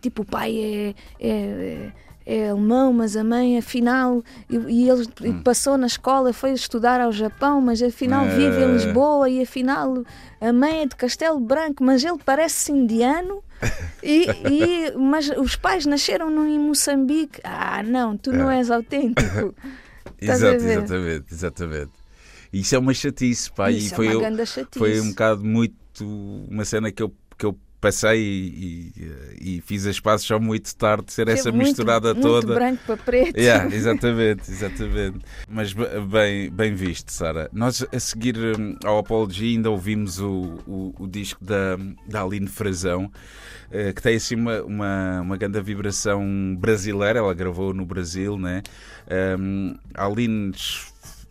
tipo 0.00 0.22
o 0.22 0.24
pai 0.24 0.54
é, 0.56 0.94
é, 1.18 1.28
é- 1.30 1.92
é 2.30 2.50
alemão, 2.50 2.92
mas 2.92 3.16
a 3.16 3.24
mãe 3.24 3.56
afinal 3.56 4.22
e, 4.50 4.56
e 4.56 4.88
ele 4.90 5.08
Hum. 5.24 5.42
passou 5.42 5.78
na 5.78 5.86
escola, 5.86 6.30
foi 6.32 6.52
estudar 6.52 7.00
ao 7.00 7.10
Japão, 7.10 7.60
mas 7.60 7.82
afinal 7.82 8.26
vive 8.26 8.60
em 8.60 8.64
É. 8.64 8.72
Lisboa 8.72 9.30
e 9.30 9.40
afinal 9.42 10.04
a 10.40 10.52
mãe 10.52 10.82
é 10.82 10.86
de 10.86 10.94
Castelo 10.94 11.40
Branco, 11.40 11.82
mas 11.82 12.04
ele 12.04 12.18
parece 12.24 12.70
indiano. 12.72 13.42
E, 14.00 14.26
e- 14.48 14.92
mas 14.96 15.28
os 15.30 15.56
pais 15.56 15.84
nasceram 15.84 16.46
em 16.46 16.56
Moçambique. 16.58 17.40
Ah, 17.42 17.82
não, 17.82 18.16
tu 18.16 18.30
não 18.32 18.48
É. 18.48 18.58
és 18.58 18.70
autêntico. 18.70 19.52
Exato, 20.20 20.54
exatamente, 20.64 21.24
exatamente. 21.32 21.90
Isso 22.52 22.74
é 22.74 22.78
uma 22.78 22.94
chatice, 22.94 23.50
pá, 23.50 23.70
e 23.70 23.78
Isso 23.78 23.94
foi, 23.96 24.06
é 24.08 24.14
eu- 24.14 24.20
uma 24.20 24.46
chatice. 24.46 24.78
foi 24.78 25.00
um 25.00 25.08
bocado 25.10 25.44
muito 25.44 25.74
uma 26.48 26.64
cena 26.64 26.90
que 26.92 27.02
eu, 27.02 27.12
que 27.36 27.44
eu 27.46 27.58
passei 27.80 28.20
e, 28.20 28.92
e, 29.40 29.56
e 29.56 29.60
fiz 29.60 29.86
as 29.86 30.00
pazes 30.00 30.26
só 30.26 30.38
muito 30.40 30.74
tarde 30.76 31.06
de 31.06 31.12
ser 31.12 31.26
Teve 31.26 31.38
essa 31.38 31.50
muito- 31.52 31.66
misturada 31.68 32.12
muito 32.14 32.26
toda. 32.26 32.54
branco 32.54 32.80
para 32.86 32.96
preto. 32.96 33.38
Yeah, 33.38 33.66
exatamente, 33.74 34.50
exatamente. 34.50 35.18
Mas 35.48 35.72
be- 35.72 36.00
bem, 36.10 36.50
bem 36.50 36.74
visto, 36.74 37.12
Sara. 37.12 37.48
Nós 37.52 37.86
a 37.92 38.00
seguir 38.00 38.36
hum, 38.36 38.76
ao 38.84 38.98
Apology 38.98 39.54
ainda 39.54 39.70
ouvimos 39.70 40.18
o, 40.20 40.58
o, 40.66 40.94
o 40.98 41.06
disco 41.06 41.44
da, 41.44 41.76
da 42.06 42.22
Aline 42.22 42.48
Frazão, 42.48 43.10
eh, 43.70 43.92
que 43.92 44.02
tem 44.02 44.16
assim 44.16 44.34
uma, 44.34 44.62
uma, 44.62 45.20
uma 45.20 45.36
grande 45.36 45.60
vibração 45.60 46.56
brasileira. 46.58 47.18
Ela 47.20 47.34
gravou 47.34 47.72
no 47.72 47.84
Brasil, 47.86 48.36
né? 48.38 48.62
Um, 49.38 49.74
a 49.94 50.06
Aline 50.06 50.52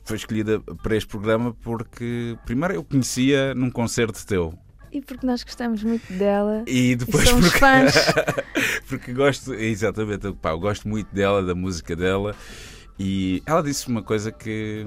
foi 0.06 0.16
escolhida 0.16 0.60
para 0.82 0.96
este 0.96 1.08
programa 1.10 1.54
porque, 1.62 2.38
primeiro, 2.46 2.74
eu 2.76 2.84
conhecia 2.84 3.54
num 3.54 3.70
concerto 3.70 4.26
teu. 4.26 4.58
E 4.92 5.02
porque 5.02 5.26
nós 5.26 5.44
gostamos 5.44 5.84
muito 5.84 6.12
dela. 6.14 6.64
E 6.68 6.92
E 6.92 6.96
depois 6.96 7.28
somos 7.28 7.46
porque, 7.46 7.60
fãs. 7.60 7.94
porque 8.88 9.14
gosto, 9.14 9.54
exatamente, 9.54 10.32
pá, 10.34 10.52
eu 10.52 10.60
gosto 10.60 10.88
muito 10.88 11.14
dela, 11.14 11.44
da 11.44 11.54
música 11.56 11.96
dela. 11.96 12.36
E 13.00 13.44
ela 13.46 13.62
disse 13.62 13.88
uma 13.88 14.02
coisa 14.02 14.32
que 14.32 14.86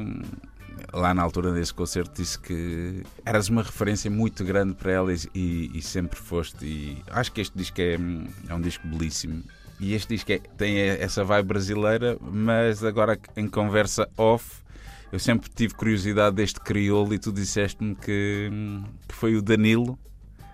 lá 0.93 1.15
na 1.15 1.23
altura 1.23 1.53
desse 1.53 1.73
concerto 1.73 2.21
disse 2.21 2.39
que 2.39 3.03
eras 3.25 3.49
uma 3.49 3.63
referência 3.63 4.11
muito 4.11 4.45
grande 4.45 4.75
para 4.75 4.91
ela 4.91 5.13
e, 5.13 5.19
e- 5.35 5.71
e 5.79 5.83
sempre 5.83 6.19
foste. 6.19 6.65
E 6.65 7.03
acho 7.11 7.31
que 7.31 7.41
este 7.41 7.57
disco 7.57 7.81
é, 7.81 7.97
é 8.49 8.55
um 8.55 8.61
disco 8.61 8.87
belíssimo. 8.89 9.43
E 9.79 9.95
este 9.95 10.15
disco 10.15 10.33
é- 10.33 10.39
tem 10.59 10.79
essa 10.79 11.23
vibe 11.25 11.47
brasileira, 11.47 12.19
mas 12.21 12.83
agora 12.83 13.19
em 13.37 13.47
conversa 13.49 14.09
off. 14.17 14.61
Eu 15.13 15.19
sempre 15.19 15.51
tive 15.55 15.75
curiosidade 15.75 16.37
deste 16.37 16.61
crioulo 16.61 17.13
e 17.15 17.19
tu 17.19 17.33
disseste-me 17.33 17.95
que, 17.97 18.51
que 19.09 19.15
foi 19.15 19.35
o 19.37 19.43
Danilo 19.43 19.99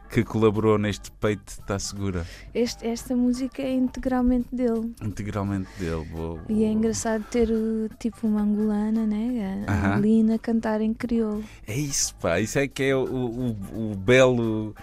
que 0.08 0.22
colaborou 0.22 0.78
neste 0.78 1.10
Peito 1.10 1.48
Está 1.48 1.78
Segura. 1.80 2.24
Este- 2.54 2.86
esta 2.86 3.14
música 3.16 3.60
é 3.60 3.72
integralmente 3.72 4.46
dele. 4.54 4.94
Integralmente 5.02 5.68
dele. 5.78 6.06
Vou, 6.12 6.40
E 6.48 6.62
é 6.64 6.68
engraçado 6.68 7.24
ter 7.24 7.50
uh, 7.50 7.90
tipo 7.98 8.26
uma 8.26 8.40
angolana, 8.42 9.04
né? 9.04 9.64
A, 9.66 9.72
a 9.72 9.74
Aham. 9.94 10.00
Lina 10.00 10.38
cantar 10.38 10.80
em 10.80 10.94
crioulo. 10.94 11.42
É 11.66 11.76
isso, 11.76 12.14
pá. 12.16 12.40
Isso 12.40 12.56
é 12.58 12.68
que 12.68 12.84
é 12.84 12.96
o, 12.96 13.04
o, 13.04 13.90
o 13.92 13.96
belo 13.96 14.74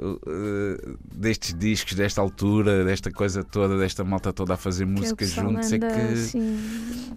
uh, 0.00 0.12
uh, 0.14 0.98
destes 1.14 1.54
discos, 1.54 1.94
desta 1.94 2.20
altura, 2.20 2.84
desta 2.84 3.10
coisa 3.10 3.44
toda, 3.44 3.76
desta 3.78 4.02
malta 4.02 4.32
toda 4.32 4.54
a 4.54 4.56
fazer 4.56 4.86
que 4.86 4.92
é 4.92 4.94
música 4.94 5.26
juntos. 5.26 5.72
É 5.72 5.78
que. 5.78 5.84
assim, 5.84 6.58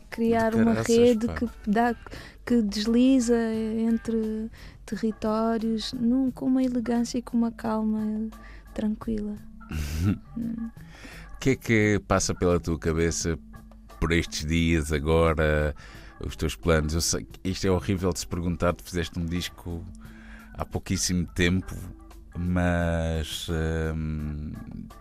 criar 0.09 0.53
uma 0.53 0.73
rede 0.73 1.27
pá. 1.27 1.33
que, 1.35 1.49
dá, 1.65 1.95
que 2.45 2.61
desliza 2.61 3.35
entre 3.35 4.49
territórios 4.85 5.93
num, 5.93 6.29
com 6.29 6.45
uma 6.45 6.63
elegância 6.63 7.17
e 7.17 7.21
com 7.21 7.37
uma 7.37 7.51
calma 7.51 8.29
tranquila. 8.73 9.35
O 11.35 11.37
que 11.39 11.51
é 11.51 11.55
que 11.55 12.01
passa 12.07 12.35
pela 12.35 12.59
tua 12.59 12.77
cabeça 12.77 13.39
por 13.99 14.11
estes 14.11 14.45
dias 14.45 14.91
agora? 14.91 15.75
Os 16.25 16.35
teus 16.35 16.55
planos? 16.55 16.93
Eu 16.93 17.01
sei 17.01 17.25
que 17.25 17.49
isto 17.49 17.67
é 17.67 17.71
horrível 17.71 18.13
de 18.13 18.19
se 18.19 18.27
perguntar. 18.27 18.73
Tu 18.73 18.83
fizeste 18.83 19.19
um 19.19 19.25
disco 19.25 19.83
há 20.53 20.63
pouquíssimo 20.63 21.25
tempo, 21.33 21.75
mas 22.35 23.47
hum, 23.95 24.51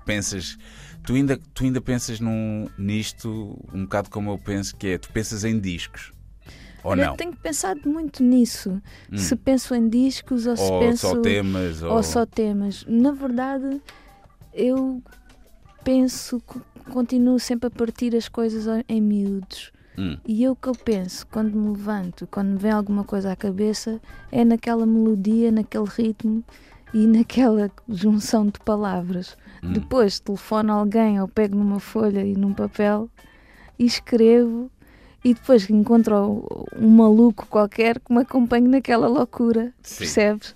pensas. 0.04 0.58
Tu 1.04 1.14
ainda, 1.14 1.38
tu 1.52 1.64
ainda 1.64 1.80
pensas 1.80 2.20
num, 2.20 2.68
nisto 2.78 3.58
um 3.72 3.82
bocado 3.82 4.08
como 4.10 4.30
eu 4.30 4.38
penso, 4.38 4.76
que 4.76 4.88
é 4.88 4.98
tu 4.98 5.10
pensas 5.10 5.44
em 5.44 5.58
discos. 5.58 6.12
Ou 6.84 6.92
Olha, 6.92 7.06
não? 7.08 7.16
tenho 7.16 7.34
pensado 7.36 7.88
muito 7.88 8.22
nisso. 8.22 8.80
Hum. 9.10 9.16
Se 9.16 9.34
penso 9.36 9.74
em 9.74 9.88
discos 9.88 10.46
ou 10.46 10.56
se 10.56 10.62
ou 10.70 10.78
penso 10.80 11.08
só 11.08 11.16
temas? 11.20 11.82
Ou, 11.82 11.92
ou 11.92 12.02
só 12.02 12.26
temas. 12.26 12.84
Na 12.88 13.12
verdade, 13.12 13.80
eu 14.52 15.02
penso, 15.84 16.40
co- 16.46 16.60
continuo 16.92 17.38
sempre 17.38 17.66
a 17.66 17.70
partir 17.70 18.14
as 18.16 18.28
coisas 18.28 18.66
em 18.88 19.00
miúdos. 19.00 19.72
Hum, 19.98 20.16
E 20.26 20.42
eu 20.42 20.56
que 20.56 20.68
eu 20.68 20.72
penso 20.74 21.26
quando 21.26 21.54
me 21.54 21.70
levanto, 21.70 22.26
quando 22.30 22.48
me 22.50 22.58
vem 22.58 22.70
alguma 22.70 23.04
coisa 23.04 23.32
à 23.32 23.36
cabeça, 23.36 24.00
é 24.30 24.44
naquela 24.44 24.86
melodia, 24.86 25.50
naquele 25.52 25.84
ritmo 25.86 26.44
e 26.92 27.06
naquela 27.06 27.70
junção 27.88 28.46
de 28.46 28.60
palavras. 28.60 29.36
hum. 29.62 29.72
Depois 29.72 30.20
telefono 30.20 30.72
alguém 30.72 31.20
ou 31.20 31.28
pego 31.28 31.56
numa 31.56 31.80
folha 31.80 32.24
e 32.24 32.34
num 32.36 32.52
papel 32.52 33.08
e 33.78 33.84
escrevo 33.86 34.70
e 35.24 35.34
depois 35.34 35.68
encontro 35.70 36.44
um 36.76 36.88
maluco 36.88 37.46
qualquer 37.46 37.98
que 38.00 38.12
me 38.12 38.20
acompanhe 38.22 38.68
naquela 38.68 39.06
loucura, 39.06 39.72
Sim. 39.82 39.98
percebes? 39.98 40.54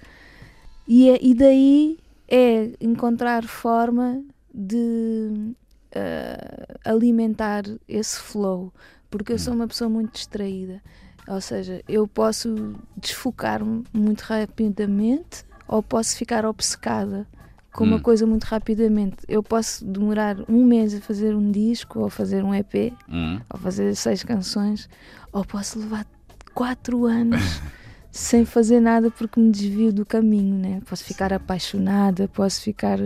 E, 0.86 1.08
é- 1.10 1.18
e 1.22 1.34
daí 1.34 1.98
é 2.28 2.72
encontrar 2.80 3.44
forma 3.44 4.22
de 4.52 5.54
ah, 5.94 6.66
alimentar 6.84 7.64
esse 7.88 8.18
flow, 8.18 8.72
porque 9.10 9.32
eu 9.32 9.38
sou 9.38 9.54
uma 9.54 9.66
pessoa 9.68 9.88
muito 9.88 10.12
distraída. 10.12 10.82
Ou 11.28 11.40
seja, 11.40 11.82
eu 11.88 12.06
posso 12.06 12.74
desfocar-me 12.96 13.84
muito 13.92 14.20
rapidamente 14.22 15.44
ou 15.68 15.82
posso 15.82 16.16
ficar 16.16 16.44
obcecada 16.44 17.26
com 17.72 17.84
uma 17.84 17.96
Hum. 17.96 18.00
coisa 18.00 18.26
muito 18.26 18.44
rapidamente. 18.44 19.16
Eu 19.28 19.42
posso 19.42 19.84
demorar 19.84 20.36
um 20.48 20.64
mês 20.64 20.94
a 20.94 21.00
fazer 21.00 21.34
um 21.34 21.50
disco 21.50 22.00
ou 22.00 22.08
fazer 22.10 22.42
um 22.42 22.54
EP 22.54 22.92
Hum. 23.08 23.38
ou 23.52 23.58
fazer 23.58 23.94
seis 23.94 24.22
canções, 24.24 24.88
ou 25.32 25.44
posso 25.44 25.78
levar 25.78 26.06
quatro 26.54 27.04
anos 27.04 27.60
sem 28.10 28.46
fazer 28.46 28.80
nada 28.80 29.10
porque 29.10 29.38
me 29.38 29.50
desvio 29.50 29.92
do 29.92 30.06
caminho, 30.06 30.54
né? 30.56 30.80
Posso 30.88 31.04
ficar 31.04 31.34
apaixonada, 31.34 32.26
posso 32.28 32.62
ficar, 32.62 32.98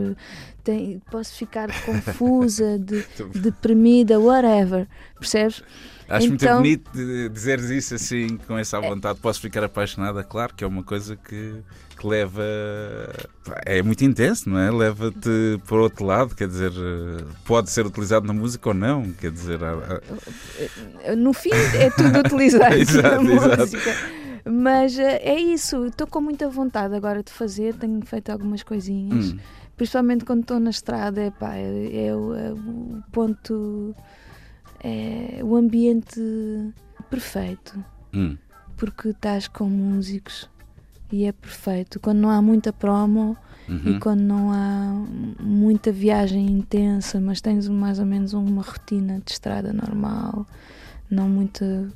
tem- 0.63 1.03
posso 1.11 1.35
ficar 1.35 1.69
confusa, 1.85 2.79
de- 2.79 3.05
deprimida, 3.41 4.21
whatever, 4.21 4.87
percebes? 5.19 5.65
Acho 6.11 6.29
muito 6.29 6.45
Então- 6.45 6.57
bonito 6.57 6.91
de 6.93 7.29
dizeres 7.29 7.71
isso 7.71 7.95
assim, 7.95 8.37
com 8.47 8.59
essa 8.59 8.81
vontade. 8.81 9.19
Posso 9.21 9.41
ficar 9.41 9.63
apaixonada, 9.65 10.25
claro, 10.25 10.53
que 10.55 10.65
é 10.65 10.67
uma 10.67 10.83
coisa 10.83 11.15
que, 11.17 11.55
que 11.97 12.07
leva. 12.07 12.43
É 13.65 13.81
muito 13.83 14.05
intenso, 14.05 14.49
não 14.51 14.59
é? 14.59 14.71
Leva-te 14.71 15.61
para 15.67 15.77
outro 15.77 16.05
lado, 16.05 16.35
quer 16.35 16.49
dizer, 16.49 16.73
pode 17.45 17.71
ser 17.71 17.87
utilizado 17.87 18.27
na 18.27 18.33
música 18.33 18.69
ou 18.71 18.75
não, 18.75 19.11
quer 19.13 19.31
dizer. 19.31 19.63
há- 19.63 20.01
há- 21.11 21.17
No 21.17 21.33
fim 21.33 21.51
é 21.53 21.91
tudo 21.91 22.19
utilizado 22.27 22.75
Exato, 22.75 23.23
na 23.23 23.33
exato. 23.35 23.61
música. 23.63 23.97
Mas 24.45 24.99
eh, 24.99 25.21
é 25.23 25.39
isso, 25.39 25.87
estou 25.87 26.07
com 26.07 26.21
muita 26.21 26.49
vontade 26.49 26.95
agora 26.95 27.23
de 27.23 27.31
fazer, 27.31 27.75
tenho 27.75 28.01
feito 28.05 28.31
algumas 28.31 28.63
coisinhas. 28.63 29.33
Hum, 29.33 29.39
principalmente 29.77 30.25
quando 30.25 30.41
estou 30.41 30.59
na 30.59 30.71
estrada, 30.71 31.21
é, 31.21 31.31
pá, 31.31 31.55
é, 31.57 32.07
é 32.07 32.17
o, 32.17 32.35
é 32.35 32.51
o 32.53 33.03
ponto, 33.13 33.95
é 34.83 35.41
o 35.43 35.57
ambiente 35.57 36.21
perfeito, 37.09 37.83
hum, 38.15 38.37
porque 38.77 39.09
estás 39.11 39.47
com 39.49 39.65
músicos 39.69 40.49
e 41.13 41.25
é 41.25 41.33
perfeito. 41.33 41.99
Quando 42.01 42.19
não 42.19 42.31
há 42.31 42.41
muita 42.41 42.73
promo 42.73 43.37
uhum. 43.69 43.97
e 43.97 43.99
quando 44.01 44.21
não 44.21 44.53
há 44.53 45.05
muita 45.43 45.91
viagem 45.93 46.47
intensa, 46.51 47.21
mas 47.21 47.41
tens 47.41 47.69
mais 47.69 47.99
ou 47.99 48.07
menos 48.07 48.33
uma 48.33 48.63
rotina 48.63 49.21
de 49.25 49.33
estrada 49.33 49.73
normal, 49.73 50.47
não 51.11 51.29
muita, 51.29 51.89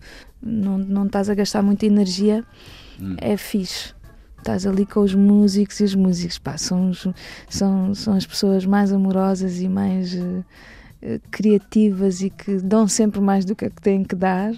não, 0.42 0.76
não 0.78 1.06
estás 1.06 1.30
a 1.30 1.34
gastar 1.34 1.62
muita 1.62 1.86
energia, 1.86 2.44
Hum. 3.00 3.16
é 3.18 3.36
fixe. 3.36 3.92
Estás 4.38 4.66
ali 4.66 4.84
com 4.86 5.00
os 5.00 5.14
músicos 5.14 5.80
e 5.80 5.84
os 5.84 5.94
músicos 5.96 6.38
pá, 6.38 6.56
são, 6.58 6.90
os- 6.90 7.08
são, 7.48 7.92
são 7.94 8.14
as 8.14 8.24
pessoas 8.26 8.64
mais 8.66 8.92
amorosas 8.92 9.58
e 9.60 9.68
mais 9.68 10.14
eh, 10.14 10.44
criativas 11.30 12.22
e 12.22 12.30
que 12.30 12.56
dão 12.56 12.88
sempre 12.88 13.20
mais 13.20 13.44
do 13.44 13.54
que 13.54 13.68
têm 13.70 14.04
que 14.04 14.14
dar, 14.14 14.52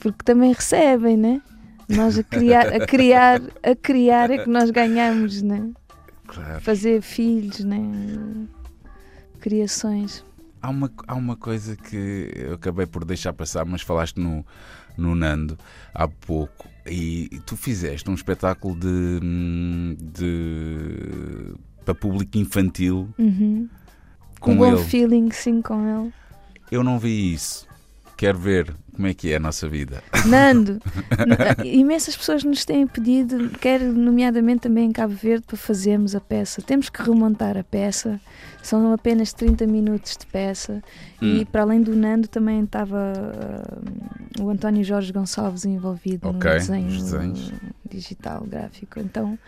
porque 0.00 0.24
também 0.24 0.52
recebem, 0.52 1.16
né? 1.16 1.40
Nós 1.88 2.18
a 2.18 2.22
criar, 2.22 2.66
a 2.68 2.86
criar, 2.86 3.40
a 3.62 3.74
criar 3.74 4.30
é 4.30 4.38
que 4.38 4.48
nós 4.48 4.70
ganhamos, 4.70 5.42
né? 5.42 5.70
Claro. 6.26 6.60
Fazer 6.60 7.02
filhos, 7.02 7.64
né? 7.64 7.80
Criações. 9.40 10.24
Há 10.62 10.70
uma, 10.70 10.90
há 11.08 11.14
uma 11.14 11.36
coisa 11.36 11.74
que 11.74 12.30
eu 12.36 12.54
acabei 12.54 12.86
por 12.86 13.04
deixar 13.04 13.32
passar, 13.32 13.64
mas 13.64 13.82
falaste 13.82 14.20
no, 14.20 14.44
no 14.96 15.14
Nando 15.14 15.58
há 15.92 16.06
pouco. 16.06 16.68
E 16.86 17.40
tu 17.46 17.56
fizeste 17.56 18.08
um 18.08 18.14
espetáculo 18.14 18.76
de, 18.78 19.20
hum, 19.22 19.96
de 19.98 21.54
para 21.84 21.94
público 21.94 22.38
infantil 22.38 23.08
Uhum. 23.18 23.68
Com 24.40 24.52
um 24.52 24.56
bom 24.56 24.66
ele. 24.74 24.84
feeling, 24.84 25.30
sim, 25.30 25.60
com 25.62 25.86
ele. 25.86 26.12
Eu 26.70 26.82
não 26.82 26.98
vi 26.98 27.32
isso. 27.34 27.68
Quero 28.16 28.38
ver 28.38 28.74
como 28.94 29.06
é 29.08 29.14
que 29.14 29.32
é 29.32 29.36
a 29.36 29.40
nossa 29.40 29.66
vida. 29.66 30.02
Nando, 30.26 30.78
imensas 31.64 32.14
pessoas 32.16 32.44
nos 32.44 32.64
têm 32.66 32.86
pedido, 32.86 33.48
quer 33.58 33.80
nomeadamente 33.80 34.60
também 34.60 34.86
em 34.88 34.92
Cabo 34.92 35.14
Verde, 35.14 35.46
para 35.46 35.56
fazermos 35.56 36.14
a 36.14 36.20
peça. 36.20 36.60
Temos 36.60 36.90
que 36.90 37.02
remontar 37.02 37.56
a 37.56 37.64
peça, 37.64 38.20
são 38.62 38.92
apenas 38.92 39.32
30 39.32 39.66
minutos 39.66 40.16
de 40.18 40.26
peça. 40.26 40.82
E 41.20 41.40
Hum. 41.40 41.44
para 41.50 41.62
além 41.62 41.80
do 41.80 41.96
Nando, 41.96 42.28
também 42.28 42.62
estava 42.62 43.14
ah, 43.14 44.42
o 44.42 44.50
António 44.50 44.84
Jorge 44.84 45.12
Gonçalves 45.12 45.64
envolvido 45.64 46.28
Ok, 46.28 46.50
no 46.50 46.58
desenho 46.58 46.90
nos 46.90 47.02
desenhos. 47.04 47.52
digital, 47.88 48.44
gráfico. 48.46 49.00
Então 49.00 49.38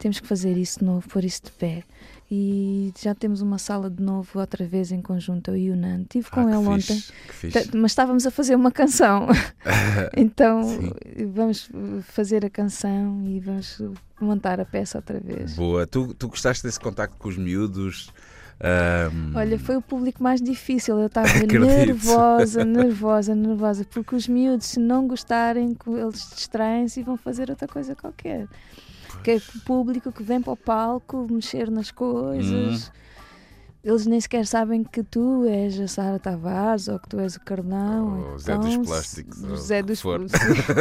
temos 0.00 0.18
que 0.18 0.26
fazer 0.26 0.56
isso 0.56 0.80
de 0.80 0.84
novo, 0.84 1.08
pôr 1.08 1.24
isso 1.24 1.42
de 1.44 1.52
pé. 1.52 1.84
E 2.30 2.92
já 3.00 3.14
temos 3.14 3.40
uma 3.40 3.56
sala 3.56 3.88
de 3.88 4.02
novo, 4.02 4.38
outra 4.38 4.66
vez 4.66 4.92
em 4.92 5.00
conjunto, 5.00 5.50
eu 5.52 5.56
e 5.56 5.70
o 5.70 5.76
Nando. 5.76 6.02
Estive 6.02 6.30
com 6.30 6.40
Ah, 6.40 6.44
ele 6.44 6.56
ontem. 6.56 7.02
fixe. 7.30 7.70
Mas 7.74 7.92
estávamos 7.92 8.26
a 8.26 8.30
fazer 8.30 8.54
uma 8.54 8.70
canção. 8.70 9.26
então 10.14 10.62
Sim. 10.62 10.92
vamos 11.32 11.70
fazer 12.02 12.44
a 12.44 12.50
canção 12.50 13.24
e 13.26 13.40
vamos 13.40 13.80
montar 14.20 14.60
a 14.60 14.64
peça 14.66 14.98
outra 14.98 15.18
vez. 15.18 15.54
Boa. 15.56 15.86
Tu, 15.86 16.12
tu 16.14 16.28
gostaste 16.28 16.62
desse 16.62 16.78
contacto 16.78 17.16
com 17.18 17.28
os 17.28 17.36
miúdos? 17.38 18.10
Ahm, 18.60 19.36
Olha, 19.36 19.58
foi 19.58 19.76
o 19.76 19.82
público 19.82 20.22
mais 20.22 20.42
difícil. 20.42 20.98
Eu 20.98 21.06
estava 21.06 21.28
nervosa, 21.46 22.64
nervosa, 22.64 23.34
nervosa, 23.34 23.84
porque 23.84 24.16
os 24.16 24.26
miúdos, 24.26 24.66
se 24.66 24.80
não 24.80 25.06
gostarem, 25.06 25.76
eles 25.86 26.30
distraem-se 26.34 27.00
e 27.00 27.02
vão 27.02 27.16
fazer 27.16 27.50
outra 27.50 27.68
coisa 27.68 27.94
qualquer. 27.94 28.48
Que 29.22 29.32
é 29.32 29.36
o 29.36 29.60
público 29.64 30.12
que 30.12 30.22
vem 30.22 30.40
para 30.40 30.52
o 30.52 30.56
palco 30.56 31.26
mexer 31.30 31.70
nas 31.70 31.90
coisas. 31.90 32.88
Hum. 32.88 32.92
Eles 33.84 34.06
nem 34.06 34.20
sequer 34.20 34.44
sabem 34.44 34.82
que 34.82 35.02
tu 35.04 35.44
és 35.46 35.78
a 35.78 35.86
Sara 35.86 36.18
Tavares 36.18 36.88
ou 36.88 36.98
que 36.98 37.08
tu 37.08 37.18
és 37.20 37.36
o 37.36 37.40
Carlão. 37.40 38.28
Ou 38.30 38.34
o 38.34 38.38
Zé 38.38 38.56
dos 38.58 38.66
Então, 38.74 38.84
Plásticos, 38.84 39.42
o 39.44 39.56
Zé 39.56 39.82
dos 39.82 40.00
for. 40.00 40.20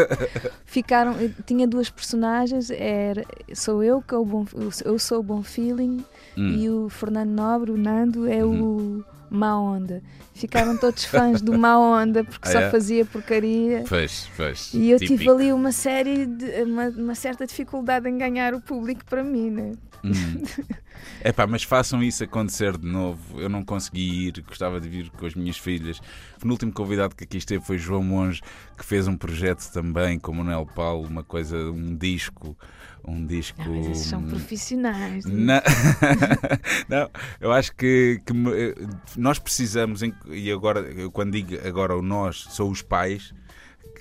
Ficaram, 0.66 1.16
tinha 1.46 1.68
duas 1.68 1.90
personagens, 1.90 2.70
era 2.72 3.24
sou 3.54 3.84
eu 3.84 4.02
que 4.02 4.14
é 4.14 4.18
o 4.18 4.26
bom, 4.26 4.46
eu 4.84 5.00
sou 5.00 5.20
o 5.20 5.24
bom 5.24 5.44
feeling 5.44 6.04
hum. 6.38 6.48
e 6.50 6.70
o 6.70 6.90
Fernando 6.90 7.30
Nobre, 7.30 7.72
o 7.72 7.78
Nando, 7.78 8.28
é 8.28 8.44
Uhum. 8.44 8.98
o 9.00 9.06
má 9.30 9.60
onda. 9.60 10.02
Ficaram 10.34 10.78
todos 10.78 11.04
fãs 11.06 11.42
do 11.42 11.58
má 11.58 11.78
onda 11.80 12.24
porque 12.24 12.48
Ah, 12.50 12.52
só 12.52 12.60
é? 12.62 12.70
fazia 12.72 13.06
porcaria. 13.06 13.84
Pois, 13.88 14.30
pois. 14.38 14.74
E 14.74 14.90
eu 14.92 15.00
tive 15.00 15.14
Típico. 15.18 15.32
ali 15.32 15.52
uma 15.52 15.72
série 15.72 16.26
de 16.26 16.64
uma, 16.64 16.90
uma 16.90 17.16
certa 17.16 17.46
dificuldade 17.46 18.08
em 18.08 18.18
ganhar 18.18 18.54
o 18.54 18.62
público 18.62 19.04
para 19.06 19.24
mim, 19.24 19.50
né? 19.50 19.72
Hum. 20.04 20.12
Epá, 21.24 21.48
mas 21.48 21.64
façam 21.64 22.04
isso 22.04 22.24
acontecer 22.24 22.78
de 22.78 22.88
novo. 22.88 23.40
Eu 23.42 23.50
não 23.50 23.64
consegui 23.64 24.28
ir, 24.28 24.42
gostava 24.48 24.80
de 24.80 24.88
vir 24.88 25.10
com 25.12 25.26
as 25.26 25.34
minhas 25.36 25.58
filhas. 25.58 26.00
O 26.44 26.48
último 26.50 26.72
convidado 26.72 27.16
que 27.16 27.24
aqui 27.24 27.38
esteve 27.38 27.64
foi 27.64 27.78
João 27.78 28.04
Monge, 28.04 28.42
que 28.78 28.86
fez 28.86 29.08
um 29.08 29.16
projeto 29.18 29.70
também 29.72 30.20
com 30.20 30.32
o 30.32 30.36
Manuel 30.36 30.66
Paulo, 30.66 31.08
uma 31.08 31.24
coisa, 31.24 31.58
um 31.58 31.96
disco. 31.96 32.56
Um 33.08 33.26
disco. 33.26 33.58
Não, 33.64 33.74
mas 33.74 33.88
esses 33.88 34.08
são 34.08 34.20
hum, 34.20 34.28
profissionais. 34.28 35.24
Não, 35.26 35.62
não, 36.90 37.10
eu 37.40 37.54
acho 37.54 37.74
que, 37.74 38.22
que 38.26 38.34
eh, 38.34 38.76
nós 39.16 39.40
precisamos, 39.40 40.02
e 40.28 40.52
agora, 40.52 40.82
eu 40.82 41.10
quando 41.10 41.32
digo 41.32 41.56
agora 41.66 41.96
o 41.96 42.02
nós, 42.02 42.48
sou 42.50 42.70
os 42.70 42.82
pais, 42.82 43.34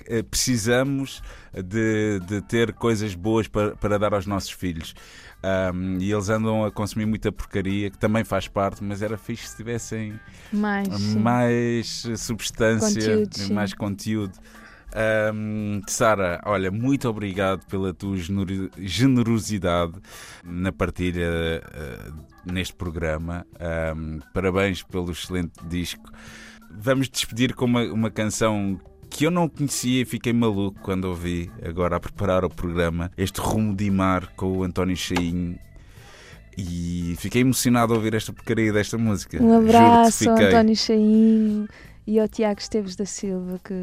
eh, 0.07 0.23
precisamos 0.23 1.21
de, 1.53 2.19
de 2.27 2.41
ter 2.41 2.73
coisas 2.73 3.15
boas 3.15 3.47
para, 3.47 3.75
para 3.77 3.97
dar 3.97 4.13
aos 4.13 4.25
nossos 4.25 4.51
filhos. 4.51 4.93
Ahm, 5.41 5.99
e 6.01 6.11
eles 6.11 6.29
andam 6.29 6.65
a 6.65 6.71
consumir 6.71 7.05
muita 7.05 7.31
porcaria, 7.31 7.89
que 7.89 7.97
também 7.97 8.23
faz 8.23 8.47
parte, 8.47 8.83
mas 8.83 9.01
era 9.01 9.17
fixe 9.17 9.47
se 9.47 9.55
tivessem 9.55 10.19
Mais, 10.51 11.15
mais 11.15 12.03
substância, 12.17 13.17
Conteúdo, 13.17 13.53
mais 13.53 13.73
conteúdo. 13.73 14.33
Ahm, 14.99 15.81
Sara, 15.87 16.41
olha, 16.43 16.71
muito 16.71 17.07
obrigado 17.07 17.65
pela 17.67 17.93
tua 17.93 18.17
genero- 18.17 18.71
generosidade 18.79 19.93
na 20.43 20.71
partilha 20.71 21.61
ah, 21.71 22.11
neste 22.51 22.73
programa. 22.73 23.45
Ahm, 23.59 24.19
parabéns 24.33 24.81
pelo 24.81 25.11
excelente 25.11 25.53
disco. 25.67 26.09
Vamos 26.71 27.07
despedir 27.09 27.53
com 27.53 27.65
uma, 27.65 27.83
uma 27.83 28.09
canção 28.09 28.79
que 29.09 29.25
eu 29.25 29.31
não 29.31 29.47
conhecia 29.47 30.01
e 30.01 30.05
fiquei 30.05 30.33
maluco 30.33 30.79
quando 30.81 31.05
ouvi 31.05 31.51
agora 31.63 31.97
a 31.97 31.99
preparar 31.99 32.43
o 32.43 32.49
programa. 32.49 33.11
Este 33.15 33.39
Rumo 33.39 33.75
de 33.75 33.91
Mar 33.91 34.27
com 34.35 34.57
o 34.57 34.63
António 34.63 34.97
Cheinho. 34.97 35.59
E 36.57 37.15
fiquei 37.19 37.41
emocionado 37.41 37.93
a 37.93 37.97
ouvir 37.97 38.15
esta 38.15 38.33
porcaria 38.33 38.73
desta 38.73 38.97
música. 38.97 39.41
Um 39.41 39.59
abraço 39.59 40.27
ao. 40.27 40.37
António 40.37 40.75
Chainho 40.75 41.67
e 42.07 42.19
ao 42.19 42.27
Tiago 42.27 42.59
Esteves 42.59 42.95
da 42.95 43.05
Silva 43.05 43.59
que 43.63 43.73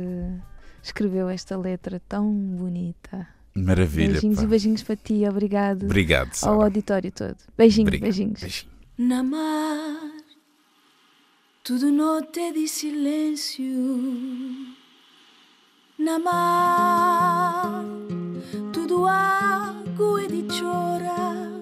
escreveu 0.84 1.28
esta 1.28 1.56
letra 1.56 2.00
tão 2.08 2.30
bonita. 2.32 3.26
Maravilha. 3.56 4.12
beijinhos 4.12 4.38
pá. 4.38 4.42
e 4.44 4.46
beijinhos 4.46 4.82
para 4.82 4.96
ti, 4.96 5.24
obrigado 5.28 5.84
Obrigado, 5.84 6.28
ao 6.28 6.34
Sara. 6.34 6.64
auditório 6.64 7.10
todo. 7.12 7.36
Beijinhos, 7.56 7.88
Obrigado. 7.88 8.02
beijinhos. 8.10 8.40
Beijinho. 8.40 8.72
Na 8.98 9.22
mar, 9.22 10.10
tudo 11.62 11.90
noite 11.90 12.52
de 12.52 12.68
silêncio. 12.68 13.64
Na 15.98 16.18
mar, 16.18 17.84
tudo 18.72 19.06
água 19.06 20.22
e 20.22 20.28
de 20.28 20.58
chora. 20.58 21.58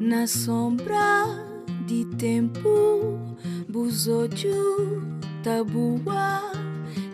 Na 0.00 0.26
sombra 0.26 1.26
de 1.86 2.04
tempo, 2.16 3.18
buzojo 3.68 5.00
tabua. 5.44 6.50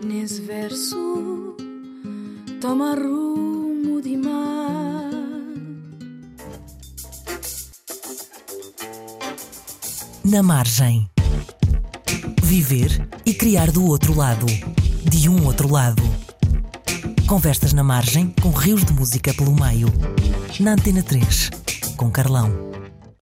Nesse 0.06 0.40
verso, 0.40 1.56
toma 2.60 2.94
rumo 2.94 4.00
de 4.00 4.16
mar. 4.16 5.10
Na 10.24 10.44
margem. 10.44 11.10
Viver 12.40 13.08
e 13.26 13.34
criar 13.34 13.72
do 13.72 13.84
outro 13.84 14.14
lado. 14.14 14.46
De 15.02 15.28
um 15.28 15.44
outro 15.44 15.68
lado. 15.68 16.04
Conversas 17.26 17.72
na 17.72 17.82
margem 17.82 18.32
com 18.40 18.50
rios 18.50 18.84
de 18.84 18.92
música 18.92 19.34
pelo 19.34 19.56
meio. 19.60 19.88
Na 20.60 20.74
Antena 20.74 21.02
3, 21.02 21.50
com 21.96 22.12
Carlão. 22.12 22.75